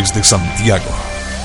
Desde 0.00 0.22
Santiago, 0.22 0.94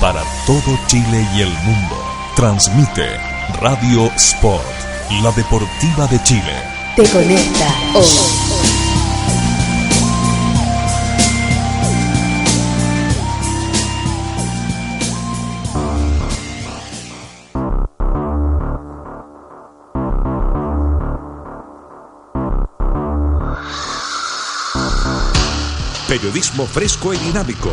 para 0.00 0.22
todo 0.46 0.78
Chile 0.86 1.26
y 1.34 1.40
el 1.40 1.48
mundo, 1.64 1.96
transmite 2.36 3.16
Radio 3.60 4.08
Sport, 4.14 4.62
la 5.22 5.32
deportiva 5.32 6.06
de 6.06 6.22
Chile. 6.22 6.54
Te 6.94 7.02
conecta 7.02 7.74
hoy. 7.94 8.06
Periodismo 26.06 26.66
fresco 26.66 27.12
y 27.12 27.18
dinámico. 27.18 27.72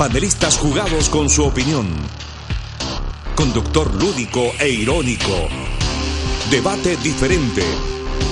Panelistas 0.00 0.56
jugados 0.56 1.10
con 1.10 1.28
su 1.28 1.44
opinión. 1.44 1.86
Conductor 3.34 3.94
lúdico 3.94 4.50
e 4.58 4.70
irónico. 4.70 5.46
Debate 6.50 6.96
diferente. 6.96 7.62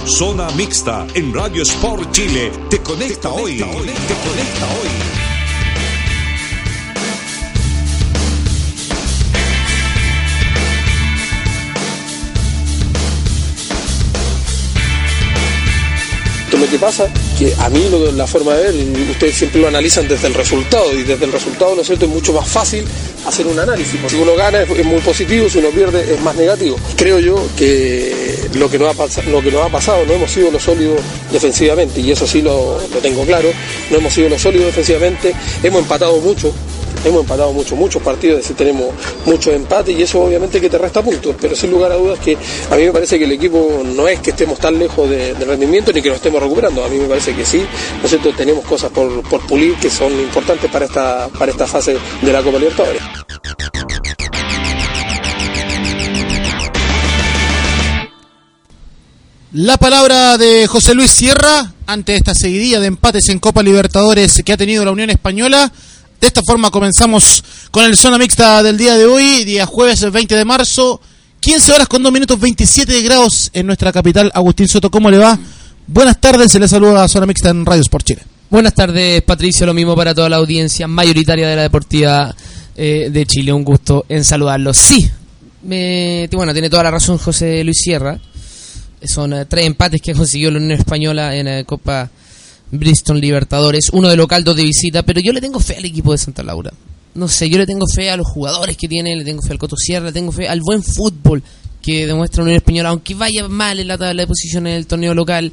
Zona 0.06 0.48
mixta 0.52 1.06
en 1.12 1.34
Radio 1.34 1.62
Sport 1.64 2.10
Chile. 2.10 2.50
Te 2.70 2.78
conecta, 2.80 3.28
hoy. 3.28 3.58
Te 3.58 3.64
conecta 3.64 4.66
hoy. 4.80 5.27
Lo 16.68 16.72
que 16.72 16.78
pasa 16.78 17.08
que 17.38 17.54
a 17.60 17.70
mí 17.70 17.88
lo, 17.90 18.12
la 18.12 18.26
forma 18.26 18.52
de 18.54 18.70
ver, 18.70 19.10
ustedes 19.10 19.34
siempre 19.34 19.58
lo 19.58 19.68
analizan 19.68 20.06
desde 20.06 20.26
el 20.26 20.34
resultado 20.34 20.92
y 20.92 21.02
desde 21.02 21.24
el 21.24 21.32
resultado, 21.32 21.74
¿no 21.74 21.80
es 21.80 21.86
cierto?, 21.86 22.04
es 22.04 22.10
mucho 22.10 22.34
más 22.34 22.46
fácil 22.46 22.84
hacer 23.26 23.46
un 23.46 23.58
análisis. 23.58 23.98
Si 24.06 24.16
uno 24.16 24.36
gana 24.36 24.62
es, 24.62 24.84
muy 24.84 25.00
positivo, 25.00 25.48
si 25.48 25.58
uno 25.58 25.70
pierde 25.70 26.14
es 26.14 26.20
más 26.20 26.36
negativo. 26.36 26.76
Creo 26.94 27.20
yo 27.20 27.36
que 27.56 28.36
lo 28.54 28.70
que 28.70 28.78
nos 28.78 28.90
ha, 28.90 29.68
pasado, 29.70 30.04
no 30.04 30.12
hemos 30.12 30.30
sido 30.30 30.50
lo 30.50 30.60
sólido 30.60 30.96
defensivamente 31.32 32.00
y 32.00 32.10
eso 32.10 32.26
sí 32.26 32.42
lo, 32.42 32.78
lo 32.92 32.98
tengo 33.00 33.24
claro, 33.24 33.48
no 33.90 33.96
hemos 33.96 34.12
sido 34.12 34.28
lo 34.28 34.38
sólido 34.38 34.66
defensivamente, 34.66 35.34
hemos 35.62 35.80
empatado 35.80 36.20
mucho, 36.20 36.52
hemos 37.04 37.22
empatado 37.22 37.52
mucho, 37.52 37.76
muchos 37.76 38.02
partidos, 38.02 38.38
es 38.38 38.44
decir, 38.44 38.56
tenemos 38.56 38.94
muchos 39.24 39.54
empates 39.54 39.96
y 39.96 40.02
eso 40.02 40.20
obviamente 40.20 40.60
que 40.60 40.70
te 40.70 40.78
resta 40.78 41.02
puntos, 41.02 41.34
pero 41.40 41.54
sin 41.54 41.70
lugar 41.70 41.92
a 41.92 41.96
dudas 41.96 42.18
que 42.18 42.36
a 42.70 42.76
mí 42.76 42.84
me 42.84 42.92
parece 42.92 43.18
que 43.18 43.24
el 43.24 43.32
equipo 43.32 43.82
no 43.84 44.08
es 44.08 44.20
que 44.20 44.30
estemos 44.30 44.58
tan 44.58 44.78
lejos 44.78 45.08
de, 45.08 45.34
del 45.34 45.48
rendimiento 45.48 45.92
ni 45.92 46.02
que 46.02 46.08
lo 46.08 46.16
estemos 46.16 46.42
recuperando, 46.42 46.84
a 46.84 46.88
mí 46.88 46.98
me 46.98 47.06
parece 47.06 47.34
que 47.34 47.44
sí, 47.44 47.58
¿no 47.98 48.04
es 48.04 48.10
cierto? 48.10 48.32
tenemos 48.32 48.64
cosas 48.64 48.90
por, 48.90 49.22
por 49.28 49.46
pulir 49.46 49.74
que 49.76 49.90
son 49.90 50.12
importantes 50.12 50.70
para 50.70 50.84
esta, 50.84 51.28
para 51.28 51.50
esta 51.50 51.66
fase 51.66 51.96
de 52.22 52.32
la 52.32 52.42
Copa 52.42 52.58
Libertadores. 52.58 53.02
La 59.52 59.78
palabra 59.78 60.36
de 60.36 60.66
José 60.66 60.94
Luis 60.94 61.10
Sierra 61.10 61.72
ante 61.86 62.14
esta 62.14 62.34
seguidilla 62.34 62.80
de 62.80 62.86
empates 62.86 63.30
en 63.30 63.38
Copa 63.38 63.62
Libertadores 63.62 64.42
que 64.44 64.52
ha 64.52 64.58
tenido 64.58 64.84
la 64.84 64.90
Unión 64.90 65.08
Española. 65.08 65.72
De 66.20 66.26
esta 66.26 66.42
forma 66.42 66.70
comenzamos 66.70 67.44
con 67.70 67.84
el 67.84 67.96
zona 67.96 68.18
mixta 68.18 68.62
del 68.62 68.76
día 68.76 68.96
de 68.96 69.04
hoy, 69.06 69.44
día 69.44 69.66
jueves 69.66 70.10
20 70.10 70.34
de 70.34 70.44
marzo, 70.44 71.00
15 71.40 71.72
horas 71.72 71.88
con 71.88 72.02
2 72.02 72.12
minutos 72.12 72.40
27 72.40 73.02
grados 73.02 73.50
en 73.52 73.66
nuestra 73.66 73.92
capital. 73.92 74.30
Agustín 74.34 74.66
Soto, 74.66 74.90
¿cómo 74.90 75.10
le 75.10 75.18
va? 75.18 75.38
Buenas 75.86 76.20
tardes, 76.20 76.50
se 76.50 76.58
le 76.58 76.66
saluda 76.68 77.04
a 77.04 77.08
Zona 77.08 77.26
Mixta 77.26 77.50
en 77.50 77.64
Radio 77.64 77.82
Sport 77.82 78.04
Chile. 78.06 78.22
Buenas 78.50 78.74
tardes, 78.74 79.22
Patricio. 79.22 79.64
Lo 79.66 79.74
mismo 79.74 79.94
para 79.94 80.14
toda 80.14 80.28
la 80.28 80.36
audiencia 80.36 80.88
mayoritaria 80.88 81.46
de 81.48 81.54
la 81.56 81.62
Deportiva 81.62 82.34
eh, 82.76 83.08
de 83.12 83.26
Chile. 83.26 83.52
Un 83.52 83.62
gusto 83.64 84.04
en 84.08 84.24
saludarlos. 84.24 84.76
Sí, 84.76 85.08
me- 85.62 86.28
bueno, 86.32 86.52
tiene 86.52 86.68
toda 86.70 86.82
la 86.82 86.90
razón 86.90 87.18
José 87.18 87.62
Luis 87.62 87.78
Sierra. 87.80 88.18
Son 89.04 89.32
eh, 89.32 89.44
tres 89.46 89.66
empates 89.66 90.00
que 90.02 90.14
consiguió 90.14 90.50
la 90.50 90.58
Unión 90.58 90.72
Española 90.78 91.36
en 91.36 91.46
la 91.46 91.62
Copa 91.64 92.10
Bristol 92.70 93.20
Libertadores. 93.20 93.88
Uno 93.92 94.08
de 94.08 94.16
local, 94.16 94.44
dos 94.44 94.56
de 94.56 94.64
visita. 94.64 95.02
Pero 95.02 95.20
yo 95.20 95.32
le 95.32 95.40
tengo 95.40 95.60
fe 95.60 95.76
al 95.76 95.84
equipo 95.84 96.12
de 96.12 96.18
Santa 96.18 96.42
Laura. 96.42 96.72
No 97.14 97.26
sé, 97.28 97.48
yo 97.50 97.58
le 97.58 97.66
tengo 97.66 97.86
fe 97.86 98.10
a 98.10 98.16
los 98.16 98.26
jugadores 98.28 98.76
que 98.76 98.86
tiene, 98.88 99.16
le 99.16 99.24
tengo 99.24 99.42
fe 99.42 99.52
al 99.52 99.58
Coto 99.58 99.76
Sierra, 99.76 100.06
le 100.06 100.12
tengo 100.12 100.30
fe 100.30 100.46
al 100.48 100.60
buen 100.60 100.82
fútbol 100.82 101.42
que 101.82 102.06
demuestra 102.06 102.42
Unión 102.42 102.56
Española, 102.58 102.90
aunque 102.90 103.14
vaya 103.14 103.48
mal 103.48 103.80
en 103.80 103.88
la 103.88 103.96
tabla 103.98 104.22
de 104.22 104.26
posiciones 104.26 104.72
en 104.72 104.76
el 104.76 104.86
torneo 104.86 105.14
local. 105.14 105.50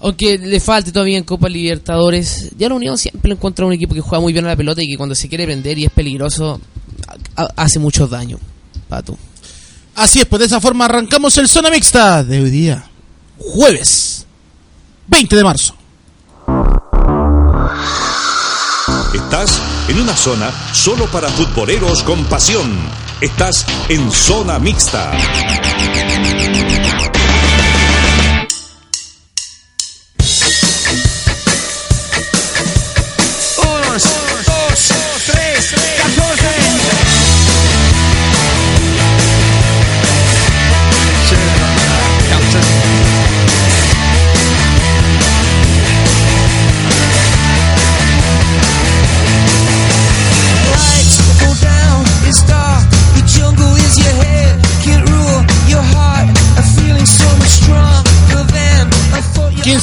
Aunque 0.00 0.38
le 0.38 0.60
falte 0.60 0.92
todavía 0.92 1.18
en 1.18 1.24
Copa 1.24 1.48
Libertadores, 1.48 2.50
ya 2.56 2.68
la 2.68 2.76
Unión 2.76 2.96
siempre 2.96 3.32
encuentra 3.32 3.66
un 3.66 3.72
equipo 3.72 3.94
que 3.94 4.00
juega 4.00 4.20
muy 4.20 4.32
bien 4.32 4.44
a 4.44 4.48
la 4.48 4.56
pelota 4.56 4.82
y 4.82 4.88
que 4.88 4.96
cuando 4.96 5.14
se 5.14 5.28
quiere 5.28 5.44
prender 5.44 5.76
y 5.78 5.84
es 5.86 5.90
peligroso, 5.90 6.60
ha- 7.36 7.42
ha- 7.42 7.52
hace 7.56 7.78
mucho 7.80 8.06
daño. 8.06 8.38
Pato. 8.88 9.18
Así 9.96 10.20
es, 10.20 10.26
pues 10.26 10.40
de 10.40 10.46
esa 10.46 10.60
forma 10.60 10.84
arrancamos 10.84 11.36
el 11.38 11.48
zona 11.48 11.70
mixta 11.70 12.22
de 12.22 12.40
hoy 12.40 12.50
día, 12.50 12.88
jueves 13.36 14.24
20 15.08 15.34
de 15.36 15.44
marzo. 15.44 15.74
Estás 19.14 19.60
en 19.88 20.00
una 20.00 20.14
zona 20.14 20.52
solo 20.72 21.06
para 21.06 21.28
futboleros 21.28 22.02
con 22.02 22.24
pasión. 22.26 22.70
Estás 23.20 23.64
en 23.88 24.10
zona 24.12 24.58
mixta. 24.58 25.12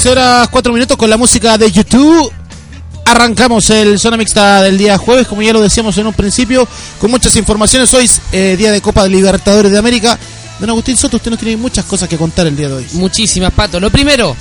13 0.06 0.20
horas 0.20 0.50
4 0.50 0.72
minutos 0.72 0.98
con 0.98 1.10
la 1.10 1.18
música 1.18 1.58
de 1.58 1.72
YouTube. 1.72 2.32
Arrancamos 3.06 3.68
el 3.72 3.98
zona 3.98 4.18
mixta 4.18 4.62
del 4.62 4.78
día 4.78 5.00
jueves, 5.00 5.26
como 5.26 5.42
ya 5.42 5.52
lo 5.52 5.62
decíamos 5.62 5.98
en 5.98 6.06
un 6.06 6.14
principio, 6.14 6.68
con 7.00 7.10
muchas 7.10 7.36
informaciones. 7.38 7.92
Hoy 7.92 8.08
eh, 8.32 8.56
día 8.56 8.72
de 8.72 8.82
Copa 8.82 9.02
de 9.02 9.10
Libertadores 9.10 9.72
de 9.72 9.80
América. 9.80 10.20
Don 10.60 10.70
Agustín 10.70 10.96
Soto, 10.96 11.18
usted 11.18 11.32
nos 11.32 11.40
tiene 11.40 11.58
muchas 11.58 11.86
cosas 11.86 12.08
que 12.08 12.18
contar 12.18 12.46
el 12.46 12.56
día 12.56 12.68
de 12.68 12.76
hoy. 12.76 12.88
Muchísimas, 12.92 13.52
Pato. 13.52 13.80
Lo 13.80 13.90
primero, 13.90 14.38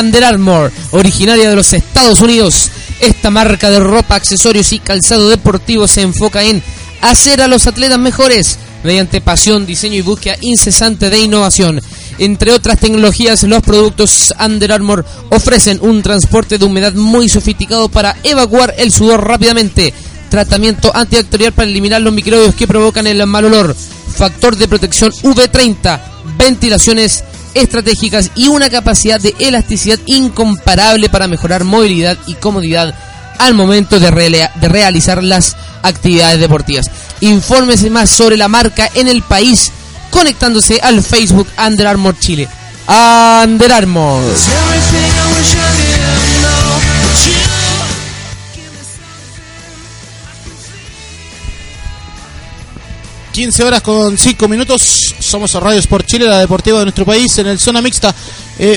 Under 0.00 0.24
Armour, 0.24 0.72
originaria 0.90 1.50
de 1.50 1.54
los 1.54 1.72
Estados 1.72 2.20
Unidos. 2.20 2.72
Esta 2.98 3.30
marca 3.30 3.70
de 3.70 3.78
ropa, 3.78 4.16
accesorios 4.16 4.72
y 4.72 4.80
calzado 4.80 5.28
deportivo 5.28 5.86
se 5.86 6.02
enfoca 6.02 6.42
en 6.42 6.64
hacer 7.00 7.42
a 7.42 7.46
los 7.46 7.68
atletas 7.68 8.00
mejores 8.00 8.58
mediante 8.82 9.20
pasión, 9.20 9.66
diseño 9.66 9.96
y 9.96 10.02
búsqueda 10.02 10.36
incesante 10.40 11.10
de 11.10 11.18
innovación. 11.18 11.80
Entre 12.18 12.52
otras 12.52 12.78
tecnologías, 12.78 13.42
los 13.44 13.62
productos 13.62 14.34
Under 14.44 14.72
Armour 14.72 15.04
ofrecen 15.30 15.78
un 15.82 16.02
transporte 16.02 16.58
de 16.58 16.64
humedad 16.64 16.92
muy 16.94 17.28
sofisticado 17.28 17.88
para 17.88 18.16
evacuar 18.24 18.74
el 18.76 18.92
sudor 18.92 19.26
rápidamente, 19.26 19.92
tratamiento 20.28 20.94
antibacterial 20.94 21.52
para 21.52 21.68
eliminar 21.68 22.00
los 22.00 22.12
microbios 22.12 22.54
que 22.54 22.66
provocan 22.66 23.06
el 23.06 23.24
mal 23.26 23.44
olor, 23.44 23.74
factor 23.74 24.56
de 24.56 24.68
protección 24.68 25.12
V30, 25.12 26.00
ventilaciones 26.36 27.24
estratégicas 27.54 28.30
y 28.34 28.48
una 28.48 28.68
capacidad 28.70 29.20
de 29.20 29.34
elasticidad 29.38 29.98
incomparable 30.06 31.08
para 31.08 31.28
mejorar 31.28 31.64
movilidad 31.64 32.18
y 32.26 32.34
comodidad 32.34 32.94
al 33.38 33.54
momento 33.54 33.98
de, 33.98 34.10
realizar 34.60 35.22
las 35.22 35.56
actividades 35.82 36.40
deportivas. 36.40 36.90
Infórmese 37.20 37.90
más 37.90 38.10
sobre 38.10 38.36
la 38.36 38.48
marca 38.48 38.90
en 38.94 39.08
el 39.08 39.22
país 39.22 39.72
conectándose 40.10 40.80
al 40.82 41.02
Facebook 41.02 41.48
Under 41.64 41.86
Armour 41.86 42.18
Chile. 42.18 42.48
Under 42.88 43.72
Armour. 43.72 44.22
Everything 44.22 45.04
I 45.04 45.38
wish 45.38 45.54
I 45.54 45.76
didn't 45.76 46.40
know, 46.42 46.80
but 47.02 47.26
you 47.26 47.48
15 53.38 53.62
horas 53.62 53.82
con 53.82 54.18
5 54.18 54.48
minutos. 54.48 55.14
Somos 55.20 55.54
a 55.54 55.60
Radio 55.60 55.78
Sport 55.78 56.06
Chile, 56.06 56.26
la 56.26 56.40
deportiva 56.40 56.80
de 56.80 56.86
nuestro 56.86 57.04
país, 57.04 57.38
en 57.38 57.46
el 57.46 57.60
zona 57.60 57.80
mixta. 57.80 58.12
Eh, 58.58 58.76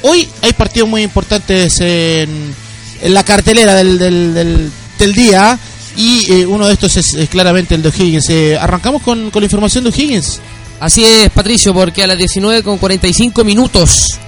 hoy 0.00 0.26
hay 0.40 0.54
partidos 0.54 0.88
muy 0.88 1.02
importantes 1.02 1.78
en, 1.80 2.54
en 3.02 3.14
la 3.14 3.22
cartelera 3.24 3.74
del, 3.74 3.98
del, 3.98 4.34
del- 4.34 4.70
del 4.98 5.12
día. 5.14 5.58
Y 5.96 6.32
eh, 6.32 6.46
uno 6.46 6.66
de 6.66 6.72
estos 6.74 6.96
es, 6.96 7.28
claramente 7.28 7.74
el 7.74 7.82
de 7.82 7.88
O'Higgins. 7.88 8.28
Eh, 8.30 8.58
arrancamos 8.58 9.02
con, 9.02 9.30
con 9.30 9.40
la 9.42 9.46
información 9.46 9.84
de 9.84 9.90
O'Higgins. 9.90 10.40
Así 10.80 11.04
es, 11.04 11.30
Patricio, 11.30 11.72
porque 11.72 12.02
a 12.02 12.06
las 12.08 12.18
19 12.18 12.62
con 12.64 12.78
45 12.78 13.44
minutos, 13.44 14.18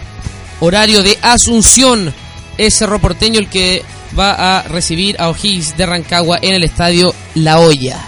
horario 0.61 1.03
de 1.03 1.19
Asunción, 1.23 2.15
es 2.57 2.75
Cerro 2.79 3.01
Porteño 3.01 3.39
el 3.41 3.49
que 3.49 3.83
va 4.19 4.59
a 4.59 4.63
recibir 4.63 5.17
a 5.21 5.29
O'Higgins 5.29 5.77
de 5.77 5.87
Rancagua 5.87 6.39
en 6.41 6.55
el 6.55 6.63
estadio 6.65 7.13
La 7.35 7.59
Hoya 7.59 8.01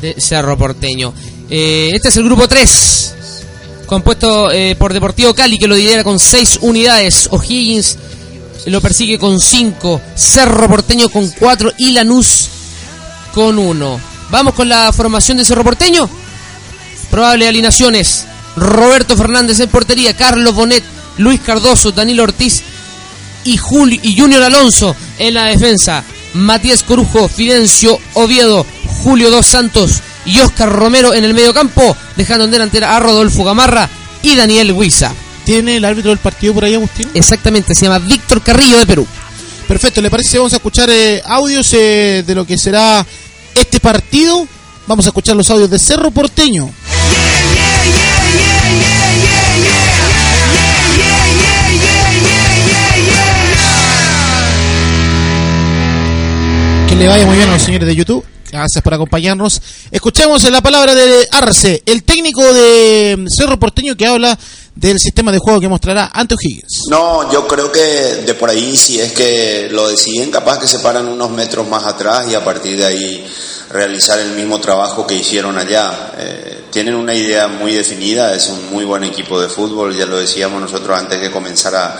de 0.00 0.16
Cerro 0.18 0.58
Porteño. 0.58 1.14
Eh, 1.48 1.90
este 1.94 2.08
es 2.08 2.16
el 2.16 2.24
grupo 2.24 2.48
3, 2.48 3.14
compuesto 3.86 4.50
eh, 4.50 4.74
por 4.76 4.92
Deportivo 4.92 5.32
Cali, 5.34 5.58
que 5.58 5.68
lo 5.68 5.76
lidera 5.76 6.02
con 6.02 6.18
6 6.18 6.58
unidades. 6.62 7.28
O'Higgins 7.30 7.96
lo 8.66 8.80
persigue 8.80 9.18
con 9.18 9.40
5, 9.40 10.00
Cerro 10.14 10.68
Porteño 10.68 11.08
con 11.08 11.28
4 11.28 11.72
y 11.78 11.92
Lanús 11.92 12.48
con 13.34 13.58
1. 13.58 14.00
Vamos 14.30 14.54
con 14.54 14.68
la 14.68 14.92
formación 14.92 15.38
de 15.38 15.44
Cerro 15.44 15.64
Porteño. 15.64 16.08
Probable 17.10 17.48
alineaciones. 17.48 18.26
Roberto 18.56 19.16
Fernández 19.16 19.60
en 19.60 19.70
portería, 19.70 20.14
Carlos 20.14 20.54
Bonet, 20.54 20.84
Luis 21.18 21.40
Cardoso, 21.40 21.92
Danilo 21.92 22.22
Ortiz 22.22 22.62
y, 23.44 23.56
Juli, 23.56 23.98
y 24.02 24.18
Junior 24.18 24.42
Alonso 24.42 24.94
en 25.18 25.34
la 25.34 25.44
defensa. 25.44 26.04
Matías 26.34 26.82
Corujo, 26.82 27.28
Fidencio 27.28 27.98
Oviedo, 28.14 28.66
Julio 29.02 29.30
Dos 29.30 29.46
Santos 29.46 30.00
y 30.24 30.40
Oscar 30.40 30.70
Romero 30.70 31.14
en 31.14 31.24
el 31.24 31.34
medio 31.34 31.52
campo, 31.52 31.96
dejando 32.16 32.44
en 32.44 32.50
delantera 32.50 32.96
a 32.96 33.00
Rodolfo 33.00 33.44
Gamarra 33.44 33.88
y 34.22 34.36
Daniel 34.36 34.72
Huiza. 34.72 35.12
¿Tiene 35.44 35.76
el 35.76 35.84
árbitro 35.84 36.10
del 36.10 36.18
partido 36.18 36.54
por 36.54 36.64
ahí, 36.64 36.74
Agustín? 36.74 37.08
Exactamente, 37.14 37.74
se 37.74 37.86
llama 37.86 37.98
Víctor 37.98 38.42
Carrillo 38.42 38.78
de 38.78 38.86
Perú. 38.86 39.06
Perfecto, 39.66 40.00
¿le 40.00 40.10
parece? 40.10 40.38
Vamos 40.38 40.52
a 40.52 40.56
escuchar 40.56 40.88
eh, 40.90 41.22
audios 41.24 41.72
eh, 41.72 42.22
de 42.26 42.34
lo 42.34 42.44
que 42.44 42.56
será 42.56 43.04
este 43.54 43.80
partido. 43.80 44.46
Vamos 44.86 45.06
a 45.06 45.08
escuchar 45.08 45.34
los 45.34 45.50
audios 45.50 45.70
de 45.70 45.78
Cerro 45.78 46.10
Porteño. 46.10 46.70
Que 56.88 56.96
le 56.96 57.08
vaya 57.08 57.26
muy 57.26 57.36
bien 57.36 57.48
a 57.48 57.52
los 57.52 57.62
señores 57.62 57.88
de 57.88 57.96
YouTube. 57.96 58.24
Gracias 58.52 58.84
por 58.84 58.92
acompañarnos. 58.92 59.62
Escuchamos 59.90 60.44
la 60.50 60.60
palabra 60.60 60.94
de 60.94 61.26
Arce, 61.30 61.82
el 61.86 62.04
técnico 62.04 62.42
de 62.52 63.24
Cerro 63.34 63.58
Porteño 63.58 63.96
que 63.96 64.06
habla 64.06 64.38
del 64.74 64.98
sistema 64.98 65.30
de 65.30 65.38
juego 65.38 65.60
que 65.60 65.68
mostrará 65.68 66.10
ante 66.12 66.34
O'Higgins. 66.34 66.84
No, 66.88 67.30
yo 67.32 67.46
creo 67.46 67.70
que 67.70 67.80
de 67.80 68.34
por 68.34 68.48
ahí 68.48 68.76
si 68.76 69.00
es 69.00 69.12
que 69.12 69.68
lo 69.70 69.88
deciden, 69.88 70.30
capaz 70.30 70.58
que 70.58 70.66
se 70.66 70.78
paran 70.78 71.08
unos 71.08 71.30
metros 71.30 71.68
más 71.68 71.84
atrás 71.84 72.26
y 72.30 72.34
a 72.34 72.44
partir 72.44 72.78
de 72.78 72.86
ahí 72.86 73.26
realizar 73.70 74.18
el 74.18 74.32
mismo 74.32 74.60
trabajo 74.60 75.06
que 75.06 75.14
hicieron 75.14 75.58
allá. 75.58 76.12
Eh, 76.18 76.64
tienen 76.70 76.94
una 76.94 77.14
idea 77.14 77.48
muy 77.48 77.74
definida, 77.74 78.34
es 78.34 78.48
un 78.48 78.70
muy 78.70 78.84
buen 78.84 79.04
equipo 79.04 79.40
de 79.40 79.48
fútbol, 79.48 79.96
ya 79.96 80.06
lo 80.06 80.18
decíamos 80.18 80.60
nosotros 80.60 80.98
antes 80.98 81.20
que 81.20 81.30
comenzara 81.30 81.98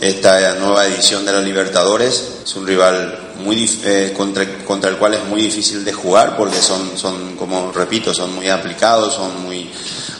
esta 0.00 0.54
nueva 0.56 0.86
edición 0.86 1.24
de 1.24 1.32
la 1.32 1.40
Libertadores. 1.40 2.24
Es 2.44 2.56
un 2.56 2.66
rival 2.66 3.32
muy 3.44 3.70
eh, 3.84 4.12
contra, 4.16 4.64
contra 4.64 4.90
el 4.90 4.96
cual 4.96 5.14
es 5.14 5.24
muy 5.24 5.42
difícil 5.42 5.84
de 5.84 5.92
jugar 5.92 6.36
porque 6.36 6.60
son, 6.60 6.96
son, 6.96 7.36
como 7.36 7.72
repito, 7.72 8.12
son 8.12 8.34
muy 8.34 8.48
aplicados, 8.48 9.14
son 9.14 9.42
muy 9.44 9.70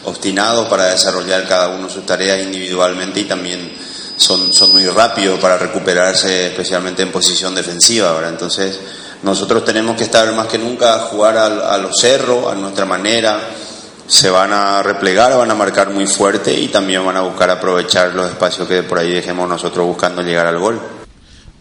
obstinados 0.04 0.68
para 0.68 0.86
desarrollar 0.86 1.46
cada 1.46 1.68
uno 1.68 1.88
sus 1.88 2.04
tareas 2.04 2.40
individualmente 2.40 3.20
y 3.20 3.24
también 3.24 3.72
son, 4.16 4.52
son 4.52 4.72
muy 4.72 4.86
rápidos 4.86 5.38
para 5.40 5.58
recuperarse, 5.58 6.46
especialmente 6.46 7.02
en 7.02 7.12
posición 7.12 7.54
defensiva. 7.54 8.22
Entonces, 8.28 8.78
nosotros 9.22 9.64
tenemos 9.64 9.96
que 9.96 10.04
estar 10.04 10.30
más 10.32 10.46
que 10.48 10.58
nunca 10.58 10.94
a 10.94 10.98
jugar 11.00 11.36
a, 11.36 11.74
a 11.74 11.78
los 11.78 11.98
cerros, 11.98 12.50
a 12.50 12.54
nuestra 12.54 12.84
manera. 12.84 13.40
Se 14.06 14.30
van 14.30 14.52
a 14.52 14.82
replegar, 14.82 15.36
van 15.36 15.50
a 15.50 15.54
marcar 15.54 15.90
muy 15.90 16.06
fuerte 16.06 16.52
y 16.52 16.68
también 16.68 17.04
van 17.04 17.16
a 17.16 17.22
buscar 17.22 17.50
aprovechar 17.50 18.14
los 18.14 18.28
espacios 18.28 18.68
que 18.68 18.82
por 18.82 18.98
ahí 18.98 19.12
dejemos 19.12 19.48
nosotros 19.48 19.86
buscando 19.86 20.22
llegar 20.22 20.46
al 20.46 20.58
gol. 20.58 21.01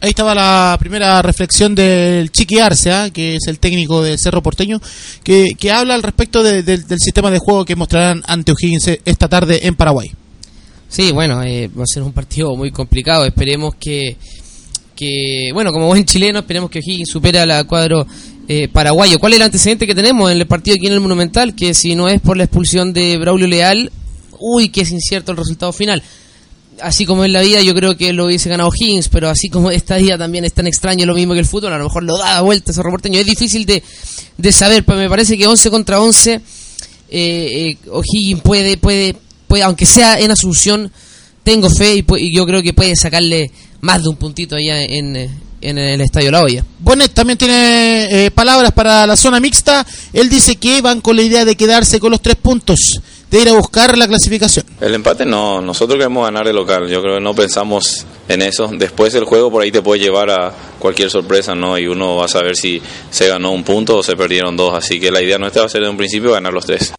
Ahí 0.04 0.10
estaba 0.10 0.34
la 0.34 0.76
primera 0.80 1.22
reflexión 1.22 1.76
del 1.76 2.32
Chiqui 2.32 2.58
Arce, 2.60 2.92
¿ah? 2.92 3.10
que 3.14 3.36
es 3.36 3.46
el 3.48 3.60
técnico 3.60 4.02
de 4.02 4.18
Cerro 4.18 4.42
Porteño, 4.42 4.82
que, 5.24 5.50
que 5.60 5.72
habla 5.72 5.94
al 5.94 6.02
respecto 6.02 6.42
de- 6.42 6.64
del- 6.64 6.84
sistema 7.00 7.30
de 7.30 7.38
juego 7.38 7.66
que 7.66 7.76
mostrarán 7.76 8.24
ante 8.26 8.52
O'Higgins 8.52 8.98
esta 9.06 9.28
tarde 9.30 9.68
en 9.68 9.76
Paraguay. 9.76 10.12
Sí, 10.90 11.12
bueno, 11.12 11.44
eh, 11.44 11.70
va 11.78 11.84
a 11.84 11.88
ser 11.88 12.02
un 12.02 12.14
partido 12.14 12.56
muy 12.56 12.72
complicado. 12.72 13.26
Esperemos 13.26 13.76
que, 13.80 14.18
que 14.96 15.52
bueno, 15.54 15.72
como 15.72 15.86
buen 15.88 16.04
chileno, 16.06 16.40
esperemos 16.40 16.72
que 16.72 16.80
O'Higgins 16.80 17.10
supere 17.10 17.40
a 17.40 17.46
la 17.46 17.64
cuadro 17.66 18.06
eh, 18.48 18.68
paraguayo. 18.70 19.20
¿Cuál 19.20 19.34
es 19.34 19.38
el 19.38 19.44
antecedente 19.44 19.86
que 19.86 19.94
tenemos 19.96 20.32
en 20.32 20.38
el 20.40 20.48
partido 20.48 20.76
aquí 20.76 20.88
en 20.88 20.94
el 20.94 21.00
Monumental? 21.00 21.54
Que 21.56 21.74
si 21.76 21.94
no 21.96 22.10
es 22.10 22.20
por 22.22 22.38
la 22.38 22.46
expulsión 22.46 22.92
de 22.92 23.18
Braulio 23.20 23.46
Leal, 23.48 23.92
uy, 24.40 24.70
que 24.70 24.82
es 24.82 24.92
incierto 24.92 25.32
el 25.32 25.38
resultado 25.38 25.72
final. 25.72 26.02
Así 26.82 27.06
como 27.06 27.26
en 27.26 27.34
la 27.34 27.42
vida, 27.42 27.62
yo 27.62 27.74
creo 27.74 27.96
que 27.96 28.14
lo 28.14 28.26
hubiese 28.26 28.50
ganado 28.50 28.72
Higgins, 28.74 29.10
pero 29.10 29.30
así 29.30 29.50
como 29.50 29.72
esta 29.72 29.96
día 29.98 30.18
también 30.18 30.46
es 30.46 30.54
tan 30.54 30.68
extraño 30.68 31.06
lo 31.06 31.14
mismo 31.14 31.34
que 31.34 31.40
el 31.40 31.46
fútbol, 31.46 31.74
a 31.74 31.78
lo 31.78 31.86
mejor 31.86 32.04
lo 32.04 32.18
da 32.18 32.42
vuelta 32.42 32.72
ese 32.72 32.82
reporteño. 32.84 33.20
Es 33.20 33.26
difícil 33.26 33.66
de, 33.66 33.84
de 34.38 34.52
saber, 34.52 34.84
pero 34.84 34.98
me 34.98 35.10
parece 35.10 35.38
que 35.38 35.48
11 35.48 35.70
contra 35.70 36.02
11, 36.02 36.34
eh, 36.34 36.42
eh, 37.12 37.78
O'Higgins 37.90 38.42
puede, 38.42 38.78
puede, 38.78 39.16
puede, 39.48 39.64
aunque 39.64 39.86
sea 39.86 40.20
en 40.20 40.32
Asunción, 40.32 40.92
tengo 41.44 41.70
fe 41.70 41.96
y, 41.96 42.06
y 42.18 42.36
yo 42.36 42.46
creo 42.46 42.62
que 42.62 42.74
puede 42.74 42.96
sacarle 42.96 43.52
más 43.82 44.02
de 44.02 44.10
un 44.10 44.16
puntito 44.16 44.56
allá 44.56 44.82
en, 44.82 45.16
en 45.62 45.78
el 45.78 46.02
Estadio 46.02 46.32
La 46.32 46.42
Hoya. 46.42 46.66
Bonet 46.80 47.14
también 47.14 47.38
tiene 47.38 48.26
eh, 48.26 48.32
palabras 48.32 48.72
para 48.72 49.06
la 49.08 49.16
zona 49.16 49.40
mixta. 49.40 49.86
Él 50.12 50.30
dice 50.30 50.56
que 50.56 50.82
van 50.82 51.02
con 51.02 51.16
la 51.16 51.22
idea 51.22 51.46
de 51.46 51.56
quedarse 51.56 52.00
con 52.00 52.12
los 52.12 52.22
tres 52.22 52.36
puntos, 52.36 53.00
de 53.32 53.42
ir 53.42 53.48
a 53.48 53.54
buscar 53.54 53.98
la 53.98 54.08
clasificación. 54.08 54.66
El 54.82 54.94
empate 54.94 55.26
no, 55.26 55.62
nosotros 55.62 55.98
queremos 55.98 56.26
ganar 56.26 56.48
el 56.50 56.56
local, 56.56 56.90
yo 56.90 57.02
creo 57.02 57.16
que 57.16 57.22
no 57.22 57.34
pensamos 57.34 58.06
en 58.28 58.42
eso. 58.42 58.70
Después 58.78 59.16
el 59.16 59.24
juego 59.24 59.50
por 59.50 59.64
ahí 59.64 59.72
te 59.72 59.82
puede 59.82 60.02
llevar 60.02 60.30
a 60.30 60.54
cualquier 60.78 61.10
sorpresa, 61.10 61.56
¿no? 61.56 61.78
Y 61.78 61.88
uno 61.88 62.18
va 62.18 62.26
a 62.26 62.28
saber 62.28 62.58
si 62.58 62.82
se 63.10 63.30
ganó 63.30 63.52
un 63.52 63.64
punto 63.64 63.98
o 63.98 64.04
se 64.04 64.18
perdieron 64.18 64.58
dos, 64.58 64.74
así 64.76 65.00
que 65.00 65.12
la 65.12 65.22
idea 65.22 65.38
nuestra 65.38 65.62
va 65.62 65.68
a 65.68 65.70
ser 65.70 65.82
de 65.82 65.90
un 65.90 65.98
principio 65.98 66.34
ganar 66.34 66.52
los 66.52 66.66
tres. 66.66 66.94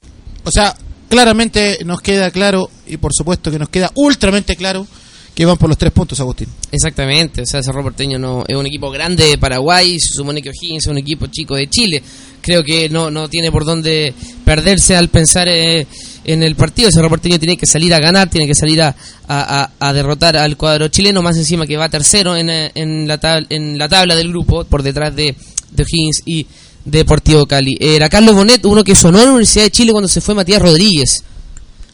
O 0.44 0.50
sea, 0.50 0.74
claramente 1.08 1.80
nos 1.84 2.00
queda 2.00 2.30
claro, 2.30 2.70
y 2.86 2.96
por 2.96 3.12
supuesto 3.14 3.50
que 3.50 3.58
nos 3.58 3.68
queda 3.68 3.90
ultramente 3.94 4.56
claro, 4.56 4.86
que 5.34 5.44
van 5.44 5.56
por 5.56 5.68
los 5.68 5.78
tres 5.78 5.92
puntos, 5.92 6.18
Agustín. 6.20 6.48
Exactamente, 6.70 7.42
o 7.42 7.46
sea, 7.46 7.62
Cerro 7.62 7.82
Porteño 7.82 8.18
no 8.18 8.44
es 8.46 8.56
un 8.56 8.66
equipo 8.66 8.90
grande 8.90 9.26
de 9.26 9.38
Paraguay, 9.38 9.98
se 10.00 10.14
supone 10.14 10.40
que 10.40 10.50
O'Higgins 10.50 10.84
es 10.84 10.90
un 10.90 10.98
equipo 10.98 11.26
chico 11.26 11.54
de 11.54 11.68
Chile. 11.68 12.02
Creo 12.40 12.64
que 12.64 12.88
no, 12.88 13.10
no 13.10 13.28
tiene 13.28 13.52
por 13.52 13.64
dónde 13.64 14.12
perderse 14.44 14.96
al 14.96 15.08
pensar 15.08 15.48
eh, 15.48 15.86
en 16.24 16.42
el 16.42 16.54
partido. 16.56 16.90
Cerro 16.90 17.08
Porteño 17.08 17.38
tiene 17.38 17.56
que 17.56 17.66
salir 17.66 17.92
a 17.94 17.98
ganar, 18.00 18.28
tiene 18.30 18.46
que 18.46 18.54
salir 18.54 18.80
a, 18.82 18.94
a- 19.28 19.70
a- 19.78 19.92
derrotar 19.92 20.36
al 20.36 20.56
cuadro 20.56 20.88
chileno, 20.88 21.22
más 21.22 21.36
encima 21.36 21.66
que 21.66 21.76
va 21.76 21.88
tercero 21.88 22.36
en, 22.36 22.50
eh, 22.50 22.70
en, 22.74 23.06
la, 23.08 23.20
tab- 23.20 23.46
en 23.50 23.78
la 23.78 23.88
tabla 23.88 24.14
del 24.14 24.28
grupo, 24.28 24.64
por 24.64 24.82
detrás 24.82 25.14
de, 25.14 25.34
de 25.70 25.82
O'Higgins 25.82 26.22
y 26.26 26.46
Deportivo 26.84 27.46
Cali. 27.46 27.76
Era 27.80 28.08
Carlos 28.08 28.34
Bonet, 28.34 28.64
uno 28.64 28.82
que 28.84 28.94
sonó 28.94 29.18
en 29.20 29.24
la 29.26 29.30
Universidad 29.32 29.64
de 29.64 29.70
Chile 29.70 29.92
cuando 29.92 30.08
se 30.08 30.20
fue 30.20 30.34
Matías 30.34 30.60
Rodríguez. 30.62 31.22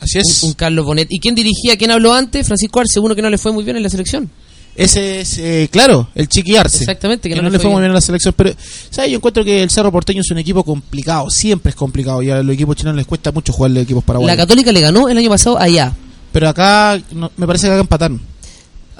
Así 0.00 0.18
es. 0.18 0.42
Un, 0.42 0.50
un 0.50 0.54
Carlos 0.54 0.84
Bonet. 0.86 1.08
¿Y 1.10 1.18
quién 1.18 1.34
dirigía? 1.34 1.76
¿Quién 1.76 1.90
habló 1.90 2.14
antes? 2.14 2.46
Francisco 2.46 2.80
Arce, 2.80 3.00
uno 3.00 3.14
que 3.14 3.22
no 3.22 3.28
le 3.30 3.36
fue 3.38 3.52
muy 3.52 3.64
bien 3.64 3.76
en 3.76 3.82
la 3.82 3.90
selección. 3.90 4.30
Ese 4.78 5.20
es, 5.20 5.38
eh, 5.38 5.68
claro, 5.72 6.08
el 6.14 6.28
chiquiarse. 6.28 6.78
Exactamente, 6.84 7.28
que, 7.28 7.34
que 7.34 7.40
no, 7.42 7.48
no 7.48 7.50
le 7.52 7.58
fue 7.58 7.68
muy 7.68 7.80
bien. 7.80 7.90
a 7.90 7.94
la 7.94 8.00
selección. 8.00 8.32
Pero, 8.36 8.52
¿sabes? 8.90 9.10
Yo 9.10 9.16
encuentro 9.16 9.44
que 9.44 9.60
el 9.62 9.70
Cerro 9.70 9.90
Porteño 9.90 10.20
es 10.20 10.30
un 10.30 10.38
equipo 10.38 10.62
complicado. 10.62 11.28
Siempre 11.30 11.70
es 11.70 11.76
complicado. 11.76 12.22
Y 12.22 12.30
a 12.30 12.42
los 12.44 12.54
equipos 12.54 12.76
chilenos 12.76 12.96
les 12.96 13.06
cuesta 13.06 13.32
mucho 13.32 13.52
jugarle 13.52 13.80
a 13.80 13.82
equipos 13.82 14.04
La 14.04 14.06
paraguayos. 14.06 14.36
Católica 14.36 14.70
le 14.70 14.80
ganó 14.80 15.08
el 15.08 15.18
año 15.18 15.28
pasado 15.30 15.58
allá. 15.58 15.92
Pero 16.32 16.48
acá 16.48 16.96
no- 17.12 17.32
me 17.36 17.46
parece 17.46 17.66
que 17.66 17.72
acá 17.72 17.80
empataron. 17.80 18.20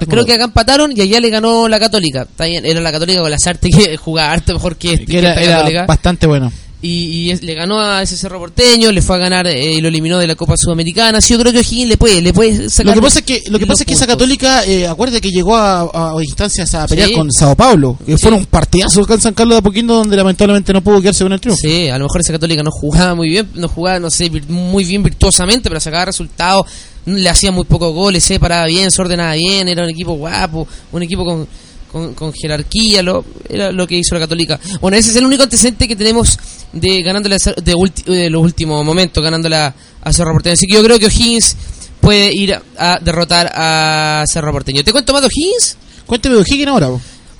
Creo 0.09 0.25
que 0.25 0.33
acá 0.33 0.45
empataron 0.45 0.91
y 0.95 1.01
allá 1.01 1.19
le 1.19 1.29
ganó 1.29 1.67
la 1.69 1.79
Católica. 1.79 2.23
Está 2.23 2.45
bien, 2.45 2.65
era 2.65 2.79
la 2.81 2.91
Católica 2.91 3.21
con 3.21 3.31
las 3.31 3.45
artes 3.47 3.69
que 3.75 3.95
jugaba 3.97 4.31
arte 4.33 4.53
mejor 4.53 4.75
que, 4.77 4.93
este, 4.93 5.05
Que 5.05 5.17
era, 5.19 5.29
esta 5.31 5.41
era 5.43 5.55
Católica. 5.57 5.85
bastante 5.85 6.27
bueno. 6.27 6.51
Y, 6.81 6.89
y 7.25 7.31
es- 7.31 7.43
le 7.43 7.55
ganó 7.55 7.81
a 7.81 8.01
ese 8.01 8.15
Cerro 8.15 8.39
Porteño, 8.39 8.89
le 8.93 9.01
fue 9.01 9.17
a 9.17 9.19
ganar 9.19 9.45
eh, 9.47 9.73
y 9.73 9.81
lo 9.81 9.89
eliminó 9.89 10.17
de 10.17 10.27
la 10.27 10.35
Copa 10.35 10.55
Sudamericana. 10.55 11.19
Sí, 11.19 11.33
yo 11.33 11.39
creo 11.41 11.51
que 11.51 11.59
O'Higgins 11.59 11.89
le 11.89 11.97
puede, 11.97 12.21
le 12.21 12.31
puede 12.31 12.69
sacar 12.69 12.95
Lo 12.95 13.01
que 13.01 13.05
pasa 13.05 13.19
es 13.19 13.25
que, 13.25 13.43
lo 13.49 13.59
que, 13.59 13.67
pasa 13.67 13.83
es 13.83 13.87
que 13.87 13.93
esa 13.95 14.07
católica, 14.07 14.63
eh, 14.65 14.87
acuérdate 14.87 15.19
que 15.19 15.29
llegó 15.29 15.57
a, 15.57 15.81
a- 15.81 16.11
a 16.17 16.23
instancias 16.23 16.73
a 16.75 16.87
pelear 16.87 17.09
Sí. 17.09 17.15
con 17.15 17.29
Sao 17.33 17.53
Paulo, 17.53 17.97
que 18.05 18.13
Sí. 18.15 18.21
fueron 18.21 18.39
un 18.39 18.45
partidazo 18.45 19.01
acá 19.01 19.15
en 19.15 19.21
San 19.21 19.33
Carlos 19.33 19.55
de 19.55 19.59
Apoquindo 19.59 19.93
donde 19.95 20.15
lamentablemente 20.15 20.71
no 20.71 20.81
pudo 20.81 21.01
quedarse 21.01 21.23
con 21.25 21.33
el 21.33 21.41
triunfo. 21.41 21.59
Sí, 21.61 21.89
a 21.89 21.97
lo 21.97 22.05
mejor 22.05 22.21
esa 22.21 22.31
Católica 22.31 22.63
no 22.63 22.71
jugaba 22.71 23.13
muy 23.13 23.27
bien, 23.29 23.49
no 23.55 23.67
jugaba, 23.67 23.99
no 23.99 24.09
sé, 24.09 24.29
muy 24.47 24.85
bien 24.85 25.03
virtuosamente, 25.03 25.67
pero 25.69 25.81
sacaba 25.81 26.05
resultados, 26.05 26.65
le 27.05 27.27
hacía 27.27 27.51
muy 27.51 27.65
pocos 27.65 27.93
goles, 27.93 28.23
se 28.23 28.39
paraba 28.39 28.65
bien, 28.67 28.89
se 28.89 29.01
ordenaba 29.01 29.33
bien, 29.33 29.67
era 29.67 29.83
un 29.83 29.89
equipo 29.89 30.13
guapo, 30.13 30.65
un 30.93 31.03
equipo 31.03 31.25
con, 31.25 31.45
con, 31.91 32.13
con 32.13 32.31
jerarquía, 32.33 33.01
lo, 33.03 33.25
era 33.49 33.71
lo 33.71 33.87
que 33.87 33.97
hizo 33.97 34.15
la 34.15 34.21
Católica. 34.21 34.59
Bueno, 34.81 34.97
ese 34.97 35.11
es 35.11 35.15
el 35.15 35.25
único 35.25 35.43
antecedente 35.43 35.87
que 35.87 35.95
tenemos 35.95 36.37
de 36.71 37.01
ganándole 37.01 37.35
a 37.35 37.61
de, 37.61 37.73
ulti- 37.73 38.03
de 38.05 38.29
los 38.29 38.41
últimos 38.41 38.85
momentos, 38.85 39.23
ganándole 39.23 39.55
a, 39.55 39.73
a 40.01 40.13
Cerro 40.13 40.33
Porteño. 40.33 40.53
Así 40.53 40.67
que 40.67 40.75
yo 40.75 40.83
creo 40.83 40.99
que 40.99 41.07
O'Higgins 41.07 41.55
puede 41.99 42.31
ir 42.33 42.53
a, 42.53 42.61
a 42.77 42.99
derrotar 42.99 43.51
a 43.53 44.23
Cerro 44.31 44.51
Porteño. 44.51 44.83
¿Te 44.83 44.91
cuento 44.91 45.13
más 45.13 45.21
de 45.21 45.27
O'Higgins? 45.27 45.77
Cuénteme 46.05 46.35
de 46.35 46.41
O'Higgins 46.41 46.67
ahora. 46.67 46.89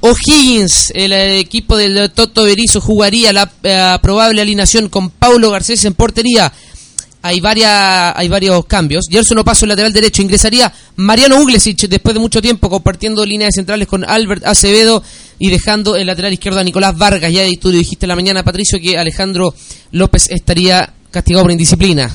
O'Higgins, 0.01 0.91
el 0.96 1.12
equipo 1.12 1.75
del 1.75 2.10
Toto 2.12 2.44
Berizzo 2.44 2.79
jugaría 2.79 3.34
la 3.34 3.51
eh, 3.63 3.98
probable 4.01 4.41
alineación 4.41 4.88
con 4.88 5.10
Paulo 5.10 5.51
Garcés 5.51 5.84
en 5.84 5.94
portería, 5.94 6.51
hay 7.22 7.40
varias 7.40 8.14
hay 8.16 8.28
varios 8.28 8.66
cambios. 8.66 9.08
Gerson 9.10 9.38
Opaso, 9.40 9.66
el 9.66 9.70
lateral 9.70 9.92
derecho, 9.92 10.22
ingresaría 10.22 10.72
Mariano 10.96 11.42
Uglesic 11.42 11.88
después 11.88 12.14
de 12.14 12.20
mucho 12.20 12.42
tiempo 12.42 12.70
compartiendo 12.70 13.26
líneas 13.26 13.56
centrales 13.56 13.88
con 13.88 14.04
Albert 14.06 14.46
Acevedo 14.46 15.04
y 15.38 15.50
dejando 15.50 15.96
el 15.96 16.08
lateral 16.08 16.34
izquierdo 16.34 16.60
a 16.60 16.64
Nicolás 16.64 16.98
Vargas. 16.98 17.32
Ya 17.32 17.44
tú 17.60 17.72
dijiste 17.72 18.06
en 18.06 18.10
la 18.10 18.16
mañana, 18.16 18.44
Patricio, 18.44 18.80
que 18.82 18.98
Alejandro 18.98 19.54
López 19.92 20.30
estaría 20.30 20.94
castigado 21.12 21.44
por 21.44 21.52
indisciplina. 21.52 22.14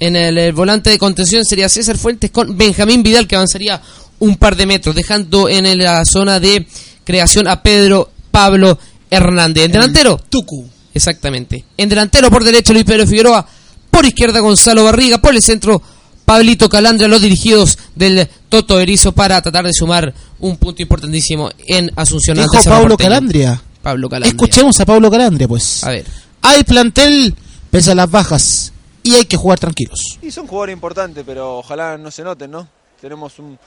En 0.00 0.16
el, 0.16 0.36
el 0.36 0.52
volante 0.52 0.90
de 0.90 0.98
contención 0.98 1.44
sería 1.44 1.68
César 1.68 1.96
Fuentes 1.96 2.30
con 2.30 2.56
Benjamín 2.56 3.02
Vidal, 3.02 3.26
que 3.26 3.36
avanzaría 3.36 3.80
un 4.18 4.36
par 4.36 4.56
de 4.56 4.66
metros, 4.66 4.94
dejando 4.94 5.48
en 5.48 5.78
la 5.78 6.04
zona 6.04 6.40
de 6.40 6.66
creación 7.04 7.48
a 7.48 7.62
Pedro 7.62 8.10
Pablo 8.30 8.78
Hernández. 9.10 9.66
En 9.66 9.72
delantero, 9.72 10.20
Tucu. 10.28 10.68
Exactamente. 10.92 11.64
En 11.76 11.88
delantero 11.88 12.30
por 12.30 12.44
derecha 12.44 12.72
Luis 12.72 12.84
Pedro 12.84 13.06
Figueroa, 13.06 13.46
por 13.94 14.04
izquierda 14.06 14.40
Gonzalo 14.40 14.84
Barriga, 14.84 15.18
por 15.18 15.34
el 15.34 15.42
centro 15.42 15.80
Pablito 16.24 16.68
Calandra, 16.68 17.06
los 17.06 17.20
dirigidos 17.22 17.78
del 17.94 18.28
Toto 18.48 18.80
Erizo 18.80 19.12
para 19.12 19.40
tratar 19.40 19.64
de 19.66 19.72
sumar 19.72 20.12
un 20.40 20.56
punto 20.56 20.82
importantísimo 20.82 21.50
en 21.66 21.90
Asunción 21.96 22.36
Dijo 22.36 22.50
Pablo 22.64 22.88
Porteño. 22.88 22.96
Calandria. 23.10 23.62
Pablo 23.82 24.08
Calandria. 24.08 24.30
Escuchemos 24.30 24.80
a 24.80 24.84
Pablo 24.86 25.10
Calandria, 25.10 25.46
pues. 25.46 25.84
A 25.84 25.90
ver. 25.90 26.06
Hay 26.42 26.64
plantel, 26.64 27.34
pese 27.70 27.92
a 27.92 27.94
las 27.94 28.10
bajas, 28.10 28.72
y 29.02 29.14
hay 29.14 29.26
que 29.26 29.36
jugar 29.36 29.58
tranquilos. 29.60 30.18
Y 30.22 30.30
son 30.30 30.46
jugadores 30.46 30.72
importantes, 30.72 31.22
pero 31.26 31.58
ojalá 31.58 31.98
no 31.98 32.10
se 32.10 32.22
noten, 32.22 32.50
¿no? 32.50 32.66
Tenemos 33.00 33.38
un, 33.38 33.58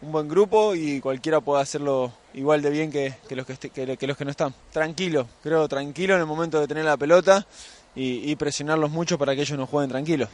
un 0.00 0.12
buen 0.12 0.26
grupo 0.28 0.74
y 0.74 1.00
cualquiera 1.00 1.40
puede 1.42 1.62
hacerlo 1.62 2.12
igual 2.32 2.62
de 2.62 2.70
bien 2.70 2.90
que, 2.90 3.14
que 3.28 3.36
los, 3.36 3.44
que, 3.46 3.52
este- 3.52 3.68
que- 3.70 3.96
que 3.98 4.06
los 4.06 4.16
que 4.16 4.24
no 4.24 4.30
están. 4.30 4.54
Tranquilo, 4.72 5.28
creo 5.42 5.68
tranquilo 5.68 6.14
en 6.14 6.20
el 6.20 6.26
momento 6.26 6.58
de 6.60 6.66
tener 6.66 6.84
la 6.86 6.96
pelota 6.96 7.46
y, 7.96 8.30
y 8.30 8.36
presionarlos 8.36 8.90
mucho 8.90 9.18
para 9.18 9.34
que 9.34 9.42
ellos 9.42 9.58
no 9.58 9.66
jueguen 9.66 9.90
tranquilos. 9.90 10.28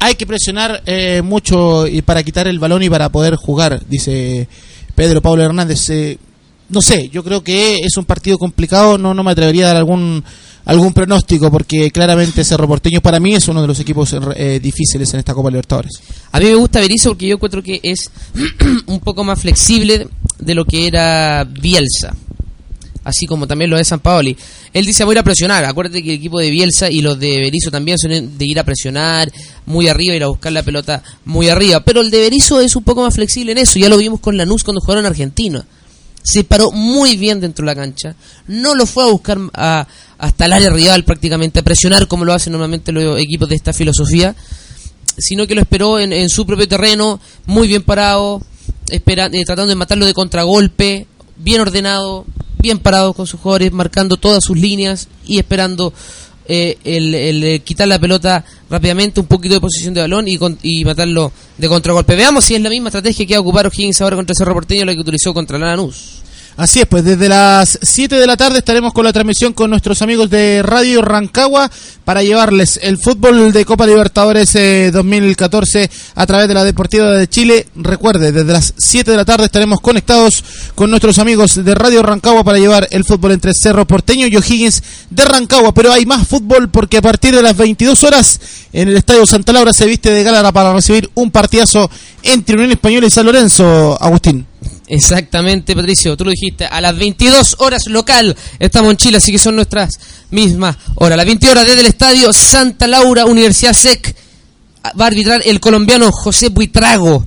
Hay 0.00 0.14
que 0.14 0.26
presionar 0.26 0.82
eh, 0.86 1.22
mucho 1.22 1.86
y 1.86 2.02
para 2.02 2.22
quitar 2.22 2.46
el 2.46 2.60
balón 2.60 2.82
y 2.84 2.90
para 2.90 3.08
poder 3.08 3.34
jugar, 3.34 3.82
dice 3.88 4.48
Pedro 4.94 5.20
Pablo 5.20 5.42
Hernández. 5.42 5.90
Eh, 5.90 6.18
no 6.68 6.80
sé, 6.80 7.08
yo 7.08 7.24
creo 7.24 7.42
que 7.42 7.78
es 7.82 7.96
un 7.96 8.04
partido 8.04 8.38
complicado, 8.38 8.96
no, 8.96 9.12
no 9.12 9.24
me 9.24 9.32
atrevería 9.32 9.64
a 9.64 9.68
dar 9.68 9.76
algún 9.78 10.22
algún 10.66 10.92
pronóstico 10.92 11.50
porque 11.50 11.90
claramente 11.90 12.44
Cerro 12.44 12.68
Porteño 12.68 13.00
para 13.00 13.18
mí 13.18 13.34
es 13.34 13.48
uno 13.48 13.62
de 13.62 13.66
los 13.66 13.80
equipos 13.80 14.14
eh, 14.36 14.60
difíciles 14.62 15.12
en 15.14 15.20
esta 15.20 15.34
Copa 15.34 15.48
Libertadores. 15.48 15.92
A 16.30 16.38
mí 16.38 16.44
me 16.44 16.54
gusta 16.54 16.80
Berizzo 16.80 17.10
porque 17.10 17.26
yo 17.26 17.34
encuentro 17.34 17.62
que 17.62 17.80
es 17.82 18.10
un 18.86 19.00
poco 19.00 19.24
más 19.24 19.40
flexible 19.40 20.06
de 20.38 20.54
lo 20.54 20.64
que 20.64 20.86
era 20.86 21.44
Bielsa. 21.44 22.14
Así 23.02 23.26
como 23.26 23.46
también 23.46 23.70
lo 23.70 23.78
de 23.78 23.84
San 23.84 24.00
Paoli. 24.00 24.36
Él 24.72 24.84
dice 24.86 25.04
voy 25.04 25.12
a 25.12 25.16
ir 25.16 25.18
a 25.20 25.22
presionar. 25.22 25.64
Acuérdate 25.64 26.02
que 26.02 26.10
el 26.10 26.16
equipo 26.16 26.38
de 26.38 26.50
Bielsa 26.50 26.90
y 26.90 27.00
los 27.00 27.18
de 27.18 27.38
Berizzo 27.40 27.70
también 27.70 27.98
son 27.98 28.10
de 28.38 28.44
ir 28.46 28.58
a 28.58 28.64
presionar 28.64 29.30
muy 29.66 29.88
arriba, 29.88 30.14
ir 30.14 30.24
a 30.24 30.28
buscar 30.28 30.52
la 30.52 30.62
pelota 30.62 31.02
muy 31.24 31.48
arriba. 31.48 31.80
Pero 31.80 32.00
el 32.00 32.10
de 32.10 32.20
Berizzo 32.20 32.60
es 32.60 32.76
un 32.76 32.84
poco 32.84 33.02
más 33.02 33.14
flexible 33.14 33.52
en 33.52 33.58
eso. 33.58 33.78
Ya 33.78 33.88
lo 33.88 33.96
vimos 33.98 34.20
con 34.20 34.36
Lanús 34.36 34.64
cuando 34.64 34.80
jugaron 34.80 35.04
en 35.04 35.10
Argentina. 35.10 35.64
Se 36.22 36.44
paró 36.44 36.70
muy 36.72 37.16
bien 37.16 37.40
dentro 37.40 37.64
de 37.64 37.74
la 37.74 37.80
cancha. 37.80 38.14
No 38.46 38.74
lo 38.74 38.84
fue 38.86 39.04
a 39.04 39.06
buscar 39.06 39.38
a- 39.54 39.86
hasta 40.18 40.44
el 40.46 40.52
área 40.52 40.70
rival 40.70 41.04
prácticamente, 41.04 41.60
a 41.60 41.62
presionar 41.62 42.06
como 42.08 42.24
lo 42.24 42.34
hacen 42.34 42.52
normalmente 42.52 42.92
los 42.92 43.18
equipos 43.20 43.48
de 43.48 43.54
esta 43.56 43.72
filosofía 43.72 44.34
sino 45.20 45.48
que 45.48 45.54
lo 45.56 45.60
esperó 45.62 45.98
en, 45.98 46.12
en 46.12 46.28
su 46.28 46.46
propio 46.46 46.68
terreno, 46.68 47.18
muy 47.44 47.66
bien 47.66 47.82
parado, 47.82 48.40
espera, 48.88 49.26
eh, 49.32 49.44
tratando 49.44 49.70
de 49.70 49.74
matarlo 49.74 50.06
de 50.06 50.14
contragolpe, 50.14 51.08
bien 51.36 51.60
ordenado, 51.60 52.24
bien 52.68 52.78
parado 52.78 53.12
con 53.14 53.26
sus 53.26 53.40
jugadores, 53.40 53.72
marcando 53.72 54.16
todas 54.18 54.44
sus 54.44 54.56
líneas 54.58 55.08
y 55.26 55.38
esperando 55.38 55.92
eh, 56.46 56.76
el, 56.84 57.14
eh, 57.44 57.60
quitar 57.60 57.88
la 57.88 57.98
pelota 57.98 58.44
rápidamente, 58.70 59.20
un 59.20 59.26
poquito 59.26 59.54
de 59.54 59.60
posición 59.60 59.94
de 59.94 60.00
balón 60.02 60.28
y, 60.28 60.36
con- 60.38 60.58
y 60.62 60.84
matarlo 60.84 61.32
de 61.56 61.68
contragolpe. 61.68 62.14
Veamos 62.16 62.44
si 62.44 62.54
es 62.54 62.60
la 62.62 62.70
misma 62.70 62.88
estrategia 62.88 63.26
que 63.26 63.34
va 63.34 63.38
a 63.38 63.40
ocupar 63.40 63.70
ahora 64.00 64.16
contra 64.16 64.34
Cerro 64.34 64.54
Porteño, 64.54 64.84
la 64.84 64.94
que 64.94 65.00
utilizó 65.00 65.32
contra 65.34 65.58
Lanús. 65.58 66.22
Así 66.58 66.80
es, 66.80 66.86
pues 66.86 67.04
desde 67.04 67.28
las 67.28 67.78
7 67.80 68.16
de 68.16 68.26
la 68.26 68.36
tarde 68.36 68.58
estaremos 68.58 68.92
con 68.92 69.04
la 69.04 69.12
transmisión 69.12 69.52
con 69.52 69.70
nuestros 69.70 70.02
amigos 70.02 70.28
de 70.28 70.60
Radio 70.64 71.02
Rancagua 71.02 71.70
para 72.04 72.24
llevarles 72.24 72.80
el 72.82 72.98
fútbol 72.98 73.52
de 73.52 73.64
Copa 73.64 73.86
Libertadores 73.86 74.56
eh, 74.56 74.90
2014 74.92 75.88
a 76.16 76.26
través 76.26 76.48
de 76.48 76.54
la 76.54 76.64
Deportiva 76.64 77.12
de 77.12 77.28
Chile. 77.28 77.68
Recuerde, 77.76 78.32
desde 78.32 78.52
las 78.52 78.74
7 78.76 79.08
de 79.08 79.16
la 79.16 79.24
tarde 79.24 79.44
estaremos 79.44 79.80
conectados 79.80 80.42
con 80.74 80.90
nuestros 80.90 81.20
amigos 81.20 81.64
de 81.64 81.76
Radio 81.76 82.02
Rancagua 82.02 82.42
para 82.42 82.58
llevar 82.58 82.88
el 82.90 83.04
fútbol 83.04 83.30
entre 83.30 83.54
Cerro 83.54 83.86
Porteño 83.86 84.26
y 84.26 84.36
O'Higgins 84.36 84.82
de 85.10 85.24
Rancagua. 85.26 85.72
Pero 85.72 85.92
hay 85.92 86.06
más 86.06 86.26
fútbol 86.26 86.70
porque 86.70 86.96
a 86.96 87.02
partir 87.02 87.36
de 87.36 87.42
las 87.42 87.56
22 87.56 88.02
horas 88.02 88.40
en 88.72 88.88
el 88.88 88.96
Estadio 88.96 89.24
Santa 89.26 89.52
Laura 89.52 89.72
se 89.72 89.86
viste 89.86 90.10
de 90.10 90.24
gala 90.24 90.50
para 90.50 90.72
recibir 90.72 91.08
un 91.14 91.30
partidazo 91.30 91.88
entre 92.24 92.56
Unión 92.56 92.72
Española 92.72 93.06
y 93.06 93.10
San 93.10 93.26
Lorenzo, 93.26 93.96
Agustín. 94.02 94.47
Exactamente, 94.88 95.76
Patricio, 95.76 96.16
tú 96.16 96.24
lo 96.24 96.30
dijiste. 96.30 96.64
A 96.64 96.80
las 96.80 96.96
22 96.96 97.56
horas 97.58 97.86
local 97.86 98.34
estamos 98.58 98.90
en 98.90 98.96
Chile, 98.96 99.16
así 99.18 99.30
que 99.30 99.38
son 99.38 99.56
nuestras 99.56 99.90
mismas 100.30 100.76
horas. 100.94 101.14
A 101.14 101.16
las 101.18 101.26
20 101.26 101.50
horas 101.50 101.66
desde 101.66 101.80
el 101.80 101.86
estadio 101.86 102.32
Santa 102.32 102.86
Laura, 102.86 103.26
Universidad 103.26 103.74
SEC, 103.74 104.16
va 104.98 105.04
a 105.04 105.08
arbitrar 105.08 105.42
el 105.44 105.60
colombiano 105.60 106.10
José 106.10 106.48
Buitrago. 106.48 107.26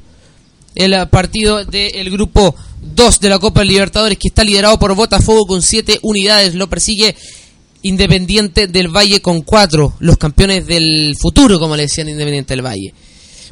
El 0.74 0.96
partido 1.10 1.66
del 1.66 2.10
grupo 2.10 2.56
2 2.82 3.20
de 3.20 3.30
la 3.30 3.40
Copa 3.40 3.64
Libertadores, 3.64 4.18
que 4.18 4.30
está 4.30 4.44
liderado 4.44 4.80
por 4.80 4.96
Botafogo 4.96 5.46
con 5.46 5.62
7 5.62 6.00
unidades. 6.02 6.56
Lo 6.56 6.68
persigue 6.68 7.16
Independiente 7.84 8.68
del 8.68 8.88
Valle 8.88 9.22
con 9.22 9.42
4. 9.42 9.96
Los 10.00 10.18
campeones 10.18 10.66
del 10.66 11.16
futuro, 11.20 11.60
como 11.60 11.76
le 11.76 11.84
decían 11.84 12.10
Independiente 12.10 12.56
del 12.56 12.66
Valle. 12.66 12.94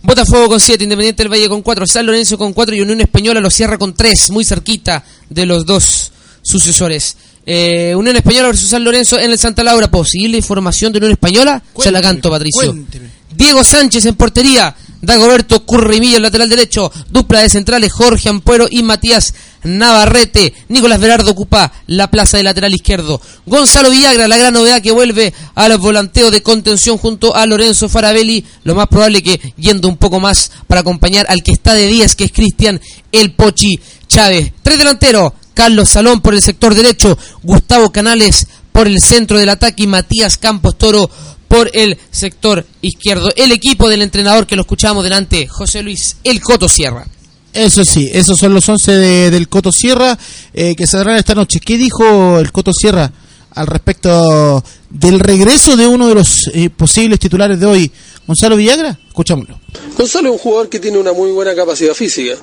Botafogo 0.01 0.49
con 0.49 0.59
7, 0.59 0.83
Independiente 0.83 1.23
del 1.23 1.31
Valle 1.31 1.49
con 1.49 1.61
4, 1.61 1.85
San 1.87 2.05
Lorenzo 2.05 2.37
con 2.37 2.53
4 2.53 2.75
y 2.75 2.81
Unión 2.81 3.01
Española 3.01 3.39
lo 3.39 3.49
cierra 3.49 3.77
con 3.77 3.93
3, 3.93 4.31
muy 4.31 4.45
cerquita 4.45 5.03
de 5.29 5.45
los 5.45 5.65
dos 5.65 6.11
sucesores. 6.41 7.17
Eh, 7.45 7.95
Unión 7.95 8.15
Española 8.15 8.47
versus 8.47 8.69
San 8.69 8.83
Lorenzo 8.83 9.19
en 9.19 9.31
el 9.31 9.39
Santa 9.39 9.63
Laura. 9.63 9.89
¿Posible 9.89 10.37
información 10.37 10.91
de 10.91 10.99
Unión 10.99 11.13
Española? 11.13 11.61
Se 11.77 11.91
la 11.91 12.01
canto, 12.01 12.29
Patricio. 12.29 12.71
Cuénteme. 12.71 13.09
Diego 13.35 13.63
Sánchez 13.63 14.05
en 14.05 14.15
portería, 14.15 14.75
Dagoberto 15.01 15.65
Currimillo 15.65 16.17
en 16.17 16.23
lateral 16.23 16.49
derecho, 16.49 16.91
dupla 17.09 17.41
de 17.41 17.49
centrales 17.49 17.91
Jorge 17.93 18.29
Ampuero 18.29 18.67
y 18.69 18.83
Matías 18.83 19.33
Navarrete. 19.63 20.53
Nicolás 20.67 20.99
Berardo 20.99 21.31
ocupa 21.31 21.71
la 21.87 22.09
plaza 22.09 22.37
de 22.37 22.43
lateral 22.43 22.73
izquierdo. 22.73 23.21
Gonzalo 23.45 23.89
Villagra, 23.89 24.27
la 24.27 24.37
gran 24.37 24.53
novedad 24.53 24.81
que 24.81 24.91
vuelve 24.91 25.33
al 25.55 25.77
volanteo 25.77 26.31
de 26.31 26.43
contención 26.43 26.97
junto 26.97 27.35
a 27.35 27.45
Lorenzo 27.45 27.89
Farabelli. 27.89 28.45
Lo 28.63 28.75
más 28.75 28.87
probable 28.87 29.23
que 29.23 29.53
yendo 29.57 29.87
un 29.87 29.97
poco 29.97 30.19
más 30.19 30.51
para 30.67 30.81
acompañar 30.81 31.25
al 31.29 31.43
que 31.43 31.51
está 31.51 31.73
de 31.73 31.87
10, 31.87 32.15
que 32.15 32.25
es 32.25 32.31
Cristian 32.31 32.79
El 33.11 33.33
Pochi 33.33 33.79
Chávez. 34.07 34.51
Tres 34.63 34.77
delanteros, 34.77 35.33
Carlos 35.53 35.89
Salón 35.89 36.21
por 36.21 36.33
el 36.33 36.41
sector 36.41 36.75
derecho, 36.75 37.17
Gustavo 37.43 37.91
Canales 37.91 38.47
por 38.71 38.87
el 38.87 39.01
centro 39.01 39.37
del 39.37 39.49
ataque 39.49 39.83
y 39.83 39.87
Matías 39.87 40.37
Campos 40.37 40.77
Toro 40.77 41.09
por 41.49 41.69
el 41.73 41.97
sector 42.11 42.65
izquierdo. 42.81 43.27
El 43.35 43.51
equipo 43.51 43.89
del 43.89 44.01
entrenador 44.01 44.47
que 44.47 44.55
lo 44.55 44.61
escuchamos 44.61 45.03
delante, 45.03 45.47
José 45.47 45.81
Luis 45.83 46.15
El 46.23 46.39
Coto 46.39 46.69
Sierra. 46.69 47.05
Eso 47.51 47.83
sí, 47.83 48.09
esos 48.13 48.37
son 48.37 48.53
los 48.53 48.69
11 48.69 48.91
de- 48.93 49.31
del 49.31 49.49
Coto 49.49 49.71
Sierra 49.71 50.17
eh, 50.53 50.75
que 50.75 50.87
saldrán 50.87 51.17
esta 51.17 51.35
noche. 51.35 51.59
¿Qué 51.59 51.77
dijo 51.77 52.39
el 52.39 52.51
Coto 52.53 52.71
Sierra 52.71 53.11
al 53.55 53.65
respecto 53.67 54.63
del 54.89 55.19
regreso 55.19 55.77
de 55.77 55.87
uno 55.87 56.07
de 56.07 56.15
los 56.15 56.49
eh, 56.53 56.69
posibles 56.69 57.19
titulares 57.19 57.59
de 57.59 57.65
hoy, 57.65 57.91
Gonzalo 58.25 58.57
Villagra? 58.57 58.97
Escuchámoslo. 59.07 59.59
Gonzalo 59.97 60.29
es 60.29 60.33
un 60.33 60.37
jugador 60.37 60.69
que 60.69 60.79
tiene 60.79 60.97
una 60.97 61.11
muy 61.11 61.31
buena 61.31 61.53
capacidad 61.53 61.93
física. 61.93 62.35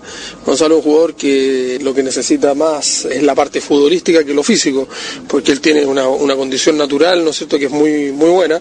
Gonzalo 0.44 0.74
es 0.74 0.84
un 0.84 0.90
jugador 0.90 1.14
que 1.14 1.78
lo 1.80 1.94
que 1.94 2.02
necesita 2.02 2.54
más 2.54 3.04
es 3.06 3.22
la 3.22 3.34
parte 3.34 3.60
futbolística 3.60 4.24
que 4.24 4.34
lo 4.34 4.42
físico, 4.42 4.88
porque 5.26 5.52
él 5.52 5.60
tiene 5.60 5.86
una, 5.86 6.08
una 6.08 6.36
condición 6.36 6.76
natural, 6.76 7.24
¿no 7.24 7.30
es 7.30 7.36
cierto?, 7.36 7.58
que 7.58 7.66
es 7.66 7.70
muy, 7.70 8.12
muy 8.12 8.30
buena, 8.30 8.60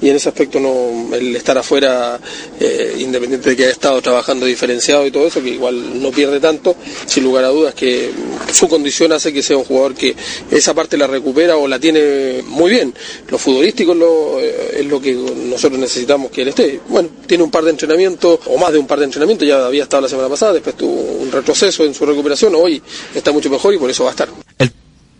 y 0.00 0.08
en 0.08 0.16
ese 0.16 0.28
aspecto 0.28 0.58
no, 0.58 1.14
el 1.14 1.36
estar 1.36 1.56
afuera, 1.56 2.18
eh, 2.58 2.96
independiente 2.98 3.50
de 3.50 3.56
que 3.56 3.64
haya 3.64 3.72
estado 3.72 4.00
trabajando 4.02 4.44
diferenciado 4.46 5.06
y 5.06 5.10
todo 5.10 5.26
eso, 5.26 5.42
que 5.42 5.50
igual 5.50 6.02
no 6.02 6.10
pierde 6.10 6.40
tanto, 6.40 6.74
sin 7.06 7.22
lugar 7.22 7.44
a 7.44 7.48
dudas 7.48 7.74
que 7.74 8.10
su 8.52 8.68
condición 8.68 9.12
hace 9.12 9.32
que 9.32 9.42
sea 9.42 9.56
un 9.56 9.64
jugador 9.64 9.94
que 9.94 10.16
esa 10.50 10.74
parte 10.74 10.96
la 10.96 11.06
recupera 11.06 11.56
o 11.56 11.68
la 11.68 11.78
tiene 11.78 12.42
muy 12.46 12.70
bien. 12.70 12.94
Lo 13.28 13.38
futbolístico 13.38 13.92
es 13.92 13.98
lo, 13.98 14.40
eh, 14.40 14.80
es 14.80 14.86
lo 14.86 15.00
que 15.00 15.14
nosotros 15.14 15.80
necesitamos 15.80 16.30
que 16.30 16.42
él 16.42 16.48
esté. 16.48 16.80
Bueno, 16.88 17.08
tiene 17.26 17.44
un 17.44 17.50
par 17.50 17.64
de 17.64 17.70
entrenamientos, 17.70 18.40
o 18.46 18.58
más 18.58 18.72
de 18.72 18.78
un 18.78 18.86
par 18.86 18.98
de 18.98 19.06
entrenamientos, 19.06 19.46
ya 19.46 19.66
había 19.66 19.84
estado 19.84 20.02
la 20.02 20.08
semana 20.08 20.28
pasada, 20.28 20.54
después 20.54 20.76
tuvo 20.76 20.92
un 20.92 21.32
retroceso 21.32 21.84
en 21.84 21.94
su 21.94 22.04
recuperación, 22.04 22.54
hoy 22.54 22.82
está 23.14 23.32
mucho 23.32 23.48
mejor 23.48 23.74
y 23.74 23.78
por 23.78 23.90
eso 23.90 24.04
va 24.04 24.10
a 24.10 24.12
estar. 24.12 24.28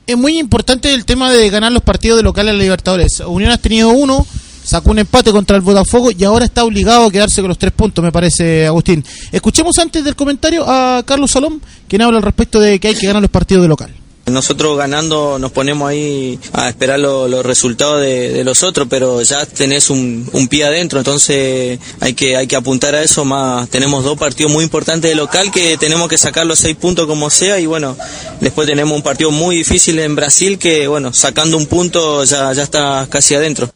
Es 0.04 0.16
muy 0.16 0.38
importante 0.38 0.92
el 0.92 1.04
tema 1.04 1.32
de 1.32 1.48
ganar 1.48 1.72
los 1.72 1.82
partidos 1.82 2.18
de 2.18 2.24
local 2.24 2.48
en 2.48 2.58
la 2.58 2.62
Libertadores. 2.62 3.20
Unión 3.20 3.52
ha 3.52 3.58
tenido 3.58 3.90
uno, 3.90 4.26
sacó 4.64 4.90
un 4.90 4.98
empate 4.98 5.30
contra 5.30 5.56
el 5.56 5.62
Botafogo 5.62 6.10
y 6.10 6.24
ahora 6.24 6.44
está 6.44 6.64
obligado 6.64 7.06
a 7.06 7.10
quedarse 7.10 7.40
con 7.40 7.48
los 7.48 7.58
tres 7.58 7.72
puntos, 7.72 8.04
me 8.04 8.10
parece, 8.10 8.66
Agustín. 8.66 9.04
Escuchemos 9.30 9.78
antes 9.78 10.04
del 10.04 10.16
comentario 10.16 10.64
a 10.66 11.02
Carlos 11.06 11.30
Salom, 11.30 11.60
quien 11.88 12.02
habla 12.02 12.18
al 12.18 12.24
respecto 12.24 12.60
de 12.60 12.80
que 12.80 12.88
hay 12.88 12.94
que 12.94 13.06
ganar 13.06 13.22
los 13.22 13.30
partidos 13.30 13.62
de 13.62 13.68
local. 13.68 14.01
Nosotros 14.26 14.78
ganando 14.78 15.38
nos 15.40 15.50
ponemos 15.50 15.90
ahí 15.90 16.38
a 16.52 16.68
esperar 16.68 17.00
lo- 17.00 17.26
los 17.26 17.44
resultados 17.44 18.00
de, 18.00 18.30
de 18.30 18.44
los 18.44 18.62
otros, 18.62 18.86
pero 18.88 19.20
ya 19.22 19.44
tenés 19.46 19.90
un, 19.90 20.28
un 20.32 20.46
pie 20.48 20.64
adentro, 20.64 21.00
entonces 21.00 21.80
hay 22.00 22.14
que 22.14 22.36
hay 22.36 22.46
que 22.46 22.54
apuntar 22.56 22.94
a 22.94 23.02
eso 23.02 23.24
más. 23.24 23.68
Tenemos 23.68 24.04
dos 24.04 24.16
partidos 24.16 24.52
muy 24.52 24.62
importantes 24.62 25.10
de 25.10 25.16
local 25.16 25.50
que 25.50 25.76
tenemos 25.76 26.08
que 26.08 26.16
sacar 26.16 26.46
los 26.46 26.60
seis 26.60 26.76
puntos 26.76 27.06
como 27.06 27.30
sea 27.30 27.58
y 27.58 27.66
bueno, 27.66 27.96
después 28.40 28.68
tenemos 28.68 28.96
un 28.96 29.02
partido 29.02 29.32
muy 29.32 29.56
difícil 29.56 29.98
en 29.98 30.14
Brasil 30.14 30.56
que 30.56 30.86
bueno, 30.86 31.12
sacando 31.12 31.56
un 31.56 31.66
punto 31.66 32.22
ya, 32.24 32.52
ya 32.52 32.62
está 32.62 33.06
casi 33.10 33.34
adentro. 33.34 33.72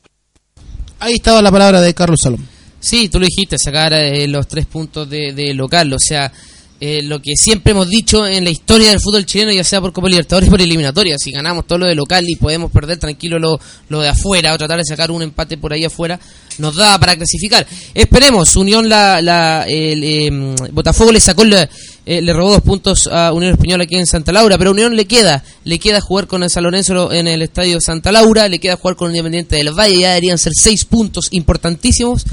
Ahí 1.01 1.15
estaba 1.15 1.43
la 1.43 1.51
palabra 1.51 1.81
de 1.81 1.93
Carlos 1.93 2.21
Salom. 2.23 2.41
Sí, 2.79 3.09
tú 3.09 3.19
lo 3.19 3.27
dijiste, 3.27 3.59
sacar 3.59 3.93
eh, 3.95 4.29
los 4.29 4.47
tres 4.47 4.67
puntos 4.67 5.11
de, 5.11 5.33
de 5.33 5.53
local, 5.55 5.93
o 5.93 5.99
sea, 5.99 6.33
eh, 6.79 7.03
lo 7.03 7.23
que 7.23 7.37
siempre 7.37 7.73
hemos 7.73 7.89
dicho 7.89 8.27
en 8.27 8.45
la 8.45 8.51
historia 8.51 8.91
del 8.91 9.01
fútbol 9.01 9.25
chileno, 9.25 9.51
ya 9.53 9.65
sea 9.65 9.81
por 9.81 9.93
Copa 9.93 10.09
Libertadores 10.09 10.51
por 10.51 10.61
eliminatoria, 10.61 11.17
si 11.19 11.31
ganamos 11.31 11.67
todo 11.67 11.79
lo 11.79 11.87
de 11.87 11.95
local 11.95 12.29
y 12.29 12.37
podemos 12.37 12.71
perder 12.71 12.99
tranquilo 12.99 13.39
lo, 13.39 13.59
lo 13.89 14.03
de 14.03 14.09
afuera 14.09 14.53
o 14.53 14.59
tratar 14.59 14.79
de 14.79 14.85
sacar 14.85 15.11
un 15.11 15.23
empate 15.23 15.57
por 15.57 15.73
ahí 15.73 15.85
afuera, 15.85 16.21
nos 16.59 16.77
da 16.77 16.99
para 16.99 17.17
clasificar. 17.17 17.67
Esperemos, 17.95 18.57
Unión, 18.57 18.89
la, 18.89 19.23
la, 19.23 19.65
el, 19.67 20.05
eh, 20.05 20.31
Botafogo 20.73 21.13
le 21.13 21.21
sacó, 21.21 21.45
le, 21.45 21.69
eh, 22.05 22.21
le 22.21 22.33
robó 22.35 22.53
dos 22.53 22.63
puntos 22.63 23.09
a 23.11 23.33
Unión 23.33 23.53
Española 23.53 23.85
aquí 23.85 23.97
en 23.97 24.07
Santa 24.07 24.33
Laura, 24.33 24.59
pero 24.59 24.73
Unión 24.73 24.97
le 24.97 25.07
queda, 25.07 25.43
le 25.65 25.79
queda 25.79 26.01
jugar 26.03 26.27
con 26.27 26.43
el 26.43 26.51
San 26.51 26.65
Lorenzo 26.65 27.11
en 27.11 27.27
el 27.27 27.41
estadio 27.41 27.81
Santa 27.81 28.13
Laura, 28.13 28.49
le 28.49 28.59
queda 28.59 28.77
jugar 28.77 28.97
con 28.97 29.11
el 29.11 29.17
Independiente 29.17 29.57
del 29.57 29.71
Valle, 29.71 29.99
ya 29.99 30.09
deberían 30.11 30.37
ser 30.37 30.53
seis 30.55 30.85
puntos 30.85 31.29
importantísimos 31.31 32.25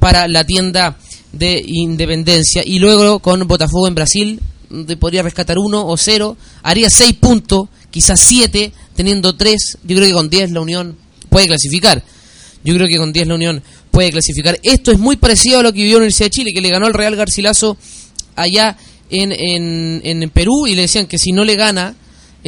para 0.00 0.28
la 0.28 0.44
tienda 0.44 0.96
de 1.32 1.62
Independencia. 1.66 2.62
Y 2.64 2.78
luego 2.78 3.18
con 3.18 3.46
Botafogo 3.46 3.88
en 3.88 3.94
Brasil 3.94 4.40
podría 4.98 5.22
rescatar 5.22 5.58
uno 5.58 5.86
o 5.86 5.96
cero 5.96 6.36
haría 6.62 6.90
seis 6.90 7.14
puntos 7.14 7.68
quizás 7.90 8.20
siete 8.20 8.72
teniendo 8.94 9.36
tres. 9.36 9.78
Yo 9.84 9.96
creo 9.96 10.08
que 10.08 10.14
con 10.14 10.30
10 10.30 10.50
la 10.52 10.60
Unión 10.60 10.96
puede 11.28 11.46
clasificar. 11.46 12.02
Yo 12.64 12.74
creo 12.74 12.88
que 12.88 12.96
con 12.96 13.12
10 13.12 13.28
la 13.28 13.34
Unión 13.34 13.62
puede 13.90 14.10
clasificar. 14.10 14.58
Esto 14.62 14.92
es 14.92 14.98
muy 14.98 15.16
parecido 15.16 15.60
a 15.60 15.62
lo 15.62 15.72
que 15.72 15.78
vivió 15.78 15.94
la 15.94 15.98
Universidad 15.98 16.26
de 16.26 16.30
Chile 16.30 16.52
que 16.54 16.60
le 16.60 16.70
ganó 16.70 16.86
el 16.86 16.94
Real 16.94 17.16
Garcilaso 17.16 17.76
allá 18.34 18.76
en, 19.08 19.32
en, 19.32 20.00
en 20.04 20.30
Perú 20.30 20.66
y 20.66 20.74
le 20.74 20.82
decían 20.82 21.06
que 21.06 21.18
si 21.18 21.32
no 21.32 21.44
le 21.44 21.56
gana 21.56 21.94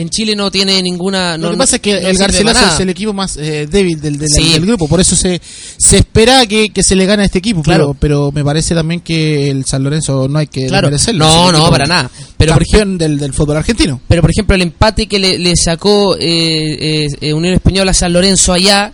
en 0.00 0.09
Chile 0.11 0.37
no 0.37 0.50
tiene 0.50 0.81
ninguna 0.83 1.37
Lo 1.37 1.47
no- 1.47 1.50
que 1.52 1.57
pasa 1.59 1.76
es 1.76 1.83
que 1.83 2.00
no 2.00 2.09
el 2.09 2.17
Garcilaso 2.19 2.75
es 2.75 2.81
el 2.81 2.88
equipo 2.90 3.12
más 3.12 3.37
eh, 3.37 3.67
débil 3.67 4.00
del, 4.00 4.17
del, 4.19 4.28
Sí. 4.28 4.50
del 4.52 4.64
grupo, 4.67 4.87
por 4.88 5.00
eso 5.00 5.17
se, 5.17 5.40
se 5.76 5.97
espera 5.99 6.47
que, 6.47 6.69
que 6.71 6.83
se 6.83 6.95
le 6.95 7.05
gane 7.07 7.23
a 7.23 7.26
este 7.26 7.38
equipo, 7.38 7.62
Claro. 7.62 7.97
pero, 7.99 8.28
pero 8.28 8.33
me 8.33 8.45
parece 8.45 8.75
también 8.75 9.00
que 9.00 9.50
el 9.50 9.64
San 9.64 9.83
Lorenzo 9.83 10.28
no 10.28 10.38
hay 10.38 10.47
que 10.47 10.67
Claro. 10.67 10.88
desmerecerlo, 10.88 11.25
No, 11.26 11.52
no, 11.52 11.71
para 11.71 11.87
nada. 11.87 12.11
Pero, 12.37 12.55
por 12.55 12.62
campeón 12.64 12.97
del, 12.99 13.19
del 13.19 13.33
fútbol 13.33 13.57
argentino. 13.57 14.00
Pero 14.07 14.23
por 14.23 14.31
ejemplo 14.31 14.55
el 14.55 14.62
empate 14.62 15.07
que 15.07 15.19
le, 15.19 15.38
le 15.38 15.57
sacó 15.57 16.17
eh, 16.17 16.21
eh, 16.21 17.07
eh, 17.21 17.33
Unión 17.33 17.55
Española 17.55 17.90
a 17.90 17.95
San 17.95 18.12
Lorenzo 18.12 18.52
allá 18.52 18.93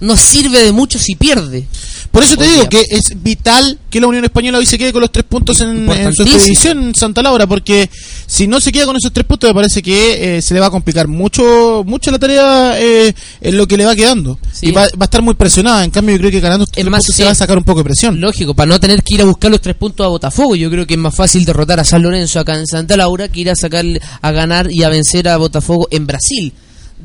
no 0.00 0.16
sirve 0.16 0.64
de 0.64 0.72
mucho 0.72 0.98
si 0.98 1.14
pierde. 1.14 1.66
Por 2.10 2.24
eso 2.24 2.36
te 2.36 2.44
digo 2.44 2.68
que 2.68 2.82
es 2.90 3.22
vital 3.22 3.78
que 3.88 4.00
la 4.00 4.08
Unión 4.08 4.24
Española 4.24 4.58
hoy 4.58 4.66
se 4.66 4.78
quede 4.78 4.92
con 4.92 5.00
los 5.00 5.12
tres 5.12 5.24
puntos 5.24 5.60
en, 5.60 5.88
en 5.88 6.12
su 6.12 6.22
expedición 6.22 6.88
en 6.88 6.94
Santa 6.94 7.22
Laura, 7.22 7.46
porque 7.46 7.88
si 8.26 8.48
no 8.48 8.60
se 8.60 8.72
queda 8.72 8.86
con 8.86 8.96
esos 8.96 9.12
tres 9.12 9.26
puntos 9.26 9.48
me 9.48 9.54
parece 9.54 9.80
que 9.82 10.38
eh, 10.38 10.42
se 10.42 10.54
le 10.54 10.60
va 10.60 10.66
a 10.66 10.70
complicar 10.70 11.06
mucho 11.06 11.84
mucho 11.86 12.10
la 12.10 12.18
tarea 12.18 12.80
eh, 12.80 13.14
en 13.40 13.56
lo 13.56 13.68
que 13.68 13.76
le 13.76 13.84
va 13.84 13.94
quedando. 13.94 14.38
Sí. 14.52 14.68
Y 14.68 14.72
va, 14.72 14.82
va 14.82 15.02
a 15.02 15.04
estar 15.04 15.22
muy 15.22 15.34
presionada, 15.34 15.84
en 15.84 15.90
cambio 15.90 16.16
yo 16.16 16.20
creo 16.20 16.30
que 16.32 16.40
ganando 16.40 16.64
estos 16.64 16.74
tres 16.74 16.90
más, 16.90 17.00
puntos 17.00 17.14
sí. 17.14 17.22
se 17.22 17.24
va 17.24 17.30
a 17.30 17.34
sacar 17.34 17.58
un 17.58 17.64
poco 17.64 17.80
de 17.80 17.84
presión. 17.84 18.20
Lógico, 18.20 18.54
para 18.54 18.68
no 18.68 18.80
tener 18.80 19.02
que 19.02 19.14
ir 19.14 19.22
a 19.22 19.24
buscar 19.24 19.50
los 19.50 19.60
tres 19.60 19.76
puntos 19.76 20.04
a 20.04 20.08
Botafogo, 20.08 20.56
yo 20.56 20.70
creo 20.70 20.86
que 20.86 20.94
es 20.94 21.00
más 21.00 21.14
fácil 21.14 21.44
derrotar 21.44 21.78
a 21.78 21.84
San 21.84 22.02
Lorenzo 22.02 22.40
acá 22.40 22.58
en 22.58 22.66
Santa 22.66 22.96
Laura 22.96 23.28
que 23.28 23.40
ir 23.40 23.50
a 23.50 23.54
sacar 23.54 23.84
a 24.20 24.30
ganar 24.32 24.68
y 24.70 24.82
a 24.82 24.88
vencer 24.88 25.28
a 25.28 25.36
Botafogo 25.36 25.86
en 25.90 26.06
Brasil, 26.06 26.52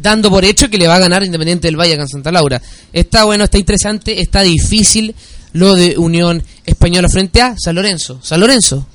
dando 0.02 0.30
por 0.30 0.46
hecho 0.46 0.70
que 0.70 0.78
le 0.78 0.88
va 0.88 0.96
a 0.96 1.00
ganar 1.00 1.24
Independiente 1.24 1.68
del 1.68 1.80
Valle 1.80 1.94
acá 1.94 2.04
en 2.04 2.10
Santa 2.10 2.32
Laura. 2.32 2.62
Está 2.94 3.26
bueno, 3.26 3.44
está 3.46 3.58
interesante, 3.58 4.22
está 4.22 4.42
difícil 4.42 5.16
lo 5.54 5.76
de 5.76 5.98
Unión 5.98 6.44
Española 6.66 7.08
frente 7.10 7.42
a 7.42 7.56
San 7.58 7.76
Lorenzo. 7.76 8.20
San 8.22 8.40
Lorenzo, 8.40 8.86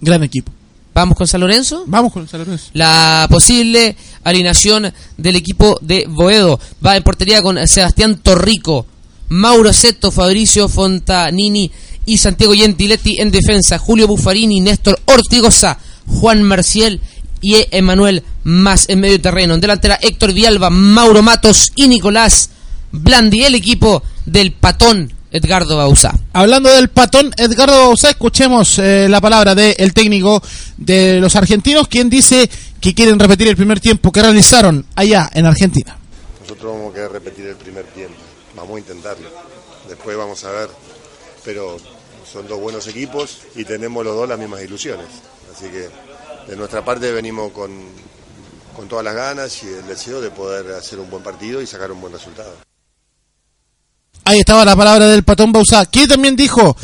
Gran 0.00 0.22
equipo. 0.22 0.52
vamos 0.94 1.16
con 1.16 1.26
San 1.26 1.40
Lorenzo. 1.40 1.84
Vamos 1.86 2.12
con 2.12 2.28
San 2.28 2.40
Lorenzo. 2.40 2.66
La 2.72 3.26
posible 3.30 3.96
alineación 4.24 4.92
del 5.16 5.36
equipo 5.36 5.78
de 5.80 6.06
Boedo 6.08 6.58
va 6.84 6.96
en 6.96 7.02
portería 7.02 7.42
con 7.42 7.66
Sebastián 7.66 8.18
Torrico, 8.22 8.86
Mauro 9.28 9.72
Seto, 9.72 10.10
Fabricio 10.10 10.68
Fontanini 10.68 11.70
y 12.06 12.18
Santiago 12.18 12.54
Gentiletti 12.54 13.20
en 13.20 13.30
defensa, 13.30 13.78
Julio 13.78 14.06
Buffarini, 14.08 14.60
Néstor 14.60 14.98
Ortigosa, 15.04 15.78
Juan 16.06 16.42
Marcial 16.42 17.00
y 17.40 17.66
Emanuel 17.70 18.22
Más 18.44 18.88
en 18.88 19.00
medio 19.00 19.20
terreno. 19.20 19.54
En 19.54 19.60
delantera 19.60 19.98
Héctor 20.00 20.32
Vialba, 20.32 20.70
Mauro 20.70 21.22
Matos 21.22 21.72
y 21.74 21.88
Nicolás 21.88 22.50
Blandi, 22.92 23.44
el 23.44 23.54
equipo 23.54 24.02
del 24.24 24.52
patón 24.52 25.12
Edgardo 25.30 25.76
Bausá. 25.76 26.14
Hablando 26.32 26.70
del 26.70 26.88
patón 26.88 27.32
Edgardo 27.36 27.88
Bauzá, 27.88 28.10
escuchemos 28.10 28.78
eh, 28.78 29.08
la 29.08 29.20
palabra 29.20 29.54
del 29.54 29.92
técnico 29.92 30.42
de 30.76 31.20
los 31.20 31.36
argentinos, 31.36 31.88
quien 31.88 32.08
dice 32.08 32.48
que 32.80 32.94
quieren 32.94 33.18
repetir 33.18 33.48
el 33.48 33.56
primer 33.56 33.80
tiempo 33.80 34.10
que 34.10 34.22
realizaron 34.22 34.86
allá 34.94 35.28
en 35.34 35.46
Argentina. 35.46 35.98
Nosotros 36.40 36.72
vamos 36.72 36.92
a 36.92 36.94
querer 36.94 37.12
repetir 37.12 37.46
el 37.46 37.56
primer 37.56 37.84
tiempo, 37.86 38.16
vamos 38.56 38.76
a 38.76 38.78
intentarlo. 38.78 39.28
Después 39.88 40.16
vamos 40.16 40.42
a 40.44 40.50
ver, 40.50 40.68
pero 41.44 41.76
son 42.30 42.46
dos 42.46 42.60
buenos 42.60 42.86
equipos 42.86 43.38
y 43.54 43.64
tenemos 43.64 44.04
los 44.04 44.14
dos 44.14 44.28
las 44.28 44.38
mismas 44.38 44.62
ilusiones. 44.62 45.06
Así 45.54 45.66
que 45.66 45.88
de 46.48 46.56
nuestra 46.56 46.84
parte 46.84 47.12
venimos 47.12 47.52
con, 47.52 47.70
con 48.74 48.88
todas 48.88 49.04
las 49.04 49.14
ganas 49.14 49.62
y 49.62 49.66
el 49.66 49.86
deseo 49.86 50.20
de 50.20 50.30
poder 50.30 50.72
hacer 50.72 50.98
un 50.98 51.10
buen 51.10 51.22
partido 51.22 51.60
y 51.60 51.66
sacar 51.66 51.92
un 51.92 52.00
buen 52.00 52.12
resultado. 52.12 52.54
Ahí 54.24 54.40
estaba 54.40 54.64
la 54.64 54.74
palabra 54.74 55.06
del 55.06 55.24
patón 55.24 55.52
Bauzá, 55.52 55.86
que 55.86 56.06
también 56.06 56.36
dijo 56.36 56.76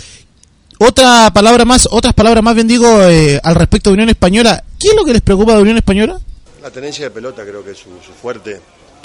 otra 0.78 1.30
palabra 1.32 1.64
más, 1.64 1.88
otras 1.90 2.12
palabras 2.14 2.42
más 2.42 2.54
bien 2.54 2.68
digo 2.68 3.02
eh, 3.02 3.40
al 3.42 3.54
respecto 3.54 3.90
de 3.90 3.94
Unión 3.94 4.10
Española. 4.10 4.62
¿Qué 4.78 4.88
es 4.88 4.94
lo 4.94 5.04
que 5.04 5.12
les 5.12 5.22
preocupa 5.22 5.54
de 5.54 5.62
Unión 5.62 5.76
Española? 5.78 6.20
La 6.62 6.70
tenencia 6.70 7.06
de 7.06 7.10
pelota 7.10 7.42
creo 7.42 7.64
que 7.64 7.72
es 7.72 7.78
su, 7.78 7.90
su 8.04 8.12
fuerte. 8.12 8.60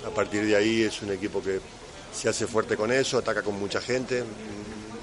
A 0.06 0.10
partir 0.10 0.46
de 0.46 0.56
ahí 0.56 0.84
es 0.84 1.02
un 1.02 1.12
equipo 1.12 1.42
que 1.42 1.60
se 2.14 2.30
hace 2.30 2.48
fuerte 2.48 2.76
con 2.76 2.92
eso, 2.92 3.18
ataca 3.18 3.42
con 3.42 3.60
mucha 3.60 3.82
gente 3.82 4.24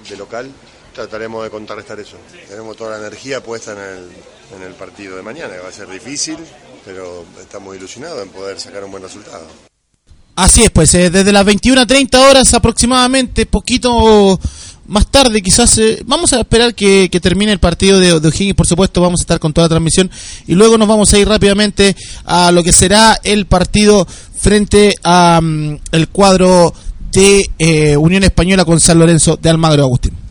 de 0.09 0.17
local. 0.17 0.51
Trataremos 0.97 1.45
de 1.45 1.51
contrarrestar 1.51 2.01
eso. 2.01 2.17
Tenemos 2.49 2.75
toda 2.75 2.93
la 2.93 3.07
energía 3.07 3.43
puesta 3.43 3.73
en 3.73 3.79
el, 3.79 4.09
en 4.57 4.63
el 4.67 4.73
partido 4.73 5.15
de 5.15 5.23
mañana, 5.23 5.53
que 5.53 5.61
va 5.61 5.69
a 5.69 5.73
ser 5.73 5.91
difícil, 5.91 6.39
pero 6.87 7.23
estamos 7.39 7.77
ilusionados 7.77 8.23
en 8.23 8.31
poder 8.31 8.59
sacar 8.59 8.83
un 8.83 8.93
buen 8.93 9.03
resultado. 9.03 9.47
Así 10.37 10.63
es, 10.63 10.71
pues 10.71 10.95
eh, 10.95 11.11
desde 11.11 11.33
las 11.33 11.45
21 11.45 11.83
a 11.83 11.87
30 11.87 12.31
horas 12.31 12.55
aproximadamente, 12.55 13.45
poquito 13.45 14.41
más 14.87 15.07
tarde 15.11 15.43
quizás, 15.43 15.77
eh, 15.77 16.03
vamos 16.07 16.33
a 16.33 16.41
esperar 16.41 16.75
que, 16.75 17.11
termine 17.21 17.53
el 17.53 17.59
partido 17.59 18.01
de, 18.01 18.19
de 18.19 18.29
O'Higgins, 18.29 18.55
por 18.55 18.67
supuesto, 18.67 19.03
vamos 19.03 19.21
a 19.21 19.25
estar 19.25 19.39
con 19.39 19.53
toda 19.53 19.67
la 19.67 19.71
transmisión 19.71 20.11
y 20.47 20.55
luego 20.55 20.79
nos 20.79 20.89
vamos 20.89 21.13
a 21.13 21.19
ir 21.19 21.29
rápidamente 21.29 21.95
a 22.25 22.51
lo 22.53 22.63
que 22.63 22.73
será 22.73 23.21
el 23.23 23.45
partido 23.45 24.07
frente 24.39 24.95
a 25.05 25.41
mm, 25.43 25.79
el 25.93 26.09
cuadro 26.09 26.73
de 27.13 27.43
eh, 27.59 27.99
Unión 27.99 28.25
Española 28.25 28.65
con 28.65 28.81
San 28.81 28.99
Lorenzo 28.99 29.37
de 29.37 29.51
Almagro 29.51 29.83
Agustín. 29.83 30.26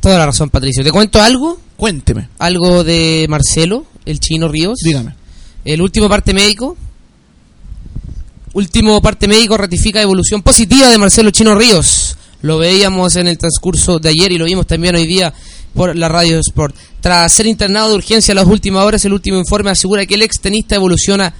Toda 0.00 0.18
la 0.18 0.26
razón, 0.26 0.50
Patricio. 0.50 0.84
¿Te 0.84 0.92
cuento 0.92 1.20
algo? 1.20 1.60
Cuénteme, 1.76 2.28
Algo 2.38 2.84
de 2.84 3.26
Marcelo, 3.28 3.84
el 4.06 4.18
chino 4.20 4.48
Ríos. 4.48 4.78
dígame. 4.82 5.14
El 5.64 5.82
último 5.82 6.08
parte 6.08 6.32
médico. 6.32 6.76
Último 8.54 9.02
parte 9.02 9.28
médico 9.28 9.56
ratifica 9.58 10.00
evolución 10.00 10.42
positiva 10.42 10.88
de 10.88 10.96
Marcelo 10.96 11.30
Chino 11.30 11.54
Ríos. 11.54 12.16
Lo 12.40 12.58
veíamos 12.58 13.16
en 13.16 13.26
el 13.26 13.36
transcurso 13.36 13.98
de 13.98 14.08
ayer 14.08 14.32
y 14.32 14.38
lo 14.38 14.46
vimos 14.46 14.66
también 14.66 14.94
hoy 14.94 15.06
día 15.06 15.34
por 15.74 15.94
la 15.94 16.08
Radio 16.08 16.38
Sport. 16.38 16.74
Tras 17.00 17.32
ser 17.32 17.46
internado 17.46 17.90
de 17.90 17.96
urgencia 17.96 18.34
las 18.34 18.46
últimas 18.46 18.84
horas, 18.84 19.04
el 19.04 19.12
último 19.12 19.38
informe 19.38 19.70
asegura 19.70 20.06
que 20.06 20.14
el 20.14 20.22
ex 20.22 20.40
tenista 20.40 20.76
evoluciona 20.76 21.34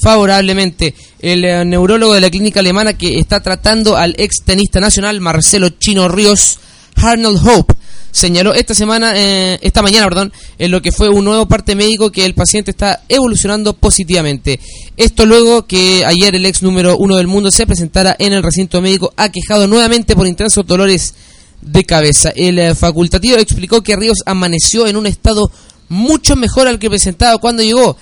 favorablemente. 0.00 0.94
El 1.18 1.44
eh, 1.44 1.64
neurólogo 1.64 2.14
de 2.14 2.20
la 2.22 2.30
clínica 2.30 2.60
alemana 2.60 2.94
que 2.94 3.18
está 3.18 3.40
tratando 3.40 3.96
al 3.96 4.14
ex 4.16 4.42
tenista 4.44 4.80
nacional 4.80 5.20
Marcelo 5.20 5.68
Chino 5.70 6.08
Ríos, 6.08 6.58
Arnold 6.96 7.46
Hope, 7.46 7.74
señaló 8.12 8.54
esta 8.54 8.74
semana, 8.74 9.14
eh, 9.16 9.58
esta 9.62 9.82
mañana, 9.82 10.06
perdón, 10.06 10.32
en 10.58 10.70
lo 10.70 10.80
que 10.80 10.92
fue 10.92 11.08
un 11.08 11.24
nuevo 11.24 11.46
parte 11.46 11.74
médico 11.74 12.12
que 12.12 12.24
el 12.24 12.34
paciente 12.34 12.70
está 12.70 13.02
evolucionando 13.08 13.72
positivamente. 13.72 14.60
Esto 14.96 15.26
luego 15.26 15.66
que 15.66 16.04
ayer 16.04 16.36
el 16.36 16.46
ex 16.46 16.62
número 16.62 16.96
uno 16.98 17.16
del 17.16 17.26
mundo 17.26 17.50
se 17.50 17.66
presentara 17.66 18.14
en 18.18 18.34
el 18.34 18.42
recinto 18.42 18.80
médico 18.80 19.12
aquejado 19.16 19.66
nuevamente 19.66 20.14
por 20.14 20.28
intensos 20.28 20.66
dolores 20.66 21.14
de 21.62 21.84
cabeza. 21.84 22.30
El 22.36 22.58
eh, 22.58 22.74
facultativo 22.74 23.38
explicó 23.38 23.82
que 23.82 23.96
Ríos 23.96 24.18
amaneció 24.26 24.86
en 24.86 24.96
un 24.96 25.06
estado 25.06 25.50
mucho 25.88 26.36
mejor 26.36 26.68
al 26.68 26.78
que 26.78 26.90
presentaba 26.90 27.38
cuando 27.38 27.62
llegó. 27.62 27.96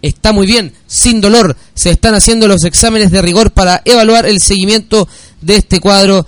Está 0.00 0.32
muy 0.32 0.46
bien, 0.46 0.72
sin 0.86 1.20
dolor. 1.20 1.56
Se 1.74 1.90
están 1.90 2.14
haciendo 2.14 2.46
los 2.46 2.64
exámenes 2.64 3.10
de 3.10 3.22
rigor 3.22 3.50
para 3.50 3.82
evaluar 3.84 4.26
el 4.26 4.40
seguimiento 4.40 5.08
de 5.40 5.56
este 5.56 5.80
cuadro 5.80 6.26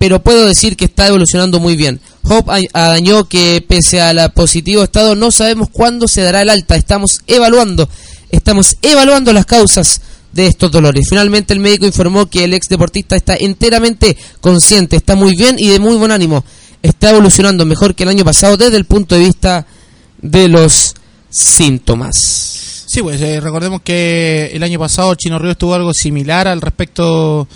pero 0.00 0.22
puedo 0.22 0.46
decir 0.46 0.76
que 0.78 0.86
está 0.86 1.06
evolucionando 1.08 1.60
muy 1.60 1.76
bien. 1.76 2.00
Hope 2.24 2.50
a- 2.72 2.92
añadió 2.94 3.28
que 3.28 3.62
pese 3.68 4.00
al 4.00 4.32
positivo 4.32 4.82
estado 4.82 5.14
no 5.14 5.30
sabemos 5.30 5.68
cuándo 5.70 6.08
se 6.08 6.22
dará 6.22 6.40
el 6.40 6.48
alta, 6.48 6.74
estamos 6.74 7.20
evaluando 7.26 7.86
estamos 8.30 8.76
evaluando 8.80 9.32
las 9.32 9.44
causas 9.44 10.00
de 10.32 10.46
estos 10.46 10.70
dolores. 10.70 11.04
Finalmente 11.08 11.52
el 11.52 11.58
médico 11.58 11.84
informó 11.84 12.26
que 12.26 12.44
el 12.44 12.54
ex 12.54 12.68
deportista 12.68 13.16
está 13.16 13.34
enteramente 13.34 14.16
consciente, 14.40 14.94
está 14.96 15.16
muy 15.16 15.34
bien 15.36 15.56
y 15.58 15.66
de 15.68 15.80
muy 15.80 15.96
buen 15.96 16.12
ánimo. 16.12 16.44
Está 16.80 17.10
evolucionando 17.10 17.66
mejor 17.66 17.94
que 17.96 18.04
el 18.04 18.08
año 18.08 18.24
pasado 18.24 18.56
desde 18.56 18.76
el 18.76 18.84
punto 18.84 19.16
de 19.16 19.22
vista 19.24 19.66
de 20.22 20.46
los 20.48 20.94
síntomas. 21.28 22.84
Sí, 22.86 23.02
pues 23.02 23.20
eh, 23.20 23.40
recordemos 23.40 23.82
que 23.82 24.50
el 24.52 24.62
año 24.62 24.78
pasado 24.78 25.14
Chino 25.16 25.38
Río 25.38 25.50
estuvo 25.52 25.74
algo 25.74 25.92
similar 25.92 26.46
al 26.48 26.60
respecto 26.60 27.46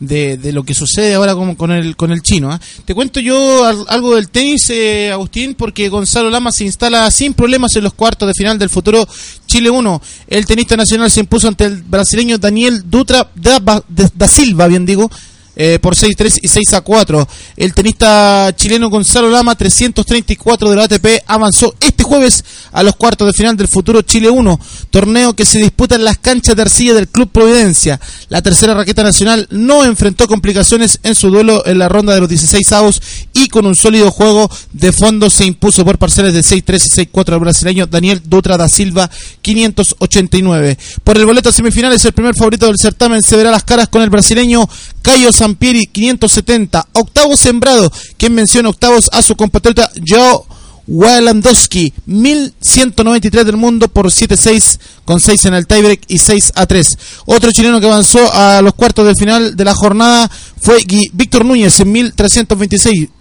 de, 0.00 0.36
de 0.36 0.52
lo 0.52 0.62
que 0.64 0.74
sucede 0.74 1.14
ahora 1.14 1.34
con, 1.34 1.54
con 1.54 1.70
el 1.70 1.96
con 1.96 2.10
el 2.12 2.22
chino. 2.22 2.50
¿ah? 2.50 2.60
Te 2.84 2.94
cuento 2.94 3.20
yo 3.20 3.64
al- 3.64 3.84
algo 3.88 4.14
del 4.16 4.28
tenis, 4.28 4.68
eh, 4.70 5.10
Agustín, 5.12 5.54
porque 5.54 5.88
Gonzalo 5.88 6.30
Lama 6.30 6.52
se 6.52 6.64
instala 6.64 7.10
sin 7.10 7.34
problemas 7.34 7.74
en 7.76 7.84
los 7.84 7.94
cuartos 7.94 8.26
de 8.28 8.34
final 8.34 8.58
del 8.58 8.70
futuro 8.70 9.06
Chile 9.46 9.70
1. 9.70 10.02
El 10.28 10.46
tenista 10.46 10.76
nacional 10.76 11.10
se 11.10 11.20
impuso 11.20 11.48
ante 11.48 11.64
el 11.64 11.82
brasileño 11.82 12.38
Daniel 12.38 12.82
Dutra 12.90 13.30
da 13.34 14.28
Silva, 14.28 14.66
bien 14.66 14.84
digo, 14.86 15.10
eh, 15.56 15.78
por 15.80 15.94
6-3 15.94 16.40
y 16.42 16.48
6-4. 16.48 17.26
El 17.56 17.74
tenista 17.74 18.52
chileno 18.56 18.90
Gonzalo 18.90 19.30
Lama, 19.30 19.54
334 19.54 20.70
de 20.70 20.76
la 20.76 20.84
ATP, 20.84 21.06
avanzó 21.26 21.74
este 21.80 22.02
jueves 22.02 22.44
a 22.72 22.82
los 22.82 22.96
cuartos 22.96 23.26
de 23.26 23.32
final 23.32 23.56
del 23.56 23.68
futuro 23.68 24.02
Chile 24.02 24.30
1, 24.30 24.60
torneo 24.90 25.34
que 25.34 25.44
se 25.44 25.58
disputa 25.58 25.94
en 25.94 26.04
las 26.04 26.18
canchas 26.18 26.56
de 26.56 26.62
arcilla 26.62 26.94
del 26.94 27.08
Club 27.08 27.30
Providencia. 27.30 28.00
La 28.28 28.42
tercera 28.42 28.74
raqueta 28.74 29.02
nacional 29.02 29.46
no 29.50 29.84
enfrentó 29.84 30.26
complicaciones 30.26 30.98
en 31.02 31.14
su 31.14 31.30
duelo 31.30 31.64
en 31.66 31.78
la 31.78 31.88
ronda 31.88 32.14
de 32.14 32.20
los 32.20 32.28
16 32.28 32.72
avos 32.72 33.00
y 33.32 33.48
con 33.48 33.66
un 33.66 33.74
sólido 33.74 34.10
juego 34.10 34.50
de 34.72 34.92
fondo 34.92 35.30
se 35.30 35.44
impuso 35.44 35.84
por 35.84 35.98
parciales 35.98 36.34
de 36.34 36.40
6-3 36.40 36.86
y 36.86 37.06
6-4 37.12 37.32
al 37.34 37.40
brasileño 37.40 37.86
Daniel 37.86 38.22
Dutra 38.24 38.56
da 38.56 38.68
Silva 38.68 39.10
589. 39.42 40.78
Por 41.02 41.16
el 41.16 41.26
boleto 41.26 41.48
a 41.48 41.52
semifinales, 41.52 42.04
el 42.04 42.12
primer 42.12 42.34
favorito 42.34 42.66
del 42.66 42.78
certamen 42.78 43.22
se 43.22 43.36
verá 43.36 43.50
las 43.50 43.64
caras 43.64 43.88
con 43.88 44.02
el 44.02 44.10
brasileño 44.10 44.68
Caio 45.04 45.32
Sampieri 45.32 45.86
570. 45.86 46.88
Octavo 46.94 47.36
sembrado, 47.36 47.92
quien 48.16 48.34
menciona 48.34 48.70
octavos 48.70 49.10
a 49.12 49.20
su 49.22 49.36
compatriota 49.36 49.90
Joe 50.04 50.40
Walandowski 50.86 51.92
1193 52.06 53.44
del 53.44 53.56
mundo 53.58 53.88
por 53.88 54.06
7-6 54.06 54.78
con 55.04 55.20
6 55.20 55.44
en 55.44 55.54
el 55.54 55.66
tiebreak 55.66 56.00
y 56.08 56.18
6 56.18 56.52
a 56.54 56.64
3. 56.64 56.98
Otro 57.26 57.52
chileno 57.52 57.80
que 57.80 57.86
avanzó 57.86 58.32
a 58.32 58.62
los 58.62 58.72
cuartos 58.72 59.06
de 59.06 59.14
final 59.14 59.56
de 59.56 59.64
la 59.64 59.74
jornada 59.74 60.30
fue 60.60 60.78
Víctor 61.12 61.44
Núñez 61.44 61.78
en 61.80 61.92
1326 61.92 63.00
mm, 63.00 63.13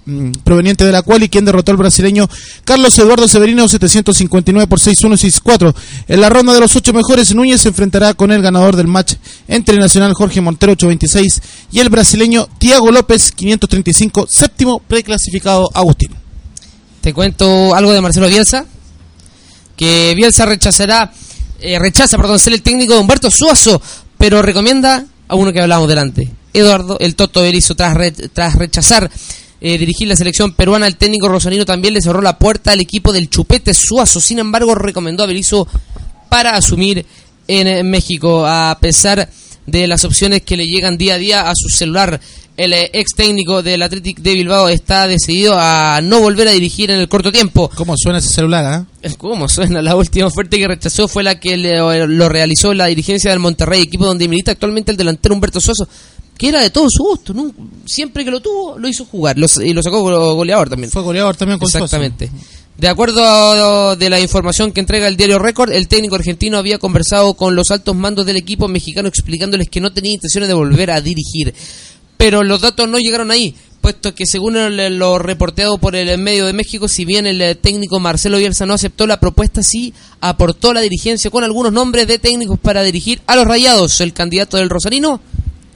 proveniente 0.44 0.86
de 0.86 0.92
la 0.92 1.02
quali 1.02 1.30
quien 1.30 1.46
derrotó 1.46 1.72
al 1.72 1.78
brasileño 1.78 2.30
Carlos 2.66 2.98
Eduardo 2.98 3.28
Severino 3.28 3.68
759 3.68 4.68
por 4.68 4.80
6-1 4.80 5.24
y 5.24 5.30
6-4. 5.30 5.74
En 6.08 6.22
la 6.22 6.30
ronda 6.30 6.54
de 6.54 6.60
los 6.60 6.76
ocho 6.76 6.94
mejores 6.94 7.34
Núñez 7.34 7.62
se 7.62 7.70
enfrentará 7.70 8.14
con 8.14 8.32
el 8.32 8.42
ganador 8.42 8.76
del 8.76 8.88
match 8.88 9.16
entre 9.48 9.76
el 9.76 9.82
nacional 9.82 10.14
Jorge 10.14 10.42
Montero 10.42 10.74
826 10.74 11.42
y 11.72 11.80
el 11.80 11.90
brasileño 11.90 12.48
Tiago 12.58 12.92
López 12.92 13.32
535 13.32 14.28
séptimo 14.30 14.80
preclasificado 14.80 15.70
Agustín. 15.74 16.12
Te 17.02 17.14
cuento 17.14 17.76
algo 17.76 17.92
de 17.92 18.00
Marcelo 18.02 18.28
Bielsa, 18.28 18.66
que 19.76 20.14
Bielsa 20.16 20.46
rechazará, 20.46 21.12
eh, 21.60 21.78
rechaza, 21.78 22.18
perdón, 22.18 22.40
ser 22.40 22.54
el 22.54 22.62
técnico 22.62 22.94
de 22.94 23.00
Humberto 23.00 23.30
Suazo, 23.30 23.82
pero 24.18 24.42
recomienda 24.42 25.06
a 25.28 25.36
uno 25.36 25.52
que 25.52 25.60
hablábamos 25.60 25.90
delante, 25.90 26.32
Eduardo, 26.54 26.98
el 27.00 27.16
Toto 27.16 27.42
Berizzo, 27.42 27.76
tras, 27.76 27.98
tras 28.32 28.56
rechazar 28.56 29.12
eh, 29.64 29.78
dirigir 29.80 30.08
la 30.08 30.16
selección 30.16 30.52
peruana, 30.54 30.86
el 30.86 30.98
técnico 30.98 31.28
rosarino 31.28 31.66
también 31.66 31.96
le 31.96 32.02
cerró 32.02 32.22
la 32.22 32.38
puerta 32.38 32.74
al 32.74 32.82
equipo 32.82 33.12
del 33.12 33.30
Chupete 33.30 33.74
Suazo, 33.74 34.20
sin 34.22 34.38
embargo 34.40 34.76
recomendó 34.76 35.24
a 35.24 35.28
Berizzo 35.28 35.68
para 36.30 36.52
asumir 36.56 37.06
en 37.48 37.68
eh, 37.68 37.84
México, 37.84 38.46
a 38.46 38.78
pesar 38.80 39.30
de 39.66 39.88
las 39.88 40.04
opciones 40.04 40.42
que 40.42 40.58
le 40.58 40.68
llegan 40.68 40.98
día 40.98 41.16
a 41.16 41.18
día 41.18 41.50
a 41.50 41.54
su 41.56 41.70
celular. 41.70 42.20
El 42.56 42.72
eh, 42.74 42.92
ex 42.94 43.16
técnico 43.16 43.64
del 43.64 43.82
Athletic 43.82 44.20
de 44.20 44.34
Bilbao 44.36 44.70
está 44.70 45.08
decidido 45.08 45.56
a 45.58 46.02
no 46.04 46.20
volver 46.20 46.48
a 46.48 46.52
dirigir 46.52 46.92
en 46.92 47.00
el 47.00 47.10
corto 47.10 47.32
tiempo. 47.32 47.68
¿Cómo 47.76 47.96
suena 47.98 48.20
ese 48.20 48.30
celular? 48.30 48.64
ah? 48.66 48.86
¿Cómo 49.18 49.50
suena? 49.50 49.82
La 49.82 49.96
última 49.96 50.28
oferta 50.28 50.56
que 50.58 50.68
rechazó 50.68 51.08
fue 51.08 51.24
la 51.24 51.40
que 51.40 51.58
le- 51.58 52.06
lo 52.08 52.30
realizó 52.30 52.74
la 52.76 52.86
dirigencia 52.88 53.32
del 53.32 53.40
Monterrey, 53.40 53.82
equipo 53.82 54.06
donde 54.06 54.28
milita 54.28 54.52
actualmente 54.52 54.92
el 54.92 54.98
delantero 54.98 55.34
Humberto 55.34 55.60
Soso, 55.60 55.88
que 56.44 56.50
era 56.50 56.62
de 56.62 56.72
todo 56.72 56.88
su 56.90 57.02
gusto. 57.04 57.34
Siempre 57.86 58.26
que 58.26 58.32
lo 58.32 58.42
tuvo, 58.42 58.78
lo 58.78 58.86
hizo 58.90 59.06
jugar 59.06 59.38
lo- 59.40 59.48
y 59.64 59.72
lo 59.72 59.82
sacó 59.82 60.02
go- 60.02 60.36
goleador 60.36 60.70
también. 60.70 60.92
Fue 60.92 61.02
goleador 61.02 61.38
también 61.38 61.58
con. 61.58 61.70
Exactamente. 61.70 62.30
De 62.78 62.90
acuerdo 62.90 63.24
a- 63.24 63.96
de 63.96 64.10
la 64.10 64.20
información 64.20 64.74
que 64.74 64.82
entrega 64.82 65.08
el 65.08 65.16
diario 65.16 65.40
Record, 65.40 65.72
el 65.72 65.88
técnico 65.88 66.16
argentino 66.16 66.58
había 66.58 66.80
conversado 66.80 67.36
con 67.36 67.56
los 67.56 67.72
altos 67.72 67.96
mandos 67.96 68.26
del 68.26 68.36
equipo 68.36 68.68
mexicano 68.68 69.08
explicándoles 69.08 69.70
que 69.70 69.80
no 69.80 69.94
tenía 69.94 70.12
intenciones 70.12 70.50
de 70.50 70.54
volver 70.54 70.92
a 70.92 71.00
dirigir. 71.00 71.54
Pero 72.18 72.44
los 72.44 72.60
datos 72.60 72.90
no 72.90 72.98
llegaron 72.98 73.32
ahí, 73.32 73.56
puesto 73.80 74.14
que 74.14 74.26
según 74.26 74.58
el- 74.58 74.98
lo 74.98 75.20
reporteado 75.20 75.78
por 75.78 75.96
el 75.96 76.18
medio 76.18 76.46
de 76.46 76.52
México, 76.52 76.90
si 76.90 77.06
bien 77.06 77.26
el 77.26 77.40
eh, 77.42 77.56
técnico 77.56 78.02
Marcelo 78.02 78.38
Bielsa 78.38 78.66
no 78.66 78.74
aceptó 78.74 79.08
la 79.08 79.20
propuesta, 79.20 79.64
sí 79.64 79.94
aportó 80.20 80.74
la 80.74 80.82
dirigencia 80.82 81.32
con 81.32 81.44
algunos 81.46 81.72
nombres 81.72 82.06
de 82.08 82.20
técnicos 82.20 82.60
para 82.60 82.84
dirigir 82.84 83.22
a 83.28 83.36
los 83.38 83.46
Rayados. 83.46 84.02
El 84.02 84.12
candidato 84.14 84.58
del 84.58 84.70
Rosarino, 84.70 85.22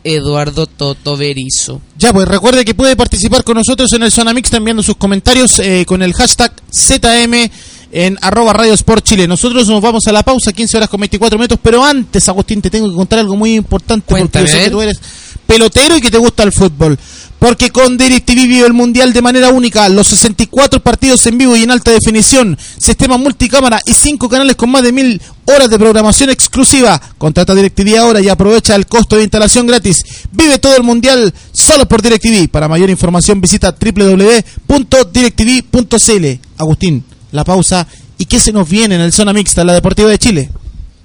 Eduardo 0.08 0.68
Toto 0.68 1.18
Berizzo. 1.18 1.82
Ya, 1.98 2.14
pues 2.14 2.28
recuerde 2.28 2.64
que 2.64 2.74
puede 2.74 2.96
participar 2.96 3.44
con 3.44 3.56
nosotros 3.56 3.92
en 3.94 4.04
el 4.04 4.12
Zona 4.12 4.34
Mixta 4.34 4.58
enviando 4.58 4.82
sus 4.82 4.96
comentarios 4.96 5.60
eh, 5.60 5.86
con 5.86 6.02
el 6.02 6.14
hashtag 6.14 6.54
ZM 6.72 7.50
en 7.92 8.18
arroba 8.22 8.54
Radio 8.54 8.74
Sport 8.74 9.04
Chile. 9.04 9.28
Nosotros 9.28 9.68
nos 9.68 9.82
vamos 9.82 10.08
a 10.08 10.12
la 10.12 10.24
pausa, 10.24 10.54
15 10.54 10.78
horas 10.78 10.90
con 10.90 11.00
24 11.02 11.38
minutos, 11.38 11.60
pero 11.62 11.84
antes, 11.84 12.28
Agustín, 12.30 12.62
te 12.62 12.70
tengo 12.70 12.90
que 12.90 12.96
contar 12.96 13.20
algo 13.20 13.36
muy 13.36 13.56
importante 13.56 14.06
Cuéntame, 14.08 14.46
porque 14.46 14.52
yo 14.52 14.58
sé 14.58 14.64
que 14.66 14.72
tú 14.72 14.82
eres 14.82 15.00
pelotero 15.46 15.98
y 15.98 16.02
que 16.02 16.12
te 16.12 16.18
gusta 16.18 16.44
el 16.44 16.52
fútbol. 16.52 16.98
Porque 17.40 17.70
con 17.70 17.98
DirecTV 17.98 18.48
vive 18.48 18.66
el 18.66 18.74
Mundial 18.74 19.14
de 19.14 19.22
manera 19.22 19.50
única, 19.50 19.88
los 19.90 20.08
64 20.08 20.80
partidos 20.80 21.26
en 21.28 21.38
vivo 21.38 21.56
y 21.56 21.62
en 21.64 21.72
alta 21.72 21.92
definición, 21.92 22.58
sistema 22.78 23.18
multicámara 23.18 23.80
y 23.86 23.94
5 23.94 24.28
canales 24.28 24.56
con 24.56 24.72
más 24.72 24.82
de 24.82 24.92
1000 24.92 25.22
horas 25.46 25.70
de 25.70 25.78
programación 25.78 26.32
exclusiva. 26.32 27.00
Contrata 27.18 27.54
DirecTV 27.54 27.98
ahora 27.98 28.22
y 28.22 28.30
aprovecha 28.30 28.74
el 28.76 28.88
costo 28.88 29.18
de 29.18 29.24
instalación 29.24 29.68
gratis. 29.68 30.04
Vive 30.32 30.58
todo 30.58 30.76
el 30.76 30.84
Mundial 30.84 31.34
solo 31.52 31.88
por 31.88 32.02
DirecTV. 32.02 32.50
Para 32.50 32.68
mayor 32.68 32.90
información 32.90 33.40
visita 33.40 33.72
www.directv.cl. 33.72 36.40
Agustín, 36.58 37.04
la 37.32 37.44
pausa. 37.44 37.88
¿Y 38.18 38.26
qué 38.26 38.40
se 38.40 38.52
nos 38.52 38.68
viene 38.68 38.96
en 38.96 39.02
el 39.02 39.14
Zona 39.14 39.32
Mixta, 39.32 39.64
la 39.64 39.74
Deportiva 39.74 40.10
de 40.10 40.18
Chile? 40.18 40.50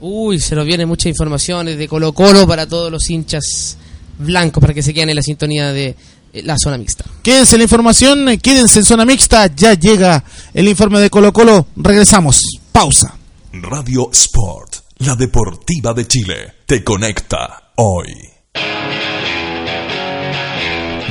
Uy, 0.01 0.41
se 0.41 0.57
nos 0.57 0.65
vienen 0.65 0.89
muchas 0.89 1.07
informaciones 1.07 1.77
de 1.77 1.87
Colo 1.87 2.15
Colo 2.15 2.47
para 2.47 2.67
todos 2.67 2.91
los 2.91 3.11
hinchas 3.11 3.77
blancos 4.19 4.61
para 4.61 4.75
que 4.75 4.83
se 4.83 4.95
queden 4.95 5.11
en 5.11 5.17
la 5.17 5.23
sintonía 5.23 5.73
de 5.73 5.97
la 6.33 6.57
zona 6.59 6.79
mixta. 6.79 7.05
Quédense 7.23 7.57
en 7.57 7.59
la 7.59 7.65
información, 7.65 8.29
eh, 8.29 8.39
quédense 8.39 8.79
en 8.79 8.85
Zona 8.85 9.05
Mixta. 9.05 9.55
Ya 9.55 9.75
llega 9.75 10.25
el 10.55 10.69
informe 10.69 11.01
de 11.01 11.11
Colo 11.11 11.33
Colo. 11.33 11.67
Regresamos. 11.77 12.43
Pausa. 12.73 13.15
Radio 13.53 14.11
Sport, 14.13 14.77
la 14.99 15.15
deportiva 15.15 15.93
de 15.93 16.09
Chile, 16.09 16.55
te 16.67 16.83
conecta 16.83 17.73
hoy. 17.77 18.09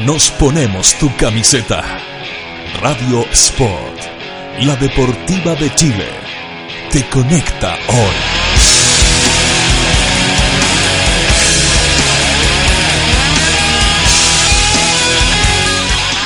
Nos 0.05 0.31
ponemos 0.31 0.95
tu 0.95 1.15
camiseta. 1.15 1.83
Radio 2.81 3.23
Sport, 3.31 3.99
la 4.61 4.75
deportiva 4.75 5.53
de 5.53 5.75
Chile, 5.75 6.07
te 6.91 7.07
conecta 7.09 7.75
hoy. 7.87 8.40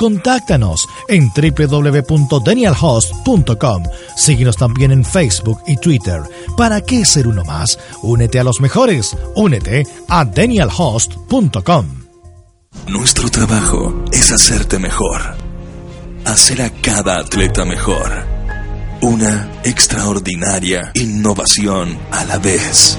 Contáctanos 0.00 0.88
en 1.08 1.28
www.danielhost.com. 1.28 3.82
Síguenos 4.16 4.56
también 4.56 4.92
en 4.92 5.04
Facebook 5.04 5.60
y 5.66 5.76
Twitter. 5.76 6.22
¿Para 6.56 6.80
qué 6.80 7.04
ser 7.04 7.28
uno 7.28 7.44
más? 7.44 7.78
Únete 8.00 8.40
a 8.40 8.44
los 8.44 8.62
mejores. 8.62 9.14
Únete 9.36 9.86
a 10.08 10.24
danielhost.com. 10.24 11.86
Nuestro 12.86 13.28
trabajo 13.28 14.06
es 14.10 14.32
hacerte 14.32 14.78
mejor. 14.78 15.36
Hacer 16.24 16.62
a 16.62 16.70
cada 16.70 17.18
atleta 17.18 17.66
mejor. 17.66 18.24
Una 19.02 19.50
extraordinaria 19.64 20.92
innovación 20.94 21.98
a 22.10 22.24
la 22.24 22.38
vez. 22.38 22.98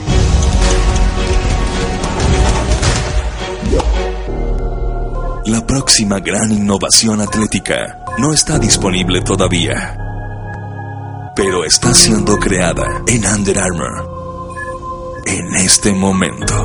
La 5.51 5.67
próxima 5.67 6.21
gran 6.21 6.49
innovación 6.49 7.19
atlética 7.19 7.99
no 8.17 8.31
está 8.31 8.57
disponible 8.57 9.19
todavía, 9.19 9.97
pero 11.35 11.65
está 11.65 11.93
siendo 11.93 12.37
creada 12.37 13.03
en 13.05 13.25
Under 13.25 13.59
Armour 13.59 15.21
en 15.25 15.53
este 15.57 15.91
momento. 15.91 16.55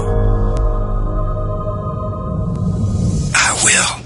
I 3.35 3.64
will. 3.64 4.05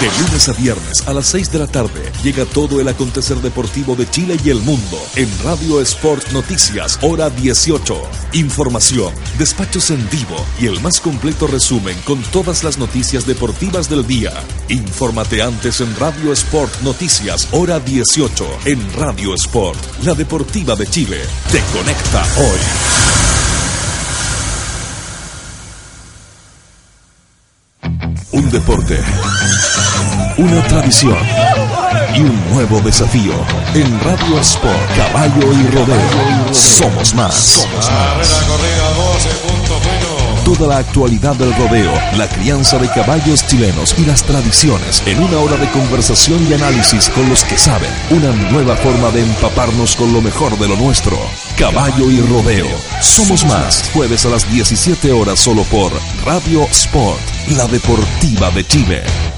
De 0.00 0.06
lunes 0.22 0.48
a 0.48 0.52
viernes 0.52 1.08
a 1.08 1.12
las 1.12 1.26
6 1.26 1.50
de 1.50 1.58
la 1.58 1.66
tarde 1.66 2.12
llega 2.22 2.44
todo 2.44 2.80
el 2.80 2.86
acontecer 2.86 3.38
deportivo 3.38 3.96
de 3.96 4.08
Chile 4.08 4.36
y 4.44 4.50
el 4.50 4.60
mundo 4.60 4.96
en 5.16 5.28
Radio 5.42 5.80
Sport 5.80 6.30
Noticias, 6.30 7.00
hora 7.02 7.30
18. 7.30 8.00
Información, 8.34 9.12
despachos 9.38 9.90
en 9.90 10.08
vivo 10.08 10.36
y 10.60 10.66
el 10.66 10.80
más 10.82 11.00
completo 11.00 11.48
resumen 11.48 11.96
con 12.04 12.22
todas 12.30 12.62
las 12.62 12.78
noticias 12.78 13.26
deportivas 13.26 13.90
del 13.90 14.06
día. 14.06 14.32
Infórmate 14.68 15.42
antes 15.42 15.80
en 15.80 15.92
Radio 15.96 16.32
Sport 16.32 16.80
Noticias, 16.82 17.48
hora 17.50 17.80
18 17.80 18.46
en 18.66 18.92
Radio 18.92 19.34
Sport, 19.34 19.78
la 20.04 20.14
deportiva 20.14 20.76
de 20.76 20.86
Chile. 20.86 21.18
Te 21.50 21.60
conecta 21.76 22.24
hoy. 22.36 23.27
Un 28.48 28.54
deporte, 28.54 28.98
una 30.38 30.62
tradición 30.68 31.18
y 32.16 32.20
un 32.20 32.50
nuevo 32.50 32.80
desafío. 32.80 33.34
En 33.74 34.00
Radio 34.00 34.40
Sport, 34.40 34.96
Caballo 34.96 35.52
y 35.52 35.66
Rodeo. 35.66 36.54
Somos 36.54 37.14
más. 37.14 37.34
Somos 37.34 37.90
más. 37.90 38.46
Toda 40.46 40.66
la 40.66 40.78
actualidad 40.78 41.36
del 41.36 41.54
rodeo, 41.56 41.92
la 42.16 42.26
crianza 42.26 42.78
de 42.78 42.88
caballos 42.88 43.46
chilenos 43.46 43.94
y 43.98 44.06
las 44.06 44.22
tradiciones 44.22 45.02
en 45.04 45.22
una 45.22 45.40
hora 45.40 45.58
de 45.58 45.68
conversación 45.68 46.46
y 46.48 46.54
análisis 46.54 47.10
con 47.10 47.28
los 47.28 47.44
que 47.44 47.58
saben. 47.58 47.90
Una 48.08 48.32
nueva 48.50 48.76
forma 48.76 49.10
de 49.10 49.24
empaparnos 49.24 49.94
con 49.94 50.10
lo 50.14 50.22
mejor 50.22 50.58
de 50.58 50.68
lo 50.68 50.76
nuestro. 50.76 51.18
Caballo 51.58 52.08
y 52.08 52.20
rodeo. 52.20 52.68
Somos 53.00 53.44
más. 53.44 53.90
Jueves 53.92 54.24
a 54.24 54.28
las 54.28 54.48
17 54.48 55.10
horas 55.10 55.40
solo 55.40 55.64
por 55.64 55.92
Radio 56.24 56.62
Sport, 56.70 57.18
la 57.56 57.66
deportiva 57.66 58.48
de 58.52 58.64
Chile. 58.64 59.37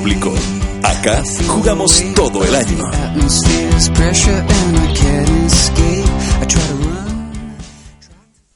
Acá 0.83 1.21
jugamos 1.47 2.03
todo 2.15 2.43
el 2.43 2.55
año. 2.55 2.89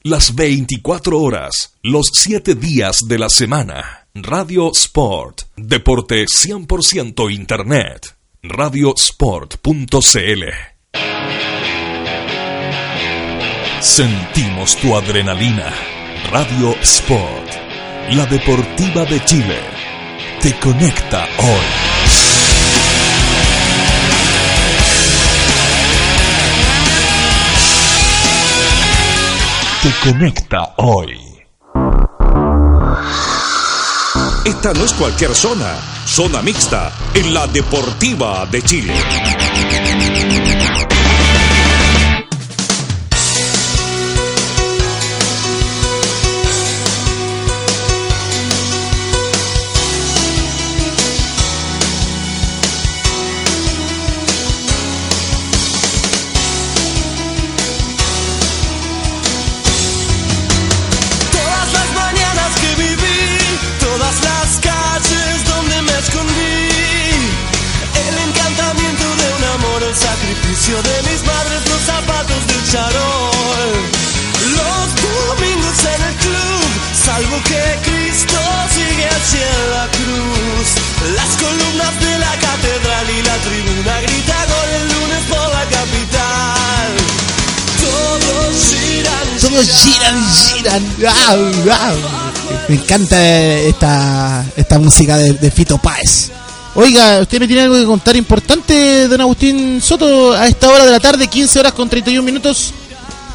Las 0.02 0.34
24 0.34 1.20
horas, 1.20 1.76
los 1.82 2.10
7 2.12 2.56
días 2.56 3.06
de 3.06 3.20
la 3.20 3.28
semana. 3.28 4.08
Radio 4.14 4.72
Sport, 4.72 5.42
deporte 5.56 6.24
100% 6.24 7.32
Internet. 7.32 8.16
Radiosport.cl 8.42 10.44
Sentimos 13.80 14.76
tu 14.78 14.96
adrenalina. 14.96 15.72
Radio 16.32 16.74
Sport, 16.82 17.50
la 18.10 18.26
deportiva 18.26 19.04
de 19.04 19.24
Chile 19.24 19.75
te 20.40 20.58
conecta 20.58 21.26
hoy. 21.38 21.66
Te 29.82 30.10
conecta 30.10 30.74
hoy. 30.76 31.20
Esta 34.44 34.72
no 34.74 34.84
es 34.84 34.92
cualquier 34.94 35.34
zona, 35.34 35.74
zona 36.06 36.42
mixta 36.42 36.92
en 37.14 37.34
la 37.34 37.46
Deportiva 37.46 38.46
de 38.46 38.62
Chile. 38.62 38.94
Giran, 89.62 90.32
giran. 90.34 90.82
Me 92.68 92.74
encanta 92.76 93.22
esta, 93.24 94.44
esta 94.56 94.78
música 94.78 95.16
de, 95.16 95.34
de 95.34 95.50
Fito 95.50 95.78
Páez. 95.78 96.30
Oiga, 96.74 97.20
usted 97.20 97.40
me 97.40 97.46
tiene 97.46 97.62
algo 97.62 97.76
que 97.76 97.84
contar 97.84 98.16
importante, 98.16 99.08
don 99.08 99.20
Agustín 99.20 99.80
Soto, 99.80 100.32
a 100.34 100.46
esta 100.46 100.68
hora 100.68 100.84
de 100.84 100.90
la 100.92 101.00
tarde, 101.00 101.26
15 101.26 101.58
horas 101.60 101.72
con 101.72 101.88
31 101.88 102.22
minutos, 102.22 102.72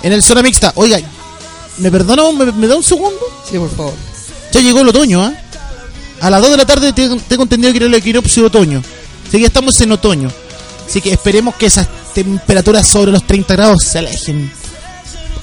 en 0.04 0.14
el 0.14 0.22
zona 0.22 0.44
mixta. 0.44 0.72
Oiga, 0.76 1.00
¿me 1.78 1.90
perdona? 1.90 2.24
¿Me, 2.32 2.52
me 2.52 2.68
da 2.68 2.76
un 2.76 2.84
segundo? 2.84 3.20
Sí, 3.50 3.58
por 3.58 3.76
favor. 3.76 3.94
Ya 4.52 4.62
llegó 4.62 4.82
el 4.82 4.90
otoño, 4.90 5.24
¿ah? 5.24 5.34
A 6.20 6.30
las 6.30 6.40
2 6.42 6.52
de 6.52 6.58
la 6.58 6.66
tarde 6.66 6.94
te- 6.94 7.10
tengo 7.28 7.44
entendido 7.44 7.72
que 7.74 7.78
era 7.78 7.88
el 7.88 7.94
equinoccio 7.96 8.44
de 8.44 8.48
otoño. 8.48 8.84
Así 9.24 9.32
que 9.38 9.40
ya 9.42 9.48
estamos 9.48 9.80
en 9.82 9.92
otoño. 9.92 10.30
Así 10.88 11.02
que 11.02 11.12
esperemos 11.14 11.56
que 11.56 11.66
esas 11.66 11.88
temperaturas 12.14 12.88
sobre 12.88 13.12
los 13.12 13.26
30 13.26 13.56
grados 13.56 13.84
se 13.84 13.98
alejen 14.00 14.52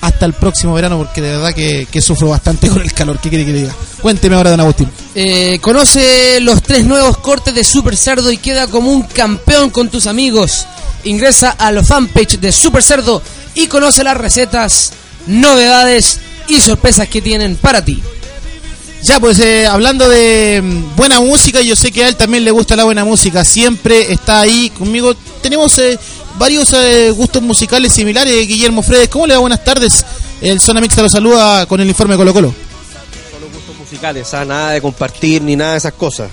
hasta 0.00 0.26
el 0.26 0.32
próximo 0.32 0.74
verano, 0.74 0.98
porque 0.98 1.20
de 1.20 1.30
verdad 1.30 1.54
que, 1.54 1.87
que 1.90 2.00
sufro 2.00 2.28
bastante 2.28 2.68
con 2.68 2.82
el 2.82 2.92
calor. 2.92 3.18
¿Qué 3.20 3.28
quiere 3.28 3.44
que 3.44 3.52
le 3.52 3.61
diga? 3.61 3.74
Cuénteme 4.00 4.37
ahora, 4.37 4.50
don 4.50 4.61
Agustín. 4.61 4.90
Eh, 5.14 5.58
conoce 5.61 6.40
los 6.40 6.62
tres 6.62 6.84
nuevos 6.84 7.18
cortes 7.18 7.54
de 7.54 7.64
Super 7.64 7.96
Cerdo 7.96 8.30
y 8.30 8.37
queda 8.37 8.66
como 8.68 8.92
un 8.92 9.02
campeón 9.02 9.70
con 9.70 9.88
tus 9.88 10.06
amigos. 10.06 10.66
Ingresa 11.04 11.50
a 11.50 11.72
la 11.72 11.82
fanpage 11.82 12.38
de 12.38 12.52
Super 12.52 12.82
Cerdo 12.82 13.22
y 13.54 13.66
conoce 13.66 14.04
las 14.04 14.16
recetas, 14.16 14.92
novedades 15.26 16.20
y 16.48 16.61
sorpresas 16.61 17.08
que 17.08 17.22
tienen 17.22 17.56
para 17.56 17.84
ti. 17.84 18.02
Ya, 19.02 19.20
pues 19.20 19.38
eh, 19.38 19.66
hablando 19.66 20.08
de 20.08 20.61
mm, 20.62 20.96
buena 20.96 21.20
música, 21.20 21.61
yo 21.61 21.76
sé 21.76 21.92
que 21.92 22.04
a 22.04 22.08
él 22.08 22.16
también 22.16 22.44
le 22.44 22.50
gusta 22.50 22.74
la 22.74 22.84
buena 22.84 23.04
música, 23.04 23.44
siempre 23.44 24.12
está 24.12 24.40
ahí 24.40 24.70
conmigo. 24.70 25.14
Tenemos 25.40 25.78
eh, 25.78 25.98
varios 26.38 26.72
eh, 26.72 27.11
gustos 27.11 27.42
musicales 27.42 27.92
similares, 27.92 28.46
Guillermo 28.46 28.83
Fredes. 28.83 29.09
¿Cómo 29.09 29.27
le 29.27 29.35
va? 29.35 29.40
Buenas 29.40 29.64
tardes. 29.64 30.05
El 30.40 30.61
Zona 30.61 30.81
Mixta 30.81 31.03
lo 31.03 31.09
saluda 31.09 31.66
con 31.66 31.81
el 31.81 31.88
informe 31.88 32.14
de 32.14 32.18
Colo 32.18 32.33
Colo. 32.33 32.55
musicales, 33.81 34.33
¿ah? 34.35 34.44
nada 34.44 34.72
de 34.72 34.81
compartir 34.83 35.42
ni 35.42 35.57
nada 35.57 35.72
de 35.72 35.79
esas 35.79 35.94
cosas. 35.94 36.31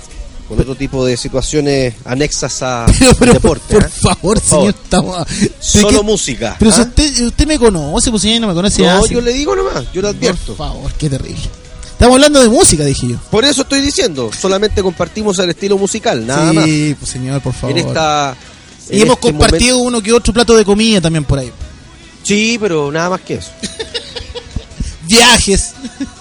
Con 0.48 0.60
otro 0.60 0.76
tipo 0.76 1.04
de 1.04 1.18
situaciones 1.18 1.96
anexas 2.06 2.62
a 2.62 2.86
al 3.22 3.34
deporte. 3.34 3.74
Por 3.74 3.86
¿ah? 3.86 3.89
favor, 3.89 4.39
señor, 4.39 4.76
estamos... 4.84 5.28
Solo 5.60 5.88
¿De 5.89 5.98
qué- 5.98 6.04
música. 6.04 6.56
Pero 6.60 6.72
si 6.72 6.82
¿ah? 6.82 6.84
usted, 6.84 7.22
usted 7.26 7.48
me 7.48 7.58
conoce, 7.58 8.12
pues 8.12 8.22
señor, 8.22 8.41
no 8.41 8.48
me 8.50 8.54
conoce. 8.54 8.84
No, 8.84 9.08
yo 9.08 9.22
le 9.22 9.34
digo 9.34 9.56
nomás, 9.56 9.91
yo 9.91 10.02
le 10.04 10.10
advierto. 10.10 10.54
Por 10.56 10.68
favor, 10.68 10.91
qué 11.00 11.10
terrible. 11.10 11.41
Estamos 11.94 12.15
hablando 12.15 12.41
de 12.41 12.50
música, 12.50 12.84
dije 12.84 13.08
yo. 13.08 13.15
Por 13.32 13.46
eso 13.46 13.62
estoy 13.62 13.80
diciendo, 13.82 14.30
solamente 14.38 14.84
compartimos 14.84 15.39
el 15.39 15.50
estilo 15.50 15.78
musical, 15.78 16.28
nada 16.28 16.52
sí, 16.52 16.56
más. 16.58 17.00
pues 17.00 17.10
señor, 17.12 17.41
por 17.41 17.54
favor. 17.54 17.72
En 17.76 17.88
esta. 17.88 18.36
Y 18.89 19.02
hemos 19.02 19.15
este 19.17 19.32
compartido 19.32 19.80
uno 19.80 20.02
que 20.02 20.13
otro 20.13 20.34
plato 20.34 20.56
de 20.56 20.63
comida 20.65 21.02
también 21.02 21.24
por 21.24 21.39
ahí. 21.39 21.52
Sí, 22.24 22.58
pero 22.60 22.91
nada 22.91 23.10
más 23.12 23.21
que 23.21 23.36
eso. 23.36 23.52
Viajes, 25.04 25.74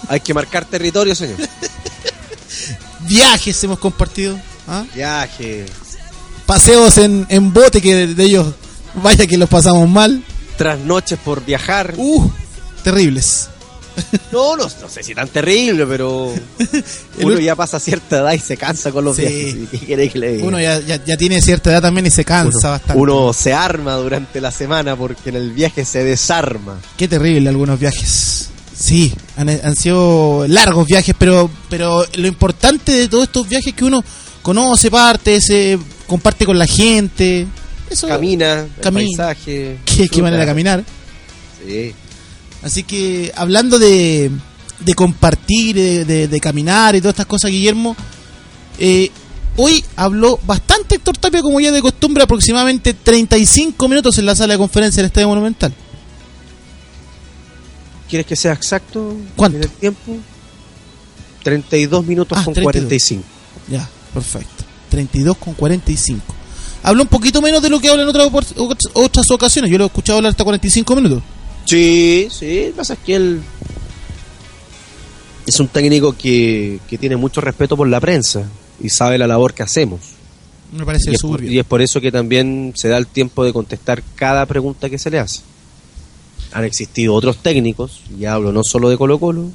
Hay 0.07 0.19
que 0.19 0.33
marcar 0.33 0.65
territorio, 0.65 1.15
señor. 1.15 1.37
viajes 3.01 3.63
hemos 3.63 3.79
compartido. 3.79 4.39
¿ah? 4.67 4.85
Viaje, 4.93 5.65
Paseos 6.45 6.97
en, 6.99 7.25
en 7.29 7.51
bote 7.51 7.81
que 7.81 7.95
de, 7.95 8.13
de 8.13 8.23
ellos, 8.23 8.53
vaya 9.01 9.25
que 9.25 9.37
los 9.37 9.49
pasamos 9.49 9.89
mal. 9.89 10.23
trasnoches 10.57 11.17
por 11.19 11.43
viajar. 11.43 11.95
Uh, 11.97 12.29
terribles. 12.83 13.49
No, 14.31 14.57
no, 14.57 14.63
no 14.63 14.89
sé 14.89 15.03
si 15.03 15.15
tan 15.15 15.27
terrible, 15.29 15.85
pero 15.87 16.33
El 17.19 17.25
uno 17.25 17.39
ya 17.39 17.55
pasa 17.55 17.79
cierta 17.79 18.17
edad 18.17 18.33
y 18.33 18.39
se 18.39 18.57
cansa 18.57 18.91
con 18.91 19.05
los 19.05 19.15
Sí. 19.15 19.21
viajes. 19.23 19.55
¿Qué 19.71 19.79
quiere 19.79 20.09
que 20.09 20.19
le 20.19 20.31
diga? 20.33 20.45
Uno 20.47 20.59
ya, 20.59 20.79
ya, 20.81 21.03
ya 21.03 21.15
tiene 21.17 21.41
cierta 21.41 21.71
edad 21.71 21.81
también 21.81 22.05
y 22.05 22.11
se 22.11 22.25
cansa 22.25 22.57
uno, 22.59 22.69
bastante. 22.71 23.01
uno 23.01 23.33
se 23.33 23.53
arma 23.53 23.93
durante 23.95 24.41
la 24.41 24.51
semana 24.51 24.95
porque 24.95 25.29
en 25.29 25.35
el 25.37 25.51
viaje 25.51 25.85
se 25.85 26.03
desarma. 26.03 26.79
Qué 26.97 27.07
terrible 27.07 27.47
algunos 27.49 27.79
viajes. 27.79 28.49
Sí, 28.77 29.13
han, 29.37 29.47
han 29.49 29.75
sido 29.75 30.45
largos 30.49 30.85
viajes, 30.87 31.15
pero, 31.17 31.49
pero 31.69 32.05
lo 32.15 32.27
importante 32.27 32.91
de 32.91 33.07
todos 33.07 33.23
estos 33.25 33.47
viajes 33.47 33.67
es 33.67 33.73
que 33.73 33.85
uno 33.85 34.03
conoce 34.41 34.91
parte, 34.91 35.39
se 35.39 35.79
comparte 36.07 36.45
con 36.45 36.59
la 36.59 36.67
gente. 36.67 37.47
Eso, 37.89 38.07
Camina, 38.07 38.61
el 38.61 38.81
Camina. 38.81 39.27
paisaje. 39.27 39.77
qué, 39.85 40.09
qué 40.09 40.21
manera 40.21 40.41
de 40.41 40.47
caminar. 40.47 40.83
Sí. 41.65 41.93
Así 42.65 42.83
que 42.83 43.31
hablando 43.35 43.77
de, 43.79 44.29
de 44.79 44.93
compartir, 44.95 45.75
de, 45.75 46.03
de- 46.03 46.27
de 46.27 46.39
caminar 46.39 46.95
y 46.95 46.99
todas 46.99 47.13
estas 47.13 47.27
cosas, 47.27 47.51
Guillermo, 47.51 47.95
eh, 48.79 49.11
hoy 49.55 49.85
habló 49.95 50.39
bastante 50.45 50.95
Héctor 50.95 51.15
Tapia, 51.17 51.41
como 51.43 51.59
ya 51.59 51.71
de 51.71 51.81
costumbre, 51.81 52.23
aproximadamente 52.23 52.93
35 52.95 53.87
minutos 53.87 54.17
en 54.17 54.25
la 54.25 54.35
sala 54.35 54.55
de 54.55 54.57
conferencia 54.57 55.01
del 55.01 55.07
Estadio 55.07 55.27
Monumental. 55.29 55.73
¿Quieres 58.09 58.25
que 58.25 58.35
sea 58.35 58.53
exacto 58.53 59.15
¿Cuánto? 59.35 59.57
en 59.57 59.63
el 59.63 59.69
tiempo? 59.69 60.17
32 61.43 62.05
minutos 62.05 62.37
Ah, 62.39 62.43
con 62.43 62.53
32. 62.55 62.63
45. 62.89 63.23
Ya, 63.69 63.87
perfecto. 64.13 64.63
32 64.89 65.37
con 65.37 65.53
45. 65.53 66.21
Habló 66.83 67.03
un 67.03 67.07
poquito 67.09 67.41
menos 67.41 67.61
de 67.61 67.69
lo 67.69 67.79
que 67.79 67.89
habla 67.89 68.03
en 68.03 68.09
otras, 68.09 68.29
otras 68.93 69.29
ocasiones. 69.31 69.71
Yo 69.71 69.77
lo 69.77 69.83
he 69.83 69.87
escuchado 69.87 70.17
hablar 70.17 70.31
hasta 70.31 70.43
45 70.43 70.95
minutos. 70.95 71.23
Sí, 71.65 72.27
sí, 72.31 72.65
lo 72.65 72.71
que 72.71 72.73
pasa 72.77 72.93
es 72.93 72.99
que 72.99 73.15
él 73.15 73.41
es 75.47 75.59
un 75.59 75.67
técnico 75.67 76.13
que, 76.17 76.79
que 76.87 76.97
tiene 76.97 77.15
mucho 77.17 77.41
respeto 77.41 77.75
por 77.77 77.87
la 77.87 77.99
prensa 77.99 78.43
y 78.81 78.89
sabe 78.89 79.17
la 79.17 79.27
labor 79.27 79.53
que 79.53 79.63
hacemos. 79.63 79.99
Me 80.71 80.85
parece 80.85 81.11
Y 81.11 81.15
es, 81.15 81.21
por, 81.21 81.43
y 81.43 81.59
es 81.59 81.65
por 81.65 81.81
eso 81.81 82.01
que 82.01 82.11
también 82.11 82.73
se 82.75 82.89
da 82.89 82.97
el 82.97 83.07
tiempo 83.07 83.43
de 83.43 83.53
contestar 83.53 84.03
cada 84.15 84.45
pregunta 84.45 84.89
que 84.89 84.97
se 84.97 85.09
le 85.11 85.19
hace. 85.19 85.41
Han 86.51 86.63
existido 86.65 87.13
otros 87.13 87.37
técnicos, 87.37 88.01
y 88.17 88.25
hablo 88.25 88.51
no 88.51 88.63
solo 88.63 88.89
de 88.89 88.97
Colo 88.97 89.19
Colo, 89.19 89.49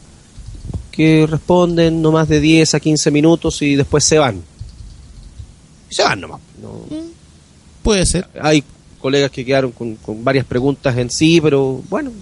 que 0.92 1.26
responden 1.28 2.02
no 2.02 2.12
más 2.12 2.28
de 2.28 2.40
10 2.40 2.74
a 2.74 2.80
15 2.80 3.10
minutos 3.10 3.60
y 3.62 3.74
después 3.74 4.04
se 4.04 4.18
van. 4.18 4.42
Y 5.90 5.94
se 5.94 6.02
van 6.02 6.20
nomás. 6.20 6.40
no- 6.62 6.84
Puede 7.82 8.04
ser. 8.06 8.28
hay 8.40 8.62
colegas 9.00 9.30
que 9.30 9.44
quedaron 9.44 9.72
con, 9.72 9.96
con 9.96 10.22
varias 10.22 10.44
preguntas 10.44 10.96
en 10.96 11.10
sí, 11.10 11.40
pero 11.40 11.82
bueno, 11.88 12.12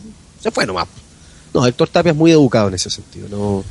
se 0.40 0.50
fue 0.50 0.66
nomás. 0.66 0.88
No, 1.52 1.66
Héctor 1.66 1.88
Tapia 1.88 2.12
es 2.12 2.16
muy 2.16 2.30
educado 2.30 2.68
en 2.68 2.74
ese 2.74 2.90
sentido. 2.90 3.28
No 3.28 3.64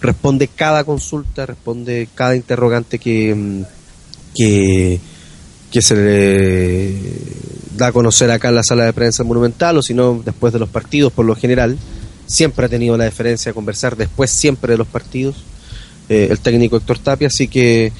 responde 0.00 0.48
cada 0.48 0.84
consulta, 0.84 1.46
responde 1.46 2.08
cada 2.14 2.36
interrogante 2.36 2.98
que, 2.98 3.34
mm, 3.34 3.62
que, 4.34 5.00
que 5.70 5.82
se 5.82 5.96
le 5.96 6.94
da 7.76 7.88
a 7.88 7.92
conocer 7.92 8.30
acá 8.30 8.48
en 8.48 8.56
la 8.56 8.62
sala 8.62 8.84
de 8.84 8.92
prensa 8.92 9.24
monumental 9.24 9.78
o 9.78 9.82
si 9.82 9.94
no 9.94 10.22
después 10.24 10.52
de 10.52 10.58
los 10.58 10.68
partidos 10.68 11.12
por 11.12 11.24
lo 11.24 11.34
general. 11.34 11.78
Siempre 12.26 12.66
ha 12.66 12.68
tenido 12.68 12.96
la 12.96 13.04
deferencia 13.04 13.50
de 13.50 13.54
conversar 13.54 13.96
después 13.96 14.30
siempre 14.30 14.72
de 14.72 14.78
los 14.78 14.86
partidos 14.86 15.36
eh, 16.08 16.28
el 16.30 16.38
técnico 16.38 16.76
Héctor 16.76 16.98
Tapia, 16.98 17.28
así 17.28 17.48
que 17.48 17.90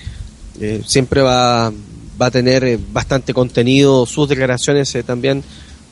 eh, 0.60 0.82
siempre 0.86 1.22
va, 1.22 1.72
va 2.20 2.26
a 2.26 2.30
tener 2.30 2.64
eh, 2.64 2.78
bastante 2.92 3.34
contenido 3.34 4.06
sus 4.06 4.28
declaraciones 4.28 4.94
eh, 4.94 5.02
también 5.02 5.42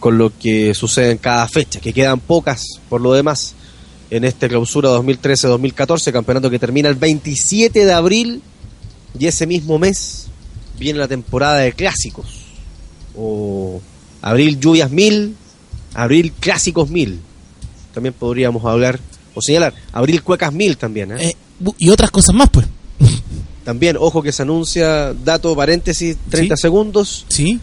con 0.01 0.19
lo 0.19 0.37
que 0.37 0.75
sucede 0.75 1.13
en 1.13 1.19
cada 1.19 1.47
fecha, 1.49 1.81
que 1.81 1.93
quedan 1.93 2.21
pocas 2.21 2.81
por 2.89 3.01
lo 3.01 3.13
demás 3.13 3.55
en 4.11 4.25
este 4.25 4.49
clausura 4.49 4.91
2013-2014, 4.91 6.13
campeonato 6.13 6.51
que 6.51 6.59
termina 6.59 6.89
el 6.89 6.97
27 6.97 7.85
de 7.85 7.93
abril 7.93 8.43
y 9.19 9.27
ese 9.27 9.47
mismo 9.47 9.79
mes 9.79 10.27
viene 10.79 10.99
la 10.99 11.09
temporada 11.09 11.59
de 11.59 11.73
clásicos 11.73 12.27
o 13.17 13.81
abril 14.21 14.59
lluvias 14.59 14.91
mil, 14.91 15.37
abril 15.95 16.33
clásicos 16.33 16.91
mil. 16.91 17.21
También 17.95 18.15
podríamos 18.15 18.65
hablar 18.65 18.99
o 19.35 19.41
señalar, 19.41 19.75
abril 19.93 20.23
cuecas 20.23 20.53
mil 20.53 20.77
también. 20.77 21.13
¿eh? 21.13 21.37
Y 21.79 21.91
otras 21.91 22.11
cosas 22.11 22.35
más, 22.35 22.51
pues. 22.51 22.67
También, 23.65 23.97
ojo 23.99 24.23
que 24.23 24.33
se 24.33 24.43
anuncia, 24.43 25.15
dato 25.25 25.55
paréntesis, 25.55 26.17
30 26.31 26.57
segundos, 26.57 27.25
Sí. 27.29 27.61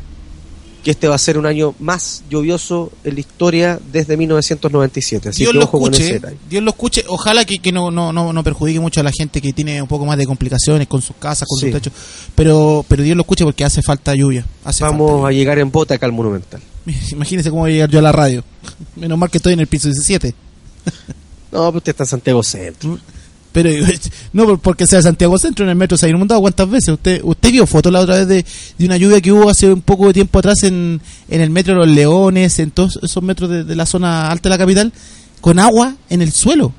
que 0.83 0.91
este 0.91 1.09
va 1.09 1.15
a 1.15 1.17
ser 1.17 1.37
un 1.37 1.45
año 1.45 1.75
más 1.79 2.23
lluvioso 2.29 2.89
en 3.03 3.15
la 3.15 3.19
historia 3.19 3.79
desde 3.91 4.15
1997. 4.15 5.27
Así 5.29 5.39
Dios 5.43 5.51
que 5.51 5.57
lo 5.59 5.65
ojo 5.65 5.77
con 5.81 5.93
ese 5.93 6.15
escuche. 6.15 6.37
Dios 6.49 6.63
lo 6.63 6.69
escuche. 6.71 7.03
Ojalá 7.09 7.43
que, 7.43 7.59
que 7.59 7.73
no, 7.73 7.91
no, 7.91 8.13
no, 8.13 8.31
no 8.31 8.43
perjudique 8.45 8.79
mucho 8.79 9.01
a 9.01 9.03
la 9.03 9.11
gente 9.11 9.41
que 9.41 9.51
tiene 9.51 9.81
un 9.81 9.89
poco 9.89 10.05
más 10.05 10.17
de 10.17 10.25
complicaciones 10.25 10.87
con 10.87 11.01
sus 11.01 11.17
casas, 11.17 11.45
con 11.49 11.59
Sí. 11.59 11.65
sus 11.69 11.81
techos. 11.81 11.93
Pero, 12.33 12.85
pero 12.87 13.03
Dios 13.03 13.17
lo 13.17 13.23
escuche 13.23 13.43
porque 13.43 13.65
hace 13.65 13.81
falta 13.81 14.15
lluvia. 14.15 14.45
Hace 14.63 14.85
Vamos 14.85 15.25
a 15.27 15.31
llegar 15.31 15.59
en 15.59 15.69
bota 15.69 15.95
acá 15.95 16.05
al 16.05 16.13
Monumental. 16.13 16.61
falta. 16.61 17.09
Imagínese 17.11 17.49
cómo 17.49 17.63
voy 17.63 17.71
a 17.71 17.73
llegar 17.73 17.89
yo 17.89 17.99
a 17.99 18.03
la 18.03 18.13
radio. 18.13 18.41
Menos 18.95 19.17
mal 19.17 19.29
que 19.29 19.37
estoy 19.39 19.51
en 19.53 19.59
el 19.59 19.67
piso 19.67 19.89
17. 19.89 20.33
No, 21.51 21.65
pero 21.71 21.77
usted 21.79 21.89
está 21.91 22.03
en 22.03 22.07
Santiago 22.07 22.41
Centro. 22.41 22.97
Pero 23.51 23.69
no 24.33 24.45
por- 24.45 24.59
porque 24.59 24.85
sea 24.85 25.01
Santiago 25.01 25.37
Centro, 25.39 25.65
en 25.65 25.69
el 25.69 25.75
metro 25.75 25.97
se 25.97 26.05
ha 26.05 26.09
inundado 26.09 26.39
cuántas 26.41 26.69
veces. 26.69 26.89
Usted 26.89 27.21
usted 27.23 27.51
vio 27.51 27.65
fotos 27.65 27.91
la 27.91 27.99
otra 28.01 28.17
vez 28.17 28.27
de, 28.27 28.45
de 28.77 28.85
una 28.85 28.97
lluvia 28.97 29.19
que 29.21 29.31
hubo 29.31 29.49
hace 29.49 29.71
un 29.73 29.81
poco 29.81 30.07
de 30.07 30.13
tiempo 30.13 30.39
atrás 30.39 30.63
en, 30.63 31.01
en 31.29 31.41
el 31.41 31.49
metro 31.49 31.73
de 31.73 31.79
Los 31.85 31.95
Leones, 31.95 32.59
en 32.59 32.71
todos 32.71 32.99
esos 33.01 33.23
metros 33.23 33.49
de, 33.49 33.63
de 33.63 33.75
la 33.75 33.85
zona 33.85 34.29
alta 34.29 34.49
de 34.49 34.53
la 34.55 34.57
capital, 34.59 34.93
con 35.41 35.57
agua 35.59 35.95
en 36.09 36.21
el 36.21 36.31
suelo. 36.31 36.73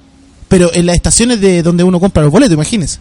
Pero 0.48 0.70
en 0.74 0.86
las 0.86 0.96
estaciones 0.96 1.40
de 1.40 1.62
donde 1.62 1.84
uno 1.84 1.98
compra 2.00 2.22
los 2.22 2.32
boletos, 2.32 2.54
imagínese. 2.54 2.98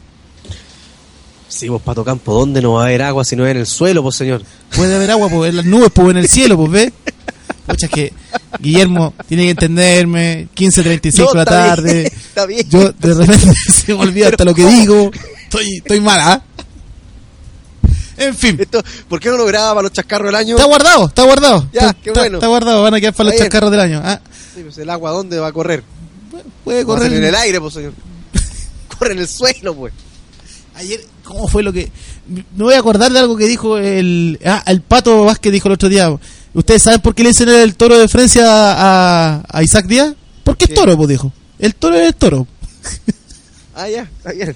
Sí, 1.48 1.68
vos, 1.68 1.82
Pato 1.82 2.04
Campo, 2.06 2.34
¿dónde 2.34 2.62
no 2.62 2.74
va 2.74 2.84
a 2.84 2.86
haber 2.86 3.02
agua 3.02 3.26
si 3.26 3.36
no 3.36 3.44
es 3.46 3.52
en 3.52 3.58
el 3.58 3.66
suelo, 3.66 4.04
pues 4.04 4.16
señor? 4.16 4.44
Puede 4.76 4.96
haber 4.96 5.10
agua 5.12 5.30
pues, 5.30 5.50
en 5.50 5.56
las 5.58 5.66
nubes, 5.66 5.90
pues 5.92 6.10
en 6.12 6.18
el 6.18 6.28
cielo, 6.28 6.58
pues 6.58 6.72
ve. 6.72 6.94
Pucha, 7.70 7.86
es 7.86 7.92
que 7.92 8.14
Guillermo 8.60 9.14
tiene 9.28 9.44
que 9.46 9.50
entenderme. 9.52 10.48
15.35 10.56 11.18
No, 11.18 11.28
de 11.32 11.36
la 11.36 11.46
bien, 11.46 11.46
tarde. 11.46 12.08
está 12.08 12.46
bien. 12.46 12.70
Yo 12.70 12.92
de 12.92 13.14
repente 13.14 13.54
se 13.72 13.94
me 13.94 14.02
olvida 14.02 14.28
hasta 14.30 14.44
lo 14.46 14.54
que 14.56 14.66
digo. 14.66 15.12
Estoy, 15.44 15.78
estoy 15.78 16.00
mal, 16.00 16.20
¿ah? 16.20 16.44
En 18.18 18.36
fin. 18.36 18.58
Esto, 18.60 18.82
¿Por 19.08 19.20
qué 19.20 19.30
no 19.30 19.38
lo 19.38 19.46
graba 19.46 19.70
para 19.76 19.84
los 19.84 19.94
chascarros 19.94 20.26
del 20.28 20.36
año? 20.36 20.56
Está 20.56 20.68
guardado, 20.68 21.08
está 21.08 21.24
guardado. 21.24 21.70
Ya, 21.72 21.82
está, 21.90 21.94
qué 22.02 22.12
bueno. 22.12 22.38
Está 22.38 22.48
guardado, 22.48 22.82
van 22.84 22.94
a 22.94 23.00
quedar 23.00 23.14
para 23.14 23.26
los 23.26 23.34
bien. 23.34 23.44
chascarros 23.46 23.72
del 23.72 23.80
año. 23.80 24.02
Ah, 24.04 24.20
Sí, 24.56 24.62
pues 24.64 24.78
el 24.80 24.90
agua, 24.90 25.12
¿dónde 25.12 25.40
va 25.40 25.48
a 25.48 25.52
correr? 25.54 25.84
puede 26.66 26.84
correr. 26.84 27.14
en 27.14 27.24
el 27.24 27.36
aire, 27.36 27.62
pues 27.62 27.74
señor. 27.76 27.94
Corre 29.00 29.14
en 29.14 29.20
el 29.20 29.28
suelo, 29.28 29.74
pues. 29.76 29.94
Ayer, 30.76 31.00
¿cómo 31.24 31.48
fue 31.48 31.64
lo 31.64 31.72
que.? 31.72 31.90
Me 32.28 32.44
voy 32.64 32.74
a 32.74 32.80
acordar 32.80 33.12
de 33.12 33.20
algo 33.20 33.38
que 33.38 33.46
dijo 33.46 33.78
el. 33.78 34.38
Ah, 34.46 34.64
el 34.68 34.82
Pato 34.82 35.24
Vázquez 35.26 35.52
dijo 35.54 35.68
el 35.70 35.76
otro 35.76 35.88
día. 35.90 36.14
¿Ustedes 36.54 36.84
saben 36.84 37.02
por 37.02 37.14
qué 37.14 37.24
le 37.24 37.30
dicen 37.30 37.50
el 37.50 37.76
toro 37.76 37.98
de 37.98 38.08
Francia 38.08 38.46
a, 38.48 39.44
a 39.48 39.64
Isaac 39.64 39.86
Díaz? 39.86 40.14
Porque 40.44 40.66
es 40.66 40.74
toro, 40.74 40.98
pues 40.98 41.10
dijo. 41.10 41.32
El 41.60 41.76
toro 41.76 41.96
es 41.96 42.08
el 42.08 42.16
toro. 42.16 42.48
Ah, 43.76 43.88
ya, 43.88 44.02
está 44.02 44.34
bien. 44.34 44.54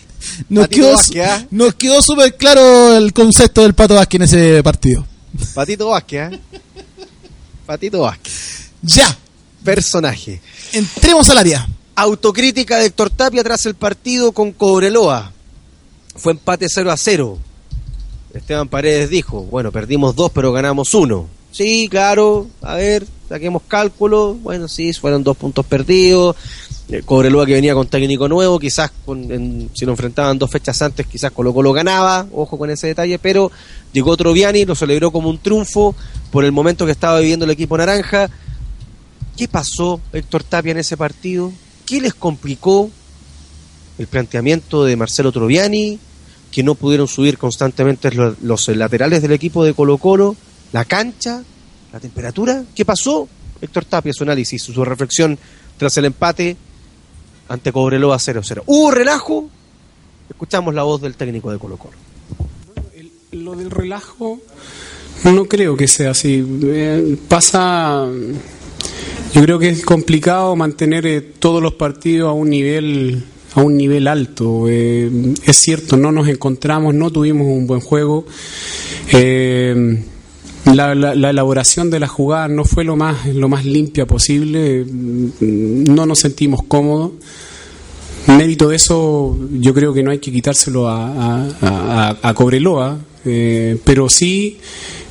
Nos 0.50 0.66
Patito 0.66 0.82
quedó, 0.82 0.96
Vázquez, 0.98 1.28
¿ah? 1.30 1.46
nos 1.50 1.76
quedó 1.76 2.02
súper 2.02 2.36
claro 2.36 2.98
el 2.98 3.14
concepto 3.14 3.62
del 3.62 3.74
Pato 3.74 3.96
Vázquez 3.96 4.20
en 4.20 4.24
ese 4.24 4.64
partido. 4.64 5.06
Patito 5.54 5.88
Vázquez, 5.88 6.34
¿eh? 6.34 6.39
Patito 7.66 8.02
Vázquez. 8.02 8.72
Ya. 8.82 9.18
Personaje. 9.64 10.41
Entremos 10.74 11.30
al 11.30 11.38
área. 11.38 11.68
Autocrítica 11.96 12.80
de 12.80 12.88
Héctor 12.88 13.12
Tapia 13.12 13.44
tras 13.44 13.66
el 13.66 13.76
partido 13.76 14.34
con 14.34 14.52
Cobreloa. 14.52 15.32
Fue 16.16 16.34
empate 16.34 16.66
0 16.68 16.91
a 16.91 16.98
0. 16.98 17.39
Esteban 18.34 18.68
Paredes 18.68 19.10
dijo, 19.10 19.44
bueno, 19.44 19.72
perdimos 19.72 20.16
dos, 20.16 20.32
pero 20.34 20.52
ganamos 20.52 20.94
uno. 20.94 21.30
Sí, 21.54 21.88
claro, 21.89 22.47
a 22.64 22.76
ver, 22.76 23.06
saquemos 23.30 23.62
cálculo. 23.68 24.34
Bueno, 24.34 24.68
sí, 24.68 24.91
fueron 24.93 25.24
dos 25.24 25.38
puntos 25.38 25.64
perdidos. 25.66 26.36
Eh, 26.89 27.01
Cobreloa 27.06 27.45
que 27.45 27.54
venía 27.54 27.76
con 27.76 27.88
técnico 27.88 28.28
nuevo, 28.28 28.60
quizás 28.60 28.91
con- 29.06 29.32
en- 29.32 29.70
si 29.74 29.86
lo 29.86 29.91
enfrentaban 29.91 30.38
dos 30.38 30.49
fechas 30.51 30.82
antes, 30.82 31.06
quizás 31.08 31.32
Colo 31.32 31.54
Colo 31.54 31.72
ganaba, 31.72 32.28
ojo 32.34 32.58
con 32.58 32.70
ese 32.72 32.88
detalle, 32.88 33.20
pero 33.20 33.51
llegó 33.93 34.18
Troviani, 34.18 34.66
lo 34.66 34.76
celebró 34.76 35.12
como 35.12 35.30
un 35.30 35.38
triunfo 35.38 35.95
por 36.32 36.43
el 36.43 36.51
momento 36.51 36.86
que 36.86 36.91
estaba 36.91 37.20
viviendo 37.20 37.45
el 37.45 37.51
equipo 37.51 37.78
naranja. 37.78 38.30
¿Qué 39.38 39.47
pasó, 39.47 40.01
Héctor 40.12 40.43
Tapia, 40.43 40.72
en 40.72 40.80
ese 40.80 40.97
partido? 40.97 41.54
¿Qué 41.86 42.01
les 42.01 42.14
complicó 42.16 42.89
el 43.99 44.08
planteamiento 44.08 44.84
de 44.84 44.95
Marcelo 44.95 45.32
Troviani? 45.32 45.99
Que 46.51 46.64
no 46.64 46.76
pudieron 46.76 47.08
subir 47.08 47.38
constantemente 47.38 48.12
lo- 48.12 48.36
los, 48.41 48.68
laterales 48.70 49.22
del 49.22 49.32
equipo 49.32 49.64
de 49.64 49.74
Colo 49.74 49.97
Colo, 49.99 50.36
la 50.74 50.86
cancha, 50.86 51.42
la 51.92 52.00
temperatura. 52.00 52.64
¿Qué 52.76 52.84
pasó? 52.84 53.28
Héctor 53.62 53.86
Tapia, 53.86 54.12
su 54.12 54.24
análisis, 54.24 54.62
su 54.62 54.84
reflexión 54.84 55.38
tras 55.78 55.98
el 55.98 56.06
empate 56.06 56.58
ante 57.48 57.72
Cobreloa 57.72 58.18
0-0. 58.18 58.64
¿Hubo 58.66 58.92
relajo? 58.92 59.50
Escuchamos 60.30 60.74
la 60.74 60.84
voz 60.84 61.02
del 61.02 61.16
técnico 61.16 61.52
de 61.52 61.60
Colo 61.60 61.78
Colo. 61.78 61.96
Lo 63.32 63.56
del 63.56 63.72
relajo 63.72 64.40
no 65.32 65.46
creo 65.46 65.78
que 65.78 65.88
sea 65.88 66.12
así. 66.12 66.46
Eh, 66.64 67.18
pasa, 67.28 68.06
yo 69.34 69.42
creo 69.42 69.58
que 69.60 69.70
es 69.70 69.86
complicado 69.86 70.56
mantener 70.56 71.06
eh, 71.06 71.22
todos 71.22 71.62
los 71.62 71.76
partidos 71.76 72.30
a 72.30 72.34
un 72.34 72.50
nivel 72.50 73.24
a 73.56 73.62
un 73.62 73.78
nivel 73.78 74.08
alto. 74.08 74.66
Eh, 74.68 75.10
es 75.46 75.58
cierto, 75.58 75.96
no 75.96 76.12
nos 76.12 76.28
encontramos, 76.28 76.94
no 76.94 77.12
tuvimos 77.12 77.48
un 77.48 77.68
buen 77.68 77.82
juego. 77.82 78.26
La, 80.66 80.95
la- 80.95 81.16
la 81.16 81.30
elaboración 81.30 81.89
de 81.89 81.99
la 81.99 82.07
jugada 82.07 82.47
no 82.47 82.64
fue 82.66 82.84
lo 82.84 82.95
más 82.95 83.26
lo 83.28 83.49
más 83.49 83.66
limpia 83.66 84.05
posible. 84.05 84.86
No 84.89 86.05
nos 86.05 86.20
sentimos 86.20 86.61
cómodos. 86.68 87.11
Mérito 88.28 88.70
de 88.70 88.78
eso, 88.78 89.38
yo 89.59 89.74
creo 89.74 89.93
que 89.93 90.01
no 90.01 90.11
hay 90.11 90.20
que 90.20 90.32
quitárselo 90.32 90.88
a, 90.88 91.43
a, 91.61 92.18
a- 92.22 92.34
Cobreloa, 92.34 92.97
eh, 93.26 93.78
pero 93.84 94.07
sí 94.07 94.59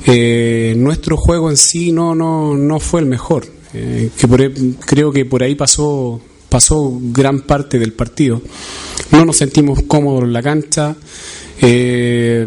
eh, 0.07 0.73
nuestro 0.79 1.17
juego 1.19 1.51
en 1.51 1.59
sí 1.59 1.93
no 1.93 2.15
no 2.15 2.57
no 2.57 2.81
fue 2.81 3.01
el 3.01 3.07
mejor. 3.07 3.47
eh, 3.75 4.11
que 4.17 4.27
por 4.29 4.41
ahí- 4.41 4.77
creo 4.87 5.13
que 5.13 5.25
por 5.27 5.43
ahí 5.43 5.55
pasó 5.55 6.21
pasó 6.49 6.99
gran 7.03 7.43
parte 7.43 7.79
del 7.79 7.93
partido. 7.93 8.41
No 9.11 9.25
nos 9.27 9.37
sentimos 9.37 9.83
cómodos 9.83 10.25
en 10.25 10.33
la 10.33 10.43
cancha. 10.43 10.97
eh, 11.61 12.47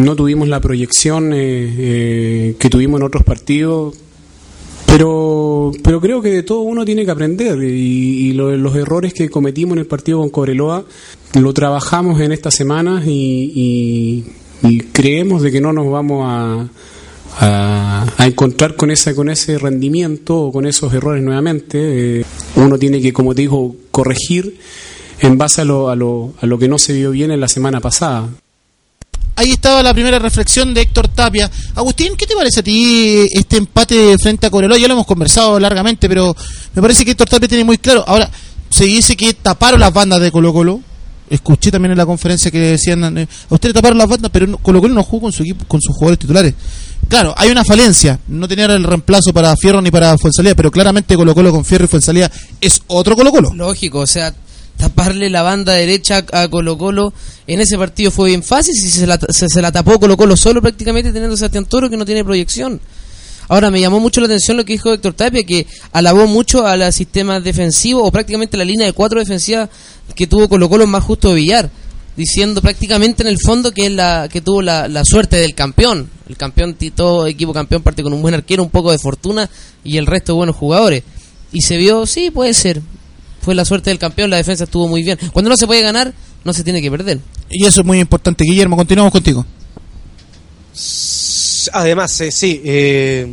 no 0.00 0.16
tuvimos 0.16 0.48
la 0.48 0.60
proyección 0.60 1.32
eh, 1.32 1.36
eh, 1.38 2.56
que 2.58 2.68
tuvimos 2.70 3.00
en 3.00 3.06
otros 3.06 3.24
partidos 3.24 3.94
pero, 4.86 5.70
pero 5.84 6.00
creo 6.00 6.20
que 6.20 6.30
de 6.30 6.42
todo 6.42 6.60
uno 6.62 6.84
tiene 6.84 7.04
que 7.04 7.10
aprender 7.12 7.62
y, 7.62 8.28
y 8.28 8.32
lo- 8.32 8.56
los 8.56 8.74
errores 8.74 9.14
que 9.14 9.28
cometimos 9.30 9.74
en 9.74 9.80
el 9.80 9.86
partido 9.86 10.18
con 10.18 10.30
Cobreloa 10.30 10.84
lo 11.38 11.54
trabajamos 11.54 12.20
en 12.20 12.32
estas 12.32 12.54
semanas 12.54 13.04
y, 13.06 13.52
y- 13.54 14.24
y 14.68 14.80
creemos 14.80 15.42
de 15.42 15.52
que 15.52 15.60
no 15.60 15.72
nos 15.72 15.90
vamos 15.90 16.24
a, 16.26 16.68
a, 17.38 18.26
encontrar 18.26 18.74
con 18.76 18.90
ese, 18.90 19.14
con 19.14 19.30
ese 19.30 19.58
rendimiento 19.58 20.36
o 20.38 20.52
con 20.52 20.66
esos 20.66 20.92
errores 20.92 21.22
nuevamente. 21.22 22.20
Eh, 22.20 22.24
uno 22.56 22.78
tiene 22.78 23.00
que, 23.00 23.12
como 23.12 23.34
te 23.34 23.42
digo, 23.42 23.74
corregir 23.90 24.58
en 25.20 25.38
base 25.38 25.62
a 25.62 25.64
lo, 25.64 25.88
a, 25.88 25.96
lo, 25.96 26.34
a 26.40 26.46
lo 26.46 26.58
que 26.58 26.68
no 26.68 26.78
se 26.78 26.92
vio 26.92 27.10
bien 27.12 27.30
en 27.30 27.40
la 27.40 27.48
semana 27.48 27.80
pasada. 27.80 28.28
Ahí 29.40 29.52
estaba 29.52 29.82
la 29.82 29.94
primera 29.94 30.18
reflexión 30.18 30.74
de 30.74 30.82
Héctor 30.82 31.08
Tapia. 31.08 31.50
Agustín, 31.74 32.14
¿qué 32.14 32.26
te 32.26 32.34
parece 32.34 32.60
a 32.60 32.62
ti 32.62 33.26
este 33.32 33.56
empate 33.56 34.18
frente 34.18 34.46
a 34.46 34.50
Cobreloa? 34.50 34.76
Ya 34.76 34.86
lo 34.86 34.92
hemos 34.92 35.06
conversado 35.06 35.58
largamente, 35.58 36.10
pero 36.10 36.36
me 36.74 36.82
parece 36.82 37.06
que 37.06 37.12
Héctor 37.12 37.26
Tapia 37.26 37.48
tiene 37.48 37.64
muy 37.64 37.78
claro. 37.78 38.04
Ahora, 38.06 38.30
se 38.68 38.84
dice 38.84 39.16
que 39.16 39.32
taparon 39.32 39.80
las 39.80 39.94
bandas 39.94 40.20
de 40.20 40.30
Colo 40.30 40.52
Colo. 40.52 40.82
Escuché 41.30 41.70
también 41.70 41.92
en 41.92 41.96
la 41.96 42.04
conferencia 42.04 42.50
que 42.50 42.58
decían, 42.58 43.16
eh, 43.16 43.26
a 43.48 43.54
ustedes 43.54 43.74
taparon 43.74 43.96
las 43.96 44.08
bandas, 44.10 44.30
pero 44.30 44.58
Colo 44.58 44.82
Colo 44.82 44.92
no 44.92 45.02
jugó 45.04 45.22
con, 45.22 45.32
su 45.32 45.42
equipo, 45.42 45.64
con 45.66 45.80
sus 45.80 45.94
jugadores 45.94 46.18
titulares. 46.18 46.52
Claro, 47.08 47.32
hay 47.34 47.48
una 47.48 47.64
falencia. 47.64 48.20
No 48.28 48.46
tener 48.46 48.70
el 48.70 48.84
reemplazo 48.84 49.32
para 49.32 49.56
Fierro 49.56 49.80
ni 49.80 49.90
para 49.90 50.18
Fuensalía, 50.18 50.54
pero 50.54 50.70
claramente 50.70 51.16
Colo 51.16 51.34
Colo 51.34 51.50
con 51.50 51.64
Fierro 51.64 51.86
y 51.86 51.88
Fuensalía 51.88 52.30
es 52.60 52.82
otro 52.88 53.16
Colo 53.16 53.30
Colo. 53.30 53.54
Lógico, 53.54 54.00
o 54.00 54.06
sea, 54.06 54.34
taparle 54.80 55.30
la 55.30 55.42
banda 55.42 55.74
derecha 55.74 56.24
a 56.32 56.48
Colo 56.48 56.76
Colo 56.78 57.12
en 57.46 57.60
ese 57.60 57.76
partido 57.76 58.10
fue 58.10 58.30
bien 58.30 58.42
fácil, 58.42 58.74
si 58.74 58.88
se 58.88 59.06
la, 59.06 59.18
se, 59.28 59.60
la 59.60 59.70
tapó 59.70 60.00
Colo 60.00 60.16
Colo 60.16 60.36
solo 60.36 60.62
prácticamente 60.62 61.12
teniendo 61.12 61.34
a 61.34 61.36
Sebastián 61.36 61.66
Toro 61.66 61.90
que 61.90 61.96
no 61.96 62.04
tiene 62.04 62.24
proyección. 62.24 62.80
Ahora, 63.48 63.70
me 63.70 63.80
llamó 63.80 63.98
mucho 63.98 64.20
la 64.20 64.26
atención 64.26 64.56
lo 64.56 64.64
que 64.64 64.74
dijo 64.74 64.92
Héctor 64.92 65.12
Tapia, 65.12 65.42
que 65.42 65.66
alabó 65.92 66.28
mucho 66.28 66.64
a 66.66 66.76
los 66.76 66.94
sistemas 66.94 67.42
defensivos 67.42 68.06
o 68.06 68.12
prácticamente 68.12 68.56
la 68.56 68.64
línea 68.64 68.86
de 68.86 68.92
cuatro 68.92 69.18
defensivas 69.18 69.68
que 70.14 70.28
tuvo 70.28 70.48
Colo 70.48 70.68
Colo 70.68 70.86
más 70.86 71.02
justo 71.02 71.30
de 71.30 71.34
Villar, 71.34 71.70
diciendo 72.16 72.60
prácticamente 72.62 73.22
en 73.24 73.28
el 73.28 73.38
fondo 73.38 73.72
que 73.72 73.86
es 73.86 73.92
la 73.92 74.28
que 74.30 74.40
tuvo 74.40 74.62
la, 74.62 74.86
la 74.86 75.04
suerte 75.04 75.36
del 75.36 75.56
campeón. 75.56 76.08
El 76.28 76.36
campeón, 76.36 76.76
todo 76.94 77.26
equipo 77.26 77.52
campeón 77.52 77.82
parte 77.82 78.04
con 78.04 78.12
un 78.12 78.22
buen 78.22 78.34
arquero, 78.34 78.62
un 78.62 78.70
poco 78.70 78.92
de 78.92 78.98
fortuna 78.98 79.50
y 79.82 79.96
el 79.96 80.06
resto 80.06 80.36
buenos 80.36 80.54
jugadores. 80.54 81.02
Y 81.52 81.62
se 81.62 81.76
vio, 81.76 82.06
sí, 82.06 82.30
puede 82.30 82.54
ser. 82.54 82.80
Fue 83.40 83.54
la 83.54 83.64
suerte 83.64 83.90
del 83.90 83.98
campeón, 83.98 84.30
la 84.30 84.36
defensa 84.36 84.64
estuvo 84.64 84.88
muy 84.88 85.02
bien. 85.02 85.18
Cuando 85.32 85.48
no 85.48 85.56
se 85.56 85.66
puede 85.66 85.82
ganar, 85.82 86.12
no 86.44 86.52
se 86.52 86.62
tiene 86.64 86.82
que 86.82 86.90
perder. 86.90 87.20
Y 87.50 87.64
eso 87.64 87.80
es 87.80 87.86
muy 87.86 88.00
importante. 88.00 88.44
Guillermo, 88.44 88.76
continuamos 88.76 89.12
contigo. 89.12 89.44
Además, 91.72 92.20
eh, 92.20 92.30
sí, 92.30 92.60
eh, 92.64 93.26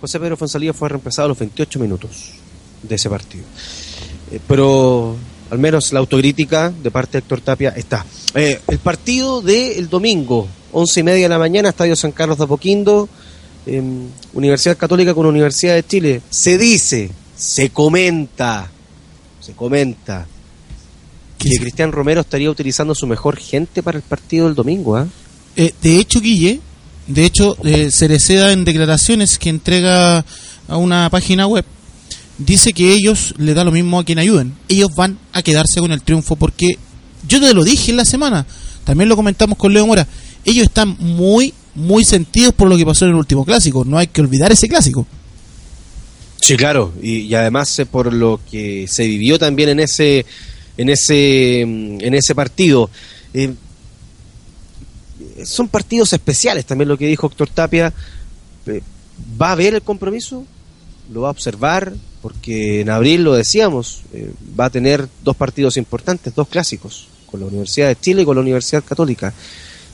José 0.00 0.20
Pedro 0.20 0.36
Fonsalía 0.36 0.72
fue 0.72 0.88
reemplazado 0.88 1.26
a 1.26 1.28
los 1.30 1.38
28 1.38 1.78
minutos 1.78 2.10
de 2.82 2.94
ese 2.94 3.10
partido. 3.10 3.44
Eh, 4.30 4.40
pero 4.46 5.16
al 5.50 5.58
menos 5.58 5.92
la 5.92 6.00
autocrítica 6.00 6.70
de 6.70 6.90
parte 6.90 7.12
de 7.12 7.18
Héctor 7.18 7.40
Tapia 7.40 7.70
está. 7.70 8.04
Eh, 8.34 8.60
el 8.68 8.78
partido 8.78 9.40
del 9.40 9.88
domingo, 9.88 10.46
11 10.72 11.00
y 11.00 11.02
media 11.02 11.24
de 11.24 11.28
la 11.30 11.38
mañana, 11.38 11.70
Estadio 11.70 11.96
San 11.96 12.12
Carlos 12.12 12.38
de 12.38 12.44
Apoquindo, 12.44 13.08
eh, 13.66 13.82
Universidad 14.34 14.76
Católica 14.76 15.14
con 15.14 15.26
Universidad 15.26 15.74
de 15.74 15.86
Chile. 15.86 16.22
Se 16.30 16.58
dice, 16.58 17.10
se 17.38 17.70
comenta, 17.70 18.68
se 19.40 19.52
comenta 19.52 20.26
que 21.38 21.56
Cristian 21.56 21.92
Romero 21.92 22.20
estaría 22.20 22.50
utilizando 22.50 22.96
su 22.96 23.06
mejor 23.06 23.36
gente 23.36 23.80
para 23.82 23.96
el 23.96 24.02
partido 24.02 24.46
del 24.46 24.56
domingo. 24.56 24.96
¿ah? 24.96 25.06
Eh, 25.54 25.72
de 25.80 25.98
hecho, 25.98 26.20
Guille, 26.20 26.60
de 27.06 27.24
hecho, 27.24 27.56
eh, 27.64 27.90
Cereceda 27.92 28.52
en 28.52 28.64
declaraciones 28.64 29.38
que 29.38 29.50
entrega 29.50 30.24
a 30.66 30.76
una 30.76 31.08
página 31.10 31.46
web, 31.46 31.64
dice 32.38 32.72
que 32.72 32.92
ellos 32.92 33.34
le 33.38 33.54
da 33.54 33.62
lo 33.62 33.70
mismo 33.70 34.00
a 34.00 34.04
quien 34.04 34.18
ayuden. 34.18 34.54
Ellos 34.66 34.90
van 34.96 35.16
a 35.32 35.42
quedarse 35.42 35.78
con 35.78 35.92
el 35.92 36.02
triunfo 36.02 36.34
porque 36.34 36.76
yo 37.28 37.40
te 37.40 37.54
lo 37.54 37.62
dije 37.62 37.92
en 37.92 37.98
la 37.98 38.04
semana, 38.04 38.46
también 38.82 39.08
lo 39.08 39.14
comentamos 39.14 39.56
con 39.56 39.72
Leo 39.72 39.86
Mora, 39.86 40.08
ellos 40.44 40.66
están 40.66 40.96
muy, 40.98 41.54
muy 41.76 42.04
sentidos 42.04 42.52
por 42.52 42.68
lo 42.68 42.76
que 42.76 42.84
pasó 42.84 43.04
en 43.04 43.12
el 43.12 43.16
último 43.16 43.44
clásico. 43.44 43.84
No 43.84 43.96
hay 43.96 44.08
que 44.08 44.20
olvidar 44.20 44.50
ese 44.50 44.68
clásico. 44.68 45.06
Sí, 46.40 46.56
claro, 46.56 46.92
y, 47.02 47.34
además 47.34 47.78
eh, 47.78 47.86
por 47.86 48.12
lo 48.12 48.40
que 48.50 48.86
se 48.88 49.06
vivió 49.06 49.38
también 49.38 49.70
en 49.70 49.80
ese 49.80 50.24
en 50.76 50.88
ese 50.88 51.64
mm, 51.66 51.98
en 52.00 52.14
ese 52.14 52.34
partido. 52.34 52.90
Eh, 53.34 53.54
son 55.44 55.68
partidos 55.68 56.12
especiales 56.12 56.64
también 56.64 56.88
lo 56.88 56.96
que 56.96 57.06
dijo 57.06 57.26
Héctor 57.26 57.48
Tapia. 57.50 57.92
Eh, 58.66 58.82
¿Va 59.40 59.52
a 59.52 59.56
ver 59.56 59.74
el 59.74 59.82
compromiso? 59.82 60.44
¿Lo 61.12 61.22
va 61.22 61.28
a 61.28 61.32
observar? 61.32 61.92
Porque 62.22 62.80
en 62.80 62.90
abril 62.90 63.24
lo 63.24 63.34
decíamos, 63.34 64.02
va 64.58 64.66
a 64.66 64.70
tener 64.70 65.08
dos 65.22 65.36
partidos 65.36 65.76
importantes, 65.76 66.34
dos 66.34 66.48
clásicos, 66.48 67.08
con 67.26 67.40
la 67.40 67.46
Universidad 67.46 67.88
de 67.88 67.96
Chile 67.96 68.22
y 68.22 68.24
con 68.24 68.36
la 68.36 68.42
Universidad 68.42 68.84
Católica. 68.84 69.32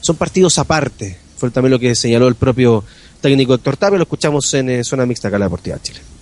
son 0.00 0.16
partidos 0.16 0.58
aparte. 0.58 1.18
Fue 1.36 1.50
también 1.50 1.72
lo 1.72 1.78
que 1.78 1.94
señaló 1.94 2.28
el 2.28 2.34
propio 2.34 2.84
técnico 3.20 3.54
Héctor 3.54 3.76
Tapia, 3.76 3.98
lo 3.98 4.04
escuchamos 4.04 4.52
en 4.54 4.84
Zona 4.84 5.06
Mixta 5.06 5.28
acá 5.28 5.38
la 5.38 5.46
Deportiva 5.46 5.76
de 5.76 5.82
Chile. 5.82 6.13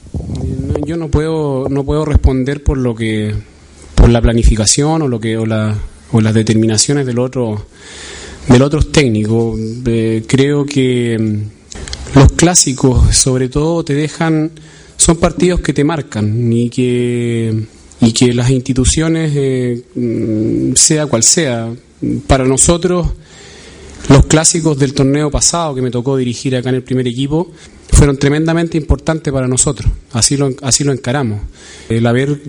Yo 0.87 0.97
no 0.97 1.09
puedo 1.09 1.69
no 1.69 1.85
puedo 1.85 2.05
responder 2.05 2.63
por 2.63 2.79
lo 2.79 2.95
que 2.95 3.35
por 3.95 4.11
la 4.11 4.21
planificación 4.21 5.03
o 5.03 5.09
lo 5.09 5.21
que 5.21 5.37
o, 5.39 5.47
la, 5.47 5.79
o 6.13 6.21
las 6.21 6.35
determinaciones 6.35 7.07
del 7.07 7.19
otro 7.19 7.67
del 8.49 8.63
otros 8.63 8.91
técnicos. 8.93 9.59
Eh, 9.87 10.25
creo 10.27 10.67
que 10.67 11.17
mm, 11.19 12.19
los 12.19 12.33
clásicos, 12.33 13.15
sobre 13.17 13.49
todo, 13.49 13.85
te 13.85 13.95
dejan 13.95 14.51
son 14.97 15.17
partidos 15.17 15.61
que 15.61 15.73
te 15.73 15.85
marcan 15.85 16.53
y 16.53 16.69
que 16.69 17.67
y 18.01 18.13
que 18.13 18.35
las 18.35 18.51
instituciones, 18.51 19.33
eh, 19.35 19.83
mm, 19.95 20.75
sea 20.75 21.07
cual 21.07 21.23
sea, 21.23 21.73
para 22.27 22.45
nosotros 22.45 23.07
los 24.09 24.27
clásicos 24.27 24.77
del 24.79 24.93
torneo 24.95 25.31
pasado 25.31 25.75
que 25.75 25.83
me 25.83 25.91
tocó 25.91 26.17
dirigir 26.17 26.57
acá 26.57 26.71
en 26.71 26.75
el 26.75 26.83
primer 26.83 27.07
equipo 27.07 27.53
fueron 27.93 28.17
tremendamente 28.17 28.77
importantes 28.77 29.33
para 29.33 29.47
nosotros, 29.47 29.91
así 30.13 30.37
lo, 30.37 30.51
así 30.63 30.83
lo 30.83 30.93
encaramos. 30.93 31.41
El 31.89 32.07
haber 32.07 32.41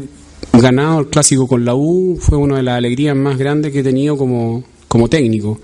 ganado 0.54 1.02
el 1.02 1.08
clásico 1.08 1.48
con 1.48 1.66
la 1.66 1.76
U 1.76 2.18
fue 2.20 2.38
una 2.38 2.58
de 2.58 2.64
las 2.64 2.78
alegrías 2.78 3.16
más 3.16 3.38
grandes 3.38 3.72
que 3.72 3.80
he 3.80 3.84
tenido 3.84 4.18
como, 4.18 4.64
como 4.88 5.08
técnico. 5.08 5.60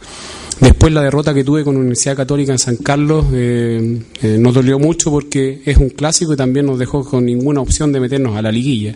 Después 0.60 0.92
la 0.92 1.02
derrota 1.02 1.34
que 1.34 1.46
tuve 1.46 1.64
con 1.64 1.76
la 1.76 1.80
Universidad 1.80 2.18
Católica 2.18 2.52
en 2.52 2.60
San 2.60 2.76
Carlos 2.78 3.26
eh, 3.32 4.02
eh, 4.22 4.38
nos 4.38 4.54
dolió 4.54 4.78
mucho 4.78 5.10
porque 5.10 5.62
es 5.66 5.78
un 5.78 5.90
clásico 5.90 6.34
y 6.34 6.36
también 6.36 6.66
nos 6.66 6.78
dejó 6.78 7.06
con 7.06 7.26
ninguna 7.26 7.62
opción 7.62 7.94
de 7.94 8.02
meternos 8.02 8.36
a 8.36 8.42
la 8.42 8.52
liguilla. 8.52 8.94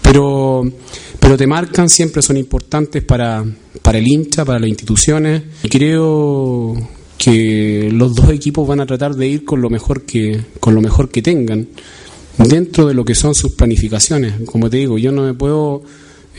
Pero, 0.00 0.62
pero 1.20 1.36
te 1.36 1.46
marcan, 1.46 1.90
siempre 1.90 2.22
son 2.22 2.38
importantes 2.38 3.04
para, 3.04 3.44
para 3.82 3.98
el 3.98 4.08
hincha, 4.08 4.46
para 4.46 4.58
las 4.58 4.68
instituciones. 4.68 5.42
Y 5.62 5.68
creo 5.68 6.74
que 7.18 7.90
los 7.92 8.14
dos 8.14 8.30
equipos 8.30 8.66
van 8.66 8.80
a 8.80 8.86
tratar 8.86 9.14
de 9.14 9.28
ir 9.28 9.44
con 9.44 9.60
lo 9.60 9.70
mejor 9.70 10.02
que, 10.02 10.40
con 10.60 10.74
lo 10.74 10.80
mejor 10.80 11.08
que 11.08 11.22
tengan 11.22 11.68
dentro 12.38 12.86
de 12.86 12.94
lo 12.94 13.04
que 13.04 13.14
son 13.14 13.34
sus 13.34 13.52
planificaciones. 13.52 14.34
Como 14.46 14.68
te 14.70 14.78
digo, 14.78 14.98
yo 14.98 15.12
no 15.12 15.22
me 15.22 15.34
puedo 15.34 15.82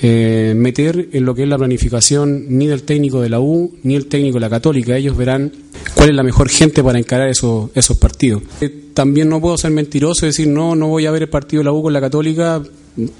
eh, 0.02 0.54
meter 0.56 1.10
en 1.14 1.24
lo 1.24 1.34
que 1.34 1.44
es 1.44 1.50
la 1.50 1.58
planificación 1.58 2.46
ni 2.50 2.68
del 2.68 2.84
técnico 2.84 3.22
de 3.22 3.30
la 3.30 3.40
U 3.40 3.76
ni 3.84 3.96
el 3.96 4.08
técnico 4.08 4.36
de 4.36 4.42
la 4.42 4.50
Católica. 4.50 4.98
Ellos 4.98 5.16
verán 5.16 5.52
cuál 5.94 6.10
es 6.10 6.16
la 6.16 6.24
mejor 6.24 6.50
gente 6.50 6.84
para 6.84 7.00
encarar 7.00 7.30
esos, 7.30 7.70
esos 7.76 7.98
partidos. 7.98 8.44
Eh, 8.62 8.88
también 8.94 9.30
no 9.30 9.40
puedo 9.40 9.58
ser 9.58 9.72
mentiroso 9.72 10.26
y 10.26 10.30
decir 10.30 10.48
no, 10.48 10.76
no 10.76 10.88
voy 10.88 11.06
a 11.06 11.12
ver 11.12 11.24
el 11.24 11.30
partido 11.30 11.62
de 11.62 11.66
la 11.66 11.72
U 11.72 11.82
con 11.82 11.94
la 11.94 12.02
Católica 12.02 12.62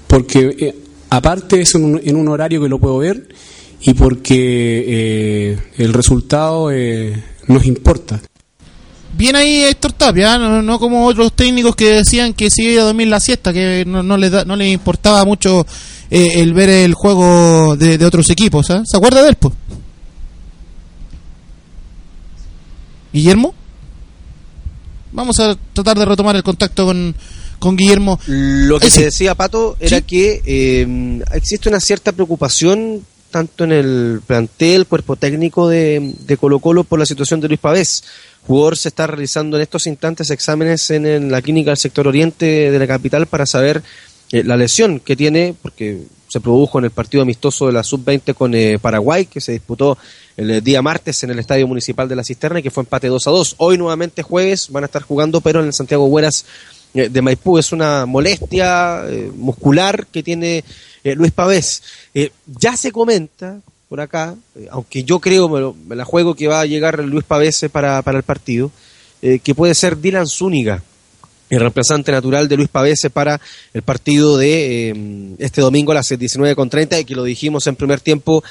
porque 0.06 0.56
eh, 0.58 0.74
aparte 1.10 1.60
es 1.62 1.74
en 1.74 1.84
un, 1.84 2.00
en 2.02 2.16
un, 2.16 2.28
horario 2.28 2.62
que 2.62 2.68
lo 2.68 2.78
puedo 2.78 2.98
ver 2.98 3.28
y 3.82 3.94
porque 3.94 5.58
el 5.76 5.92
resultado 5.92 6.70
nos 7.48 7.64
importa. 7.66 8.20
Bien 9.16 9.34
ahí 9.34 9.64
Héctor 9.64 9.92
Tapia, 9.92 10.38
no, 10.38 10.60
no, 10.60 10.78
como 10.78 11.06
otros 11.06 11.32
técnicos 11.32 11.74
que 11.74 11.90
decían 11.90 12.34
que 12.34 12.50
si 12.50 12.64
iba 12.64 12.82
a 12.82 12.86
dormir 12.86 13.08
la 13.08 13.18
siesta, 13.18 13.52
que 13.52 13.84
no, 13.86 14.02
no 14.02 14.18
les, 14.18 14.30
da, 14.30 14.44
no 14.44 14.56
les 14.56 14.72
importaba 14.72 15.24
mucho 15.24 15.66
eh, 16.10 16.32
el 16.36 16.52
ver 16.52 16.68
el 16.68 16.92
juego 16.92 17.76
de, 17.76 17.96
de 17.96 18.04
otros 18.04 18.28
equipos. 18.28 18.68
¿eh? 18.68 18.82
¿Se 18.84 18.96
acuerda 18.96 19.22
de 19.22 19.30
él? 19.30 19.36
Po? 19.36 19.52
¿Guillermo? 23.12 23.54
Vamos 25.12 25.40
a 25.40 25.56
tratar 25.72 25.98
de 25.98 26.04
retomar 26.04 26.36
el 26.36 26.42
contacto 26.42 26.84
con, 26.84 27.14
con 27.58 27.74
Guillermo. 27.74 28.20
Lo 28.26 28.78
que 28.78 28.90
se 28.90 29.04
decía 29.04 29.34
Pato 29.34 29.76
era 29.80 29.98
¿Sí? 29.98 30.02
que 30.02 30.42
eh, 30.44 31.22
existe 31.32 31.70
una 31.70 31.80
cierta 31.80 32.12
preocupación 32.12 33.02
tanto 33.30 33.64
en 33.64 33.72
el 33.72 34.20
plantel, 34.26 34.86
cuerpo 34.86 35.16
técnico 35.16 35.68
de, 35.68 36.14
de 36.20 36.36
Colo 36.36 36.58
Colo 36.58 36.84
por 36.84 36.98
la 36.98 37.06
situación 37.06 37.40
de 37.40 37.48
Luis 37.48 37.60
Pavés. 37.60 38.04
Jugador 38.46 38.76
se 38.76 38.88
está 38.88 39.08
realizando 39.08 39.56
en 39.56 39.62
estos 39.62 39.86
instantes 39.86 40.30
exámenes 40.30 40.90
en, 40.90 41.30
la 41.30 41.42
clínica 41.42 41.70
del 41.70 41.76
sector 41.76 42.06
oriente 42.06 42.70
de 42.70 42.78
la 42.78 42.86
capital 42.86 43.26
para 43.26 43.44
saber 43.44 43.82
eh, 44.30 44.44
la 44.44 44.56
lesión 44.56 45.00
que 45.00 45.16
tiene, 45.16 45.54
porque 45.60 46.04
se 46.28 46.40
produjo 46.40 46.78
en 46.78 46.84
el 46.84 46.90
partido 46.92 47.22
amistoso 47.22 47.66
de 47.66 47.72
la 47.72 47.82
sub-20 47.82 48.34
con 48.34 48.54
eh, 48.54 48.78
Paraguay, 48.80 49.26
que 49.26 49.40
se 49.40 49.52
disputó 49.52 49.98
el 50.36 50.50
eh, 50.50 50.60
día 50.60 50.80
martes 50.80 51.24
en 51.24 51.30
el 51.30 51.40
Estadio 51.40 51.66
Municipal 51.66 52.08
de 52.08 52.14
la 52.14 52.22
Cisterna 52.22 52.60
y 52.60 52.62
que 52.62 52.70
fue 52.70 52.82
empate 52.82 53.08
2 53.08 53.26
a 53.26 53.30
2. 53.30 53.54
Hoy 53.58 53.78
nuevamente 53.78 54.22
jueves 54.22 54.68
van 54.70 54.84
a 54.84 54.86
estar 54.86 55.02
jugando, 55.02 55.40
pero 55.40 55.58
en 55.60 55.66
el 55.66 55.72
Santiago 55.72 56.06
Hueras 56.06 56.44
eh, 56.94 57.08
de 57.08 57.22
Maipú. 57.22 57.58
Es 57.58 57.72
una 57.72 58.06
molestia 58.06 59.02
muscular 59.34 60.06
que 60.06 60.22
tiene 60.22 60.62
Luis 61.14 61.32
Pavés. 61.32 61.82
ya 62.46 62.76
se 62.76 62.90
comenta 62.90 63.60
por 63.88 64.00
acá, 64.00 64.34
aunque 64.70 65.04
yo 65.04 65.20
creo, 65.20 65.48
me, 65.48 65.60
lo, 65.60 65.76
la 65.88 66.04
juego 66.04 66.34
que 66.34 66.48
va 66.48 66.60
a 66.60 66.66
llegar 66.66 66.98
Luis 67.04 67.24
Pavés 67.24 67.66
para, 67.70 68.02
para 68.02 68.18
el 68.18 68.24
partido, 68.24 68.70
que 69.20 69.54
puede 69.54 69.74
ser 69.74 70.00
Dylan 70.00 70.26
Zúñiga 70.26 70.82
el 71.48 71.60
reemplazante 71.60 72.12
natural 72.12 72.48
de 72.48 72.56
Luis 72.56 72.68
Pavese 72.68 73.10
para 73.10 73.40
el 73.72 73.82
partido 73.82 74.36
de 74.36 74.90
eh, 74.90 74.94
este 75.38 75.60
domingo 75.60 75.92
a 75.92 75.96
las 75.96 76.10
19.30 76.10 77.00
y 77.00 77.04
que 77.04 77.14
lo 77.14 77.24
dijimos 77.24 77.66
en 77.66 77.76
primer 77.76 78.00
tiempo, 78.00 78.42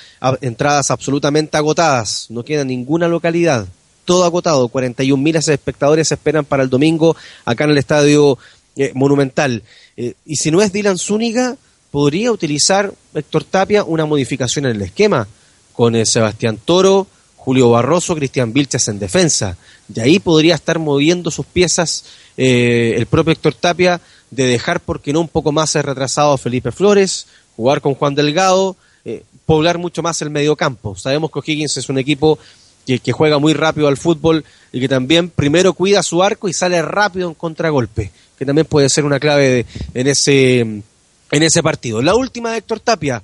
entradas 0.41 0.91
absolutamente 0.91 1.58
agotadas, 1.58 2.28
no 2.30 2.43
queda 2.43 2.64
ninguna 2.64 3.08
localidad, 3.08 3.68
todo 4.06 4.24
agotado, 4.24 4.70
41 4.70 5.22
mil 5.22 5.36
espectadores 5.36 6.08
se 6.08 6.14
esperan 6.14 6.45
para 6.45 6.64
el 6.64 6.70
domingo 6.70 7.16
acá 7.43 7.66
en 7.66 7.72
el 7.72 7.78
Estadio 7.78 8.38
eh, 8.76 8.91
Monumental. 8.93 9.64
Eh, 9.97 10.14
y 10.26 10.36
si 10.38 10.51
no 10.51 10.62
es 10.62 10.72
Dylan 10.72 10.97
Zúñiga, 10.97 11.58
podría 11.96 12.30
utilizar 12.30 12.93
Héctor 13.14 13.46
Tapia 13.46 13.86
una 13.86 14.06
modificación 14.06 14.66
en 14.66 14.76
el 14.76 14.82
esquema, 14.82 15.30
con 15.72 16.06
Sebastián 16.06 16.60
Toro, 16.66 17.08
Julio 17.38 17.70
Barroso, 17.70 18.18
Cristian 18.18 18.52
Vilches 18.52 18.89
en 18.89 19.00
defensa. 19.00 19.56
Y 19.96 20.02
ahí 20.02 20.20
podría 20.20 20.56
estar 20.56 20.78
moviendo 20.78 21.32
sus 21.32 21.46
piezas 21.46 22.04
eh, 22.36 22.96
el 22.98 23.06
propio 23.06 23.32
Héctor 23.32 23.54
Tapia 23.54 24.02
de 24.30 24.43
dejar, 24.43 24.82
porque 24.82 25.14
no, 25.14 25.22
un 25.22 25.30
poco 25.30 25.54
más 25.54 25.74
retrasado 25.74 26.34
a 26.34 26.38
Felipe 26.38 26.74
Flores, 26.74 27.28
jugar 27.56 27.80
con 27.80 27.96
Juan 27.96 28.14
Delgado, 28.14 28.76
eh, 29.06 29.24
poblar 29.46 29.78
mucho 29.78 30.04
más 30.04 30.22
el 30.22 30.32
mediocampo. 30.32 30.98
Sabemos 30.98 31.32
que 31.32 31.39
O'Higgins 31.39 31.78
es 31.78 31.88
un 31.88 31.98
equipo 31.98 32.38
que, 32.86 33.00
que, 33.00 33.14
juega 33.14 33.39
muy 33.39 33.54
rápido 33.54 33.88
al 33.88 33.96
fútbol 33.96 34.43
y 34.74 34.82
que 34.82 34.89
también 34.89 35.30
primero 35.30 35.72
cuida 35.72 36.04
su 36.04 36.22
arco 36.22 36.50
y 36.50 36.54
sale 36.54 36.82
rápido 36.82 37.30
en 37.30 37.36
contragolpe, 37.36 38.12
que 38.38 38.46
también 38.46 38.68
puede 38.68 38.89
ser 38.89 39.06
una 39.06 39.22
clave 39.22 39.50
de, 39.50 39.66
en, 39.93 40.08
ese, 40.08 40.84
en 41.32 41.43
ese 41.43 41.63
partido. 41.63 42.01
La 42.01 42.15
última 42.15 42.51
de 42.51 42.57
Héctor 42.57 42.80
Tapia, 42.80 43.21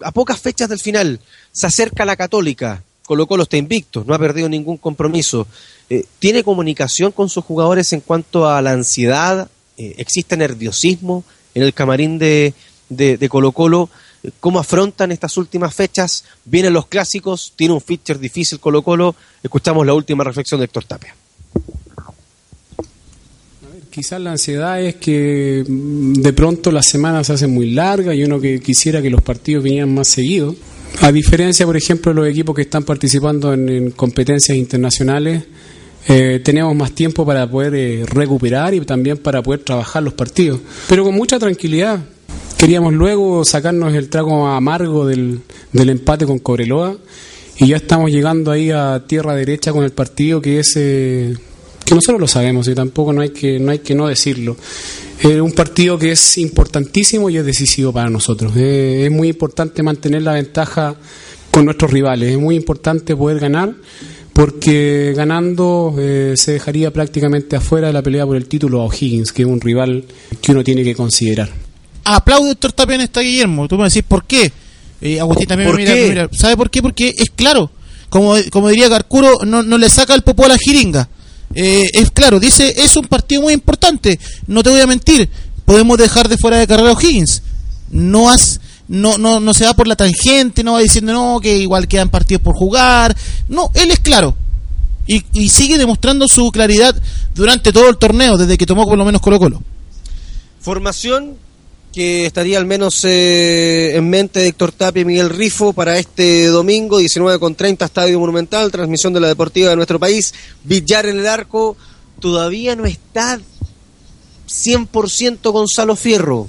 a 0.00 0.12
pocas 0.12 0.40
fechas 0.40 0.68
del 0.68 0.80
final, 0.80 1.20
se 1.52 1.66
acerca 1.66 2.02
a 2.02 2.06
la 2.06 2.16
Católica, 2.16 2.82
Colo 3.06 3.26
Colo 3.26 3.44
está 3.44 3.56
invicto, 3.56 4.04
no 4.06 4.14
ha 4.14 4.18
perdido 4.18 4.48
ningún 4.48 4.78
compromiso. 4.78 5.46
Eh, 5.88 6.04
¿Tiene 6.18 6.42
comunicación 6.42 7.12
con 7.12 7.28
sus 7.28 7.44
jugadores 7.44 7.92
en 7.92 8.00
cuanto 8.00 8.48
a 8.48 8.60
la 8.60 8.72
ansiedad? 8.72 9.48
Eh, 9.78 9.94
¿Existe 9.98 10.36
nerviosismo 10.36 11.24
en 11.54 11.62
el 11.62 11.72
camarín 11.72 12.18
de, 12.18 12.52
de, 12.88 13.16
de 13.16 13.28
Colo 13.28 13.52
Colo? 13.52 13.88
¿Cómo 14.40 14.58
afrontan 14.58 15.12
estas 15.12 15.36
últimas 15.36 15.72
fechas? 15.72 16.24
Vienen 16.44 16.72
los 16.72 16.86
clásicos, 16.86 17.52
tiene 17.54 17.74
un 17.74 17.80
feature 17.80 18.18
difícil 18.18 18.58
Colo 18.58 18.82
Colo. 18.82 19.14
Escuchamos 19.42 19.86
la 19.86 19.94
última 19.94 20.24
reflexión 20.24 20.58
de 20.58 20.64
Héctor 20.64 20.84
Tapia. 20.84 21.14
Quizás 23.96 24.20
la 24.20 24.32
ansiedad 24.32 24.78
es 24.78 24.96
que 24.96 25.64
mm, 25.66 26.12
de 26.20 26.32
pronto 26.34 26.70
las 26.70 26.84
semanas 26.84 27.28
se 27.28 27.32
hacen 27.32 27.54
muy 27.54 27.70
largas 27.70 28.14
y 28.14 28.24
uno 28.24 28.38
que 28.38 28.60
quisiera 28.60 29.00
que 29.00 29.08
los 29.08 29.22
partidos 29.22 29.64
vinieran 29.64 29.94
más 29.94 30.08
seguidos. 30.08 30.54
A 31.00 31.10
diferencia, 31.10 31.64
por 31.64 31.78
ejemplo, 31.78 32.12
de 32.12 32.20
los 32.20 32.28
equipos 32.28 32.54
que 32.54 32.60
están 32.60 32.84
participando 32.84 33.54
en, 33.54 33.66
en 33.70 33.90
competencias 33.92 34.58
internacionales, 34.58 35.44
eh, 36.08 36.42
tenemos 36.44 36.76
más 36.76 36.92
tiempo 36.92 37.24
para 37.24 37.50
poder 37.50 37.74
eh, 37.74 38.04
recuperar 38.04 38.74
y 38.74 38.80
también 38.82 39.16
para 39.16 39.42
poder 39.42 39.60
trabajar 39.60 40.02
los 40.02 40.12
partidos. 40.12 40.60
Pero 40.90 41.02
con 41.02 41.14
mucha 41.14 41.38
tranquilidad. 41.38 41.98
Queríamos 42.58 42.92
luego 42.92 43.46
sacarnos 43.46 43.94
el 43.94 44.10
trago 44.10 44.46
amargo 44.46 45.06
del, 45.06 45.40
del 45.72 45.88
empate 45.88 46.26
con 46.26 46.38
Cobreloa 46.38 46.98
y 47.56 47.68
ya 47.68 47.76
estamos 47.76 48.10
llegando 48.10 48.50
ahí 48.50 48.70
a 48.70 49.04
tierra 49.06 49.34
derecha 49.34 49.72
con 49.72 49.84
el 49.84 49.92
partido 49.92 50.42
que 50.42 50.58
es 50.58 50.74
eh, 50.76 51.34
que 51.86 51.94
nosotros 51.94 52.20
lo 52.20 52.28
sabemos 52.28 52.68
y 52.68 52.74
tampoco 52.74 53.12
no 53.14 53.22
hay 53.22 53.30
que 53.30 53.58
no 53.58 53.70
hay 53.70 53.78
que 53.78 53.94
no 53.94 54.08
decirlo 54.08 54.56
es 55.18 55.40
un 55.40 55.52
partido 55.52 55.98
que 55.98 56.12
es 56.12 56.38
importantísimo 56.38 57.30
y 57.30 57.38
es 57.38 57.46
decisivo 57.46 57.92
para 57.92 58.10
nosotros. 58.10 58.52
Eh, 58.56 59.04
es 59.06 59.10
muy 59.10 59.28
importante 59.28 59.82
mantener 59.82 60.22
la 60.22 60.32
ventaja 60.32 60.94
con 61.50 61.64
nuestros 61.64 61.90
rivales. 61.90 62.32
Es 62.32 62.38
muy 62.38 62.54
importante 62.54 63.16
poder 63.16 63.40
ganar 63.40 63.74
porque 64.32 65.14
ganando 65.16 65.94
eh, 65.98 66.34
se 66.36 66.52
dejaría 66.52 66.92
prácticamente 66.92 67.56
afuera 67.56 67.86
de 67.86 67.94
la 67.94 68.02
pelea 68.02 68.26
por 68.26 68.36
el 68.36 68.46
título 68.46 68.82
a 68.82 68.84
O'Higgins 68.84 69.32
que 69.32 69.42
es 69.42 69.48
un 69.48 69.60
rival 69.60 70.04
que 70.42 70.52
uno 70.52 70.62
tiene 70.62 70.84
que 70.84 70.94
considerar. 70.94 71.48
Aplaude 72.04 72.48
doctor 72.48 72.72
Tapia 72.72 72.96
en 72.96 73.00
esta 73.00 73.20
Guillermo. 73.20 73.66
Tú 73.66 73.78
me 73.78 73.84
decís 73.84 74.04
por 74.06 74.26
qué 74.26 74.52
eh, 75.00 75.18
Agustín 75.18 75.46
también 75.46 75.70
¿Por 75.70 75.76
me 75.76 75.82
mira, 75.84 75.94
qué? 75.94 76.02
me 76.02 76.08
mira. 76.10 76.28
¿sabe 76.32 76.56
por 76.56 76.70
qué? 76.70 76.82
porque 76.82 77.14
es 77.16 77.30
claro. 77.30 77.70
Como, 78.10 78.34
como 78.52 78.68
diría 78.68 78.88
Carcuro 78.88 79.32
no, 79.44 79.62
no 79.62 79.78
le 79.78 79.88
saca 79.88 80.14
el 80.14 80.22
popó 80.22 80.44
a 80.44 80.48
la 80.48 80.58
jiringa 80.58 81.08
eh, 81.54 81.90
es 81.92 82.10
claro, 82.10 82.40
dice, 82.40 82.74
es 82.76 82.96
un 82.96 83.06
partido 83.06 83.42
muy 83.42 83.54
importante, 83.54 84.18
no 84.46 84.62
te 84.62 84.70
voy 84.70 84.80
a 84.80 84.86
mentir, 84.86 85.28
podemos 85.64 85.98
dejar 85.98 86.28
de 86.28 86.36
fuera 86.36 86.58
de 86.58 86.66
carrera 86.66 86.90
a 86.90 86.92
O'Higgins, 86.92 87.42
no 87.90 88.30
has, 88.30 88.60
no, 88.88 89.18
no, 89.18 89.40
no 89.40 89.54
se 89.54 89.64
va 89.64 89.74
por 89.74 89.86
la 89.86 89.96
tangente, 89.96 90.62
no 90.62 90.74
va 90.74 90.80
diciendo 90.80 91.12
no, 91.12 91.40
que 91.40 91.56
igual 91.58 91.88
quedan 91.88 92.08
partidos 92.08 92.42
por 92.42 92.54
jugar. 92.54 93.16
No, 93.48 93.70
él 93.74 93.90
es 93.90 94.00
claro. 94.00 94.36
Y, 95.06 95.24
y 95.32 95.48
sigue 95.48 95.78
demostrando 95.78 96.26
su 96.28 96.50
claridad 96.50 96.94
durante 97.34 97.72
todo 97.72 97.88
el 97.88 97.96
torneo, 97.96 98.36
desde 98.36 98.58
que 98.58 98.66
tomó 98.66 98.84
por 98.84 98.98
lo 98.98 99.04
menos 99.04 99.20
Colo 99.20 99.38
Colo. 99.38 99.62
Formación 100.60 101.36
que 101.96 102.26
estaría 102.26 102.58
al 102.58 102.66
menos 102.66 103.06
eh, 103.06 103.96
en 103.96 104.10
mente 104.10 104.40
de 104.40 104.48
Héctor 104.48 104.70
Tapia 104.70 105.00
y 105.00 105.06
Miguel 105.06 105.30
Rifo 105.30 105.72
para 105.72 105.98
este 105.98 106.46
domingo, 106.48 106.98
19 106.98 107.38
con 107.38 107.54
30, 107.54 107.86
Estadio 107.86 108.20
Monumental, 108.20 108.70
transmisión 108.70 109.14
de 109.14 109.20
la 109.20 109.28
Deportiva 109.28 109.70
de 109.70 109.76
nuestro 109.76 109.98
país. 109.98 110.34
Villar 110.62 111.06
en 111.06 111.20
el 111.20 111.26
arco, 111.26 111.74
todavía 112.20 112.76
no 112.76 112.84
está 112.84 113.40
100% 114.46 115.50
Gonzalo 115.50 115.96
Fierro, 115.96 116.48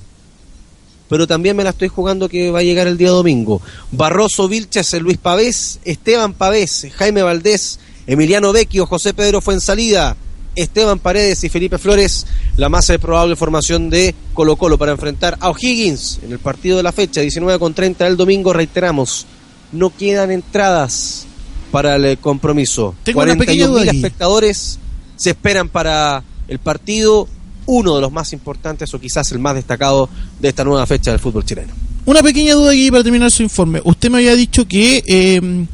pero 1.08 1.28
también 1.28 1.56
me 1.56 1.64
la 1.64 1.70
estoy 1.70 1.88
jugando 1.88 2.28
que 2.28 2.52
va 2.52 2.60
a 2.60 2.64
llegar 2.64 2.88
el 2.88 2.98
día 2.98 3.12
domingo. 3.12 3.62
Barroso 3.94 4.50
Vilches, 4.50 4.92
Luis 5.00 5.18
Pavés, 5.18 5.80
Esteban 5.86 6.34
Pavés, 6.34 6.88
Jaime 6.94 7.24
Valdés, 7.24 7.80
Emiliano 8.06 8.52
Vecchio, 8.52 8.86
José 8.86 9.14
Pedro 9.14 9.40
Fuensalida, 9.40 10.18
Esteban 10.58 11.00
Paredes 11.00 11.44
y 11.44 11.50
Felipe 11.50 11.78
Flores, 11.78 12.26
la 12.58 12.68
más 12.68 12.92
probable 13.00 13.36
formación 13.36 13.90
de 13.90 14.14
Colo 14.34 14.56
Colo 14.56 14.78
para 14.78 14.92
enfrentar 14.92 15.38
a 15.40 15.50
O'Higgins 15.50 16.20
en 16.24 16.32
el 16.32 16.40
partido 16.40 16.78
de 16.78 16.84
la 16.84 16.92
fecha, 16.92 17.22
19 17.22 17.60
con 17.60 17.74
30 17.74 18.06
del 18.06 18.18
domingo, 18.18 18.54
reiteramos, 18.54 19.26
no 19.72 19.96
quedan 19.96 20.32
entradas 20.32 21.26
para 21.72 21.96
el 21.96 22.18
compromiso. 22.18 22.96
Tengo 23.04 23.22
una 23.22 23.36
pequeña 23.36 23.68
duda 23.68 23.84
41.000 23.84 23.90
aquí. 23.90 23.98
espectadores 23.98 24.80
se 25.16 25.30
esperan 25.32 25.70
para 25.70 26.24
el 26.48 26.60
partido, 26.60 27.28
uno 27.66 27.96
de 27.96 28.02
los 28.02 28.12
más 28.12 28.34
importantes 28.34 28.94
o 28.94 29.00
quizás 29.00 29.32
el 29.32 29.40
más 29.40 29.56
destacado 29.56 30.10
de 30.40 30.50
esta 30.50 30.64
nueva 30.64 30.86
fecha 30.86 31.12
del 31.12 31.20
fútbol 31.20 31.46
chileno. 31.46 31.74
Una 32.06 32.24
pequeña 32.24 32.54
duda 32.54 32.72
aquí 32.72 32.90
para 32.90 33.04
terminar 33.04 33.30
su 33.30 33.44
informe. 33.44 33.82
Usted 33.84 34.10
me 34.10 34.20
había 34.20 34.36
dicho 34.36 34.66
que 34.66 35.04
eh, 35.06 35.66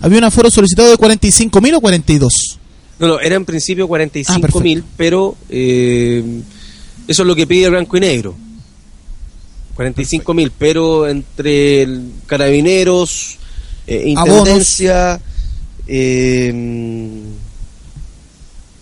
había 0.00 0.18
un 0.18 0.24
aforo 0.24 0.50
solicitado 0.50 0.88
de 0.88 0.96
45.000 0.96 1.76
o 1.76 1.80
42. 1.80 2.58
No, 2.98 3.08
no, 3.08 3.20
era 3.20 3.34
en 3.36 3.44
principio 3.44 3.84
Ah, 3.84 3.88
45 3.88 4.40
perfecto. 4.40 4.60
mil, 4.60 4.84
pero 4.96 5.36
eh, 5.48 6.22
eso 7.08 7.22
es 7.22 7.26
lo 7.26 7.34
que 7.34 7.46
pide 7.46 7.64
el 7.64 7.70
blanco 7.72 7.96
y 7.96 8.00
negro. 8.00 8.34
45 9.74 10.34
mil, 10.34 10.52
pero 10.56 11.08
entre 11.08 11.82
el 11.82 12.12
carabineros, 12.26 13.38
eh, 13.86 14.04
intendencia, 14.06 15.20
eh, 15.88 17.22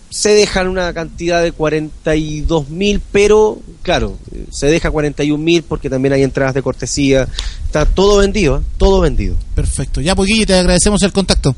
se 0.09 0.29
dejan 0.29 0.67
una 0.67 0.93
cantidad 0.93 1.41
de 1.41 1.53
42 1.53 2.69
mil, 2.69 3.01
pero 3.13 3.59
claro, 3.81 4.17
eh, 4.33 4.45
se 4.51 4.67
deja 4.67 4.91
41 4.91 5.41
mil 5.41 5.63
porque 5.63 5.89
también 5.89 6.13
hay 6.13 6.23
entradas 6.23 6.53
de 6.53 6.61
cortesía. 6.61 7.27
Está 7.65 7.85
todo 7.85 8.17
vendido, 8.17 8.57
¿eh? 8.57 8.61
todo 8.77 8.99
vendido. 8.99 9.37
Perfecto. 9.55 10.01
Ya, 10.01 10.13
Guille, 10.13 10.45
te 10.45 10.53
agradecemos 10.55 11.01
el 11.03 11.13
contacto. 11.13 11.55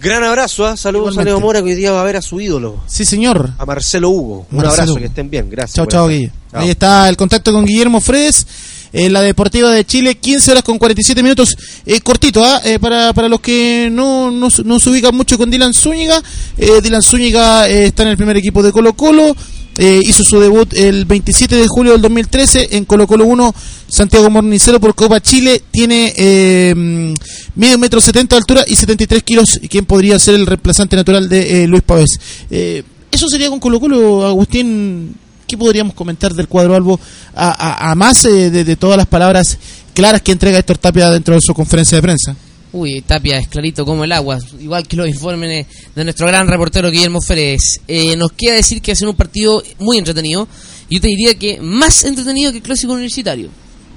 Gran 0.00 0.22
abrazo, 0.24 0.70
¿eh? 0.70 0.76
saludos 0.76 1.12
Igualmente. 1.14 1.30
a 1.30 1.34
Leo 1.34 1.40
Mora 1.40 1.60
que 1.62 1.70
hoy 1.70 1.74
día 1.74 1.90
va 1.92 2.02
a 2.02 2.04
ver 2.04 2.16
a 2.16 2.22
su 2.22 2.40
ídolo. 2.40 2.82
Sí, 2.86 3.04
señor. 3.04 3.50
A 3.58 3.64
Marcelo 3.64 4.10
Hugo. 4.10 4.46
Un 4.50 4.58
Marcelo 4.58 4.72
abrazo, 4.82 4.94
que 4.96 5.06
estén 5.06 5.30
bien. 5.30 5.48
Gracias. 5.50 5.74
Chao, 5.74 5.86
chao. 5.86 6.08
Guille. 6.08 6.30
Ahí 6.52 6.70
está 6.70 7.08
el 7.08 7.16
contacto 7.16 7.52
con 7.52 7.64
Guillermo 7.64 8.00
Fredes. 8.00 8.46
En 8.92 9.12
la 9.12 9.20
Deportiva 9.20 9.70
de 9.70 9.84
Chile, 9.84 10.14
15 10.14 10.52
horas 10.52 10.62
con 10.62 10.78
47 10.78 11.22
minutos. 11.22 11.54
Eh, 11.84 12.00
cortito, 12.00 12.42
¿ah? 12.44 12.60
Eh, 12.64 12.78
para, 12.78 13.12
para 13.12 13.28
los 13.28 13.40
que 13.40 13.88
no, 13.92 14.30
no, 14.30 14.48
se- 14.48 14.62
no 14.64 14.78
se 14.78 14.88
ubican 14.88 15.14
mucho 15.14 15.36
con 15.36 15.50
Dylan 15.50 15.74
Zúñiga. 15.74 16.22
Eh, 16.56 16.80
Dylan 16.82 17.02
Zúñiga 17.02 17.68
eh, 17.68 17.86
está 17.86 18.04
en 18.04 18.10
el 18.10 18.16
primer 18.16 18.36
equipo 18.38 18.62
de 18.62 18.72
Colo 18.72 18.94
Colo. 18.94 19.36
Eh, 19.78 20.00
hizo 20.04 20.24
su 20.24 20.40
debut 20.40 20.72
el 20.74 21.04
27 21.04 21.54
de 21.56 21.66
julio 21.68 21.92
del 21.92 22.00
2013 22.00 22.68
en 22.72 22.84
Colo 22.86 23.06
Colo 23.06 23.26
1, 23.26 23.54
Santiago 23.88 24.30
Mornicero 24.30 24.80
por 24.80 24.94
Copa 24.94 25.20
Chile. 25.20 25.62
Tiene 25.70 26.14
eh, 26.16 27.14
medio 27.54 27.78
metro 27.78 28.00
70 28.00 28.34
de 28.34 28.38
altura 28.38 28.64
y 28.66 28.76
73 28.76 29.22
kilos. 29.22 29.60
¿Quién 29.68 29.84
podría 29.84 30.18
ser 30.18 30.34
el 30.34 30.46
reemplazante 30.46 30.96
natural 30.96 31.28
de 31.28 31.64
eh, 31.64 31.66
Luis 31.66 31.82
Pavés? 31.82 32.18
Eh, 32.50 32.82
eso 33.10 33.28
sería 33.28 33.50
con 33.50 33.60
Colo 33.60 33.80
Colo, 33.80 34.26
Agustín. 34.26 35.14
¿Qué 35.46 35.56
podríamos 35.56 35.94
comentar 35.94 36.34
del 36.34 36.48
cuadro 36.48 36.74
Albo 36.74 36.98
a 37.34 37.94
más 37.96 38.24
eh, 38.24 38.50
de, 38.50 38.64
de 38.64 38.76
todas 38.76 38.96
las 38.96 39.06
palabras 39.06 39.58
claras 39.94 40.20
que 40.20 40.32
entrega 40.32 40.58
Héctor 40.58 40.78
Tapia 40.78 41.10
dentro 41.10 41.34
de 41.34 41.40
su 41.40 41.54
conferencia 41.54 41.96
de 41.96 42.02
prensa? 42.02 42.36
Uy, 42.76 43.00
Tapia 43.00 43.38
es 43.38 43.48
clarito 43.48 43.84
como 43.86 44.04
el 44.04 44.12
agua, 44.12 44.38
igual 44.60 44.86
que 44.86 44.96
los 44.96 45.08
informes 45.08 45.66
de 45.94 46.04
nuestro 46.04 46.26
gran 46.26 46.46
reportero 46.46 46.90
Guillermo 46.90 47.20
Férez. 47.22 47.80
Eh, 47.88 48.16
nos 48.16 48.32
queda 48.32 48.54
decir 48.54 48.82
que 48.82 48.90
va 48.90 48.94
a 48.94 48.96
ser 48.96 49.08
un 49.08 49.16
partido 49.16 49.62
muy 49.78 49.96
entretenido. 49.98 50.46
Yo 50.90 51.00
te 51.00 51.08
diría 51.08 51.34
que 51.36 51.58
más 51.60 52.04
entretenido 52.04 52.50
que 52.52 52.58
el 52.58 52.62
clásico 52.62 52.92
universitario. 52.92 53.48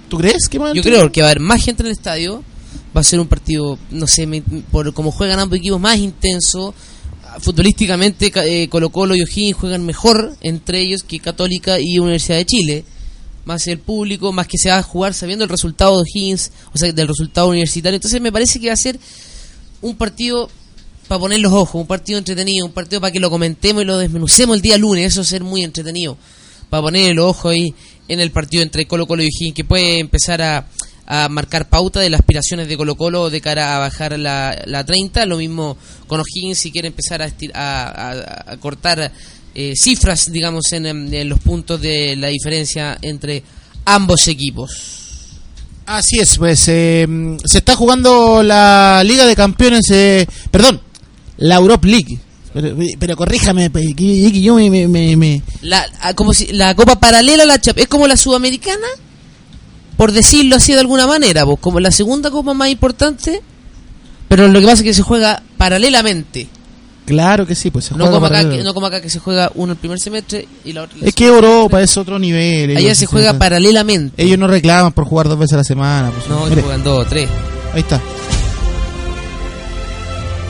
¿Tú 0.07 0.17
crees 0.17 0.47
que 0.49 0.59
más 0.59 0.73
Yo 0.73 0.81
creo 0.81 1.11
que 1.11 1.21
va 1.21 1.27
a 1.27 1.31
haber 1.31 1.41
más 1.41 1.63
gente 1.63 1.83
en 1.83 1.87
el 1.87 1.91
estadio. 1.91 2.43
Va 2.95 3.01
a 3.01 3.03
ser 3.03 3.19
un 3.19 3.27
partido, 3.27 3.77
no 3.91 4.07
sé, 4.07 4.25
me- 4.25 4.41
por 4.41 4.93
como 4.93 5.11
juegan 5.11 5.39
ambos 5.39 5.59
equipos, 5.59 5.79
más 5.79 5.97
intenso. 5.97 6.73
Futbolísticamente, 7.41 8.31
ca- 8.31 8.45
eh, 8.45 8.67
Colo 8.69 8.89
Colo 8.89 9.15
y 9.15 9.21
O'Higgins 9.21 9.55
juegan 9.57 9.85
mejor 9.85 10.35
entre 10.41 10.81
ellos 10.81 11.03
que 11.03 11.19
Católica 11.19 11.77
y 11.79 11.99
Universidad 11.99 12.37
de 12.37 12.45
Chile. 12.45 12.83
Más 13.45 13.65
el 13.67 13.79
público, 13.79 14.31
más 14.31 14.47
que 14.47 14.57
se 14.57 14.69
va 14.69 14.77
a 14.77 14.83
jugar 14.83 15.13
sabiendo 15.13 15.43
el 15.43 15.49
resultado 15.49 15.95
de 15.97 16.03
O'Higgins, 16.03 16.51
o 16.73 16.77
sea, 16.77 16.91
del 16.91 17.07
resultado 17.07 17.47
universitario. 17.49 17.95
Entonces 17.95 18.21
me 18.21 18.31
parece 18.31 18.59
que 18.59 18.67
va 18.67 18.73
a 18.73 18.77
ser 18.77 18.99
un 19.81 19.95
partido 19.95 20.49
para 21.07 21.19
poner 21.19 21.39
los 21.39 21.51
ojos, 21.53 21.81
un 21.81 21.87
partido 21.87 22.19
entretenido, 22.19 22.65
un 22.65 22.71
partido 22.71 23.01
para 23.01 23.11
que 23.11 23.19
lo 23.19 23.29
comentemos 23.31 23.81
y 23.81 23.85
lo 23.85 23.97
desmenucemos 23.97 24.55
el 24.55 24.61
día 24.61 24.77
lunes, 24.77 25.05
eso 25.07 25.21
va 25.21 25.23
a 25.23 25.25
ser 25.25 25.43
muy 25.43 25.63
entretenido, 25.63 26.17
para 26.69 26.83
poner 26.83 27.09
el 27.09 27.17
ojo 27.19 27.49
ahí 27.49 27.73
en 28.07 28.19
el 28.19 28.29
partido 28.31 28.61
entre 28.61 28.85
Colo 28.85 29.07
Colo 29.07 29.23
y 29.23 29.27
O'Higgins, 29.27 29.55
que 29.55 29.63
puede 29.63 29.97
empezar 29.99 30.39
a, 30.43 30.67
a 31.07 31.27
marcar 31.29 31.67
pauta 31.67 31.99
de 31.99 32.11
las 32.11 32.19
aspiraciones 32.19 32.67
de 32.67 32.77
Colo 32.77 32.95
Colo 32.95 33.31
de 33.31 33.41
cara 33.41 33.75
a 33.75 33.79
bajar 33.79 34.19
la, 34.19 34.61
la 34.67 34.85
30, 34.85 35.25
lo 35.25 35.37
mismo 35.37 35.77
con 36.05 36.19
O'Higgins 36.19 36.59
si 36.59 36.71
quiere 36.71 36.89
empezar 36.89 37.23
a, 37.23 37.31
a- 37.55 38.43
a 38.51 38.57
cortar 38.57 39.11
eh, 39.61 39.73
cifras, 39.75 40.31
digamos, 40.31 40.71
en, 40.71 40.85
en 40.85 41.27
los 41.29 41.39
puntos 41.39 41.81
de 41.81 42.15
la 42.15 42.27
diferencia 42.27 42.97
entre 43.01 43.43
ambos 43.85 44.27
equipos. 44.27 44.71
Así 45.85 46.19
es, 46.19 46.37
pues 46.37 46.63
eh, 46.67 47.07
se 47.45 47.57
está 47.57 47.75
jugando 47.75 48.43
la 48.43 49.01
Liga 49.03 49.25
de 49.25 49.35
Campeones, 49.35 49.89
eh, 49.91 50.27
perdón, 50.51 50.79
la 51.37 51.55
Europe 51.55 51.87
League. 51.87 52.19
Pero, 52.53 52.75
pero 52.99 53.15
corríjame, 53.15 53.69
que, 53.71 54.41
yo 54.41 54.55
me, 54.55 54.69
me- 54.69 54.87
me- 54.87 55.15
me- 55.17 55.41
La, 55.61 55.85
a- 56.01 56.13
como 56.13 56.33
si, 56.33 56.47
la 56.53 56.73
copa 56.75 56.99
paralela 56.99 57.43
a 57.43 57.45
la 57.45 57.59
Chap- 57.59 57.77
es 57.79 57.87
como 57.87 58.07
la 58.07 58.17
sudamericana, 58.17 58.87
por 59.97 60.11
decirlo 60.11 60.55
así 60.55 60.73
de 60.73 60.79
alguna 60.79 61.05
manera, 61.07 61.45
pues, 61.45 61.59
como 61.59 61.79
la 61.79 61.91
segunda 61.91 62.31
copa 62.31 62.53
más 62.53 62.69
importante, 62.69 63.41
pero 64.27 64.47
lo 64.47 64.59
que 64.59 64.65
pasa 64.65 64.77
es 64.77 64.83
que 64.83 64.93
se 64.93 65.01
juega 65.01 65.41
paralelamente. 65.57 66.47
Claro 67.09 67.47
que 67.47 67.55
sí, 67.55 67.71
pues 67.71 67.85
se 67.85 67.95
No 67.95 68.05
juega 68.05 68.11
como, 68.11 68.25
acá, 68.27 68.47
que, 68.47 68.63
no 68.63 68.71
como 68.75 68.85
acá 68.85 69.01
que 69.01 69.09
se 69.09 69.17
juega 69.17 69.51
uno 69.55 69.71
el 69.73 69.79
primer 69.79 69.97
semestre 69.99 70.47
y 70.63 70.73
la 70.73 70.83
otra 70.83 70.99
el 71.01 71.07
Es 71.07 71.15
que 71.15 71.25
Europa 71.25 71.81
es 71.81 71.97
otro 71.97 72.19
nivel. 72.19 72.69
Allá 72.69 72.79
ellos 72.81 72.99
se 72.99 73.07
juega 73.07 73.33
paralelamente. 73.33 74.23
Ellos 74.23 74.37
no 74.37 74.45
reclaman 74.45 74.91
por 74.91 75.05
jugar 75.05 75.27
dos 75.27 75.39
veces 75.39 75.53
a 75.53 75.57
la 75.57 75.63
semana. 75.63 76.11
pues. 76.11 76.29
No, 76.29 76.45
Mire, 76.45 76.61
juegan 76.61 76.83
dos 76.83 77.03
o 77.03 77.09
tres. 77.09 77.27
Ahí 77.73 77.79
está. 77.79 77.99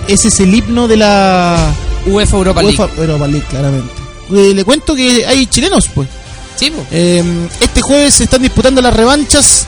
Ese 0.06 0.28
es 0.28 0.40
el 0.42 0.54
himno 0.54 0.90
de 0.90 0.98
la 0.98 1.74
UEFA 2.08 2.36
Europa 2.36 2.62
League. 2.62 2.78
UEFA 2.78 3.02
Europa 3.02 3.28
League, 3.28 3.46
claramente. 3.50 3.94
Eh, 4.34 4.54
le 4.54 4.66
cuento 4.66 4.94
que 4.94 5.26
hay 5.26 5.46
chilenos, 5.46 5.88
pues. 5.96 6.10
Sí, 6.58 6.72
pues. 6.72 6.88
Eh, 6.92 7.24
este 7.62 7.80
jueves 7.80 8.16
se 8.16 8.26
están 8.26 8.42
disputando 8.42 8.82
las 8.82 8.94
revanchas 8.94 9.66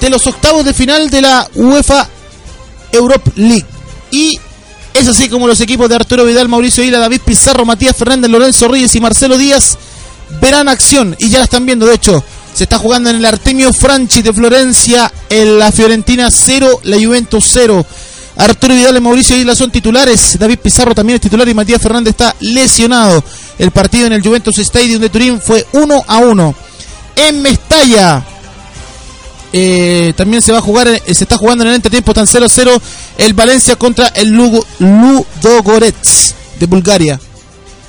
de 0.00 0.08
los 0.08 0.26
octavos 0.26 0.64
de 0.64 0.72
final 0.72 1.10
de 1.10 1.20
la 1.20 1.46
UEFA 1.54 2.08
Europe 2.92 3.30
League. 3.36 3.66
Y 4.10 4.40
es 4.94 5.08
así 5.08 5.28
como 5.28 5.48
los 5.48 5.60
equipos 5.60 5.88
de 5.88 5.96
Arturo 5.96 6.24
Vidal, 6.24 6.48
Mauricio 6.48 6.84
Vila, 6.84 6.98
David 6.98 7.20
Pizarro, 7.24 7.64
Matías 7.64 7.96
Fernández, 7.96 8.30
Lorenzo 8.30 8.68
Reyes 8.68 8.94
y 8.94 9.00
Marcelo 9.00 9.36
Díaz 9.36 9.76
verán 10.40 10.68
acción. 10.68 11.16
Y 11.18 11.28
ya 11.28 11.38
la 11.38 11.44
están 11.44 11.66
viendo, 11.66 11.86
de 11.86 11.94
hecho. 11.94 12.24
Se 12.54 12.64
está 12.64 12.78
jugando 12.78 13.10
en 13.10 13.16
el 13.16 13.24
Artemio 13.24 13.72
Franchi 13.72 14.22
de 14.22 14.32
Florencia, 14.32 15.12
en 15.28 15.58
la 15.58 15.72
Fiorentina 15.72 16.30
0, 16.30 16.82
la 16.84 16.96
Juventus 16.96 17.44
0. 17.52 17.84
Arturo 18.36 18.74
Vidal 18.74 18.96
y 18.96 19.00
Mauricio 19.00 19.36
Isla 19.36 19.56
son 19.56 19.72
titulares. 19.72 20.38
David 20.38 20.60
Pizarro 20.60 20.94
también 20.94 21.16
es 21.16 21.22
titular 21.22 21.48
y 21.48 21.54
Matías 21.54 21.82
Fernández 21.82 22.12
está 22.12 22.34
lesionado. 22.38 23.24
El 23.58 23.72
partido 23.72 24.06
en 24.06 24.12
el 24.12 24.22
Juventus 24.22 24.58
Stadium 24.58 25.00
de 25.00 25.10
Turín 25.10 25.40
fue 25.40 25.66
1 25.72 26.04
a 26.06 26.18
1. 26.18 26.54
En 27.16 27.42
Mestalla 27.42 28.24
eh, 29.56 30.12
también 30.16 30.42
se 30.42 30.50
va 30.50 30.58
a 30.58 30.60
jugar, 30.60 30.88
eh, 30.88 31.00
se 31.14 31.22
está 31.22 31.36
jugando 31.36 31.62
en 31.62 31.70
el 31.70 31.76
entretiempo, 31.76 32.10
están 32.10 32.26
0-0 32.26 32.80
el 33.18 33.34
Valencia 33.34 33.76
contra 33.76 34.08
el 34.08 34.30
Lugo, 34.30 34.66
Ludogorets 34.80 36.34
de 36.58 36.66
Bulgaria. 36.66 37.20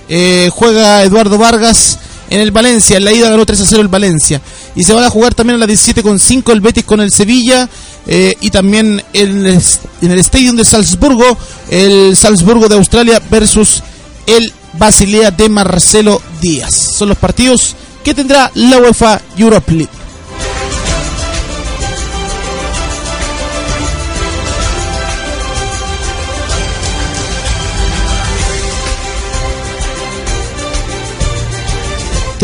Eh, 0.07 0.51
juega 0.53 1.01
Eduardo 1.01 1.39
Vargas 1.39 1.97
en 2.29 2.39
el 2.39 2.51
Valencia, 2.51 2.97
en 2.97 3.05
la 3.05 3.13
ida 3.13 3.31
ganó 3.31 3.47
3-0 3.47 3.79
el 3.79 3.87
Valencia. 3.87 4.39
Y 4.75 4.83
se 4.83 4.93
va 4.93 5.07
a 5.07 5.09
jugar 5.09 5.33
también 5.33 5.55
a 5.59 5.65
las 5.65 5.75
17.5 5.75 6.51
el 6.51 6.61
Betis 6.61 6.83
con 6.83 7.01
el 7.01 7.11
Sevilla 7.11 7.67
y 8.07 8.51
también 8.51 9.01
en 9.13 9.47
el 9.47 10.19
Stadium 10.19 10.55
de 10.55 10.65
Salzburgo, 10.65 11.35
el 11.71 12.15
Salzburgo 12.15 12.69
de 12.69 12.75
Australia 12.75 13.19
versus 13.31 13.81
el 14.27 14.53
Basilea 14.73 15.31
de 15.31 15.49
Marcelo 15.49 16.21
Díaz. 16.39 16.75
Son 16.75 17.09
los 17.09 17.17
partidos 17.17 17.75
que 18.03 18.13
tendrá 18.13 18.51
la 18.53 18.77
UEFA 18.77 19.19
Europe 19.35 19.71
League. 19.71 20.04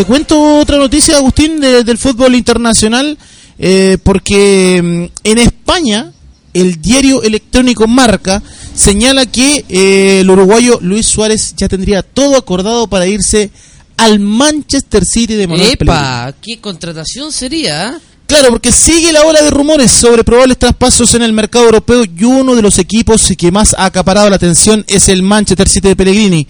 Te 0.02 0.08
cuento 0.08 0.56
otra 0.56 0.80
noticia, 0.80 1.18
Agustín, 1.18 1.60
de- 1.60 1.84
del 1.84 1.96
fútbol 2.00 2.34
internacional, 2.34 3.16
eh, 3.60 4.00
porque 4.02 4.82
mm, 4.82 5.28
en 5.28 5.38
España 5.38 6.12
el 6.56 6.82
diario 6.82 7.22
electrónico 7.22 7.88
Marca 7.88 8.42
señala 8.74 9.28
que 9.28 9.64
eh, 9.70 10.22
el 10.22 10.30
uruguayo 10.32 10.80
Luis 10.82 11.06
Suárez 11.06 11.54
ya 11.56 11.68
tendría 11.70 12.02
todo 12.02 12.36
acordado 12.36 12.88
para 12.88 13.06
irse 13.06 13.52
al 13.96 14.20
Manchester 14.20 15.06
City 15.06 15.36
de 15.36 15.46
Manuel 15.48 15.78
Pellegrini. 15.78 16.00
Epa, 16.04 16.34
qué 16.42 16.58
contratación 16.60 17.32
sería. 17.32 17.90
¿ah? 17.90 18.00
Claro, 18.26 18.50
porque 18.50 18.72
sigue 18.72 19.12
la 19.12 19.22
ola 19.24 19.44
de 19.44 19.52
rumores 19.52 19.92
sobre 19.92 20.24
probables 20.24 20.58
traspasos 20.58 21.14
en 21.14 21.22
el 21.22 21.32
mercado 21.32 21.66
europeo 21.66 22.04
y 22.06 22.24
uno 22.24 22.56
de 22.56 22.64
los 22.64 22.80
equipos 22.80 23.32
que 23.38 23.52
más 23.52 23.76
ha 23.78 23.86
acaparado 23.86 24.32
la 24.32 24.38
atención 24.38 24.84
es 24.88 25.10
el 25.10 25.22
Manchester 25.22 25.70
City 25.70 25.90
de 25.90 25.96
Pellegrini. 25.96 26.48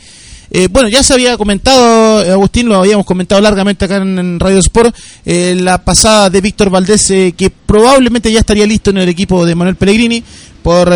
Eh, 0.54 0.68
bueno, 0.70 0.90
ya 0.90 1.02
se 1.02 1.14
había 1.14 1.38
comentado, 1.38 2.26
eh, 2.26 2.32
Agustín, 2.32 2.68
lo 2.68 2.76
habíamos 2.76 3.06
comentado 3.06 3.40
largamente 3.40 3.86
acá 3.86 3.98
en, 3.98 4.38
Radio 4.38 4.60
Sport, 4.60 4.94
eh, 5.26 5.56
la 5.58 5.78
pasada 5.86 6.30
de 6.30 6.42
Víctor 6.42 6.70
Valdés, 6.70 7.08
que 7.08 7.52
probablemente 7.66 8.30
ya 8.30 8.42
estaría 8.42 8.68
listo 8.68 8.90
en 8.90 8.98
el 8.98 9.08
equipo 9.08 9.46
de 9.46 9.56
Manuel 9.56 9.78
Pellegrini 9.78 10.22
por 10.62 10.94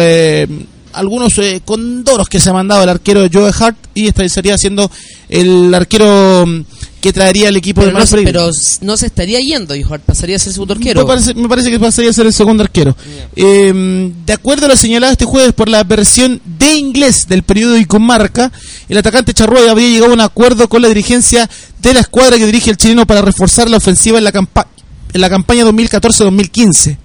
algunos 0.91 1.39
condoros 1.63 2.27
que 2.27 2.39
se 2.39 2.49
ha 2.49 2.53
mandado 2.53 2.83
el 2.83 2.89
arquero 2.89 3.27
Joe 3.31 3.51
Hart 3.57 3.77
y 3.93 4.07
estaría 4.07 4.57
siendo 4.57 4.91
el 5.29 5.73
arquero 5.73 6.45
mm, 6.45 6.61
que 7.05 7.13
traería 7.13 7.49
el 7.49 7.55
equipo 7.55 7.81
Pero 7.81 7.93
de 7.93 7.99
no, 7.99 8.09
Pellegrini. 8.09 8.31
pero 8.31 8.49
no 8.81 8.97
se 8.97 9.05
estaría 9.05 9.39
yendo, 9.39 9.75
hijo, 9.75 9.95
pasaría 9.99 10.37
a 10.37 10.39
ser 10.39 10.53
segundo 10.53 10.73
arquero. 10.73 11.01
Me 11.01 11.05
parece, 11.05 11.33
me 11.35 11.47
parece 11.47 11.69
que 11.69 11.79
pasaría 11.79 12.09
a 12.09 12.13
ser 12.13 12.25
el 12.25 12.33
segundo 12.33 12.63
arquero. 12.63 12.97
Eh, 13.35 14.11
de 14.25 14.33
acuerdo 14.33 14.65
a 14.65 14.69
lo 14.69 14.75
señalado 14.75 15.11
este 15.13 15.25
jueves 15.25 15.53
por 15.53 15.69
la 15.69 15.83
versión 15.83 16.41
de 16.43 16.73
inglés 16.73 17.27
del 17.27 17.43
periódico 17.43 17.99
Marca, 17.99 18.51
el 18.89 18.97
atacante 18.97 19.35
Charrúa 19.35 19.69
habría 19.69 19.87
llegado 19.87 20.13
a 20.13 20.15
un 20.15 20.21
acuerdo 20.21 20.67
con 20.67 20.81
la 20.81 20.87
dirigencia 20.87 21.47
de 21.79 21.93
la 21.93 21.99
escuadra 21.99 22.37
que 22.39 22.45
dirige 22.47 22.71
el 22.71 22.77
chileno 22.77 23.05
para 23.05 23.21
reforzar 23.21 23.69
la 23.69 23.77
ofensiva 23.77 24.17
en 24.17 24.23
la, 24.23 24.31
campa- 24.33 24.65
en 25.13 25.21
la 25.21 25.29
campaña 25.29 25.63
2014-2015. 25.65 26.97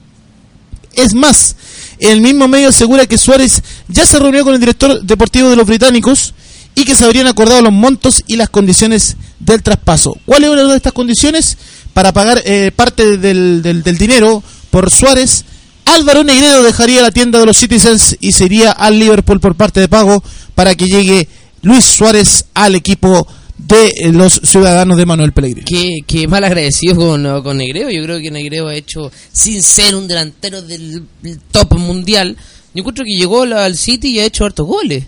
Es 0.94 1.12
más, 1.12 1.56
el 1.98 2.22
mismo 2.22 2.48
medio 2.48 2.70
asegura 2.70 3.04
que 3.06 3.18
Suárez 3.18 3.62
ya 3.88 4.06
se 4.06 4.18
reunió 4.18 4.44
con 4.44 4.54
el 4.54 4.60
director 4.60 5.02
deportivo 5.02 5.50
de 5.50 5.56
los 5.56 5.66
británicos 5.66 6.32
y 6.80 6.84
que 6.84 6.94
se 6.94 7.04
habrían 7.04 7.26
acordado 7.26 7.60
los 7.60 7.72
montos 7.72 8.22
y 8.26 8.36
las 8.36 8.48
condiciones 8.48 9.16
del 9.38 9.62
traspaso. 9.62 10.16
¿Cuáles 10.24 10.50
eran 10.50 10.70
estas 10.70 10.92
condiciones? 10.92 11.58
Para 11.92 12.12
pagar 12.12 12.40
eh, 12.46 12.70
parte 12.74 13.18
del, 13.18 13.62
del- 13.62 13.82
dinero 13.98 14.42
por 14.70 14.90
Suárez, 14.90 15.44
Álvaro 15.84 16.24
Negredo 16.24 16.62
dejaría 16.62 17.02
la 17.02 17.10
tienda 17.10 17.38
de 17.38 17.46
los 17.46 17.58
Citizens 17.58 18.16
y 18.20 18.32
se 18.32 18.46
iría 18.46 18.70
al 18.70 18.98
Liverpool 18.98 19.40
por 19.40 19.56
parte 19.56 19.80
de 19.80 19.88
pago 19.88 20.22
para 20.54 20.74
que 20.74 20.86
llegue 20.86 21.28
Luis 21.62 21.84
Suárez 21.84 22.46
al 22.54 22.74
equipo 22.76 23.26
de 23.58 23.88
eh, 23.88 24.12
los 24.12 24.40
ciudadanos 24.42 24.96
de 24.96 25.04
Manuel 25.04 25.32
Pellegrini. 25.32 25.66
Qué, 25.66 25.88
qué 26.06 26.26
mal 26.28 26.44
agradecido 26.44 26.96
con, 26.96 27.42
con 27.42 27.58
Negreo. 27.58 27.90
Yo 27.90 28.02
creo 28.04 28.20
que 28.20 28.30
Negreo 28.30 28.68
ha 28.68 28.74
hecho, 28.74 29.10
sin 29.32 29.62
ser 29.62 29.94
un 29.96 30.08
delantero 30.08 30.62
del, 30.62 31.02
top 31.50 31.74
mundial, 31.78 32.36
yo 32.72 32.80
encuentro 32.80 33.04
que 33.04 33.18
llegó 33.18 33.42
al 33.42 33.76
City 33.76 34.08
y 34.12 34.20
ha 34.20 34.24
hecho 34.24 34.46
hartos 34.46 34.66
goles. 34.66 35.04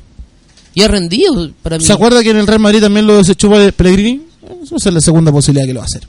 Y 0.75 0.83
ha 0.83 0.89
rendido 0.89 1.51
para 1.63 1.79
mí. 1.79 1.85
¿Se 1.85 1.93
acuerda 1.93 2.23
que 2.23 2.31
en 2.31 2.39
el 2.39 2.47
Real 2.47 2.61
Madrid 2.61 2.81
también 2.81 3.07
lo 3.07 3.17
desechó 3.17 3.51
Pellegrini? 3.77 4.23
Esa 4.65 4.77
es 4.89 4.95
la 4.95 5.01
segunda 5.01 5.31
posibilidad 5.31 5.67
que 5.67 5.75
lo 5.75 5.81
va 5.81 5.85
a 5.85 5.87
hacer. 5.87 6.09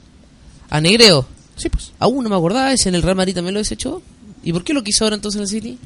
¿A 0.70 0.80
Negreo? 0.80 1.26
Sí, 1.56 1.68
pues. 1.68 1.92
Aún 1.98 2.24
no 2.24 2.30
me 2.30 2.36
acordaba, 2.36 2.72
ese 2.72 2.88
en 2.88 2.94
el 2.96 3.02
Real 3.02 3.16
Madrid 3.16 3.34
también 3.34 3.54
lo 3.54 3.60
desechó. 3.60 4.02
¿Y 4.42 4.52
por 4.52 4.64
qué 4.64 4.72
lo 4.74 4.82
quiso 4.82 5.04
ahora 5.04 5.16
entonces 5.16 5.38
en 5.38 5.42
el 5.42 5.48
City? 5.48 5.78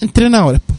Entrenadores, 0.00 0.60
po. 0.60 0.74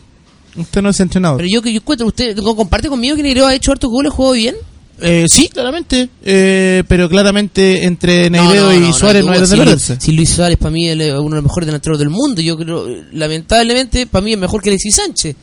Usted 0.61 0.81
no 0.81 0.89
es 0.89 0.99
entrenador. 0.99 1.37
Pero 1.37 1.49
yo 1.49 1.61
que 1.61 1.71
yo 1.71 1.77
encuentro, 1.79 2.07
¿usted 2.07 2.35
co- 2.37 2.55
comparte 2.55 2.87
conmigo 2.89 3.15
que 3.15 3.23
Negreo 3.23 3.45
ha 3.45 3.53
hecho 3.53 3.71
hartos 3.71 3.89
goles, 3.91 4.11
jugó 4.11 4.31
bien? 4.31 4.55
Eh, 4.99 5.25
sí, 5.29 5.47
claramente. 5.49 6.09
Eh, 6.25 6.83
pero 6.87 7.07
claramente 7.07 7.83
entre 7.85 8.29
No, 8.31 8.43
Negredo 8.43 8.73
no, 8.73 8.89
y 8.89 8.93
Suárez 8.93 9.23
no, 9.23 9.31
hay 9.31 9.39
donde 9.39 9.55
Si 9.55 9.59
perderse. 9.61 9.97
Si 10.01 10.11
Luis 10.13 10.29
Suárez 10.31 10.57
para 10.57 10.71
mí 10.71 10.87
es 10.89 10.93
el- 10.99 11.13
uno 11.19 11.29
de 11.35 11.35
los 11.35 11.43
mejores 11.43 11.67
delanteros 11.67 11.99
del 11.99 12.09
mundo, 12.09 12.41
yo 12.41 12.57
creo, 12.57 12.87
lamentablemente, 13.11 14.07
para 14.07 14.25
mí 14.25 14.33
es 14.33 14.39
mejor 14.39 14.61
que 14.63 14.69
Alexis 14.69 14.95
Sánchez. 14.95 15.35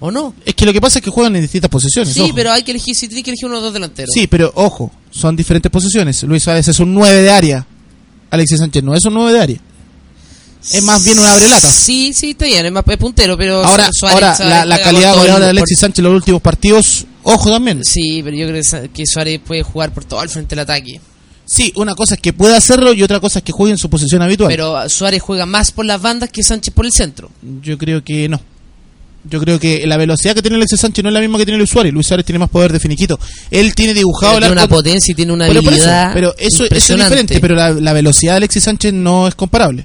¿O 0.00 0.10
no? 0.10 0.34
Es 0.46 0.54
que 0.54 0.64
lo 0.64 0.72
que 0.72 0.80
pasa 0.80 0.98
es 0.98 1.04
que 1.04 1.10
juegan 1.10 1.36
en 1.36 1.42
distintas 1.42 1.70
posiciones. 1.70 2.14
Sí, 2.14 2.20
ojo. 2.22 2.34
pero 2.34 2.50
hay 2.52 2.62
que 2.62 2.70
elegir, 2.70 2.94
si 2.96 3.06
tienes 3.06 3.22
que 3.22 3.30
elegir 3.30 3.46
uno 3.46 3.56
los 3.56 3.64
dos 3.64 3.72
delanteros. 3.74 4.10
Sí, 4.14 4.26
pero 4.26 4.50
ojo, 4.54 4.90
son 5.10 5.36
diferentes 5.36 5.70
posiciones. 5.70 6.22
Luis 6.22 6.42
Suárez 6.42 6.66
es 6.68 6.80
un 6.80 6.94
9 6.94 7.20
de 7.22 7.30
área. 7.30 7.66
Alexis 8.30 8.58
Sánchez 8.60 8.82
no 8.82 8.94
es 8.94 9.04
un 9.04 9.14
9 9.14 9.32
de 9.32 9.40
área. 9.40 9.60
Es 10.72 10.82
más 10.82 11.02
bien 11.04 11.18
un 11.18 11.24
abrelata. 11.26 11.70
Sí, 11.70 12.12
sí, 12.14 12.30
está 12.30 12.44
bien, 12.46 12.66
es 12.66 12.72
más 12.72 12.84
es 12.86 12.96
puntero, 12.98 13.36
pero 13.36 13.64
Ahora, 13.64 13.86
Su- 13.92 14.06
Suárez 14.06 14.40
ahora 14.40 14.44
la, 14.48 14.64
la 14.66 14.80
calidad 14.82 15.14
goleadora 15.16 15.46
de 15.46 15.52
por- 15.52 15.58
Alexis 15.58 15.78
Sánchez 15.78 15.98
en 16.00 16.04
los 16.04 16.14
últimos 16.14 16.42
partidos, 16.42 17.06
ojo 17.22 17.50
también. 17.50 17.84
Sí, 17.84 18.20
pero 18.22 18.36
yo 18.36 18.46
creo 18.46 18.90
que 18.92 19.06
Suárez 19.06 19.40
puede 19.44 19.62
jugar 19.62 19.92
por 19.94 20.04
todo 20.04 20.22
el 20.22 20.28
frente 20.28 20.50
del 20.54 20.60
ataque. 20.60 21.00
Sí, 21.46 21.72
una 21.76 21.94
cosa 21.94 22.14
es 22.14 22.20
que 22.20 22.32
pueda 22.32 22.56
hacerlo 22.56 22.92
y 22.92 23.02
otra 23.02 23.18
cosa 23.20 23.40
es 23.40 23.44
que 23.44 23.52
juegue 23.52 23.72
en 23.72 23.78
su 23.78 23.90
posición 23.90 24.22
habitual. 24.22 24.48
Pero 24.50 24.88
Suárez 24.88 25.20
juega 25.22 25.46
más 25.46 25.72
por 25.72 25.84
las 25.84 26.00
bandas 26.00 26.30
que 26.30 26.42
Sánchez 26.42 26.72
por 26.72 26.86
el 26.86 26.92
centro. 26.92 27.30
Yo 27.62 27.76
creo 27.76 28.04
que 28.04 28.28
no. 28.28 28.40
Yo 29.24 29.38
creo 29.40 29.58
que 29.58 29.86
la 29.86 29.96
velocidad 29.98 30.34
que 30.34 30.40
tiene 30.40 30.56
Alexis 30.56 30.80
Sánchez 30.80 31.02
no 31.02 31.10
es 31.10 31.14
la 31.14 31.20
misma 31.20 31.38
que 31.38 31.44
tiene 31.44 31.58
Luis 31.58 31.70
Suárez. 31.70 31.92
Luis 31.92 32.06
Suárez 32.06 32.24
tiene 32.24 32.38
más 32.38 32.48
poder 32.48 32.72
de 32.72 32.80
finiquito. 32.80 33.18
Él 33.50 33.74
tiene 33.74 33.92
dibujado 33.92 34.34
Pero 34.34 34.46
el 34.46 34.52
tiene 34.52 34.62
una 34.62 34.68
potencia 34.68 35.12
y 35.12 35.14
tiene 35.14 35.32
una 35.32 35.46
Pero 35.46 35.62
por 35.62 35.72
eso, 35.74 35.82
habilidad 35.84 36.14
pero 36.14 36.34
eso, 36.38 36.64
eso 36.64 36.94
es 36.94 37.02
diferente. 37.02 37.40
Pero 37.40 37.54
la, 37.54 37.70
la 37.70 37.92
velocidad 37.92 38.32
de 38.32 38.36
Alexis 38.38 38.64
Sánchez 38.64 38.94
no 38.94 39.28
es 39.28 39.34
comparable. 39.34 39.84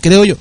Creo 0.00 0.24
yo. 0.24 0.36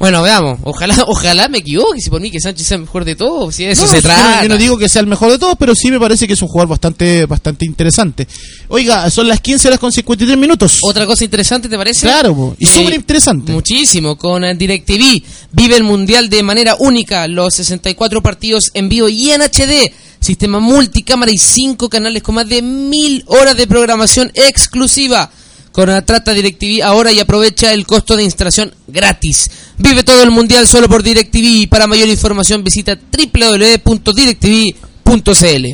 Bueno, 0.00 0.22
veamos, 0.22 0.58
ojalá 0.64 0.96
ojalá 1.06 1.48
me 1.48 1.58
equivoque, 1.58 2.00
si 2.00 2.08
por 2.10 2.20
mí 2.22 2.30
que 2.30 2.40
Sánchez 2.40 2.66
sea 2.66 2.74
el 2.76 2.80
mejor 2.82 3.04
de 3.04 3.14
todos, 3.14 3.54
si 3.54 3.66
eso 3.66 3.82
No, 3.82 3.88
se 3.88 3.96
yo 4.00 4.08
no- 4.08 4.14
trata. 4.14 4.42
Yo 4.42 4.48
no 4.48 4.56
digo 4.56 4.78
que 4.78 4.88
sea 4.88 5.00
el 5.00 5.06
mejor 5.06 5.30
de 5.30 5.38
todos, 5.38 5.54
pero 5.58 5.74
sí 5.74 5.90
me 5.90 6.00
parece 6.00 6.26
que 6.26 6.32
es 6.32 6.40
un 6.42 6.48
jugador 6.48 6.70
bastante 6.70 7.26
bastante 7.26 7.66
interesante. 7.66 8.26
Oiga, 8.68 9.08
son 9.10 9.28
las 9.28 9.40
15 9.40 9.68
horas 9.68 9.78
con 9.78 9.92
53 9.92 10.38
minutos. 10.38 10.78
Otra 10.82 11.04
cosa 11.06 11.22
interesante, 11.24 11.68
¿te 11.68 11.76
parece? 11.76 12.00
Claro, 12.06 12.34
po, 12.34 12.56
y 12.58 12.64
Eh, 12.64 12.68
súper 12.68 12.94
interesante. 12.94 13.52
Muchísimo, 13.52 14.16
con 14.16 14.42
eh, 14.42 14.54
DirecTV. 14.54 15.22
Vive 15.52 15.76
el 15.76 15.84
Mundial 15.84 16.30
de 16.30 16.42
manera 16.42 16.76
única, 16.78 17.28
los 17.28 17.54
64 17.54 18.22
partidos 18.22 18.70
en 18.74 18.88
vivo 18.88 19.08
y 19.08 19.30
en 19.32 19.42
HD. 19.42 19.92
Sistema 20.18 20.60
multicámara 20.60 21.30
y 21.30 21.38
5 21.38 21.88
canales 21.90 22.22
con 22.22 22.34
más 22.36 22.48
de 22.48 22.62
mil 22.62 23.22
horas 23.26 23.54
de 23.56 23.66
programación 23.66 24.30
exclusiva. 24.34 25.30
Con 25.72 25.88
la 25.88 26.04
trata 26.04 26.34
DirecTV 26.34 26.82
ahora 26.82 27.12
y 27.12 27.20
aprovecha 27.20 27.72
el 27.72 27.86
costo 27.86 28.16
de 28.16 28.24
instalación 28.24 28.74
gratis. 28.88 29.50
Vive 29.78 30.02
todo 30.02 30.22
el 30.22 30.30
Mundial 30.30 30.66
solo 30.66 30.88
por 30.88 31.02
DirecTV. 31.02 31.68
Para 31.68 31.86
mayor 31.86 32.08
información 32.08 32.64
visita 32.64 32.96
www.directv.cl. 32.96 35.66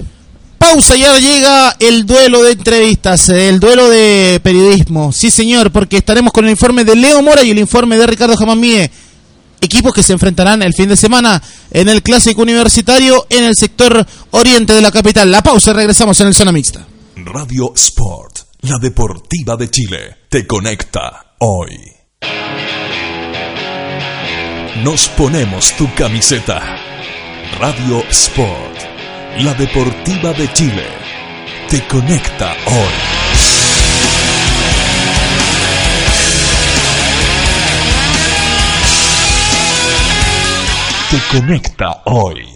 Pausa 0.58 0.96
y 0.96 1.04
ahora 1.04 1.20
llega 1.20 1.76
el 1.78 2.06
duelo 2.06 2.42
de 2.42 2.52
entrevistas, 2.52 3.28
el 3.28 3.60
duelo 3.60 3.88
de 3.88 4.40
periodismo. 4.42 5.12
Sí, 5.12 5.30
señor, 5.30 5.70
porque 5.70 5.98
estaremos 5.98 6.32
con 6.32 6.44
el 6.44 6.50
informe 6.50 6.84
de 6.84 6.96
Leo 6.96 7.22
Mora 7.22 7.42
y 7.42 7.50
el 7.50 7.58
informe 7.58 7.98
de 7.98 8.06
Ricardo 8.06 8.36
Jamamie. 8.36 8.90
Equipos 9.60 9.92
que 9.92 10.02
se 10.02 10.12
enfrentarán 10.12 10.62
el 10.62 10.74
fin 10.74 10.88
de 10.88 10.96
semana 10.96 11.42
en 11.70 11.88
el 11.88 12.02
Clásico 12.02 12.42
Universitario 12.42 13.26
en 13.30 13.44
el 13.44 13.56
sector 13.56 14.06
oriente 14.30 14.72
de 14.72 14.82
la 14.82 14.90
capital. 14.90 15.30
La 15.30 15.42
pausa 15.42 15.70
y 15.70 15.74
regresamos 15.74 16.20
en 16.20 16.28
el 16.28 16.34
Zona 16.34 16.52
Mixta. 16.52 16.86
Radio 17.16 17.72
Sport, 17.74 18.45
la 18.68 18.78
deportiva 18.78 19.56
de 19.56 19.70
Chile, 19.70 20.16
te 20.28 20.44
conecta 20.44 21.34
hoy. 21.38 21.78
Nos 24.82 25.08
ponemos 25.10 25.72
tu 25.76 25.92
camiseta. 25.94 26.76
Radio 27.60 28.02
Sport, 28.10 28.78
la 29.38 29.54
deportiva 29.54 30.32
de 30.32 30.52
Chile, 30.52 30.86
te 31.70 31.86
conecta 31.86 32.56
hoy. 32.66 32.94
Te 41.10 41.38
conecta 41.38 42.02
hoy. 42.06 42.55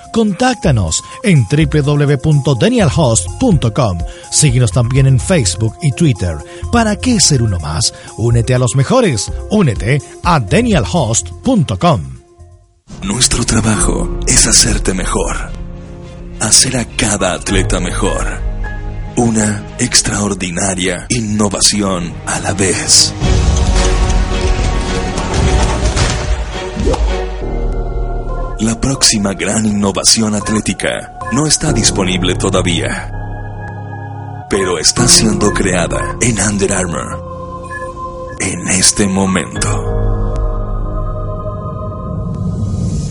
Contáctanos 0.11 1.03
en 1.23 1.45
www.danielhost.com. 1.45 3.97
Síguenos 4.31 4.71
también 4.71 5.05
en 5.07 5.19
Facebook 5.19 5.75
y 5.81 5.91
Twitter. 5.91 6.37
¿Para 6.71 6.95
qué 6.95 7.19
ser 7.19 7.43
uno 7.43 7.59
más? 7.59 7.93
Únete 8.17 8.55
a 8.55 8.59
los 8.59 8.75
mejores. 8.75 9.31
Únete 9.49 10.01
a 10.23 10.39
danielhost.com. 10.39 12.21
Nuestro 13.03 13.43
trabajo 13.45 14.19
es 14.27 14.47
hacerte 14.47 14.93
mejor. 14.93 15.51
Hacer 16.39 16.77
a 16.77 16.85
cada 16.85 17.33
atleta 17.33 17.79
mejor. 17.79 18.39
Una 19.15 19.65
extraordinaria 19.79 21.07
innovación 21.09 22.13
a 22.27 22.39
la 22.39 22.53
vez. 22.53 23.11
La 28.61 28.79
próxima 28.79 29.33
gran 29.33 29.65
innovación 29.65 30.35
atlética 30.35 31.17
no 31.31 31.47
está 31.47 31.73
disponible 31.73 32.35
todavía, 32.35 33.11
pero 34.51 34.77
está 34.77 35.07
siendo 35.07 35.51
creada 35.51 36.15
en 36.21 36.39
Under 36.39 36.71
Armour 36.71 38.37
en 38.39 38.67
este 38.67 39.07
momento. 39.07 39.67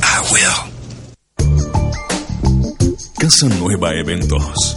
I 0.01 0.21
will. 0.33 0.71
Casa 3.19 3.49
Nueva 3.59 3.93
Eventos. 3.95 4.77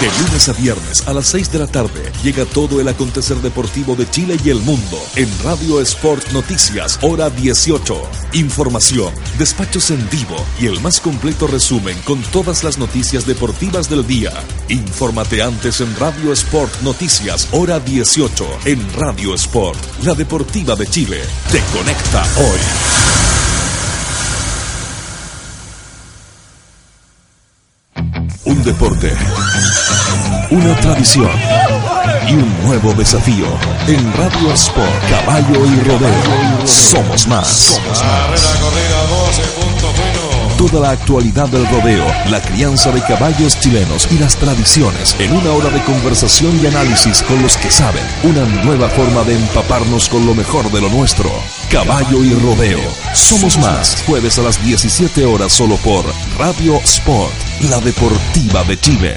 De 0.00 0.06
lunes 0.22 0.48
a 0.48 0.54
viernes 0.54 1.06
a 1.08 1.12
las 1.12 1.26
6 1.26 1.52
de 1.52 1.58
la 1.58 1.66
tarde 1.66 2.10
llega 2.22 2.46
todo 2.46 2.80
el 2.80 2.88
acontecer 2.88 3.36
deportivo 3.42 3.94
de 3.96 4.08
Chile 4.08 4.38
y 4.42 4.48
el 4.48 4.58
mundo 4.60 4.98
en 5.14 5.28
Radio 5.44 5.78
Sport 5.82 6.30
Noticias, 6.32 6.98
hora 7.02 7.28
18. 7.28 8.00
Información, 8.32 9.12
despachos 9.38 9.90
en 9.90 10.08
vivo 10.08 10.36
y 10.58 10.68
el 10.68 10.80
más 10.80 11.00
completo 11.00 11.46
resumen 11.46 11.98
con 12.06 12.22
todas 12.32 12.64
las 12.64 12.78
noticias 12.78 13.26
deportivas 13.26 13.90
del 13.90 14.06
día. 14.06 14.32
Infórmate 14.70 15.42
antes 15.42 15.82
en 15.82 15.94
Radio 15.96 16.32
Sport 16.32 16.80
Noticias, 16.80 17.48
hora 17.52 17.78
18 17.78 18.46
en 18.64 18.92
Radio 18.94 19.34
Sport, 19.34 19.78
la 20.02 20.14
deportiva 20.14 20.76
de 20.76 20.86
Chile. 20.86 21.20
Te 21.52 21.60
conecta 21.76 22.22
hoy. 22.38 23.49
Un 28.44 28.62
deporte, 28.64 29.12
una 30.50 30.74
tradición 30.80 31.30
y 32.26 32.32
un 32.32 32.62
nuevo 32.64 32.94
desafío. 32.94 33.46
En 33.86 34.12
Radio 34.14 34.52
Sport, 34.54 35.10
Caballo 35.10 35.66
y 35.66 35.80
Rodeo. 35.80 36.66
Somos 36.66 37.26
más. 37.28 37.78
Toda 40.60 40.80
la 40.80 40.90
actualidad 40.90 41.48
del 41.48 41.66
rodeo, 41.68 42.04
la 42.28 42.38
crianza 42.42 42.92
de 42.92 43.00
caballos 43.00 43.58
chilenos 43.58 44.06
y 44.12 44.18
las 44.18 44.36
tradiciones 44.36 45.16
en 45.18 45.32
una 45.32 45.52
hora 45.52 45.70
de 45.70 45.82
conversación 45.84 46.60
y 46.62 46.66
análisis 46.66 47.22
con 47.22 47.40
los 47.40 47.56
que 47.56 47.70
saben. 47.70 48.02
Una 48.24 48.44
nueva 48.62 48.90
forma 48.90 49.24
de 49.24 49.36
empaparnos 49.36 50.10
con 50.10 50.26
lo 50.26 50.34
mejor 50.34 50.70
de 50.70 50.82
lo 50.82 50.90
nuestro. 50.90 51.30
Caballo 51.70 52.22
y 52.22 52.34
Rodeo. 52.34 52.78
Somos 53.14 53.56
más. 53.56 54.04
Jueves 54.06 54.38
a 54.38 54.42
las 54.42 54.62
17 54.62 55.24
horas 55.24 55.50
solo 55.50 55.76
por 55.76 56.04
Radio 56.38 56.76
Sport, 56.84 57.32
la 57.70 57.80
deportiva 57.80 58.62
de 58.64 58.78
Chile. 58.78 59.16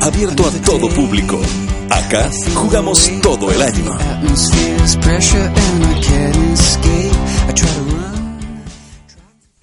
Abierto 0.00 0.46
a 0.46 0.50
todo 0.62 0.88
público. 0.90 1.40
Acá 1.90 2.30
jugamos 2.54 3.10
todo 3.22 3.50
el 3.50 3.62
año. 3.62 3.96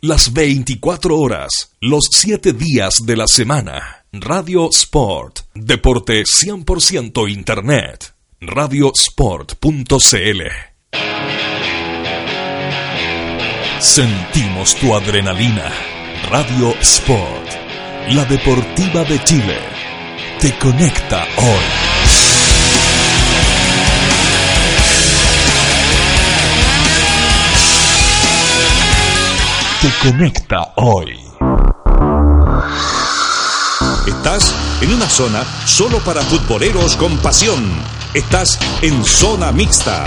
Las 0.01 0.33
24 0.33 1.17
horas, 1.17 1.71
los 1.79 2.09
7 2.11 2.53
días 2.53 2.95
de 3.05 3.15
la 3.15 3.27
semana. 3.27 4.05
Radio 4.11 4.69
Sport, 4.69 5.41
deporte 5.53 6.23
100% 6.23 7.31
Internet. 7.31 8.13
Radiosport.cl 8.41 10.41
Sentimos 13.79 14.75
tu 14.75 14.93
adrenalina. 14.93 15.71
Radio 16.29 16.73
Sport, 16.81 17.49
la 18.09 18.25
deportiva 18.25 19.03
de 19.03 19.23
Chile 19.23 19.82
te 20.43 20.51
conecta 20.59 21.25
hoy. 21.37 21.63
Te 29.81 30.09
conecta 30.09 30.73
hoy. 30.75 31.17
Estás 34.05 34.53
en 34.81 34.93
una 34.93 35.07
zona 35.07 35.45
solo 35.65 35.99
para 35.99 36.21
futboleros 36.23 36.97
con 36.97 37.17
pasión. 37.19 37.63
Estás 38.13 38.59
en 38.81 39.05
zona 39.05 39.53
mixta. 39.53 40.03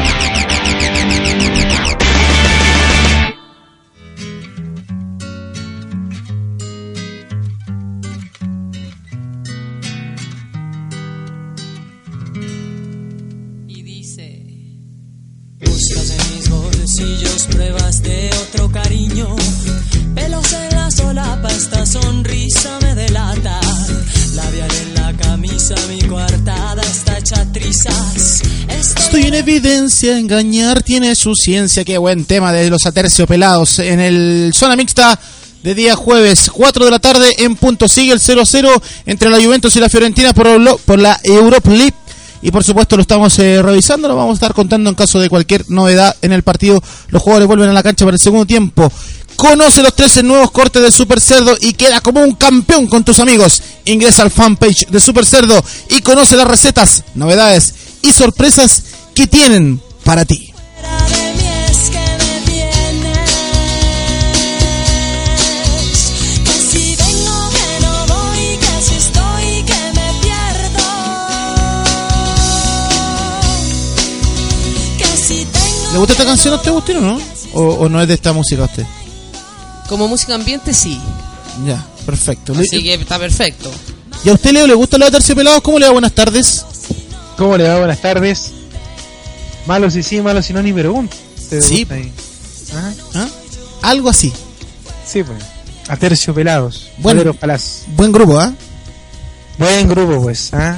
Pruebas 17.46 18.02
de 18.02 18.30
otro 18.42 18.70
cariño 18.70 19.34
Pelos 20.14 20.52
en 20.52 20.76
la 20.76 20.90
solapa, 20.90 21.48
esta 21.48 21.84
sonrisa 21.86 22.78
me 22.82 22.94
delata 22.94 23.60
Labial 24.34 24.70
en 24.70 24.94
la 24.94 25.12
camisa, 25.14 25.74
mi 25.88 26.00
coartada 26.02 26.82
está 26.82 27.18
hecha 27.18 27.44
trizas 27.52 28.42
Estoy 28.68 29.22
en 29.24 29.34
evidencia, 29.34 30.18
engañar 30.18 30.82
tiene 30.82 31.14
su 31.14 31.34
ciencia. 31.34 31.84
Qué 31.84 31.96
buen 31.96 32.24
tema 32.24 32.52
de 32.52 32.68
los 32.68 32.84
aterciopelados. 32.86 33.78
En 33.78 34.00
el 34.00 34.52
zona 34.54 34.76
mixta 34.76 35.18
de 35.62 35.74
día 35.74 35.94
jueves, 35.96 36.50
4 36.52 36.84
de 36.84 36.90
la 36.90 36.98
tarde 36.98 37.32
en 37.38 37.56
punto. 37.56 37.88
Sigue 37.88 38.12
el 38.12 38.20
0-0 38.20 38.82
entre 39.06 39.30
la 39.30 39.40
Juventus 39.40 39.74
y 39.76 39.80
la 39.80 39.88
Fiorentina 39.88 40.34
por, 40.34 40.80
por 40.80 40.98
la 40.98 41.18
Europa 41.22 41.70
League. 41.70 41.94
Y 42.46 42.52
por 42.52 42.62
supuesto 42.62 42.94
lo 42.94 43.02
estamos 43.02 43.36
eh, 43.40 43.60
revisando, 43.60 44.06
lo 44.06 44.14
vamos 44.14 44.34
a 44.34 44.34
estar 44.34 44.54
contando 44.54 44.88
en 44.88 44.94
caso 44.94 45.18
de 45.18 45.28
cualquier 45.28 45.68
novedad 45.68 46.14
en 46.22 46.30
el 46.30 46.44
partido. 46.44 46.80
Los 47.08 47.20
jugadores 47.20 47.48
vuelven 47.48 47.70
a 47.70 47.72
la 47.72 47.82
cancha 47.82 48.04
para 48.04 48.14
el 48.14 48.20
segundo 48.20 48.46
tiempo. 48.46 48.88
Conoce 49.34 49.82
los 49.82 49.96
13 49.96 50.22
nuevos 50.22 50.52
cortes 50.52 50.80
de 50.80 50.92
Super 50.92 51.20
Cerdo 51.20 51.56
y 51.60 51.72
queda 51.72 52.00
como 52.00 52.20
un 52.22 52.36
campeón 52.36 52.86
con 52.86 53.02
tus 53.02 53.18
amigos. 53.18 53.60
Ingresa 53.84 54.22
al 54.22 54.30
fanpage 54.30 54.86
de 54.86 55.00
Super 55.00 55.26
Cerdo 55.26 55.60
y 55.90 56.02
conoce 56.02 56.36
las 56.36 56.46
recetas, 56.46 57.02
novedades 57.16 57.74
y 58.02 58.12
sorpresas 58.12 58.84
que 59.12 59.26
tienen 59.26 59.82
para 60.04 60.24
ti. 60.24 60.54
¿Le 75.96 76.00
gusta 76.00 76.12
esta 76.12 76.26
canción 76.26 76.52
a 76.52 76.58
usted, 76.58 76.68
Agustín, 76.68 76.96
o 76.98 77.00
no? 77.00 77.18
¿O, 77.54 77.60
o 77.62 77.88
no 77.88 78.02
es 78.02 78.06
de 78.06 78.12
esta 78.12 78.34
música 78.34 78.60
a 78.60 78.64
usted? 78.66 78.84
Como 79.88 80.06
música 80.06 80.34
ambiente, 80.34 80.74
sí. 80.74 81.00
Ya, 81.64 81.82
perfecto. 82.04 82.52
Así 82.52 82.82
que 82.82 82.92
está 82.92 83.18
perfecto. 83.18 83.70
¿Y 84.22 84.28
a 84.28 84.34
usted, 84.34 84.50
Leo, 84.50 84.66
le 84.66 84.74
gustan 84.74 85.00
los 85.00 85.10
terciopelados? 85.10 85.62
¿Cómo 85.62 85.78
le 85.78 85.86
va? 85.86 85.92
Buenas 85.92 86.12
tardes. 86.12 86.66
¿Cómo 87.38 87.56
le 87.56 87.66
va? 87.66 87.78
Buenas 87.78 87.98
tardes. 88.02 88.50
Malos 89.66 89.94
si 89.94 90.02
sí, 90.02 90.20
malos 90.20 90.44
si 90.44 90.52
no, 90.52 90.62
ni 90.62 90.70
pregunto. 90.70 91.16
¿Te 91.48 91.62
Sí. 91.62 91.86
gusta? 91.86 91.96
¿Ah? 92.74 92.92
¿Ah? 93.14 93.28
Algo 93.80 94.10
así. 94.10 94.34
Sí, 95.06 95.22
pues. 95.22 95.42
A 95.88 95.96
terciopelados. 95.96 96.88
Bueno. 96.98 97.22
Buen 97.96 98.12
grupo, 98.12 98.38
¿ah? 98.38 98.52
Buen 99.56 99.88
grupo, 99.88 100.20
pues. 100.24 100.52
¿ah? 100.52 100.76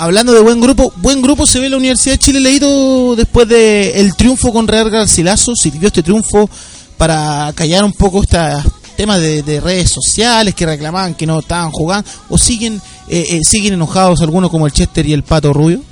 Hablando 0.00 0.32
de 0.32 0.40
buen 0.40 0.62
grupo, 0.62 0.94
buen 0.96 1.20
grupo 1.20 1.46
se 1.46 1.58
ve 1.58 1.66
en 1.66 1.72
la 1.72 1.76
Universidad 1.76 2.14
de 2.14 2.18
Chile 2.20 2.40
leído 2.40 3.14
después 3.16 3.46
de 3.46 4.00
el 4.00 4.16
triunfo 4.16 4.50
con 4.50 4.66
Real 4.66 4.88
Garcilaso. 4.88 5.54
Sirvió 5.54 5.88
este 5.88 6.02
triunfo 6.02 6.48
para 6.96 7.52
callar 7.54 7.84
un 7.84 7.92
poco 7.92 8.22
estos 8.22 8.64
temas 8.96 9.20
de, 9.20 9.42
de 9.42 9.60
redes 9.60 9.90
sociales 9.90 10.54
que 10.54 10.64
reclamaban 10.64 11.14
que 11.14 11.26
no 11.26 11.40
estaban 11.40 11.70
jugando 11.70 12.08
o 12.30 12.38
siguen 12.38 12.80
eh, 13.08 13.26
eh, 13.28 13.40
siguen 13.44 13.74
enojados 13.74 14.22
algunos 14.22 14.50
como 14.50 14.64
el 14.64 14.72
Chester 14.72 15.04
y 15.04 15.12
el 15.12 15.22
Pato 15.22 15.52
Rubio. 15.52 15.82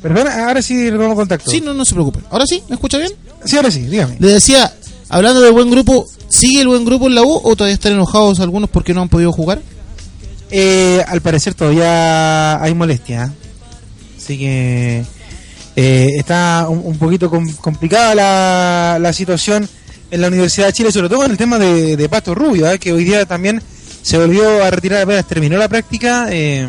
Perdona, 0.00 0.46
ahora 0.46 0.62
sí 0.62 0.88
tomo 0.88 1.16
contacto. 1.16 1.50
Sí, 1.50 1.60
no, 1.60 1.74
no 1.74 1.84
se 1.84 1.94
preocupen. 1.94 2.22
¿Ahora 2.30 2.46
sí? 2.46 2.62
¿Me 2.68 2.76
escucha 2.76 2.98
bien? 2.98 3.10
Sí, 3.44 3.56
ahora 3.56 3.72
sí, 3.72 3.80
dígame. 3.80 4.18
Le 4.20 4.28
decía, 4.28 4.72
hablando 5.08 5.40
de 5.40 5.50
buen 5.50 5.68
grupo, 5.68 6.06
¿sigue 6.28 6.60
el 6.60 6.68
buen 6.68 6.84
grupo 6.84 7.08
en 7.08 7.16
la 7.16 7.22
U 7.24 7.40
o 7.42 7.56
todavía 7.56 7.74
están 7.74 7.94
enojados 7.94 8.38
algunos 8.38 8.70
porque 8.70 8.94
no 8.94 9.02
han 9.02 9.08
podido 9.08 9.32
jugar? 9.32 9.60
Eh, 10.54 11.02
al 11.08 11.20
parecer 11.22 11.54
todavía 11.54 12.62
hay 12.62 12.74
molestia. 12.74 13.24
¿eh? 13.24 13.30
Así 14.18 14.38
que 14.38 15.02
eh, 15.76 16.08
está 16.18 16.66
un, 16.68 16.82
un 16.84 16.98
poquito 16.98 17.30
com- 17.30 17.50
complicada 17.56 18.14
la, 18.14 18.98
la 19.00 19.12
situación 19.14 19.66
en 20.10 20.20
la 20.20 20.28
Universidad 20.28 20.66
de 20.66 20.72
Chile, 20.74 20.92
sobre 20.92 21.08
todo 21.08 21.24
en 21.24 21.30
el 21.30 21.38
tema 21.38 21.58
de, 21.58 21.96
de 21.96 22.08
Pato 22.08 22.34
Rubio, 22.34 22.70
¿eh? 22.70 22.78
que 22.78 22.92
hoy 22.92 23.02
día 23.04 23.24
también 23.24 23.62
se 24.02 24.18
volvió 24.18 24.62
a 24.62 24.70
retirar 24.70 25.02
apenas 25.02 25.26
terminó 25.26 25.56
la 25.56 25.68
práctica, 25.68 26.26
eh, 26.30 26.66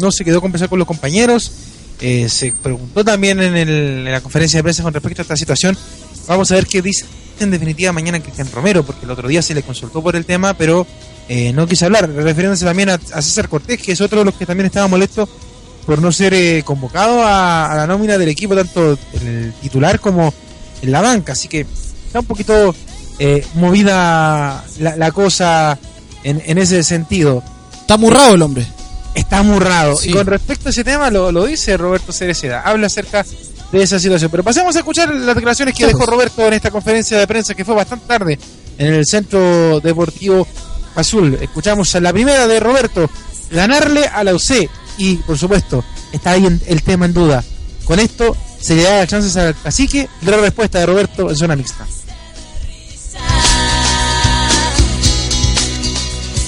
no 0.00 0.10
se 0.10 0.24
quedó 0.24 0.38
a 0.38 0.40
conversar 0.40 0.68
con 0.70 0.78
los 0.78 0.88
compañeros, 0.88 1.52
se 1.98 2.52
preguntó 2.62 3.04
también 3.04 3.40
en, 3.42 3.56
el- 3.56 3.68
en 4.06 4.12
la 4.12 4.20
conferencia 4.22 4.58
de 4.58 4.62
prensa 4.62 4.82
con 4.84 4.94
respecto 4.94 5.20
a 5.20 5.24
esta 5.24 5.36
situación. 5.36 5.76
Vamos 6.28 6.50
a 6.50 6.54
ver 6.54 6.66
qué 6.66 6.80
dice 6.80 7.04
en 7.40 7.50
definitiva 7.50 7.92
mañana 7.92 8.20
Cristian 8.20 8.48
Romero, 8.52 8.84
porque 8.84 9.04
el 9.04 9.10
otro 9.10 9.28
día 9.28 9.42
se 9.42 9.54
le 9.54 9.62
consultó 9.62 10.02
por 10.02 10.16
el 10.16 10.24
tema, 10.24 10.54
pero 10.54 10.86
eh, 11.28 11.52
no 11.52 11.66
quiso 11.66 11.84
hablar, 11.86 12.08
refiriéndose 12.10 12.64
también 12.64 12.90
a, 12.90 12.94
a 12.94 13.22
César 13.22 13.48
Cortés, 13.48 13.80
que 13.80 13.92
es 13.92 14.00
otro 14.00 14.20
de 14.20 14.24
los 14.24 14.34
que 14.34 14.46
también 14.46 14.66
estaba 14.66 14.88
molesto 14.88 15.28
por 15.86 16.00
no 16.02 16.12
ser 16.12 16.34
eh, 16.34 16.62
convocado 16.64 17.22
a, 17.22 17.72
a 17.72 17.76
la 17.76 17.86
nómina 17.86 18.18
del 18.18 18.28
equipo, 18.28 18.54
tanto 18.54 18.98
en 19.14 19.26
el 19.26 19.52
titular 19.54 20.00
como 20.00 20.32
en 20.82 20.92
la 20.92 21.00
banca. 21.00 21.32
Así 21.32 21.48
que 21.48 21.66
está 22.06 22.20
un 22.20 22.26
poquito 22.26 22.74
eh, 23.18 23.44
movida 23.54 24.64
la, 24.80 24.96
la 24.96 25.10
cosa 25.12 25.78
en, 26.24 26.42
en 26.44 26.58
ese 26.58 26.82
sentido. 26.82 27.42
Está 27.80 27.94
amurrado 27.94 28.34
el 28.34 28.42
hombre. 28.42 28.66
Está 29.14 29.38
amurrado. 29.38 29.96
Sí. 29.96 30.10
Y 30.10 30.12
con 30.12 30.26
respecto 30.26 30.68
a 30.68 30.70
ese 30.70 30.84
tema, 30.84 31.10
lo, 31.10 31.32
lo 31.32 31.46
dice 31.46 31.76
Roberto 31.78 32.12
Cereceda. 32.12 32.60
Habla 32.60 32.88
acerca 32.88 33.24
de 33.72 33.82
esa 33.82 33.98
situación. 33.98 34.30
Pero 34.30 34.44
pasemos 34.44 34.76
a 34.76 34.80
escuchar 34.80 35.12
las 35.14 35.34
declaraciones 35.34 35.74
que 35.74 35.86
dejó 35.86 36.04
Roberto 36.04 36.46
en 36.46 36.52
esta 36.52 36.70
conferencia 36.70 37.18
de 37.18 37.26
prensa 37.26 37.54
que 37.54 37.64
fue 37.64 37.74
bastante 37.74 38.06
tarde 38.06 38.38
en 38.76 38.94
el 38.94 39.06
Centro 39.06 39.80
Deportivo 39.80 40.46
Azul. 41.00 41.38
Escuchamos 41.40 41.94
a 41.94 42.00
la 42.00 42.12
primera 42.12 42.46
de 42.46 42.60
Roberto, 42.60 43.10
ganarle 43.50 44.06
a 44.06 44.24
la 44.24 44.34
UC. 44.34 44.68
Y, 44.98 45.16
por 45.16 45.38
supuesto, 45.38 45.84
está 46.12 46.32
ahí 46.32 46.44
el 46.66 46.82
tema 46.82 47.06
en 47.06 47.14
duda. 47.14 47.44
Con 47.84 48.00
esto 48.00 48.36
se 48.60 48.74
le 48.74 48.82
da 48.82 48.98
las 48.98 49.08
chances 49.08 49.36
al 49.36 49.54
cacique. 49.60 50.08
La 50.22 50.36
respuesta 50.36 50.78
de 50.80 50.86
Roberto 50.86 51.30
en 51.30 51.36
zona 51.36 51.56
mixta. 51.56 51.86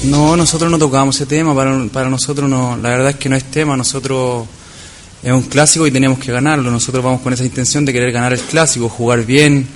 No, 0.04 0.34
nosotros 0.34 0.70
no 0.70 0.78
tocamos 0.78 1.16
ese 1.16 1.26
tema, 1.26 1.54
para, 1.54 1.86
para 1.92 2.08
nosotros 2.08 2.48
no, 2.48 2.76
la 2.78 2.88
verdad 2.88 3.10
es 3.10 3.16
que 3.16 3.28
no 3.28 3.36
es 3.36 3.44
tema, 3.44 3.76
nosotros 3.76 4.46
es 5.22 5.30
un 5.30 5.42
clásico 5.42 5.86
y 5.86 5.90
tenemos 5.90 6.18
que 6.18 6.32
ganarlo, 6.32 6.70
nosotros 6.70 7.04
vamos 7.04 7.20
con 7.20 7.34
esa 7.34 7.44
intención 7.44 7.84
de 7.84 7.92
querer 7.92 8.10
ganar 8.10 8.32
el 8.32 8.40
clásico, 8.40 8.88
jugar 8.88 9.26
bien, 9.26 9.68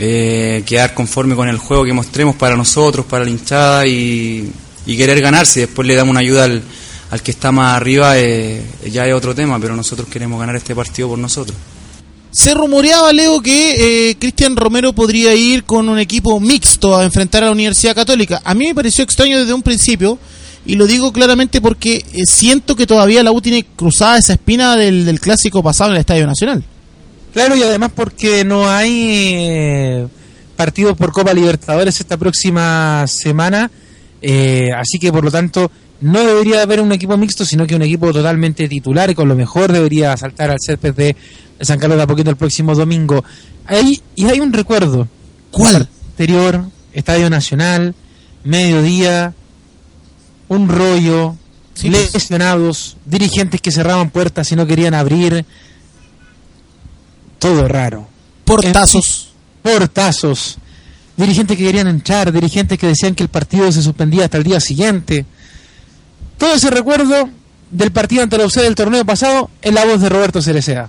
eh, 0.00 0.62
quedar 0.64 0.94
conforme 0.94 1.36
con 1.36 1.48
el 1.48 1.58
juego 1.58 1.84
que 1.84 1.92
mostremos 1.92 2.34
para 2.34 2.56
nosotros, 2.56 3.04
para 3.06 3.24
la 3.24 3.30
hinchada 3.30 3.86
y, 3.86 4.50
querer 4.86 5.20
ganar, 5.20 5.46
si 5.46 5.60
después 5.60 5.86
le 5.86 5.94
damos 5.94 6.10
una 6.10 6.20
ayuda 6.20 6.44
al, 6.44 6.62
al 7.10 7.22
que 7.22 7.30
está 7.30 7.52
más 7.52 7.76
arriba, 7.76 8.18
eh, 8.18 8.64
ya 8.90 9.06
es 9.06 9.14
otro 9.14 9.34
tema, 9.34 9.58
pero 9.60 9.76
nosotros 9.76 10.08
queremos 10.08 10.40
ganar 10.40 10.56
este 10.56 10.74
partido 10.74 11.08
por 11.08 11.18
nosotros. 11.18 11.56
Se 12.30 12.54
rumoreaba, 12.54 13.12
Leo, 13.12 13.42
que 13.42 14.10
eh, 14.10 14.16
Cristian 14.18 14.56
Romero 14.56 14.92
podría 14.92 15.34
ir 15.34 15.64
con 15.64 15.88
un 15.88 15.98
equipo 15.98 16.38
mixto 16.38 16.96
a 16.96 17.04
enfrentar 17.04 17.42
a 17.42 17.46
la 17.46 17.52
Universidad 17.52 17.94
Católica. 17.94 18.40
A 18.44 18.54
mí 18.54 18.68
me 18.68 18.74
pareció 18.74 19.02
extraño 19.02 19.38
desde 19.38 19.52
un 19.52 19.62
principio, 19.62 20.18
y 20.64 20.76
lo 20.76 20.86
digo 20.86 21.12
claramente 21.12 21.60
porque 21.60 22.04
eh, 22.12 22.26
siento 22.26 22.76
que 22.76 22.86
todavía 22.86 23.24
la 23.24 23.32
U 23.32 23.40
tiene 23.40 23.66
cruzada 23.76 24.18
esa 24.18 24.34
espina 24.34 24.76
del, 24.76 25.04
del 25.04 25.18
clásico 25.18 25.62
pasado 25.62 25.90
en 25.90 25.96
el 25.96 26.00
Estadio 26.00 26.26
Nacional. 26.26 26.64
Claro, 27.32 27.56
y 27.56 27.62
además 27.62 27.92
porque 27.94 28.44
no 28.44 28.68
hay 28.68 29.34
eh, 29.38 30.06
partidos 30.56 30.96
por 30.96 31.12
Copa 31.12 31.32
Libertadores 31.32 32.00
esta 32.00 32.16
próxima 32.16 33.06
semana, 33.06 33.70
eh, 34.20 34.70
así 34.76 34.98
que 34.98 35.12
por 35.12 35.24
lo 35.24 35.30
tanto 35.30 35.70
no 36.00 36.20
debería 36.20 36.62
haber 36.62 36.80
un 36.80 36.92
equipo 36.92 37.16
mixto, 37.16 37.44
sino 37.44 37.66
que 37.66 37.76
un 37.76 37.82
equipo 37.82 38.12
totalmente 38.12 38.68
titular 38.68 39.10
y 39.10 39.14
con 39.14 39.28
lo 39.28 39.36
mejor 39.36 39.70
debería 39.70 40.16
saltar 40.16 40.50
al 40.50 40.58
césped 40.58 40.94
de 40.94 41.16
San 41.60 41.78
Carlos 41.78 41.98
de 41.98 42.02
Apoquindo 42.04 42.30
el 42.30 42.36
próximo 42.36 42.74
domingo. 42.74 43.22
Ahí, 43.66 44.00
y 44.16 44.24
hay 44.24 44.40
un 44.40 44.52
recuerdo. 44.52 45.06
¿Cuál? 45.50 45.88
Anterior, 46.10 46.64
Estadio 46.92 47.30
Nacional, 47.30 47.94
mediodía, 48.44 49.34
un 50.48 50.68
rollo, 50.68 51.36
pues. 51.80 52.12
lesionados, 52.12 52.96
dirigentes 53.04 53.60
que 53.60 53.70
cerraban 53.70 54.10
puertas 54.10 54.50
y 54.52 54.56
no 54.56 54.66
querían 54.66 54.94
abrir. 54.94 55.44
Todo 57.40 57.66
raro. 57.66 58.06
Portazos. 58.44 59.32
Portazos. 59.62 60.58
Dirigentes 61.16 61.56
que 61.56 61.64
querían 61.64 61.88
entrar, 61.88 62.30
dirigentes 62.30 62.78
que 62.78 62.86
decían 62.86 63.14
que 63.14 63.22
el 63.22 63.28
partido 63.28 63.72
se 63.72 63.82
suspendía 63.82 64.24
hasta 64.24 64.36
el 64.36 64.44
día 64.44 64.60
siguiente. 64.60 65.24
Todo 66.38 66.54
ese 66.54 66.70
recuerdo 66.70 67.28
del 67.70 67.90
partido 67.92 68.22
ante 68.22 68.38
la 68.38 68.46
UC 68.46 68.54
del 68.56 68.74
torneo 68.74 69.04
pasado 69.04 69.50
en 69.62 69.74
la 69.74 69.84
voz 69.86 70.00
de 70.00 70.08
Roberto 70.08 70.42
Cerecea. 70.42 70.88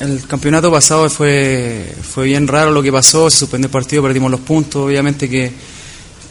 El 0.00 0.26
campeonato 0.26 0.70
pasado 0.72 1.10
fue, 1.10 1.94
fue 2.02 2.24
bien 2.24 2.48
raro 2.48 2.70
lo 2.70 2.82
que 2.82 2.90
pasó, 2.90 3.28
se 3.28 3.38
suspendió 3.38 3.66
el 3.66 3.72
partido, 3.72 4.02
perdimos 4.02 4.30
los 4.30 4.40
puntos, 4.40 4.86
obviamente 4.86 5.28
que, 5.28 5.52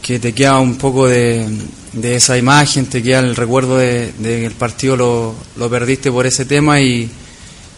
que 0.02 0.18
te 0.18 0.32
queda 0.32 0.58
un 0.58 0.76
poco 0.76 1.06
de, 1.06 1.46
de 1.92 2.16
esa 2.16 2.36
imagen, 2.36 2.86
te 2.86 3.02
queda 3.02 3.20
el 3.20 3.36
recuerdo 3.36 3.78
de, 3.78 4.12
de 4.18 4.40
que 4.40 4.46
el 4.46 4.54
partido 4.54 4.96
lo, 4.96 5.34
lo 5.56 5.70
perdiste 5.70 6.10
por 6.10 6.26
ese 6.26 6.44
tema 6.44 6.80
y, 6.80 7.08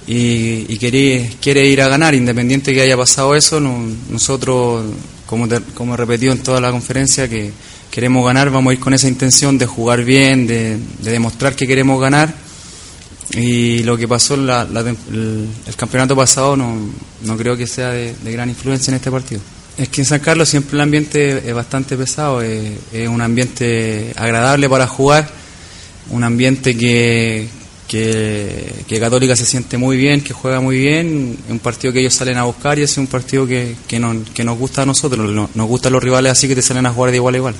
y, 0.06 0.66
y 0.68 0.78
querí- 0.78 1.28
quiere 1.40 1.66
ir 1.66 1.80
a 1.82 1.88
ganar, 1.88 2.14
independiente 2.14 2.72
que 2.72 2.82
haya 2.82 2.96
pasado 2.96 3.34
eso, 3.36 3.60
no- 3.60 3.86
nosotros, 4.10 4.84
como, 5.26 5.46
te- 5.48 5.60
como 5.74 5.94
he 5.94 5.96
repetido 5.96 6.32
en 6.32 6.42
toda 6.42 6.60
la 6.60 6.70
conferencia, 6.70 7.28
que 7.28 7.52
queremos 7.90 8.24
ganar, 8.24 8.50
vamos 8.50 8.70
a 8.70 8.74
ir 8.74 8.80
con 8.80 8.94
esa 8.94 9.06
intención 9.08 9.58
de 9.58 9.66
jugar 9.66 10.02
bien, 10.04 10.46
de, 10.46 10.76
de 11.02 11.10
demostrar 11.10 11.54
que 11.54 11.66
queremos 11.66 12.00
ganar 12.00 12.32
y 13.34 13.82
lo 13.84 13.96
que 13.96 14.06
pasó 14.08 14.36
la- 14.36 14.64
la 14.64 14.80
el, 14.80 15.46
el 15.66 15.76
campeonato 15.76 16.14
pasado 16.16 16.56
no, 16.56 16.76
no 17.22 17.36
creo 17.36 17.56
que 17.56 17.66
sea 17.66 17.90
de, 17.90 18.14
de 18.14 18.32
gran 18.32 18.48
influencia 18.48 18.90
en 18.90 18.96
este 18.96 19.10
partido. 19.10 19.40
Es 19.78 19.88
que 19.88 20.02
en 20.02 20.04
San 20.06 20.20
Carlos 20.20 20.48
siempre 20.50 20.74
el 20.76 20.82
ambiente 20.82 21.48
es 21.48 21.54
bastante 21.54 21.96
pesado, 21.96 22.42
es, 22.42 22.72
es 22.92 23.08
un 23.08 23.22
ambiente 23.22 24.12
agradable 24.16 24.68
para 24.68 24.86
jugar, 24.86 25.30
un 26.10 26.24
ambiente 26.24 26.76
que, 26.76 27.48
que, 27.92 28.72
que 28.88 28.98
Católica 28.98 29.36
se 29.36 29.44
siente 29.44 29.76
muy 29.76 29.98
bien, 29.98 30.22
que 30.22 30.32
juega 30.32 30.60
muy 30.62 30.78
bien, 30.78 31.36
es 31.44 31.50
un 31.52 31.58
partido 31.58 31.92
que 31.92 32.00
ellos 32.00 32.14
salen 32.14 32.38
a 32.38 32.44
buscar 32.44 32.78
y 32.78 32.82
es 32.82 32.96
un 32.96 33.06
partido 33.06 33.46
que, 33.46 33.76
que, 33.86 33.98
nos, 34.00 34.16
que 34.30 34.44
nos 34.44 34.58
gusta 34.58 34.80
a 34.82 34.86
nosotros, 34.86 35.30
no- 35.30 35.50
nos 35.54 35.68
gustan 35.68 35.92
los 35.92 36.02
rivales 36.02 36.32
así 36.32 36.48
que 36.48 36.54
te 36.54 36.62
salen 36.62 36.86
a 36.86 36.90
jugar 36.92 37.10
de 37.10 37.18
igual 37.18 37.34
a 37.34 37.36
igual. 37.36 37.54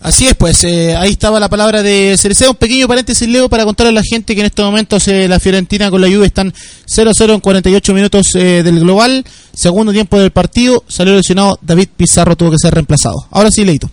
Así 0.00 0.28
es, 0.28 0.34
pues 0.36 0.62
eh, 0.62 0.94
ahí 0.94 1.10
estaba 1.10 1.40
la 1.40 1.48
palabra 1.48 1.82
de 1.82 2.14
Cereceda. 2.16 2.50
Un 2.50 2.56
pequeño 2.56 2.86
paréntesis, 2.86 3.28
Leo, 3.28 3.48
para 3.48 3.64
contarle 3.64 3.90
a 3.90 3.94
la 3.94 4.02
gente 4.08 4.32
que 4.36 4.40
en 4.42 4.46
estos 4.46 4.64
momentos 4.64 5.08
eh, 5.08 5.26
la 5.26 5.40
Fiorentina 5.40 5.90
con 5.90 6.00
la 6.00 6.06
Juve 6.06 6.26
están 6.26 6.54
0-0 6.86 7.34
en 7.34 7.40
48 7.40 7.94
minutos 7.94 8.28
eh, 8.36 8.62
del 8.62 8.78
global. 8.78 9.24
Segundo 9.52 9.90
tiempo 9.92 10.16
del 10.20 10.30
partido, 10.30 10.84
salió 10.86 11.16
lesionado 11.16 11.58
David 11.62 11.88
Pizarro, 11.96 12.36
tuvo 12.36 12.52
que 12.52 12.58
ser 12.62 12.74
reemplazado. 12.74 13.26
Ahora 13.32 13.50
sí, 13.50 13.64
Leito. 13.64 13.90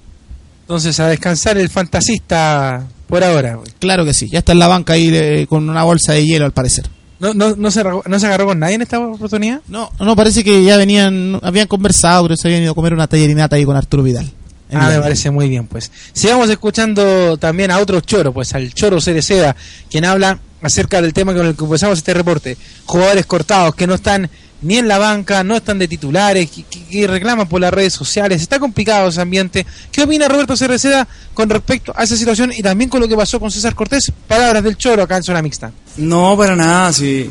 Entonces, 0.62 1.00
a 1.00 1.08
descansar 1.08 1.58
el 1.58 1.70
fantasista 1.70 2.86
por 3.08 3.24
ahora. 3.24 3.60
Claro 3.80 4.06
que 4.06 4.14
sí, 4.14 4.30
ya 4.30 4.40
está 4.40 4.52
en 4.52 4.60
la 4.60 4.68
banca 4.68 4.94
ahí 4.94 5.10
eh, 5.14 5.46
con 5.50 5.70
una 5.70 5.84
bolsa 5.84 6.14
de 6.14 6.26
hielo 6.26 6.46
al 6.46 6.52
parecer. 6.52 6.86
¿No, 7.20 7.34
no, 7.34 7.56
no, 7.56 7.72
se, 7.72 7.80
agarró- 7.82 8.04
¿No 8.06 8.20
se 8.20 8.26
agarró 8.26 8.46
con 8.46 8.60
nadie 8.60 8.76
en 8.76 8.82
esta 8.82 9.00
oportunidad? 9.00 9.62
No, 9.70 9.90
no, 10.00 10.16
parece 10.16 10.44
que 10.44 10.64
ya 10.64 10.76
venían, 10.78 11.40
habían 11.44 11.68
conversado, 11.68 12.24
pero 12.24 12.36
se 12.36 12.48
habían 12.50 12.64
ido 12.64 12.74
a 12.74 12.76
comer 12.76 12.94
una 12.94 13.08
tallerinata 13.08 13.56
ahí 13.56 13.64
con 13.66 13.78
Arturo 13.78 14.04
Vidal. 14.04 14.30
Ah, 14.76 14.90
me 14.90 15.00
parece 15.00 15.32
muy 15.32 15.48
bien, 15.50 15.68
pues. 15.68 15.92
Sigamos 16.14 16.50
escuchando 16.50 17.38
también 17.38 17.72
a 17.72 17.80
otro 17.80 18.02
choro, 18.02 18.34
pues 18.34 18.54
al 18.54 18.74
choro 18.74 19.00
Cereceda, 19.02 19.56
quien 19.90 20.06
habla 20.06 20.40
acerca 20.62 21.02
del 21.02 21.14
tema 21.14 21.34
con 21.34 21.46
el 21.46 21.56
que 21.56 21.64
empezamos 21.64 21.98
este 22.00 22.14
reporte. 22.14 22.58
Jugadores 22.86 23.26
cortados 23.26 23.76
que 23.76 23.88
no 23.88 23.96
están 23.96 24.30
ni 24.62 24.78
en 24.78 24.88
la 24.88 24.98
banca, 24.98 25.44
no 25.44 25.56
están 25.58 25.78
de 25.78 25.88
titulares, 25.88 26.50
que, 26.50 26.64
que- 26.64 26.86
que 26.86 27.08
reclaman 27.08 27.48
por 27.48 27.62
las 27.62 27.72
redes 27.74 27.94
sociales. 27.94 28.42
Está 28.42 28.58
complicado 28.60 29.10
ese 29.10 29.22
ambiente. 29.22 29.66
¿Qué 29.92 30.02
opina 30.04 30.28
Roberto 30.28 30.56
Cereceda 30.58 31.08
con 31.36 31.50
respecto 31.50 31.94
a 31.96 32.04
esa 32.04 32.16
situación 32.18 32.52
y 32.52 32.64
también 32.64 32.90
con 32.90 33.00
lo 33.02 33.08
que 33.08 33.16
pasó 33.16 33.40
con 33.40 33.52
César 33.52 33.76
Cortés? 33.76 34.12
Palabras 34.28 34.64
del 34.64 34.76
choro 34.78 35.04
acá 35.04 35.18
en 35.18 35.24
zona 35.24 35.42
mixta. 35.44 35.72
No, 35.98 36.36
para 36.36 36.56
nada. 36.56 36.92
Sí. 36.94 37.30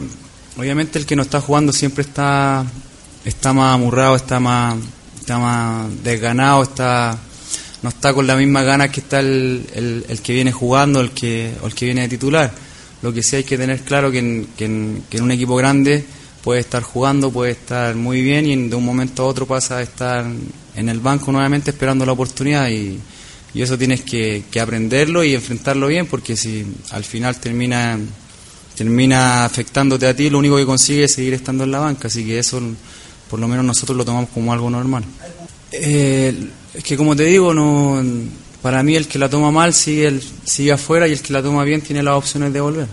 Obviamente 0.56 0.98
el 1.00 1.06
que 1.06 1.16
no 1.16 1.22
está 1.22 1.40
jugando 1.40 1.72
siempre 1.72 2.02
está, 2.02 2.64
está 3.24 3.52
más 3.52 3.74
amurrado, 3.74 4.14
está 4.14 4.38
más, 4.38 4.76
está 5.18 5.38
más 5.38 5.86
desganado, 6.04 6.62
está, 6.62 7.18
no 7.84 7.90
está 7.90 8.14
con 8.14 8.26
la 8.26 8.34
misma 8.34 8.62
ganas 8.62 8.88
que 8.88 9.00
está 9.00 9.20
el, 9.20 9.62
el, 10.08 10.20
que 10.22 10.32
viene 10.32 10.50
jugando, 10.50 11.02
el 11.02 11.10
que, 11.10 11.52
o 11.60 11.66
el 11.66 11.74
que 11.74 11.84
viene 11.84 12.00
de 12.00 12.08
titular. 12.08 12.50
Lo 13.02 13.12
que 13.12 13.22
sí 13.22 13.36
hay 13.36 13.44
que 13.44 13.58
tener 13.58 13.82
claro 13.82 14.10
que 14.10 14.20
en, 14.20 14.48
que 14.56 14.64
en, 14.64 15.22
un 15.22 15.30
equipo 15.30 15.54
grande 15.54 16.02
puede 16.42 16.60
estar 16.60 16.82
jugando, 16.82 17.30
puede 17.30 17.52
estar 17.52 17.94
muy 17.94 18.22
bien 18.22 18.46
y 18.46 18.56
de 18.70 18.74
un 18.74 18.86
momento 18.86 19.22
a 19.22 19.26
otro 19.26 19.44
pasa 19.44 19.76
a 19.76 19.82
estar 19.82 20.24
en 20.74 20.88
el 20.88 21.00
banco 21.00 21.30
nuevamente 21.30 21.72
esperando 21.72 22.06
la 22.06 22.12
oportunidad 22.12 22.70
y, 22.70 22.98
y 23.52 23.60
eso 23.60 23.76
tienes 23.76 24.00
que, 24.00 24.44
que 24.50 24.60
aprenderlo 24.60 25.22
y 25.22 25.34
enfrentarlo 25.34 25.88
bien 25.88 26.06
porque 26.06 26.38
si 26.38 26.64
al 26.90 27.04
final 27.04 27.38
termina 27.38 27.98
termina 28.74 29.44
afectándote 29.44 30.06
a 30.06 30.16
ti, 30.16 30.30
lo 30.30 30.38
único 30.38 30.56
que 30.56 30.64
consigues 30.64 31.10
es 31.10 31.16
seguir 31.16 31.34
estando 31.34 31.64
en 31.64 31.70
la 31.70 31.80
banca, 31.80 32.08
así 32.08 32.24
que 32.24 32.38
eso 32.38 32.62
por 33.28 33.38
lo 33.38 33.46
menos 33.46 33.62
nosotros 33.62 33.94
lo 33.94 34.06
tomamos 34.06 34.30
como 34.30 34.54
algo 34.54 34.70
normal. 34.70 35.04
Eh, 35.70 36.34
es 36.74 36.84
que 36.84 36.96
como 36.96 37.14
te 37.16 37.24
digo, 37.24 37.54
no 37.54 38.02
para 38.62 38.82
mí 38.82 38.96
el 38.96 39.06
que 39.06 39.18
la 39.18 39.28
toma 39.28 39.50
mal 39.50 39.74
sigue, 39.74 40.06
el- 40.06 40.22
sigue 40.44 40.72
afuera 40.72 41.06
y 41.06 41.12
el 41.12 41.20
que 41.20 41.32
la 41.32 41.42
toma 41.42 41.64
bien 41.64 41.82
tiene 41.82 42.02
las 42.02 42.14
opciones 42.14 42.52
de 42.52 42.60
volver. 42.60 42.86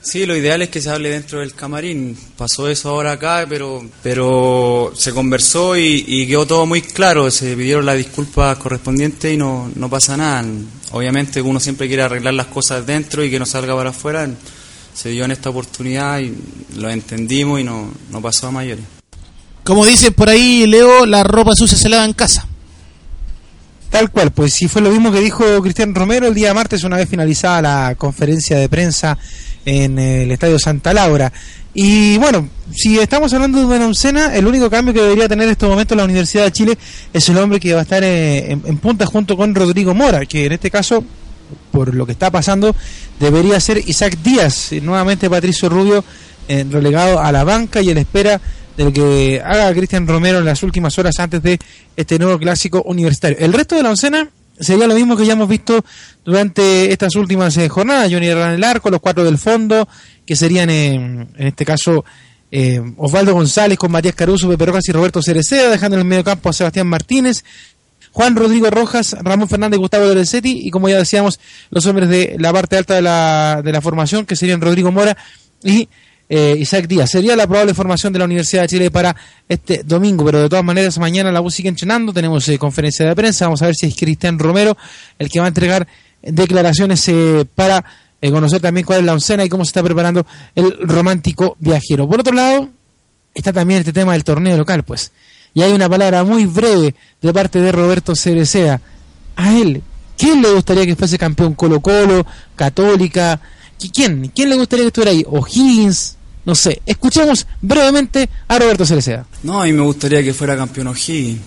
Sí, 0.00 0.24
lo 0.24 0.36
ideal 0.36 0.62
es 0.62 0.68
que 0.68 0.80
se 0.80 0.88
hable 0.88 1.10
dentro 1.10 1.40
del 1.40 1.52
camarín. 1.52 2.16
Pasó 2.38 2.68
eso 2.68 2.90
ahora 2.90 3.12
acá, 3.12 3.44
pero 3.48 3.84
pero 4.04 4.92
se 4.96 5.12
conversó 5.12 5.76
y, 5.76 6.26
quedó 6.28 6.46
todo 6.46 6.64
muy 6.64 6.80
claro. 6.80 7.28
Se 7.30 7.56
pidieron 7.56 7.84
las 7.84 7.96
disculpas 7.96 8.56
correspondientes 8.56 9.34
y 9.34 9.36
no, 9.36 9.68
no 9.74 9.90
pasa 9.90 10.16
nada. 10.16 10.44
Obviamente 10.92 11.42
uno 11.42 11.58
siempre 11.58 11.88
quiere 11.88 12.04
arreglar 12.04 12.34
las 12.34 12.46
cosas 12.46 12.86
dentro 12.86 13.24
y 13.24 13.30
que 13.30 13.38
no 13.40 13.46
salga 13.46 13.74
para 13.74 13.90
afuera. 13.90 14.30
Se 14.94 15.08
dio 15.08 15.24
en 15.24 15.32
esta 15.32 15.50
oportunidad 15.50 16.20
y 16.20 16.32
lo 16.76 16.88
entendimos 16.88 17.60
y 17.60 17.64
no, 17.64 17.90
no 18.10 18.22
pasó 18.22 18.46
a 18.46 18.52
mayores. 18.52 18.84
Como 19.64 19.84
dicen 19.84 20.14
por 20.14 20.28
ahí, 20.28 20.66
Leo, 20.68 21.04
la 21.04 21.24
ropa 21.24 21.56
sucia 21.56 21.76
se 21.76 21.88
lava 21.88 22.04
en 22.04 22.12
casa. 22.12 22.45
Tal 23.96 24.10
cual, 24.10 24.30
pues 24.30 24.52
sí 24.52 24.68
fue 24.68 24.82
lo 24.82 24.90
mismo 24.90 25.10
que 25.10 25.20
dijo 25.20 25.42
Cristian 25.62 25.94
Romero 25.94 26.26
el 26.26 26.34
día 26.34 26.52
martes, 26.52 26.84
una 26.84 26.98
vez 26.98 27.08
finalizada 27.08 27.62
la 27.62 27.94
conferencia 27.94 28.58
de 28.58 28.68
prensa 28.68 29.16
en 29.64 29.98
el 29.98 30.30
Estadio 30.30 30.58
Santa 30.58 30.92
Laura. 30.92 31.32
Y 31.72 32.18
bueno, 32.18 32.46
si 32.74 32.98
estamos 32.98 33.32
hablando 33.32 33.58
de 33.58 33.64
una 33.64 33.86
oncena, 33.86 34.36
el 34.36 34.46
único 34.46 34.68
cambio 34.68 34.92
que 34.92 35.00
debería 35.00 35.30
tener 35.30 35.46
en 35.46 35.52
estos 35.52 35.70
momentos 35.70 35.96
la 35.96 36.04
Universidad 36.04 36.44
de 36.44 36.52
Chile 36.52 36.78
es 37.10 37.26
el 37.30 37.38
hombre 37.38 37.58
que 37.58 37.72
va 37.72 37.78
a 37.78 37.82
estar 37.84 38.04
eh, 38.04 38.50
en, 38.50 38.76
punta 38.76 39.06
junto 39.06 39.34
con 39.34 39.54
Rodrigo 39.54 39.94
Mora, 39.94 40.26
que 40.26 40.44
en 40.44 40.52
este 40.52 40.70
caso, 40.70 41.02
por 41.72 41.94
lo 41.94 42.04
que 42.04 42.12
está 42.12 42.30
pasando, 42.30 42.76
debería 43.18 43.58
ser 43.60 43.78
Isaac 43.78 44.18
Díaz. 44.22 44.72
Nuevamente 44.82 45.30
Patricio 45.30 45.70
Rubio 45.70 46.04
eh, 46.48 46.66
relegado 46.70 47.18
a 47.18 47.32
la 47.32 47.44
banca 47.44 47.80
y 47.80 47.88
en 47.88 47.96
espera 47.96 48.42
de 48.76 48.84
lo 48.84 48.92
que 48.92 49.42
haga 49.44 49.72
Cristian 49.72 50.06
Romero 50.06 50.38
en 50.38 50.44
las 50.44 50.62
últimas 50.62 50.98
horas 50.98 51.18
antes 51.18 51.42
de 51.42 51.58
este 51.96 52.18
nuevo 52.18 52.38
clásico 52.38 52.82
universitario. 52.82 53.38
El 53.40 53.52
resto 53.52 53.76
de 53.76 53.82
la 53.82 53.90
oncena 53.90 54.28
sería 54.58 54.86
lo 54.86 54.94
mismo 54.94 55.16
que 55.16 55.26
ya 55.26 55.32
hemos 55.32 55.48
visto 55.48 55.84
durante 56.24 56.92
estas 56.92 57.14
últimas 57.16 57.56
eh, 57.56 57.68
jornadas. 57.68 58.10
Johnny 58.12 58.26
Herrera 58.26 58.48
en 58.48 58.54
el 58.54 58.64
arco, 58.64 58.90
los 58.90 59.00
cuatro 59.00 59.24
del 59.24 59.38
fondo, 59.38 59.88
que 60.24 60.36
serían 60.36 60.70
eh, 60.70 60.94
en 60.94 61.46
este 61.46 61.64
caso 61.64 62.04
eh, 62.50 62.80
Osvaldo 62.96 63.32
González 63.34 63.78
con 63.78 63.90
Matías 63.90 64.14
Caruso, 64.14 64.48
Pepe 64.48 64.64
y 64.64 64.92
Roberto 64.92 65.22
Cereceda, 65.22 65.70
dejando 65.70 65.96
en 65.96 66.00
el 66.00 66.06
medio 66.06 66.24
campo 66.24 66.48
a 66.48 66.52
Sebastián 66.52 66.86
Martínez. 66.86 67.44
Juan 68.12 68.34
Rodrigo 68.34 68.70
Rojas, 68.70 69.14
Ramón 69.20 69.46
Fernández, 69.46 69.78
Gustavo 69.78 70.06
Lorenzetti 70.06 70.62
y 70.66 70.70
como 70.70 70.88
ya 70.88 70.96
decíamos, 70.96 71.38
los 71.68 71.84
hombres 71.84 72.08
de 72.08 72.36
la 72.38 72.50
parte 72.50 72.78
alta 72.78 72.94
de 72.94 73.02
la, 73.02 73.60
de 73.62 73.72
la 73.72 73.82
formación, 73.82 74.24
que 74.24 74.36
serían 74.36 74.62
Rodrigo 74.62 74.90
Mora 74.90 75.14
y 75.62 75.86
eh, 76.28 76.56
Isaac 76.58 76.86
Díaz. 76.86 77.10
Sería 77.10 77.36
la 77.36 77.46
probable 77.46 77.74
formación 77.74 78.12
de 78.12 78.18
la 78.18 78.24
Universidad 78.24 78.62
de 78.62 78.68
Chile 78.68 78.90
para 78.90 79.14
este 79.48 79.82
domingo, 79.84 80.24
pero 80.24 80.42
de 80.42 80.48
todas 80.48 80.64
maneras 80.64 80.98
mañana 80.98 81.30
la 81.30 81.40
U 81.40 81.50
sigue 81.50 81.68
entrenando, 81.68 82.12
tenemos 82.12 82.48
eh, 82.48 82.58
conferencia 82.58 83.06
de 83.06 83.14
prensa, 83.14 83.46
vamos 83.46 83.62
a 83.62 83.66
ver 83.66 83.74
si 83.74 83.86
es 83.86 83.96
Cristian 83.96 84.38
Romero 84.38 84.76
el 85.18 85.28
que 85.28 85.38
va 85.38 85.46
a 85.46 85.48
entregar 85.48 85.86
declaraciones 86.22 87.08
eh, 87.08 87.46
para 87.54 87.84
eh, 88.20 88.30
conocer 88.30 88.60
también 88.60 88.86
cuál 88.86 89.00
es 89.00 89.04
la 89.04 89.12
oncena 89.12 89.44
y 89.44 89.48
cómo 89.48 89.64
se 89.64 89.70
está 89.70 89.82
preparando 89.82 90.26
el 90.54 90.76
romántico 90.80 91.56
viajero. 91.60 92.08
Por 92.08 92.20
otro 92.20 92.34
lado, 92.34 92.68
está 93.34 93.52
también 93.52 93.80
este 93.80 93.92
tema 93.92 94.12
del 94.12 94.24
torneo 94.24 94.56
local, 94.56 94.82
pues. 94.82 95.12
Y 95.54 95.62
hay 95.62 95.72
una 95.72 95.88
palabra 95.88 96.24
muy 96.24 96.46
breve 96.46 96.94
de 97.20 97.32
parte 97.32 97.60
de 97.60 97.72
Roberto 97.72 98.14
Cerecea. 98.14 98.80
A 99.36 99.56
él, 99.56 99.82
¿quién 100.18 100.42
le 100.42 100.52
gustaría 100.52 100.86
que 100.86 100.96
fuese 100.96 101.18
campeón 101.18 101.54
Colo 101.54 101.80
Colo, 101.80 102.26
Católica? 102.54 103.40
¿Qui- 103.78 103.90
¿Quién? 103.94 104.32
¿Quién 104.34 104.50
le 104.50 104.56
gustaría 104.56 104.84
que 104.84 104.88
estuviera 104.88 105.10
ahí? 105.12 105.24
¿O'Higgins? 105.28 106.16
No 106.44 106.54
sé. 106.54 106.80
Escuchemos 106.86 107.46
brevemente 107.60 108.28
a 108.48 108.58
Roberto 108.58 108.86
Cerecea. 108.86 109.26
No, 109.42 109.60
a 109.60 109.64
mí 109.64 109.72
me 109.72 109.82
gustaría 109.82 110.22
que 110.22 110.32
fuera 110.32 110.56
campeón 110.56 110.88
O'Higgins. 110.88 111.40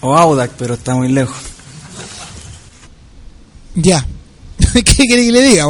o 0.00 0.16
Audac, 0.16 0.50
pero 0.58 0.74
está 0.74 0.94
muy 0.94 1.08
lejos. 1.08 1.36
Ya. 3.74 4.04
¿Qué 4.72 4.82
quiere 4.82 5.24
que 5.24 5.32
le 5.32 5.42
diga? 5.42 5.66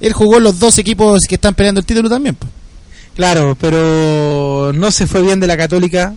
Él 0.00 0.12
jugó 0.12 0.40
los 0.40 0.58
dos 0.58 0.78
equipos 0.78 1.22
que 1.28 1.34
están 1.36 1.54
peleando 1.54 1.80
el 1.80 1.86
título 1.86 2.08
también. 2.08 2.34
pues. 2.34 2.50
Claro, 3.14 3.56
pero 3.60 4.72
no 4.74 4.90
se 4.90 5.06
fue 5.06 5.22
bien 5.22 5.40
de 5.40 5.46
la 5.46 5.56
Católica. 5.56 6.14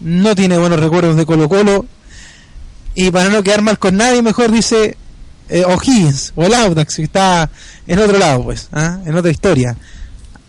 No 0.00 0.34
tiene 0.34 0.56
buenos 0.56 0.80
recuerdos 0.80 1.16
de 1.16 1.26
Colo 1.26 1.48
Colo. 1.48 1.84
Y 2.94 3.10
para 3.10 3.28
no 3.28 3.42
quedar 3.42 3.62
mal 3.62 3.78
con 3.78 3.96
nadie, 3.96 4.22
mejor 4.22 4.50
dice 4.50 4.96
eh, 5.48 5.64
O'Higgins 5.64 6.32
o 6.34 6.44
el 6.44 6.54
Audax, 6.54 6.96
que 6.96 7.02
está 7.02 7.50
en 7.86 7.98
otro 7.98 8.18
lado, 8.18 8.44
pues, 8.44 8.68
¿ah? 8.72 8.98
en 9.04 9.16
otra 9.16 9.30
historia. 9.30 9.76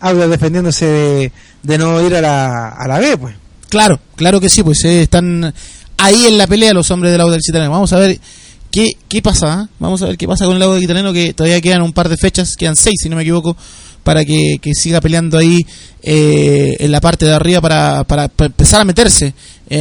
Audax 0.00 0.30
defendiéndose 0.30 1.32
de, 1.62 1.78
no 1.78 2.04
ir 2.04 2.14
a 2.16 2.20
la, 2.20 2.68
a 2.70 2.88
la 2.88 2.98
B, 2.98 3.16
pues. 3.16 3.34
Claro, 3.68 4.00
claro 4.16 4.40
que 4.40 4.48
sí, 4.48 4.62
pues 4.62 4.84
eh, 4.84 5.02
están 5.02 5.54
ahí 5.96 6.26
en 6.26 6.36
la 6.36 6.46
pelea 6.46 6.74
los 6.74 6.90
hombres 6.90 7.12
del 7.12 7.20
Audax 7.20 7.48
italiano. 7.48 7.72
Vamos 7.72 7.92
a 7.92 7.98
ver 7.98 8.18
qué, 8.70 8.90
qué 9.08 9.22
pasa, 9.22 9.52
¿ah? 9.52 9.68
vamos 9.78 10.02
a 10.02 10.06
ver 10.06 10.18
qué 10.18 10.26
pasa 10.26 10.44
con 10.44 10.56
el 10.56 10.62
Audax 10.62 10.82
italiano, 10.82 11.12
que 11.12 11.32
todavía 11.32 11.60
quedan 11.60 11.82
un 11.82 11.92
par 11.92 12.08
de 12.08 12.16
fechas, 12.16 12.56
quedan 12.56 12.76
seis 12.76 12.96
si 13.02 13.08
no 13.08 13.16
me 13.16 13.22
equivoco, 13.22 13.56
para 14.02 14.24
que, 14.24 14.58
que 14.60 14.74
siga 14.74 15.00
peleando 15.00 15.38
ahí 15.38 15.64
eh, 16.02 16.76
en 16.80 16.90
la 16.90 17.00
parte 17.00 17.24
de 17.24 17.32
arriba 17.32 17.60
para, 17.60 18.04
para, 18.04 18.30
empezar 18.38 18.80
a 18.80 18.84
meterse 18.84 19.26
eh, 19.26 19.34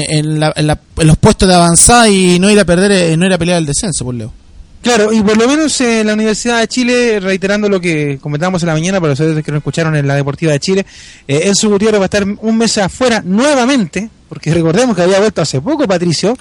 en, 0.09 0.39
la- 0.39 0.53
en 0.55 0.67
la- 0.67 0.79
en 0.97 1.07
los 1.07 1.17
puestos 1.17 1.47
de 1.47 1.55
avanzada 1.55 2.07
y 2.09 2.39
no 2.39 2.49
ir 2.49 2.59
a 2.59 2.65
perder, 2.65 2.91
eh, 2.91 3.17
no 3.17 3.25
ir 3.25 3.33
a 3.33 3.37
pelear 3.37 3.57
el 3.59 3.65
descenso, 3.65 4.05
por 4.05 4.15
Leo. 4.15 4.33
Claro, 4.81 5.13
y 5.13 5.21
por 5.21 5.37
lo 5.37 5.47
menos 5.47 5.79
en 5.81 6.07
la 6.07 6.13
Universidad 6.13 6.59
de 6.59 6.67
Chile, 6.67 7.19
reiterando 7.19 7.69
lo 7.69 7.79
que 7.79 8.17
comentamos 8.19 8.63
en 8.63 8.67
la 8.67 8.73
mañana 8.73 8.99
para 8.99 9.13
los 9.13 9.19
que 9.43 9.51
nos 9.51 9.57
escucharon 9.59 9.95
en 9.95 10.07
la 10.07 10.15
Deportiva 10.15 10.53
de 10.53 10.59
Chile, 10.59 10.85
eh, 11.27 11.41
Enzo 11.45 11.69
Gutiérrez 11.69 11.99
va 11.99 12.05
a 12.05 12.07
estar 12.07 12.23
un 12.25 12.57
mes 12.57 12.77
afuera 12.79 13.21
nuevamente, 13.23 14.09
porque 14.27 14.51
recordemos 14.51 14.95
que 14.95 15.03
había 15.03 15.19
vuelto 15.19 15.39
hace 15.43 15.61
poco 15.61 15.87
Patricio, 15.87 16.35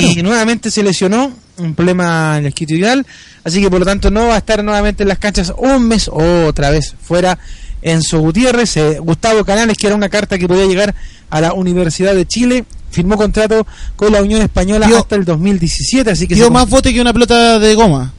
y 0.00 0.22
nuevamente 0.22 0.70
se 0.70 0.82
lesionó, 0.84 1.32
un 1.58 1.74
problema 1.74 2.34
en 2.38 2.44
el 2.44 2.48
isquiotibial, 2.50 3.04
así 3.42 3.60
que 3.60 3.68
por 3.68 3.80
lo 3.80 3.84
tanto 3.84 4.10
no 4.12 4.28
va 4.28 4.36
a 4.36 4.38
estar 4.38 4.62
nuevamente 4.62 5.02
en 5.02 5.08
las 5.08 5.18
canchas 5.18 5.52
un 5.56 5.86
mes 5.88 6.08
otra 6.12 6.70
vez 6.70 6.94
fuera 7.02 7.36
Enzo 7.82 8.20
Gutiérrez. 8.20 8.76
Eh, 8.76 8.98
Gustavo 9.00 9.44
Canales, 9.44 9.76
que 9.76 9.86
era 9.86 9.96
una 9.96 10.08
carta 10.08 10.38
que 10.38 10.48
podía 10.48 10.66
llegar 10.66 10.94
a 11.30 11.40
la 11.40 11.52
Universidad 11.52 12.14
de 12.14 12.26
Chile, 12.26 12.64
firmó 12.90 13.16
contrato 13.16 13.66
con 13.96 14.12
la 14.12 14.22
Unión 14.22 14.42
Española 14.42 14.86
Dio- 14.86 14.98
hasta 14.98 15.16
el 15.16 15.24
2017, 15.24 16.10
así 16.10 16.26
que 16.26 16.34
Dio 16.34 16.50
más 16.50 16.68
bote 16.68 16.92
que 16.92 17.00
una 17.00 17.12
pelota 17.12 17.58
de 17.58 17.74
goma. 17.74 18.12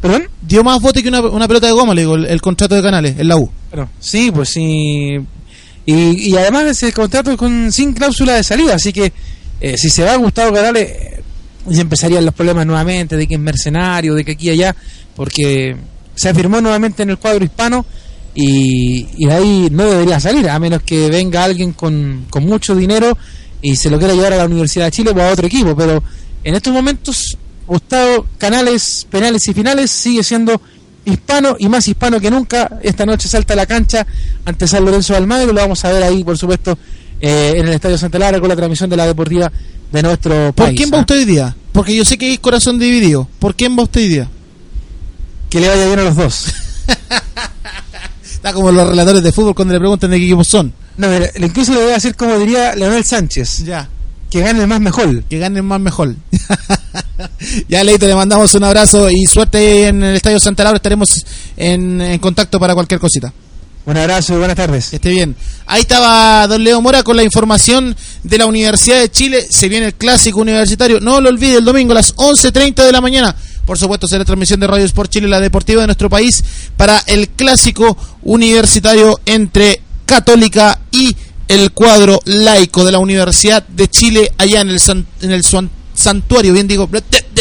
¿Perdón? 0.00 0.28
Dio 0.42 0.62
más 0.64 0.80
bote 0.82 1.02
que 1.02 1.08
una, 1.08 1.20
una 1.22 1.46
pelota 1.48 1.66
de 1.66 1.72
goma, 1.72 1.94
le 1.94 2.02
digo, 2.02 2.14
el, 2.16 2.26
el 2.26 2.40
contrato 2.42 2.74
de 2.74 2.82
Canales, 2.82 3.16
en 3.18 3.28
la 3.28 3.36
U. 3.38 3.50
Claro. 3.70 3.88
Sí, 4.00 4.30
pues 4.30 4.50
sí. 4.50 5.18
Y, 5.86 6.30
y 6.30 6.36
además 6.36 6.64
ese 6.64 6.92
contrato 6.92 7.36
con 7.36 7.70
sin 7.72 7.92
cláusula 7.92 8.34
de 8.34 8.42
salida, 8.42 8.74
así 8.74 8.92
que 8.92 9.12
Eh, 9.60 9.76
si 9.78 9.88
se 9.88 10.02
va 10.04 10.16
Gustavo 10.16 10.52
Canales, 10.52 10.90
eh, 10.90 11.22
ya 11.68 11.80
empezarían 11.80 12.24
los 12.24 12.34
problemas 12.34 12.66
nuevamente 12.66 13.16
de 13.16 13.26
que 13.26 13.34
es 13.34 13.40
mercenario, 13.40 14.14
de 14.14 14.24
que 14.24 14.32
aquí 14.32 14.48
y 14.48 14.50
allá, 14.50 14.74
porque 15.16 15.76
se 16.14 16.28
afirmó 16.28 16.60
nuevamente 16.60 17.02
en 17.02 17.10
el 17.10 17.18
cuadro 17.18 17.42
hispano 17.44 17.86
y, 18.34 19.06
y 19.16 19.26
de 19.26 19.32
ahí 19.32 19.68
no 19.70 19.84
debería 19.84 20.18
salir, 20.20 20.48
a 20.48 20.58
menos 20.58 20.82
que 20.82 21.08
venga 21.08 21.44
alguien 21.44 21.72
con, 21.72 22.26
con 22.30 22.44
mucho 22.44 22.74
dinero 22.74 23.16
y 23.62 23.76
se 23.76 23.90
lo 23.90 23.98
quiera 23.98 24.14
llevar 24.14 24.32
a 24.32 24.36
la 24.36 24.44
Universidad 24.44 24.86
de 24.86 24.90
Chile 24.90 25.12
o 25.14 25.20
a 25.20 25.30
otro 25.30 25.46
equipo, 25.46 25.74
pero 25.76 26.02
en 26.42 26.54
estos 26.54 26.72
momentos 26.72 27.38
Gustavo 27.66 28.26
Canales, 28.38 29.06
penales 29.10 29.48
y 29.48 29.54
finales, 29.54 29.90
sigue 29.90 30.22
siendo 30.22 30.60
hispano 31.04 31.56
y 31.58 31.68
más 31.68 31.86
hispano 31.88 32.20
que 32.20 32.30
nunca. 32.30 32.78
Esta 32.82 33.06
noche 33.06 33.28
salta 33.28 33.54
a 33.54 33.56
la 33.56 33.66
cancha 33.66 34.06
ante 34.44 34.66
San 34.66 34.84
Lorenzo 34.84 35.14
de 35.14 35.18
Almagro. 35.18 35.52
Lo 35.52 35.60
vamos 35.60 35.84
a 35.84 35.92
ver 35.92 36.02
ahí, 36.02 36.22
por 36.24 36.36
supuesto, 36.36 36.76
eh, 37.20 37.54
en 37.56 37.66
el 37.66 37.74
Estadio 37.74 37.98
Santa 37.98 38.18
Lara 38.18 38.40
con 38.40 38.48
la 38.48 38.56
transmisión 38.56 38.90
de 38.90 38.96
la 38.96 39.06
deportiva 39.06 39.50
de 39.90 40.02
nuestro 40.02 40.52
¿Por 40.52 40.66
país. 40.66 40.76
quién 40.76 40.90
va 40.92 40.98
¿ah? 40.98 41.00
usted 41.00 41.16
hoy 41.16 41.24
día? 41.24 41.56
Porque 41.72 41.94
yo 41.96 42.04
sé 42.04 42.18
que 42.18 42.26
hay 42.26 42.38
corazón 42.38 42.78
dividido. 42.78 43.28
¿Por 43.38 43.54
quién 43.54 43.76
va 43.78 43.84
usted 43.84 44.02
hoy 44.02 44.08
día? 44.08 44.28
Que 45.48 45.60
le 45.60 45.68
vaya 45.68 45.86
bien 45.86 45.98
a 46.00 46.04
los 46.04 46.16
dos. 46.16 46.46
Está 48.44 48.52
como 48.52 48.70
los 48.70 48.86
relatores 48.86 49.22
de 49.22 49.32
fútbol 49.32 49.54
cuando 49.54 49.72
le 49.72 49.80
preguntan 49.80 50.10
de 50.10 50.18
qué 50.18 50.26
equipos 50.26 50.46
son. 50.46 50.70
No, 50.98 51.08
mira, 51.08 51.30
incluso 51.38 51.72
le 51.72 51.78
voy 51.78 51.92
a 51.92 51.94
decir 51.94 52.14
como 52.14 52.38
diría 52.38 52.74
Leonel 52.76 53.02
Sánchez. 53.02 53.64
Ya. 53.64 53.88
Que 54.30 54.40
gane 54.40 54.60
el 54.60 54.66
más 54.66 54.82
mejor. 54.82 55.24
Que 55.24 55.38
gane 55.38 55.60
el 55.60 55.62
más 55.62 55.80
mejor. 55.80 56.14
ya, 57.70 57.82
Leito, 57.82 58.06
le 58.06 58.14
mandamos 58.14 58.52
un 58.52 58.64
abrazo 58.64 59.08
y 59.08 59.24
suerte 59.24 59.86
en 59.86 60.02
el 60.02 60.16
Estadio 60.16 60.38
Santa 60.38 60.62
Laura. 60.62 60.76
Estaremos 60.76 61.24
en, 61.56 62.02
en 62.02 62.18
contacto 62.18 62.60
para 62.60 62.74
cualquier 62.74 63.00
cosita. 63.00 63.32
Un 63.86 63.96
abrazo 63.96 64.34
y 64.34 64.36
buenas 64.36 64.56
tardes. 64.56 64.90
Que 64.90 64.96
esté 64.96 65.08
bien. 65.08 65.34
Ahí 65.64 65.80
estaba 65.80 66.46
don 66.46 66.62
Leo 66.62 66.82
Mora 66.82 67.02
con 67.02 67.16
la 67.16 67.22
información 67.22 67.96
de 68.24 68.36
la 68.36 68.44
Universidad 68.44 69.00
de 69.00 69.10
Chile. 69.10 69.46
Se 69.48 69.70
viene 69.70 69.86
el 69.86 69.94
clásico 69.94 70.40
universitario. 70.40 71.00
No 71.00 71.18
lo 71.22 71.30
olvide, 71.30 71.56
el 71.56 71.64
domingo 71.64 71.92
a 71.92 71.94
las 71.94 72.14
11.30 72.16 72.84
de 72.84 72.92
la 72.92 73.00
mañana. 73.00 73.34
Por 73.66 73.78
supuesto, 73.78 74.06
será 74.06 74.24
transmisión 74.24 74.60
de 74.60 74.66
Radio 74.66 74.84
Sport 74.84 75.10
Chile, 75.10 75.28
la 75.28 75.40
deportiva 75.40 75.80
de 75.80 75.86
nuestro 75.86 76.10
país, 76.10 76.44
para 76.76 76.98
el 77.06 77.28
clásico 77.30 77.96
universitario 78.22 79.18
entre 79.26 79.80
Católica 80.06 80.80
y 80.90 81.16
el 81.48 81.72
cuadro 81.72 82.20
laico 82.24 82.84
de 82.84 82.92
la 82.92 82.98
Universidad 82.98 83.62
de 83.66 83.88
Chile, 83.88 84.30
allá 84.38 84.60
en 84.60 84.70
el, 84.70 84.80
san- 84.80 85.06
en 85.20 85.30
el 85.30 85.42
santuario, 85.94 86.52
bien 86.52 86.68
digo, 86.68 86.88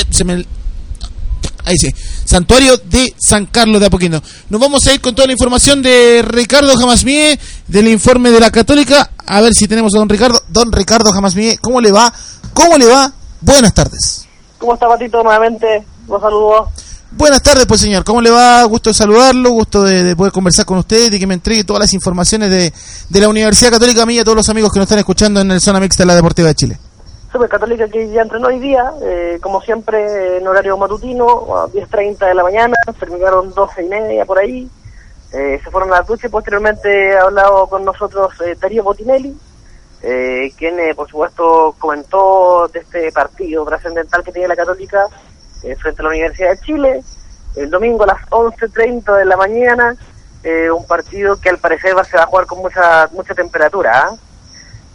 se 0.09 0.23
me 0.23 0.45
Ahí 1.65 1.77
sí. 1.77 1.87
Santuario 2.25 2.75
de 2.77 3.13
San 3.17 3.45
Carlos 3.45 3.79
de 3.79 3.85
Apoquindo. 3.87 4.21
Nos 4.49 4.59
vamos 4.59 4.85
a 4.85 4.93
ir 4.93 4.99
con 4.99 5.15
toda 5.15 5.27
la 5.27 5.31
información 5.33 5.81
de 5.81 6.21
Ricardo 6.21 6.75
Jamasmie, 6.77 7.39
del 7.67 7.87
informe 7.87 8.31
de 8.31 8.39
la 8.41 8.51
Católica. 8.51 9.11
A 9.25 9.39
ver 9.39 9.53
si 9.53 9.65
tenemos 9.67 9.95
a 9.95 9.99
don 9.99 10.09
Ricardo. 10.09 10.41
Don 10.49 10.71
Ricardo 10.73 11.11
Jamasmie, 11.13 11.57
¿cómo 11.61 11.79
le 11.79 11.91
va? 11.93 12.13
¿Cómo 12.53 12.77
le 12.77 12.85
va? 12.85 13.13
Buenas 13.39 13.73
tardes. 13.73 14.25
¿Cómo 14.57 14.73
está 14.73 14.89
Patito? 14.89 15.23
Nuevamente, 15.23 15.83
saludo. 16.07 16.69
Buenas 17.11 17.43
tardes, 17.43 17.65
pues 17.67 17.81
señor. 17.81 18.03
¿Cómo 18.03 18.21
le 18.21 18.31
va? 18.31 18.63
Gusto 18.63 18.89
de 18.89 18.95
saludarlo, 18.95 19.51
gusto 19.51 19.83
de, 19.83 20.03
de 20.03 20.15
poder 20.15 20.33
conversar 20.33 20.65
con 20.65 20.79
usted 20.79 21.13
y 21.13 21.19
que 21.19 21.27
me 21.27 21.35
entregue 21.35 21.63
todas 21.63 21.81
las 21.81 21.93
informaciones 21.93 22.49
de, 22.49 22.73
de 23.09 23.21
la 23.21 23.29
Universidad 23.29 23.71
Católica 23.71 24.03
a 24.03 24.05
mí 24.05 24.15
y 24.15 24.19
a 24.19 24.23
todos 24.23 24.37
los 24.37 24.49
amigos 24.49 24.71
que 24.73 24.79
nos 24.79 24.85
están 24.85 24.99
escuchando 24.99 25.41
en 25.41 25.51
el 25.51 25.61
Zona 25.61 25.79
Mixta 25.79 26.03
de 26.03 26.07
la 26.07 26.15
Deportiva 26.15 26.47
de 26.47 26.55
Chile. 26.55 26.77
Super 27.31 27.49
Católica 27.49 27.87
que 27.87 28.09
ya 28.11 28.21
entrenó 28.21 28.47
hoy 28.47 28.59
día, 28.59 28.93
eh, 29.01 29.39
como 29.41 29.61
siempre 29.61 30.37
en 30.37 30.47
horario 30.47 30.77
matutino, 30.77 31.25
a 31.55 31.67
10.30 31.67 32.27
de 32.27 32.35
la 32.35 32.43
mañana, 32.43 32.75
terminaron 32.99 33.51
12 33.53 33.83
y 33.83 33.89
media 33.89 34.25
por 34.25 34.37
ahí, 34.37 34.69
eh, 35.31 35.59
se 35.63 35.71
fueron 35.71 35.91
a 35.91 35.97
la 35.97 36.01
ducha 36.03 36.27
y 36.27 36.29
posteriormente 36.29 37.17
ha 37.17 37.23
hablado 37.23 37.65
con 37.67 37.83
nosotros 37.83 38.33
eh, 38.45 38.55
Darío 38.59 38.83
Botinelli, 38.83 39.35
eh, 40.03 40.53
quien 40.57 40.79
eh, 40.79 40.93
por 40.93 41.09
supuesto 41.09 41.75
comentó 41.79 42.67
de 42.71 42.81
este 42.81 43.11
partido 43.11 43.65
trascendental 43.65 44.23
que 44.23 44.31
tiene 44.31 44.49
la 44.49 44.55
Católica 44.55 45.07
eh, 45.63 45.75
frente 45.77 46.01
a 46.01 46.03
la 46.03 46.09
Universidad 46.09 46.51
de 46.51 46.59
Chile, 46.59 47.03
el 47.55 47.69
domingo 47.69 48.03
a 48.03 48.07
las 48.07 48.21
11.30 48.29 49.17
de 49.17 49.25
la 49.25 49.37
mañana, 49.37 49.95
eh, 50.43 50.69
un 50.69 50.85
partido 50.85 51.39
que 51.39 51.49
al 51.49 51.57
parecer 51.57 51.97
va, 51.97 52.03
se 52.03 52.17
va 52.17 52.23
a 52.23 52.27
jugar 52.27 52.45
con 52.45 52.59
mucha 52.59 53.07
mucha 53.13 53.33
temperatura, 53.33 54.07
¿ah? 54.07 54.15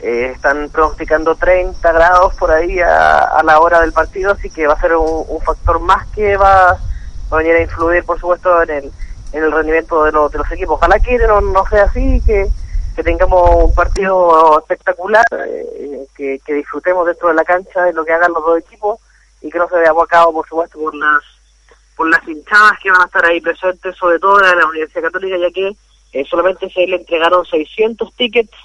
Eh, 0.01 0.33
están 0.35 0.69
pronosticando 0.69 1.35
30 1.35 1.91
grados 1.91 2.35
por 2.35 2.51
ahí 2.51 2.79
a, 2.81 3.21
a 3.21 3.43
la 3.43 3.59
hora 3.59 3.81
del 3.81 3.93
partido, 3.93 4.33
así 4.33 4.51
que 4.51 4.67
va 4.67 4.75
a 4.75 4.81
ser 4.81 4.95
un, 4.95 5.41
factor 5.41 5.81
más 5.81 6.07
que 6.09 6.37
va, 6.37 6.71
a 7.31 7.37
venir 7.37 7.55
a 7.55 7.63
influir, 7.63 8.05
por 8.05 8.21
supuesto, 8.21 8.63
en 8.63 8.71
el, 8.71 8.93
en 9.33 9.45
el 9.45 9.51
rendimiento 9.51 10.05
de, 10.05 10.13
los 10.13 10.31
de 10.31 10.39
los 10.39 10.53
equipos. 10.53 10.77
Ojalá 10.77 11.01
que 11.01 11.19
no, 11.19 11.41
no 11.41 11.67
sea 11.67 11.85
así, 11.85 12.21
que, 12.25 12.47
que 12.95 13.03
tengamos 13.03 13.65
un 13.65 13.75
partido 13.75 14.61
espectacular, 14.61 15.25
que 16.15 16.41
disfrutemos 16.47 17.07
dentro 17.07 17.29
de 17.29 17.35
la 17.35 17.45
cancha 17.45 17.85
de 17.85 17.93
lo 17.93 18.05
que 18.05 18.13
hagan 18.13 18.33
los 18.33 18.45
dos 18.45 18.59
equipos 18.59 19.01
y 19.41 19.51
que 19.51 19.59
no 19.59 19.69
se 19.69 19.77
vea 19.77 19.91
abocado, 19.91 20.33
por 20.33 20.49
supuesto, 20.49 20.79
por 20.79 20.95
las 20.95 21.23
por 21.97 22.09
las 22.09 22.27
hinchadas 22.29 22.79
que 22.81 22.93
van 22.93 23.03
a 23.03 23.07
estar 23.07 23.25
ahí 23.25 23.41
presentes, 23.41 23.97
sobre 23.97 24.21
todo 24.21 24.39
en 24.39 24.57
la 24.57 24.67
Universidad 24.67 25.03
Católica, 25.03 25.37
ya 25.37 25.51
que 25.51 25.73
eh, 26.13 26.25
solamente 26.25 26.71
se 26.71 26.87
le 26.87 26.97
entregaron 26.97 27.45
600 27.45 28.15
tickets 28.15 28.57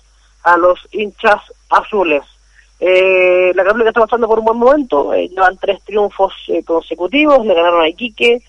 a 0.43 0.55
los 0.57 0.79
hinchas 0.91 1.41
azules. 1.69 2.23
Eh, 2.79 3.53
la 3.55 3.63
Católica 3.63 3.89
está 3.89 4.01
pasando 4.01 4.27
por 4.27 4.39
un 4.39 4.45
buen 4.45 4.57
momento, 4.57 5.13
eh, 5.13 5.29
llevan 5.29 5.57
tres 5.57 5.81
triunfos 5.83 6.33
eh, 6.49 6.63
consecutivos, 6.63 7.45
le 7.45 7.53
ganaron 7.53 7.81
a 7.81 7.87
Iquique, 7.87 8.41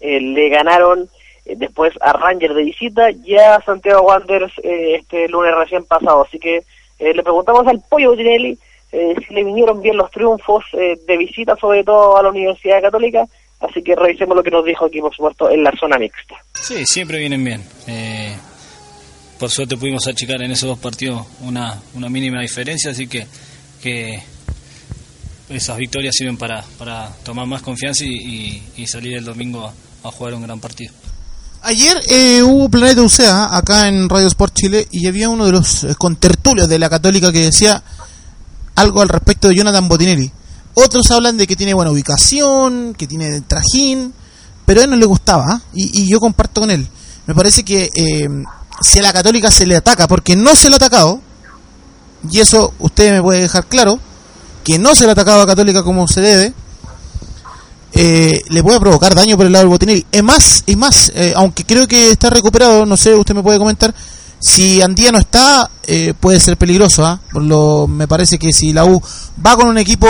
le 0.00 0.48
ganaron 0.48 1.08
después 1.44 1.92
a 2.00 2.12
Ranger 2.12 2.52
de 2.52 2.64
visita 2.64 3.10
y 3.10 3.36
a 3.36 3.60
Santiago 3.60 4.02
Wanderers 4.02 4.52
este 4.62 5.28
lunes 5.28 5.54
recién 5.54 5.84
pasado. 5.84 6.26
Así 6.26 6.38
que 6.38 6.64
le 6.98 7.22
preguntamos 7.22 7.66
al 7.66 7.80
Pollo 7.88 8.10
Botinelli 8.10 8.58
eh, 8.98 9.14
si 9.26 9.34
le 9.34 9.44
vinieron 9.44 9.80
bien 9.80 9.96
los 9.96 10.10
triunfos 10.10 10.64
eh, 10.72 10.98
de 11.06 11.16
visita, 11.16 11.54
sobre 11.60 11.84
todo 11.84 12.16
a 12.16 12.22
la 12.22 12.30
Universidad 12.30 12.80
Católica. 12.82 13.24
Así 13.60 13.82
que 13.82 13.94
revisemos 13.96 14.36
lo 14.36 14.42
que 14.42 14.50
nos 14.50 14.64
dijo 14.64 14.84
aquí, 14.84 15.00
por 15.00 15.14
supuesto, 15.14 15.50
en 15.50 15.62
la 15.64 15.72
zona 15.78 15.96
mixta. 15.98 16.34
Sí, 16.60 16.84
siempre 16.84 17.18
vienen 17.18 17.42
bien. 17.42 17.62
Eh, 17.86 18.36
por 19.38 19.50
suerte 19.50 19.76
pudimos 19.76 20.06
achicar 20.06 20.42
en 20.42 20.50
esos 20.50 20.68
dos 20.68 20.78
partidos 20.78 21.26
una, 21.40 21.80
una 21.94 22.08
mínima 22.08 22.40
diferencia, 22.42 22.90
así 22.90 23.06
que, 23.06 23.26
que 23.82 24.20
esas 25.48 25.76
victorias 25.76 26.14
sirven 26.16 26.36
para, 26.36 26.62
para 26.78 27.08
tomar 27.24 27.46
más 27.46 27.62
confianza 27.62 28.04
y, 28.04 28.08
y- 28.08 28.62
y 28.76 28.86
salir 28.86 29.16
el 29.16 29.24
domingo 29.24 29.64
a, 29.64 30.08
a 30.08 30.10
jugar 30.10 30.34
un 30.34 30.42
gran 30.42 30.60
partido. 30.60 30.92
Ayer 31.62 31.96
eh, 32.10 32.42
hubo 32.42 32.68
Planeta 32.68 33.02
UCA 33.02 33.56
acá 33.56 33.88
en 33.88 34.08
Radio 34.08 34.26
Sport 34.28 34.54
Chile 34.54 34.86
y 34.90 35.06
había 35.08 35.28
uno 35.28 35.46
de 35.46 35.52
los 35.52 35.84
eh, 35.84 35.94
contertulios 35.98 36.68
de 36.68 36.78
la 36.78 36.88
Católica 36.90 37.32
que 37.32 37.40
decía 37.40 37.82
algo 38.76 39.00
al 39.02 39.08
respecto 39.08 39.48
de 39.48 39.56
Jonathan 39.56 39.88
Botinelli. 39.88 40.30
Otros 40.74 41.10
hablan 41.10 41.36
de 41.36 41.46
que 41.46 41.56
tiene 41.56 41.74
buena 41.74 41.90
ubicación, 41.90 42.94
que 42.94 43.06
tiene 43.06 43.40
trajín, 43.40 44.12
pero 44.66 44.80
a 44.80 44.84
él 44.84 44.90
no 44.90 44.96
le 44.96 45.06
gustaba 45.06 45.44
¿ah? 45.48 45.60
y, 45.72 46.06
yo 46.06 46.20
comparto 46.20 46.60
con 46.60 46.70
él. 46.70 46.86
Me 47.26 47.34
parece 47.34 47.64
que 47.64 47.90
eh, 47.94 48.28
si 48.80 48.98
a 48.98 49.02
la 49.02 49.12
Católica 49.12 49.50
se 49.50 49.66
le 49.66 49.76
ataca, 49.76 50.06
porque 50.06 50.36
no 50.36 50.54
se 50.54 50.68
le 50.68 50.74
ha 50.74 50.76
atacado, 50.76 51.20
y 52.30 52.40
eso 52.40 52.74
usted 52.78 53.12
me 53.12 53.22
puede 53.22 53.40
dejar 53.40 53.66
claro, 53.66 53.98
que 54.62 54.78
no 54.78 54.94
se 54.94 55.04
le 55.04 55.10
ha 55.10 55.12
atacado 55.12 55.40
a 55.40 55.46
Católica 55.46 55.82
como 55.82 56.06
se 56.06 56.20
debe, 56.20 56.52
eh, 57.92 58.42
le 58.50 58.62
puede 58.62 58.78
provocar 58.78 59.14
daño 59.14 59.36
por 59.36 59.46
el 59.46 59.52
lado 59.52 59.62
del 59.62 59.70
Botinelli. 59.70 60.04
Es 60.12 60.22
más, 60.22 60.62
es 60.66 60.76
más, 60.76 61.10
eh, 61.14 61.32
aunque 61.36 61.64
creo 61.64 61.88
que 61.88 62.10
está 62.10 62.28
recuperado, 62.28 62.84
no 62.84 62.96
sé, 62.96 63.14
usted 63.14 63.34
me 63.34 63.42
puede 63.42 63.58
comentar, 63.58 63.94
si 64.38 64.82
Andía 64.82 65.12
no 65.12 65.18
está, 65.18 65.70
eh, 65.86 66.14
puede 66.18 66.40
ser 66.40 66.56
peligroso. 66.56 67.04
¿ah? 67.04 67.20
Por 67.32 67.42
lo, 67.42 67.86
me 67.86 68.06
parece 68.08 68.38
que 68.38 68.52
si 68.52 68.72
la 68.72 68.84
U 68.84 69.00
va 69.44 69.56
con 69.56 69.68
un 69.68 69.78
equipo 69.78 70.08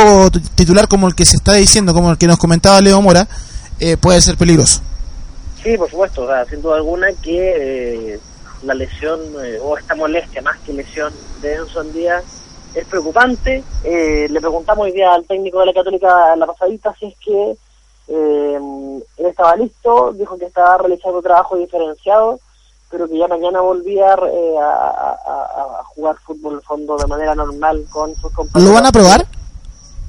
titular 0.55 0.89
como 0.89 1.07
el 1.09 1.15
que 1.15 1.25
se 1.25 1.37
está 1.37 1.55
diciendo, 1.55 1.95
como 1.95 2.11
el 2.11 2.19
que 2.19 2.27
nos 2.27 2.39
comentaba 2.39 2.81
Leo 2.81 3.01
Mora, 3.01 3.27
eh, 3.79 3.97
puede 3.97 4.21
ser 4.21 4.37
peligroso. 4.37 4.81
Sí, 5.67 5.77
por 5.77 5.91
supuesto, 5.91 6.23
o 6.23 6.45
sin 6.49 6.63
duda 6.63 6.77
alguna 6.77 7.09
que 7.15 8.13
eh, 8.15 8.21
la 8.63 8.73
lesión 8.73 9.21
eh, 9.45 9.59
o 9.61 9.77
esta 9.77 9.97
molestia 9.97 10.41
más 10.41 10.57
que 10.61 10.73
lesión 10.73 11.13
de 11.43 11.55
Enson 11.55 11.93
Díaz 11.93 12.23
es 12.73 12.87
preocupante. 12.87 13.65
Eh, 13.83 14.29
le 14.31 14.41
preguntamos 14.41 14.85
hoy 14.85 14.93
día 14.93 15.13
al 15.13 15.27
técnico 15.27 15.59
de 15.59 15.67
la 15.67 15.73
Católica 15.73 16.37
la 16.37 16.47
pasadita 16.47 16.95
si 17.01 17.07
es 17.07 17.15
que 17.19 17.57
él 18.09 19.03
estaba 19.27 19.57
listo, 19.57 20.13
dijo 20.13 20.39
que 20.39 20.45
estaba 20.45 20.79
realizando 20.79 21.21
trabajo 21.21 21.57
diferenciado, 21.57 22.39
pero 22.91 23.09
que 23.09 23.19
ya 23.19 23.29
mañana 23.29 23.61
volvía 23.61 24.15
eh, 24.15 24.55
a, 24.61 24.65
a- 24.65 25.19
a- 25.81 25.85
jugar 25.95 26.17
fútbol 26.25 26.61
fondo 26.63 26.97
de 26.97 27.07
manera 27.07 27.35
normal 27.35 27.85
con 27.91 28.15
sus 28.17 28.31
compañeros. 28.33 28.69
¿Lo 28.71 28.75
van 28.75 28.87
a 28.87 28.93
probar? 28.93 29.27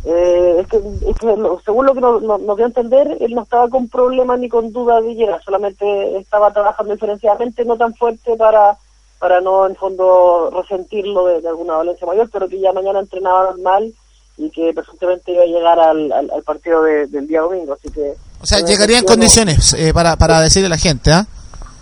Eh, 0.05 0.57
es 0.61 0.67
que, 0.67 0.77
es 1.09 1.17
que 1.17 1.25
lo- 1.35 1.59
según 1.65 1.85
lo 1.85 1.93
que 1.93 2.01
nos, 2.01 2.21
nos- 2.21 2.41
nos 2.41 2.55
dio 2.55 2.65
a 2.65 2.69
entender, 2.69 3.17
él 3.19 3.33
no 3.33 3.43
estaba 3.43 3.67
con 3.69 3.87
problemas 3.89 4.39
ni 4.39 4.47
con 4.47 4.71
dudas 4.71 5.03
de 5.03 5.15
llegar, 5.15 5.41
solamente 5.43 6.17
estaba 6.17 6.51
trabajando 6.53 6.93
diferenciadamente, 6.93 7.65
no 7.65 7.77
tan 7.77 7.93
fuerte 7.95 8.35
para 8.37 8.77
para 9.19 9.41
no 9.41 9.65
en 9.65 9.75
fondo 9.75 10.51
resentirlo 10.53 11.25
de, 11.25 11.41
de 11.41 11.47
alguna 11.49 11.73
dolencia 11.73 12.05
mayor, 12.05 12.29
pero 12.31 12.47
que 12.47 12.59
ya 12.59 12.71
mañana 12.71 12.99
entrenaba 12.99 13.45
normal 13.45 13.91
y 14.37 14.47
que 14.51 14.71
presuntamente 14.75 15.31
iba 15.31 15.41
a 15.41 15.47
llegar 15.47 15.79
al, 15.79 16.11
al, 16.11 16.29
al 16.29 16.43
partido 16.43 16.83
de- 16.83 17.07
del 17.07 17.25
día 17.27 17.41
domingo, 17.41 17.73
así 17.73 17.89
que... 17.91 18.13
O 18.39 18.45
sea, 18.45 18.59
llegaría 18.59 18.99
en 18.99 19.05
condiciones 19.05 19.73
eh, 19.73 19.91
para, 19.91 20.15
para 20.17 20.39
decirle 20.39 20.67
a 20.67 20.69
la 20.69 20.77
gente, 20.77 21.11
¿ah? 21.11 21.25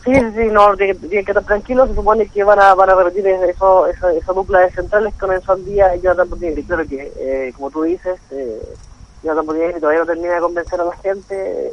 Sí, 0.05 0.11
sí, 0.13 0.47
no, 0.51 0.75
tienen 0.77 0.97
que 1.09 1.19
estar 1.31 1.43
tranquilos. 1.43 1.89
Se 1.89 1.95
supone 1.95 2.27
que 2.29 2.43
van 2.43 2.59
a, 2.59 2.73
van 2.75 2.89
a 2.89 2.95
repetir 2.95 3.27
eso, 3.27 3.87
esa, 3.87 4.13
esa 4.13 4.33
dupla 4.33 4.59
de 4.59 4.71
centrales 4.71 5.13
con 5.19 5.31
Enzo 5.33 5.55
Díaz 5.57 5.91
y 5.97 6.01
Jonathan 6.01 6.29
Potinelli. 6.29 6.63
Claro 6.63 6.85
que, 6.87 7.11
eh, 7.19 7.53
como 7.55 7.69
tú 7.71 7.83
dices, 7.83 8.19
eh, 8.31 8.61
Jonathan 9.23 9.45
Potinelli 9.45 9.79
todavía 9.79 10.01
no 10.01 10.05
termina 10.05 10.35
de 10.35 10.41
convencer 10.41 10.79
a 10.79 10.85
la 10.85 10.95
gente. 10.97 11.35
eh, 11.67 11.71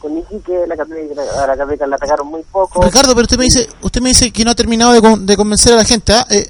con 0.00 0.18
Iquique, 0.18 0.66
la 0.68 0.76
Católica, 0.76 1.14
la 1.14 1.86
la 1.86 1.96
atacaron 1.96 2.26
muy 2.26 2.42
poco. 2.52 2.82
Ricardo, 2.82 3.14
pero 3.14 3.22
usted 3.22 3.38
me 3.38 3.44
dice, 3.44 3.66
usted 3.80 4.02
me 4.02 4.10
dice 4.10 4.30
que 4.30 4.44
no 4.44 4.50
ha 4.50 4.54
terminado 4.54 4.92
de, 4.92 5.00
con- 5.00 5.24
de 5.24 5.34
convencer 5.34 5.72
a 5.72 5.76
la 5.76 5.84
gente. 5.86 6.12
¿ah? 6.12 6.26
Eh, 6.28 6.46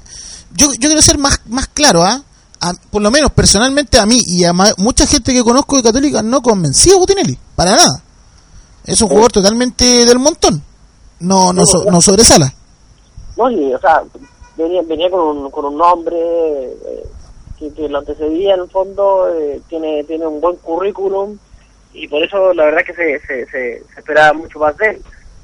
yo, 0.53 0.73
yo 0.73 0.89
quiero 0.89 1.01
ser 1.01 1.17
más, 1.17 1.39
más 1.47 1.67
claro, 1.69 2.03
¿ah? 2.03 2.21
A- 2.59 2.73
por 2.91 3.01
lo 3.01 3.09
menos 3.11 3.31
personalmente 3.31 3.97
a 3.97 4.05
mí 4.05 4.19
y 4.27 4.43
a 4.43 4.51
mucha 4.77 5.07
gente 5.07 5.31
que 5.33 5.41
conozco 5.41 5.77
de 5.77 5.83
Católica 5.83 6.21
no 6.21 6.41
convencía 6.41 6.95
a 6.95 6.97
Butinelli, 6.97 7.37
para 7.55 7.77
nada. 7.77 8.03
Es 8.83 9.01
un 9.01 9.07
jugador 9.07 9.31
totalmente 9.31 10.05
del 10.05 10.19
montón. 10.19 10.61
No, 11.19 11.53
no, 11.53 11.65
so- 11.65 11.85
no 11.89 12.01
sobresala. 12.01 12.51
No, 13.37 13.49
y, 13.51 13.73
o 13.73 13.79
sea, 13.79 14.03
venía, 14.57 14.81
venía 14.83 15.09
con, 15.09 15.19
un, 15.37 15.51
con 15.51 15.65
un 15.65 15.77
nombre 15.77 16.15
eh, 16.17 17.03
que, 17.59 17.73
que 17.73 17.89
lo 17.89 17.99
antecedía 17.99 18.53
en 18.55 18.61
el 18.61 18.69
fondo, 18.69 19.27
eh, 19.33 19.61
tiene, 19.67 20.03
tiene 20.05 20.25
un 20.27 20.39
buen 20.41 20.55
currículum 20.57 21.37
y 21.93 22.07
por 22.07 22.23
eso 22.23 22.53
la 22.53 22.65
verdad 22.65 22.83
que 22.85 22.93
se, 22.93 23.19
se, 23.21 23.45
se, 23.47 23.83
se 23.93 23.99
esperaba 23.99 24.33
mucho 24.33 24.59
más 24.59 24.75
de 24.77 24.89
él. 24.91 25.01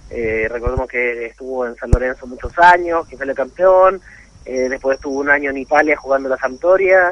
Eh, 0.10 0.48
recordemos 0.49 0.88
que 0.89 1.27
estuvo 1.27 1.65
en 1.65 1.76
San 1.77 1.89
Lorenzo 1.91 2.27
muchos 2.27 2.52
años, 2.60 3.07
que 3.07 3.15
salió 3.18 3.34
campeón, 3.34 4.02
eh, 4.45 4.68
después 4.69 4.98
estuvo 4.98 5.19
un 5.19 5.30
año 5.30 5.52
en 5.52 5.57
Italia 5.57 5.95
jugando 5.95 6.27
la 6.27 6.38
Sampdoria, 6.38 7.11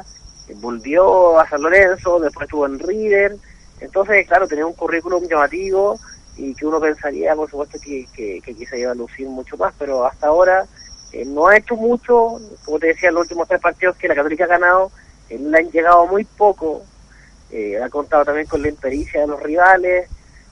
eh, 0.50 0.54
volvió 0.58 1.40
a 1.40 1.48
San 1.48 1.62
Lorenzo, 1.62 2.20
después 2.20 2.46
estuvo 2.46 2.66
en 2.66 2.78
River, 2.80 3.38
entonces 3.80 4.28
claro, 4.28 4.48
tenía 4.50 4.66
un 4.66 4.74
currículum 4.74 5.24
llamativo 5.30 5.98
y 6.40 6.56
que 6.56 6.66
uno 6.66 6.80
pensaría 6.80 7.36
por 7.36 7.50
supuesto 7.50 7.78
que, 7.84 8.08
que, 8.14 8.42
que 8.42 8.54
quizá 8.56 8.78
iba 8.78 8.92
a 8.92 8.96
lucir 8.96 9.28
mucho 9.28 9.58
más, 9.58 9.74
pero 9.78 10.06
hasta 10.06 10.28
ahora 10.28 10.66
eh, 11.12 11.26
no 11.26 11.48
ha 11.48 11.58
hecho 11.58 11.76
mucho, 11.76 12.40
como 12.64 12.80
te 12.80 12.88
decía, 12.88 13.12
los 13.12 13.24
últimos 13.24 13.48
tres 13.48 13.60
partidos 13.60 13.98
que 13.98 14.08
la 14.08 14.16
Católica 14.16 14.46
ha 14.46 14.48
ganado, 14.48 14.92
eh, 15.30 15.38
le 15.38 15.58
han 15.58 15.70
llegado 15.70 16.08
muy 16.08 16.24
poco, 16.24 16.84
eh, 17.52 17.82
ha 17.82 17.90
contado 17.90 18.26
también 18.26 18.48
con 18.48 18.62
la 18.62 18.70
impericia 18.70 19.22
de 19.22 19.28
los 19.28 19.42
rivales, 19.42 20.08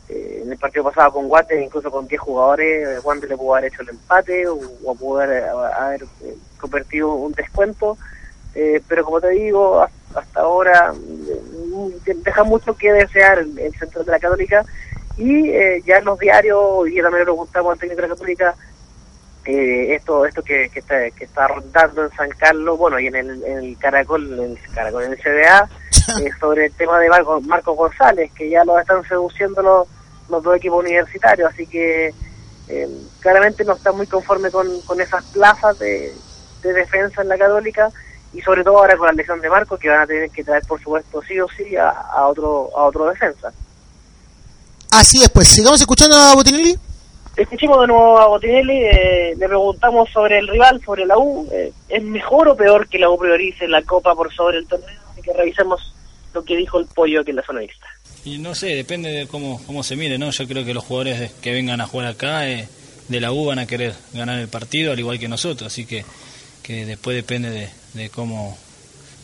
eh, 0.09 0.41
en 0.43 0.51
el 0.51 0.57
partido 0.57 0.85
pasado 0.85 1.11
con 1.13 1.27
Guate, 1.27 1.61
incluso 1.61 1.91
con 1.91 2.07
10 2.07 2.21
jugadores, 2.21 2.87
eh, 2.87 2.99
Guante 2.99 3.27
le 3.27 3.37
pudo 3.37 3.55
haber 3.55 3.71
hecho 3.71 3.81
el 3.81 3.89
empate 3.89 4.47
o, 4.47 4.59
o 4.83 4.95
pudo 4.95 5.21
haber, 5.21 5.43
haber, 5.49 6.03
eh, 6.23 6.35
convertido 6.57 7.13
un 7.13 7.33
descuento, 7.33 7.97
eh, 8.55 8.81
pero 8.87 9.05
como 9.05 9.21
te 9.21 9.29
digo, 9.29 9.81
hasta, 10.15 10.39
ahora 10.39 10.93
deja 12.05 12.43
mucho 12.43 12.75
que 12.75 12.91
desear 12.91 13.39
el 13.39 13.73
centro 13.77 14.03
de 14.03 14.11
la 14.11 14.19
Católica 14.19 14.65
y 15.17 15.49
eh, 15.49 15.81
ya 15.85 15.97
en 15.97 16.05
los 16.05 16.19
diarios, 16.19 16.59
hoy 16.61 16.91
día 16.91 17.03
también 17.03 17.25
lo 17.25 17.33
preguntamos 17.33 17.73
al 17.73 17.79
técnico 17.79 18.01
de 18.01 18.07
la 18.07 18.13
Católica, 18.13 18.55
eh, 19.45 19.95
esto 19.95 20.25
esto 20.25 20.43
que, 20.43 20.69
que, 20.69 20.79
está, 20.79 21.09
que 21.11 21.23
está 21.23 21.47
rondando 21.47 22.03
en 22.03 22.11
San 22.11 22.29
Carlos, 22.31 22.77
bueno, 22.77 22.99
y 22.99 23.07
en 23.07 23.15
el, 23.15 23.43
en 23.43 23.57
el 23.59 23.77
Caracol, 23.77 24.39
en 24.39 24.51
el 24.51 24.59
Caracol, 24.73 25.03
en 25.03 25.13
el 25.13 25.17
CDA, 25.17 25.69
eh, 26.21 26.29
sobre 26.39 26.65
el 26.65 26.73
tema 26.73 26.99
de 26.99 27.09
Marco, 27.09 27.41
Marco 27.41 27.73
González, 27.73 28.31
que 28.33 28.49
ya 28.49 28.65
lo 28.65 28.77
están 28.77 29.03
seduciendo 29.07 29.61
los, 29.61 29.87
los 30.29 30.43
dos 30.43 30.55
equipos 30.55 30.83
universitarios, 30.83 31.51
así 31.51 31.65
que 31.65 32.13
eh, 32.67 32.89
claramente 33.21 33.63
no 33.63 33.73
está 33.73 33.91
muy 33.93 34.05
conforme 34.05 34.51
con, 34.51 34.67
con 34.81 34.99
esas 34.99 35.23
plazas 35.25 35.79
de, 35.79 36.13
de 36.61 36.73
defensa 36.73 37.21
en 37.21 37.29
la 37.29 37.37
Católica 37.37 37.89
y 38.33 38.41
sobre 38.41 38.63
todo 38.63 38.79
ahora 38.79 38.97
con 38.97 39.07
la 39.07 39.13
lesión 39.13 39.39
de 39.39 39.49
Marco 39.49 39.77
que 39.77 39.87
van 39.89 40.01
a 40.01 40.07
tener 40.07 40.29
que 40.29 40.43
traer 40.43 40.63
por 40.67 40.79
supuesto 40.81 41.21
sí 41.21 41.39
o 41.39 41.47
sí 41.47 41.77
a, 41.77 41.89
a 41.89 42.27
otro 42.27 42.69
a 42.75 42.83
otro 42.83 43.07
defensa. 43.07 43.53
Así 44.91 45.21
es, 45.21 45.29
pues 45.29 45.47
sigamos 45.49 45.79
escuchando 45.79 46.15
a 46.15 46.33
Botinelli. 46.35 46.75
Escuchemos 47.35 47.81
de 47.81 47.87
nuevo 47.87 48.17
a 48.17 48.27
Botinelli, 48.27 48.77
eh, 48.83 49.35
le 49.37 49.47
preguntamos 49.47 50.09
sobre 50.11 50.39
el 50.39 50.47
rival, 50.47 50.81
sobre 50.83 51.05
la 51.05 51.17
U, 51.19 51.47
eh, 51.51 51.71
¿es 51.87 52.03
mejor 52.03 52.47
o 52.47 52.55
peor 52.57 52.87
que 52.89 52.97
la 52.97 53.09
U 53.09 53.17
priorice 53.17 53.67
la 53.67 53.81
Copa 53.83 54.15
por 54.15 54.33
sobre 54.33 54.57
el 54.57 54.65
torneo? 54.67 54.89
Así 55.11 55.21
que 55.21 55.33
revisemos 55.33 55.93
lo 56.33 56.43
que 56.43 56.55
dijo 56.57 56.79
el 56.79 56.85
pollo 56.87 57.21
aquí 57.21 57.29
en 57.29 57.35
la 57.35 57.43
zona 57.45 57.59
mixta. 57.59 57.85
Y 58.25 58.39
no 58.39 58.55
sé, 58.55 58.67
depende 58.75 59.11
de 59.11 59.27
cómo, 59.27 59.61
cómo 59.67 59.83
se 59.83 59.95
mire, 59.95 60.17
¿no? 60.17 60.31
Yo 60.31 60.47
creo 60.47 60.65
que 60.65 60.73
los 60.73 60.83
jugadores 60.83 61.19
de- 61.19 61.31
que 61.41 61.51
vengan 61.51 61.79
a 61.79 61.85
jugar 61.87 62.07
acá 62.07 62.49
eh, 62.49 62.67
de 63.07 63.19
la 63.21 63.31
U 63.31 63.45
van 63.45 63.59
a 63.59 63.67
querer 63.67 63.93
ganar 64.13 64.39
el 64.39 64.47
partido, 64.47 64.91
al 64.93 64.99
igual 64.99 65.19
que 65.19 65.27
nosotros, 65.27 65.71
así 65.71 65.85
que, 65.85 66.03
que 66.63 66.85
después 66.87 67.15
depende 67.15 67.51
de, 67.51 67.69
de 67.93 68.09
cómo, 68.09 68.57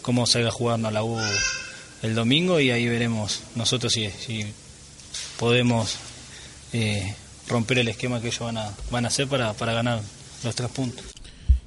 cómo 0.03 0.27
salga 0.27 0.49
a 0.49 0.51
jugarnos 0.51 0.93
la 0.93 1.03
U 1.03 1.17
el 2.03 2.13
domingo 2.15 2.59
y 2.59 2.69
ahí 2.69 2.87
veremos 2.87 3.41
nosotros 3.55 3.91
si, 3.91 4.09
si 4.09 4.53
podemos 5.39 5.97
eh, 6.73 7.15
romper 7.47 7.79
el 7.79 7.87
esquema 7.89 8.21
que 8.21 8.27
ellos 8.27 8.39
van 8.39 8.57
a, 8.57 8.71
van 8.91 9.05
a 9.05 9.07
hacer 9.07 9.27
para, 9.27 9.53
para 9.53 9.73
ganar 9.73 9.99
los 10.43 10.55
tres 10.55 10.69
puntos. 10.69 11.05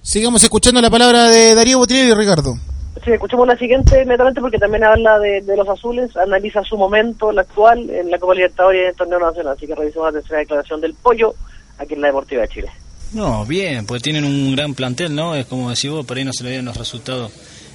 Sigamos 0.03 0.43
escuchando 0.43 0.81
la 0.81 0.91
palabra 0.91 1.29
de 1.29 1.55
Darío 1.55 1.79
Botinelli, 1.79 2.15
Ricardo. 2.15 2.57
Sí, 3.05 3.13
escuchemos 3.13 3.47
la 3.47 3.59
siguiente 3.59 4.03
inmediatamente 4.03 4.41
porque 4.41 4.59
también 4.59 4.85
habla 4.85 5.19
de, 5.19 5.43
de 5.43 5.57
los 5.57 5.69
azules, 5.69 6.17
analiza 6.17 6.63
su 6.63 6.77
momento, 6.77 7.31
el 7.31 7.39
actual, 7.39 7.91
en 7.91 8.11
la 8.11 8.19
Copa 8.19 8.35
Libertadores 8.35 8.81
y 8.81 8.83
en 8.83 8.89
el 8.89 8.97
torneo 8.97 9.19
nacional. 9.19 9.55
Así 9.57 9.67
que 9.67 9.75
revisemos 9.75 10.13
la 10.13 10.21
tercera 10.21 10.41
declaración 10.41 10.81
del 10.81 10.95
pollo 10.95 11.35
aquí 11.79 11.95
en 11.95 12.01
la 12.01 12.07
Deportiva 12.09 12.43
de 12.43 12.49
Chile. 12.49 12.69
No, 13.13 13.45
bien, 13.45 13.87
pues 13.87 14.03
tienen 14.03 14.25
un 14.25 14.57
gran 14.57 14.75
plantel, 14.75 15.15
¿no? 15.15 15.35
Es 15.35 15.47
como 15.47 15.71
decís 15.71 15.91
vos, 15.91 16.05
por 16.07 16.17
ahí 16.17 16.25
no 16.25 16.33
se 16.33 16.43
le 16.43 16.51
dieron 16.51 16.67
los 16.67 16.77
resultados 16.77 17.33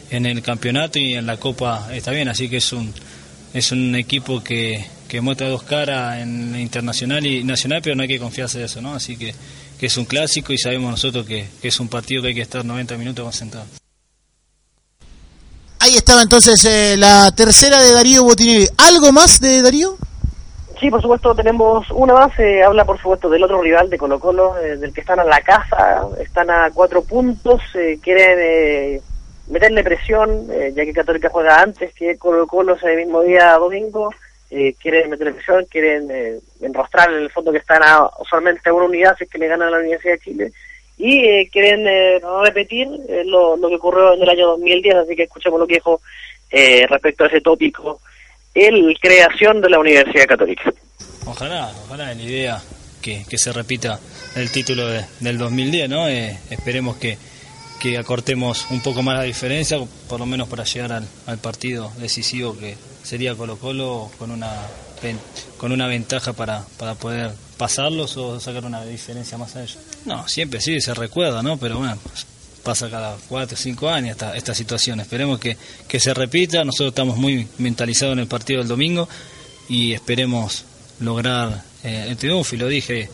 en 0.10 0.26
el 0.26 0.42
campeonato 0.42 1.00
y 1.00 1.14
en 1.14 1.26
la 1.26 1.38
Copa 1.38 1.88
está 1.94 2.12
bien, 2.12 2.28
así 2.28 2.50
que 2.50 2.58
es 2.58 2.74
un 2.74 2.94
es 3.54 3.72
un 3.72 3.96
equipo 3.96 4.44
que, 4.44 4.86
que 5.08 5.22
muestra 5.22 5.50
dos 5.50 5.64
caras 5.64 6.20
en 6.22 6.56
internacional 6.60 7.26
y 7.26 7.44
nacional, 7.44 7.82
pero 7.84 7.96
no 7.96 8.04
hay 8.04 8.08
que 8.08 8.20
confiarse 8.20 8.60
de 8.60 8.66
eso, 8.66 8.82
¿no? 8.82 8.94
Así 8.94 9.18
que, 9.18 9.34
que 9.80 9.86
es 9.88 9.98
un 9.98 10.06
clásico 10.06 10.54
y 10.54 10.58
sabemos 10.58 10.92
nosotros 10.92 11.26
que, 11.26 11.48
que 11.62 11.68
es 11.68 11.80
un 11.80 11.88
partido 11.90 12.22
que 12.22 12.30
hay 12.30 12.36
que 12.36 12.42
estar 12.42 12.64
90 12.64 12.98
minutos 12.98 13.24
concentrado. 13.24 13.66
Ahí 15.80 15.96
estaba 15.96 16.22
entonces 16.22 16.64
eh, 16.66 16.96
la 16.98 17.32
tercera 17.32 17.80
de 17.82 17.92
Darío 17.92 18.24
Botinelli. 18.24 18.68
¿Algo 18.78 19.12
más 19.12 19.40
de 19.42 19.62
Darío? 19.64 19.98
Sí, 20.80 20.90
por 20.90 21.02
supuesto, 21.02 21.36
tenemos 21.36 21.90
una 21.92 22.14
más. 22.14 22.40
eh, 22.40 22.64
habla, 22.64 22.86
por 22.86 22.98
supuesto, 22.98 23.30
del 23.30 23.44
otro 23.44 23.62
rival 23.62 23.90
de 23.90 23.98
Colo 23.98 24.20
Colo, 24.20 24.58
eh, 24.60 24.78
del 24.78 24.94
que 24.94 25.02
están 25.02 25.20
a 25.20 25.24
la 25.24 25.42
casa. 25.42 26.02
Están 26.20 26.50
a 26.50 26.70
cuatro 26.72 27.04
puntos. 27.04 27.62
eh, 27.76 28.00
quieren 28.02 28.38
eh, 28.40 29.02
meterle 29.48 29.84
presión, 29.84 30.48
eh, 30.52 30.72
ya 30.76 30.86
que 30.86 30.94
Católica 30.94 31.30
juega 31.30 31.62
antes 31.62 31.94
que 31.94 32.18
Colo 32.18 32.48
Colo 32.48 32.76
ese 32.76 32.96
mismo 32.96 33.22
día 33.24 33.54
domingo. 33.54 34.14
eh, 34.54 34.76
quieren 34.82 35.10
meterle 35.10 35.32
presión, 35.34 35.66
quieren 35.72 36.10
eh, 36.12 36.40
enrostrar 36.62 37.10
en 37.14 37.20
el 37.22 37.30
fondo 37.32 37.52
que 37.54 37.60
están 37.60 37.82
a 37.84 38.10
solamente 38.30 38.70
a 38.70 38.74
una 38.74 38.86
unidad 38.86 39.16
si 39.18 39.24
es 39.24 39.30
que 39.30 39.38
le 39.38 39.48
ganan 39.48 39.70
a 39.70 39.72
la 39.72 39.80
Universidad 39.80 40.16
de 40.16 40.20
Chile. 40.20 40.52
Y 40.98 41.20
eh, 41.26 41.50
quieren 41.52 41.88
eh, 41.88 42.20
repetir 42.44 42.88
lo, 43.26 43.56
lo 43.56 43.70
que 43.70 43.76
ocurrió 43.76 44.14
en 44.14 44.22
el 44.24 44.30
año 44.30 44.48
2010, 44.48 44.96
así 44.96 45.16
que 45.16 45.24
escuchemos 45.24 45.58
lo 45.60 45.66
que 45.68 45.76
dijo 45.76 46.02
respecto 46.90 47.24
a 47.24 47.28
ese 47.28 47.40
tópico 47.40 48.02
el 48.54 48.98
creación 49.02 49.62
de 49.62 49.70
la 49.70 49.80
Universidad 49.80 50.26
Católica. 50.28 50.74
Ojalá, 51.26 51.72
ojalá 51.86 52.14
la 52.14 52.22
idea 52.22 52.62
que, 53.02 53.24
que 53.30 53.38
se 53.38 53.54
repita 53.54 53.98
el 54.36 54.52
título 54.52 54.86
de- 54.88 55.06
del 55.22 55.38
2010, 55.38 55.90
¿no? 55.90 56.10
Esperemos 56.10 56.98
que, 56.98 57.18
que 57.82 57.98
acortemos 57.98 58.68
un 58.70 58.80
poco 58.80 59.02
más 59.02 59.18
la 59.18 59.24
diferencia, 59.24 59.80
por 60.08 60.20
lo 60.20 60.28
menos 60.28 60.48
para 60.48 60.64
llegar 60.66 61.04
al, 61.26 61.38
partido 61.40 61.92
decisivo 61.98 62.56
que 62.56 62.78
sería 63.02 63.34
Colo 63.34 63.58
Colo 63.58 64.12
con 64.20 64.30
una 64.30 64.52
con 65.58 65.72
una 65.72 65.88
ventaja 65.88 66.34
para, 66.34 66.64
para 66.78 66.94
poder 66.94 67.32
pasarlos 67.58 68.18
o 68.18 68.40
sacar 68.40 68.66
una 68.66 68.86
diferencia 68.86 69.36
más 69.36 69.56
a 69.56 69.64
ellos. 69.64 69.80
No, 70.06 70.28
siempre 70.28 70.62
sí, 70.62 70.80
se 70.80 70.94
recuerda, 70.94 71.42
¿no? 71.42 71.58
Pero 71.58 71.80
bueno, 71.80 71.98
pasa 72.62 72.88
cada 72.88 73.18
cuatro 73.28 73.56
o 73.56 73.60
cinco 73.60 73.90
años 73.90 74.12
esta, 74.12 74.38
esta 74.38 74.54
situación. 74.54 75.00
Esperemos 75.00 75.40
que, 75.40 75.58
que 75.88 76.00
se 76.00 76.14
repita. 76.14 76.64
Nosotros 76.64 76.90
estamos 76.90 77.18
muy 77.18 77.48
mentalizados 77.58 78.14
en 78.14 78.20
el 78.20 78.28
partido 78.28 78.60
del 78.60 78.68
domingo 78.68 79.10
y 79.70 79.94
esperemos 79.94 80.66
lograr 81.00 81.64
eh, 81.84 82.06
el 82.10 82.16
triunfo. 82.16 82.54
Y 82.54 82.60
lo 82.60 82.68
dije 82.68 83.10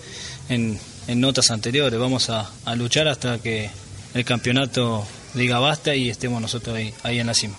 en, 0.50 0.78
en 1.08 1.22
notas 1.22 1.52
anteriores, 1.52 1.98
vamos 1.98 2.30
a 2.30 2.52
luchar 2.76 3.08
hasta 3.08 3.40
que 3.40 3.70
el 4.14 4.26
campeonato 4.26 5.06
diga 5.34 5.60
basta 5.60 5.96
y 5.96 6.10
estemos 6.10 6.42
nosotros 6.42 6.76
ahí, 6.76 6.94
ahí 7.04 7.20
en 7.20 7.28
la 7.28 7.34
cima. 7.34 7.58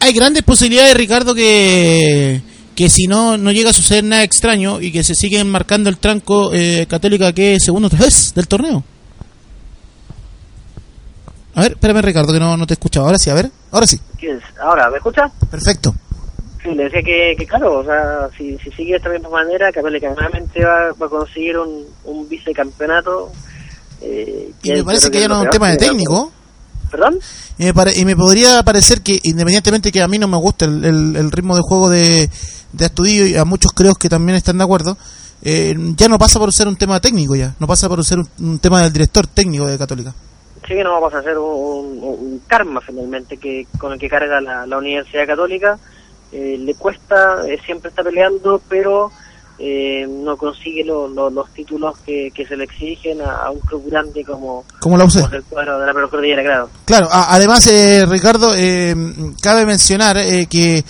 Hay 0.00 0.12
grandes 0.12 0.42
posibilidades, 0.42 0.94
Ricardo, 0.94 1.34
que, 1.34 2.40
que 2.74 2.88
si 2.88 3.06
no, 3.06 3.36
no 3.36 3.52
llega 3.52 3.70
a 3.70 3.72
suceder 3.72 4.04
nada 4.04 4.22
extraño 4.22 4.80
y 4.80 4.92
que 4.92 5.02
se 5.02 5.14
siguen 5.14 5.48
marcando 5.50 5.88
el 5.88 5.98
tranco 5.98 6.52
eh, 6.52 6.86
Católica 6.88 7.32
que 7.32 7.54
es 7.54 7.64
segundo 7.64 7.88
otra 7.88 8.00
vez 8.00 8.32
del 8.34 8.46
torneo. 8.46 8.84
A 11.54 11.62
ver, 11.62 11.72
espérame 11.72 12.02
Ricardo, 12.02 12.32
que 12.34 12.38
no, 12.38 12.56
no 12.56 12.66
te 12.66 12.74
he 12.74 12.76
escuchado. 12.76 13.06
Ahora 13.06 13.18
sí, 13.18 13.30
a 13.30 13.34
ver, 13.34 13.50
ahora 13.70 13.86
sí. 13.86 13.98
¿Quién 14.18 14.36
es? 14.36 14.42
Ahora, 14.60 14.90
¿me 14.90 14.98
escucha? 14.98 15.22
Perfecto. 15.50 15.94
Sí, 16.62 16.68
le 16.74 16.84
decía 16.84 17.02
que, 17.02 17.34
que 17.38 17.46
claro, 17.46 17.78
o 17.78 17.84
sea, 17.84 18.28
si, 18.36 18.58
si 18.58 18.70
sigue 18.72 18.90
de 18.92 18.96
esta 18.98 19.08
misma 19.08 19.30
manera, 19.30 19.72
Católica 19.72 20.08
nuevamente 20.08 20.62
va, 20.62 20.92
va 21.00 21.06
a 21.06 21.08
conseguir 21.08 21.56
un, 21.56 21.86
un 22.04 22.28
vicecampeonato. 22.28 23.32
Eh, 24.00 24.50
Y 24.62 24.70
me 24.72 24.84
parece 24.84 25.10
que 25.10 25.20
ya 25.20 25.28
no 25.28 25.36
es 25.36 25.42
un 25.44 25.50
tema 25.50 25.70
de 25.70 25.76
técnico. 25.76 26.32
¿Perdón? 26.90 27.18
Y 27.58 27.64
me, 27.64 27.74
pare- 27.74 27.98
y 27.98 28.04
me 28.04 28.14
podría 28.16 28.62
parecer 28.62 29.00
que, 29.02 29.18
independientemente 29.24 29.90
que 29.90 30.02
a 30.02 30.08
mí 30.08 30.18
no 30.18 30.28
me 30.28 30.36
gusta 30.36 30.66
el, 30.66 30.84
el- 30.84 31.16
el 31.16 31.32
ritmo 31.32 31.56
de 31.56 31.62
juego 31.62 31.88
de, 31.90 32.30
de 32.72 32.84
Astudillo, 32.84 33.26
y 33.26 33.36
a 33.36 33.44
muchos 33.44 33.72
creo 33.72 33.94
que 33.94 34.08
también 34.08 34.36
están 34.36 34.58
de 34.58 34.64
acuerdo, 34.64 34.96
eh, 35.42 35.74
ya 35.96 36.08
no 36.08 36.18
pasa 36.18 36.38
por 36.38 36.52
ser 36.52 36.68
un 36.68 36.76
tema 36.76 37.00
técnico 37.00 37.34
ya, 37.34 37.54
no 37.58 37.66
pasa 37.66 37.88
por 37.88 38.04
ser 38.04 38.18
un, 38.20 38.28
un 38.40 38.58
tema 38.58 38.82
del 38.82 38.92
director 38.92 39.26
técnico 39.26 39.66
de 39.66 39.76
Católica. 39.78 40.14
Sí 40.66 40.74
que 40.74 40.82
no 40.84 40.92
vamos 40.92 41.12
a 41.14 41.18
hacer 41.18 41.38
un, 41.38 41.98
un- 42.02 42.18
un 42.18 42.42
karma 42.46 42.80
finalmente 42.80 43.36
que 43.36 43.66
con 43.78 43.92
el 43.92 43.98
que 43.98 44.08
carga 44.08 44.40
la, 44.40 44.66
la 44.66 44.78
Universidad 44.78 45.26
Católica. 45.26 45.78
Eh, 46.32 46.56
le 46.58 46.74
cuesta, 46.74 47.46
eh, 47.48 47.58
siempre 47.64 47.88
está 47.90 48.02
peleando, 48.02 48.60
pero 48.68 49.10
eh, 49.58 50.06
no 50.08 50.36
consigue 50.36 50.84
lo- 50.84 51.08
lo- 51.08 51.30
los 51.30 51.48
títulos 51.52 51.96
que, 52.04 52.30
que 52.34 52.46
se 52.46 52.56
le 52.56 52.64
exigen 52.64 53.20
a, 53.22 53.36
a 53.46 53.50
un 53.50 53.60
club 53.60 53.84
grande 53.88 54.22
como, 54.24 54.64
Como 54.80 54.96
la 54.98 55.04
UC. 55.04 55.14
como 55.22 55.34
el 55.34 55.42
cuadro 55.44 55.78
de 55.80 55.86
la 55.86 55.94
Procordillera, 55.94 56.42
claro. 56.42 56.68
Claro, 56.84 57.08
a- 57.10 57.34
además, 57.34 57.66
eh, 57.68 58.04
Ricardo, 58.06 58.54
eh, 58.54 58.94
cabe 59.42 59.64
mencionar 59.66 60.18
eh, 60.18 60.46
que 60.46 60.84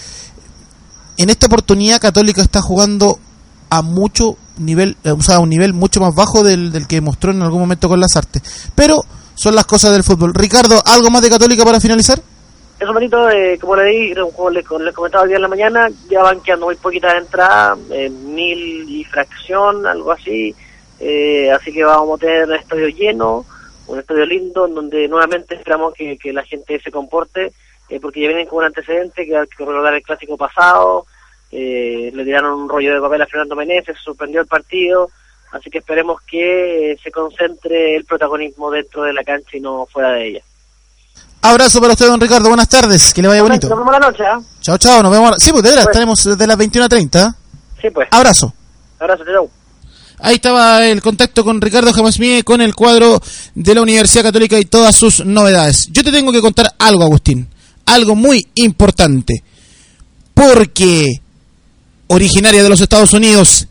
en 1.18 1.30
esta 1.30 1.46
oportunidad 1.46 2.00
Católica 2.00 2.42
está 2.42 2.60
jugando 2.60 3.18
a 3.70 3.82
mucho 3.82 4.36
nivel, 4.58 4.96
eh, 5.04 5.10
o 5.12 5.22
sea, 5.22 5.36
a 5.36 5.40
un 5.40 5.50
nivel 5.50 5.72
mucho 5.72 6.00
más 6.00 6.14
bajo 6.14 6.42
del, 6.42 6.72
del 6.72 6.86
que 6.86 7.00
mostró 7.00 7.30
en 7.32 7.42
algún 7.42 7.60
momento 7.60 7.88
con 7.88 8.00
las 8.00 8.16
artes. 8.16 8.42
Pero 8.74 9.02
son 9.34 9.54
las 9.54 9.66
cosas 9.66 9.92
del 9.92 10.02
fútbol. 10.04 10.32
Ricardo, 10.34 10.82
¿algo 10.84 11.10
más 11.10 11.22
de 11.22 11.30
Católica 11.30 11.64
para 11.64 11.80
finalizar? 11.80 12.20
Eso, 12.78 12.92
Manito, 12.92 13.30
eh, 13.30 13.58
como 13.58 13.74
le 13.74 13.84
di, 13.84 14.14
como 14.14 14.50
le, 14.50 14.62
como 14.62 14.80
le 14.80 14.92
comentaba 14.92 15.22
hoy 15.22 15.28
día 15.28 15.36
en 15.36 15.42
la 15.42 15.48
mañana, 15.48 15.90
ya 16.10 16.22
van 16.22 16.42
quedando 16.42 16.66
muy 16.66 16.76
poquitas 16.76 17.14
entradas, 17.14 17.78
eh, 17.90 18.10
mil 18.10 18.84
y 18.88 19.02
fracción, 19.04 19.86
algo 19.86 20.12
así. 20.12 20.54
Eh, 21.00 21.50
así 21.50 21.72
que 21.72 21.84
vamos 21.84 22.18
a 22.18 22.26
tener 22.26 22.44
un 22.44 22.54
estadio 22.54 22.88
lleno, 22.88 23.46
un 23.86 23.98
estadio 23.98 24.26
lindo, 24.26 24.66
en 24.66 24.74
donde 24.74 25.08
nuevamente 25.08 25.54
esperamos 25.54 25.94
que, 25.94 26.18
la 26.32 26.44
gente 26.44 26.78
se 26.80 26.90
comporte, 26.90 27.52
eh, 27.88 27.98
porque 28.00 28.20
ya 28.20 28.28
vienen 28.28 28.46
con 28.46 28.58
un 28.58 28.64
antecedente 28.64 29.26
que 29.26 29.36
hay 29.36 29.46
que 29.46 29.64
recordar 29.64 29.94
el 29.94 30.02
clásico 30.02 30.36
pasado. 30.36 31.06
eh, 31.52 32.10
le 32.12 32.24
tiraron 32.24 32.60
un 32.60 32.68
rollo 32.68 32.94
de 32.94 33.00
papel 33.00 33.22
a 33.22 33.26
Fernando 33.26 33.56
Meneses, 33.56 33.96
se 33.96 34.02
suspendió 34.02 34.40
el 34.42 34.46
partido. 34.46 35.10
Así 35.52 35.70
que 35.70 35.78
esperemos 35.78 36.20
que 36.22 36.98
se 37.02 37.10
concentre 37.10 37.96
el 37.96 38.04
protagonismo 38.04 38.70
dentro 38.70 39.04
de 39.04 39.12
la 39.12 39.24
cancha 39.24 39.56
y 39.56 39.60
no 39.60 39.86
fuera 39.86 40.10
de 40.10 40.26
ella. 40.26 40.42
Abrazo 41.48 41.80
para 41.80 41.92
usted, 41.92 42.06
don 42.06 42.20
Ricardo. 42.20 42.48
Buenas 42.48 42.68
tardes. 42.68 43.14
Que 43.14 43.22
le 43.22 43.28
vaya 43.28 43.42
bonito. 43.42 43.68
Nos 43.68 43.78
vemos 43.78 43.92
la 43.92 44.00
noche, 44.00 44.24
¿ah? 44.24 44.40
Chao, 44.60 44.78
chao. 44.78 45.02
Nos 45.02 45.12
vemos. 45.12 45.36
Sí, 45.38 45.52
pues 45.52 45.62
de 45.62 45.70
veras, 45.70 45.86
estaremos 45.86 46.24
desde 46.24 46.46
las 46.46 46.58
21.30. 46.58 47.34
Sí, 47.80 47.88
pues. 47.90 48.08
Abrazo. 48.10 48.52
Abrazo, 48.98 49.22
chao. 49.24 49.48
Ahí 50.18 50.36
estaba 50.36 50.86
el 50.86 51.00
contacto 51.02 51.44
con 51.44 51.60
Ricardo 51.60 51.92
Jamasmie 51.92 52.42
con 52.42 52.60
el 52.60 52.74
cuadro 52.74 53.20
de 53.54 53.74
la 53.74 53.82
Universidad 53.82 54.24
Católica 54.24 54.58
y 54.58 54.64
todas 54.64 54.96
sus 54.96 55.24
novedades. 55.24 55.88
Yo 55.92 56.02
te 56.02 56.10
tengo 56.10 56.32
que 56.32 56.40
contar 56.40 56.74
algo, 56.78 57.04
Agustín. 57.04 57.48
Algo 57.84 58.16
muy 58.16 58.48
importante. 58.54 59.44
Porque 60.34 61.06
originaria 62.08 62.62
de 62.62 62.68
los 62.68 62.80
Estados 62.80 63.12
Unidos, 63.12 63.68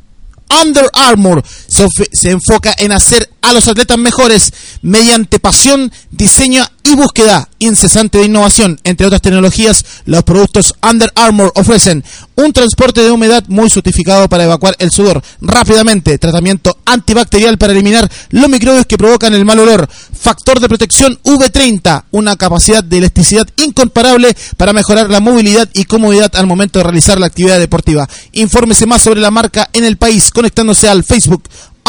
Under 0.61 0.89
Armour 0.93 1.43
se 1.67 2.31
enfoca 2.31 2.73
en 2.77 2.91
hacer 2.91 3.29
a 3.45 3.53
los 3.53 3.67
atletas 3.67 3.97
mejores 3.99 4.51
mediante 4.81 5.39
pasión, 5.39 5.91
diseño 6.09 6.65
y 6.83 6.95
búsqueda 6.95 7.47
incesante 7.59 8.17
de 8.17 8.25
innovación. 8.25 8.79
Entre 8.83 9.05
otras 9.05 9.21
tecnologías, 9.21 9.85
los 10.05 10.23
productos 10.23 10.73
Under 10.81 11.11
Armour 11.15 11.51
ofrecen 11.55 12.03
un 12.35 12.51
transporte 12.53 13.01
de 13.01 13.11
humedad 13.11 13.43
muy 13.47 13.69
certificado 13.69 14.27
para 14.29 14.45
evacuar 14.45 14.75
el 14.79 14.89
sudor 14.89 15.21
rápidamente, 15.41 16.17
tratamiento 16.17 16.75
antibacterial 16.85 17.59
para 17.59 17.73
eliminar 17.73 18.09
los 18.29 18.49
microbios 18.49 18.87
que 18.87 18.97
provocan 18.97 19.35
el 19.35 19.45
mal 19.45 19.59
olor, 19.59 19.87
factor 19.87 20.59
de 20.59 20.67
protección 20.67 21.19
V30, 21.23 22.05
una 22.11 22.35
capacidad 22.37 22.83
de 22.83 22.97
elasticidad 22.97 23.47
incomparable 23.57 24.35
para 24.57 24.73
mejorar 24.73 25.09
la 25.11 25.19
movilidad 25.19 25.69
y 25.73 25.85
comodidad 25.85 26.35
al 26.35 26.47
momento 26.47 26.79
de 26.79 26.83
realizar 26.83 27.19
la 27.19 27.27
actividad 27.27 27.59
deportiva. 27.59 28.09
Infórmese 28.31 28.87
más 28.87 29.03
sobre 29.03 29.21
la 29.21 29.29
marca 29.29 29.69
en 29.71 29.85
el 29.85 29.97
país 29.97 30.31
conectándose 30.31 30.89
al 30.89 31.03
Facebook 31.03 31.43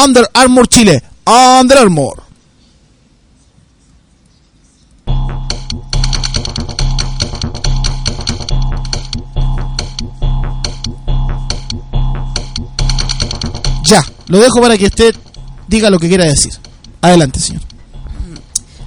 Under 0.05 0.29
Armour 0.35 0.69
Chile. 0.69 1.03
Under 1.27 1.79
Armour. 1.79 2.23
Ya, 13.83 14.05
lo 14.29 14.39
dejo 14.39 14.61
para 14.61 14.79
que 14.79 14.87
usted 14.87 15.17
diga 15.67 15.91
lo 15.91 15.99
que 15.99 16.09
quiera 16.09 16.25
decir. 16.27 16.53
Adelante, 17.03 17.41
señor. 17.41 17.63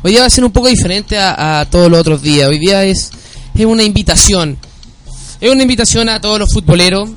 Hoy 0.01 0.11
día 0.11 0.21
va 0.21 0.27
a 0.27 0.29
ser 0.29 0.45
un 0.45 0.51
poco 0.51 0.69
diferente 0.69 1.17
a, 1.17 1.59
a 1.59 1.65
todos 1.65 1.91
los 1.91 1.99
otros 1.99 2.21
días. 2.21 2.47
Hoy 2.47 2.57
día 2.57 2.85
es, 2.85 3.11
es 3.53 3.65
una 3.65 3.83
invitación. 3.83 4.57
Es 5.41 5.51
una 5.51 5.61
invitación 5.61 6.07
a 6.07 6.21
todos 6.21 6.39
los 6.39 6.53
futboleros. 6.53 7.09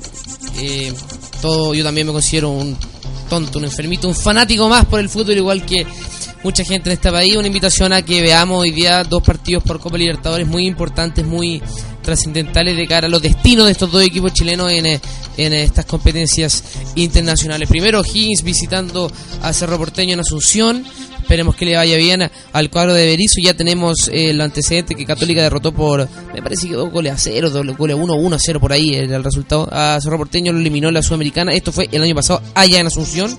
Eh, 0.57 0.93
todo, 1.41 1.73
yo 1.73 1.83
también 1.83 2.07
me 2.07 2.13
considero 2.13 2.49
un 2.49 2.77
tonto, 3.33 3.57
un 3.57 3.65
enfermito, 3.65 4.07
un 4.07 4.13
fanático 4.13 4.69
más 4.69 4.85
por 4.85 4.99
el 4.99 5.09
fútbol, 5.09 5.37
igual 5.37 5.65
que 5.65 5.87
mucha 6.43 6.63
gente 6.63 6.91
en 6.91 6.93
este 6.93 7.11
país. 7.11 7.35
Una 7.35 7.47
invitación 7.47 7.91
a 7.91 8.03
que 8.03 8.21
veamos 8.21 8.61
hoy 8.61 8.69
día 8.69 9.03
dos 9.03 9.23
partidos 9.23 9.63
por 9.63 9.79
Copa 9.79 9.97
Libertadores 9.97 10.45
muy 10.45 10.67
importantes, 10.67 11.25
muy 11.25 11.59
trascendentales 12.03 12.77
de 12.77 12.87
cara 12.87 13.07
a 13.07 13.09
los 13.09 13.23
destinos 13.23 13.65
de 13.65 13.71
estos 13.71 13.91
dos 13.91 14.03
equipos 14.03 14.33
chilenos 14.33 14.71
en, 14.71 14.85
eh, 14.85 15.01
en 15.37 15.53
estas 15.53 15.85
competencias 15.85 16.63
internacionales. 16.93 17.67
Primero 17.67 18.03
Higgins 18.05 18.43
visitando 18.43 19.11
a 19.41 19.51
Cerro 19.51 19.79
Porteño 19.79 20.13
en 20.13 20.19
Asunción. 20.19 20.85
Esperemos 21.23 21.55
que 21.55 21.65
le 21.65 21.77
vaya 21.77 21.95
bien 21.95 22.29
al 22.51 22.69
cuadro 22.69 22.93
de 22.93 23.05
Berizzo. 23.05 23.39
Ya 23.41 23.53
tenemos 23.53 24.09
eh, 24.09 24.31
el 24.31 24.41
antecedente 24.41 24.93
que 24.93 25.05
Católica 25.05 25.41
derrotó 25.41 25.71
por, 25.71 26.07
me 26.33 26.41
parece 26.41 26.67
que 26.67 26.73
dos 26.73 26.91
goles 26.91 27.13
a 27.13 27.17
cero, 27.17 27.49
dos 27.49 27.65
goles 27.77 27.95
a 27.95 27.99
uno, 27.99 28.15
uno 28.15 28.35
a 28.35 28.39
cero 28.39 28.59
por 28.59 28.73
ahí 28.73 28.93
era 28.93 29.15
el 29.15 29.23
resultado. 29.23 29.69
A 29.71 29.97
Cerro 30.01 30.17
Porteño 30.17 30.51
lo 30.51 30.59
eliminó 30.59 30.91
la 30.91 31.01
Sudamericana. 31.01 31.53
Esto 31.53 31.71
fue 31.71 31.87
el 31.93 32.03
año 32.03 32.13
pasado 32.13 32.41
allá 32.53 32.79
en 32.79 32.87
Asunción. 32.87 33.35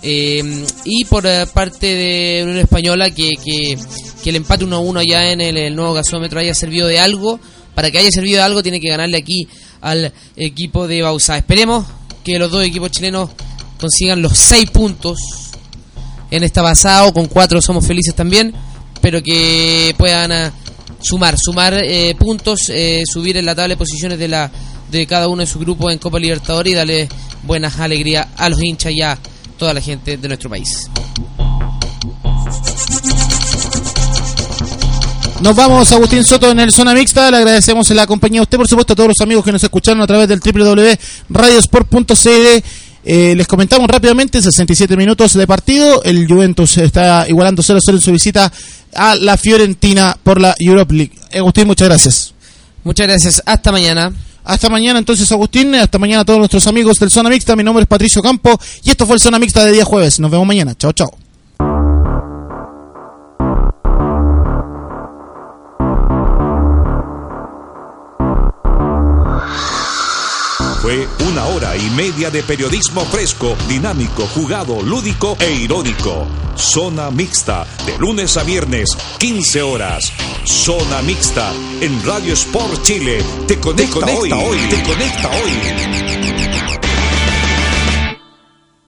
Eh, 0.00 0.64
y 0.84 1.04
por 1.06 1.26
eh, 1.26 1.44
parte 1.52 1.86
de 1.86 2.42
Unión 2.44 2.58
Española 2.58 3.10
que, 3.10 3.30
que, 3.44 3.76
que 4.22 4.30
el 4.30 4.36
empate 4.36 4.64
1 4.64 4.76
a 4.76 4.78
1 4.78 5.00
allá 5.00 5.32
en 5.32 5.40
el, 5.40 5.56
el 5.56 5.74
nuevo 5.74 5.94
gasómetro 5.94 6.38
haya 6.38 6.54
servido 6.54 6.86
de 6.86 7.00
algo. 7.00 7.40
Para 7.74 7.90
que 7.90 7.98
haya 7.98 8.12
servido 8.12 8.36
de 8.36 8.42
algo 8.44 8.62
tiene 8.62 8.80
que 8.80 8.90
ganarle 8.90 9.16
aquí 9.16 9.48
al 9.80 10.12
equipo 10.36 10.86
de 10.86 11.02
Bausa. 11.02 11.36
Esperemos 11.36 11.84
que 12.22 12.38
los 12.38 12.50
dos 12.50 12.64
equipos 12.64 12.92
chilenos 12.92 13.30
consigan 13.80 14.22
los 14.22 14.38
6 14.38 14.70
puntos 14.70 15.47
en 16.30 16.44
esta 16.44 16.62
pasada 16.62 17.06
o 17.06 17.12
con 17.12 17.26
4 17.26 17.62
somos 17.62 17.86
felices 17.86 18.14
también. 18.14 18.52
Pero 19.00 19.22
que 19.22 19.94
puedan 19.96 20.32
ah, 20.32 20.52
sumar, 21.00 21.36
sumar 21.38 21.74
eh, 21.74 22.14
puntos, 22.18 22.62
eh, 22.68 23.02
subir 23.06 23.36
en 23.36 23.46
la 23.46 23.54
tabla 23.54 23.74
de 23.74 23.76
posiciones 23.76 24.18
de 24.18 24.28
la 24.28 24.50
de 24.90 25.06
cada 25.06 25.28
uno 25.28 25.40
de 25.40 25.46
sus 25.46 25.60
grupos 25.60 25.92
en 25.92 25.98
Copa 25.98 26.18
Libertadores 26.18 26.72
y 26.72 26.76
darle 26.76 27.08
buenas 27.44 27.78
alegrías 27.78 28.26
a 28.36 28.48
los 28.48 28.62
hinchas 28.62 28.92
y 28.92 29.02
a 29.02 29.18
toda 29.58 29.74
la 29.74 29.80
gente 29.80 30.16
de 30.16 30.28
nuestro 30.28 30.48
país. 30.48 30.88
Nos 35.40 35.54
vamos, 35.54 35.92
Agustín 35.92 36.24
Soto, 36.24 36.50
en 36.50 36.58
el 36.58 36.72
Zona 36.72 36.94
Mixta. 36.94 37.30
Le 37.30 37.36
agradecemos 37.36 37.88
la 37.90 38.08
compañía 38.08 38.40
a 38.40 38.42
usted, 38.42 38.58
por 38.58 38.66
supuesto, 38.66 38.94
a 38.94 38.96
todos 38.96 39.10
los 39.10 39.20
amigos 39.20 39.44
que 39.44 39.52
nos 39.52 39.62
escucharon 39.62 40.02
a 40.02 40.06
través 40.06 40.26
del 40.28 40.40
www.radiosport.cl. 40.40 42.64
Eh, 43.10 43.34
les 43.34 43.46
comentamos 43.46 43.88
rápidamente, 43.88 44.42
67 44.42 44.94
minutos 44.94 45.32
de 45.32 45.46
partido. 45.46 46.02
El 46.02 46.28
Juventus 46.28 46.76
está 46.76 47.24
igualando 47.26 47.62
0-0 47.62 47.94
en 47.94 48.00
su 48.02 48.12
visita 48.12 48.52
a 48.94 49.14
la 49.14 49.38
Fiorentina 49.38 50.14
por 50.22 50.38
la 50.38 50.54
Europe 50.58 50.94
League. 50.94 51.12
Agustín, 51.34 51.66
muchas 51.66 51.88
gracias. 51.88 52.34
Muchas 52.84 53.06
gracias. 53.06 53.42
Hasta 53.46 53.72
mañana. 53.72 54.12
Hasta 54.44 54.68
mañana 54.68 54.98
entonces, 54.98 55.32
Agustín. 55.32 55.74
Hasta 55.76 55.98
mañana 55.98 56.20
a 56.20 56.24
todos 56.26 56.38
nuestros 56.38 56.66
amigos 56.66 56.98
del 56.98 57.10
Zona 57.10 57.30
Mixta. 57.30 57.56
Mi 57.56 57.64
nombre 57.64 57.84
es 57.84 57.88
Patricio 57.88 58.20
Campo 58.20 58.60
y 58.84 58.90
esto 58.90 59.06
fue 59.06 59.14
el 59.14 59.20
Zona 59.20 59.38
Mixta 59.38 59.64
de 59.64 59.72
día 59.72 59.86
jueves. 59.86 60.20
Nos 60.20 60.30
vemos 60.30 60.46
mañana. 60.46 60.74
Chao, 60.76 60.92
chao. 60.92 61.27
Una 71.28 71.44
hora 71.46 71.76
y 71.76 71.90
media 71.90 72.30
de 72.30 72.42
periodismo 72.42 73.04
fresco, 73.04 73.54
dinámico, 73.68 74.26
jugado, 74.28 74.80
lúdico 74.80 75.36
e 75.40 75.52
irónico. 75.52 76.26
Zona 76.56 77.10
Mixta, 77.10 77.66
de 77.84 77.98
lunes 77.98 78.36
a 78.38 78.44
viernes, 78.44 78.96
15 79.18 79.62
horas. 79.62 80.12
Zona 80.44 81.02
Mixta, 81.02 81.52
en 81.80 82.04
Radio 82.06 82.32
Sport 82.32 82.82
Chile. 82.82 83.22
Te 83.46 83.58
conecta, 83.58 83.98
hoy. 84.06 84.30
Te 84.70 84.82
conecta 84.82 85.28
hoy. 85.28 86.87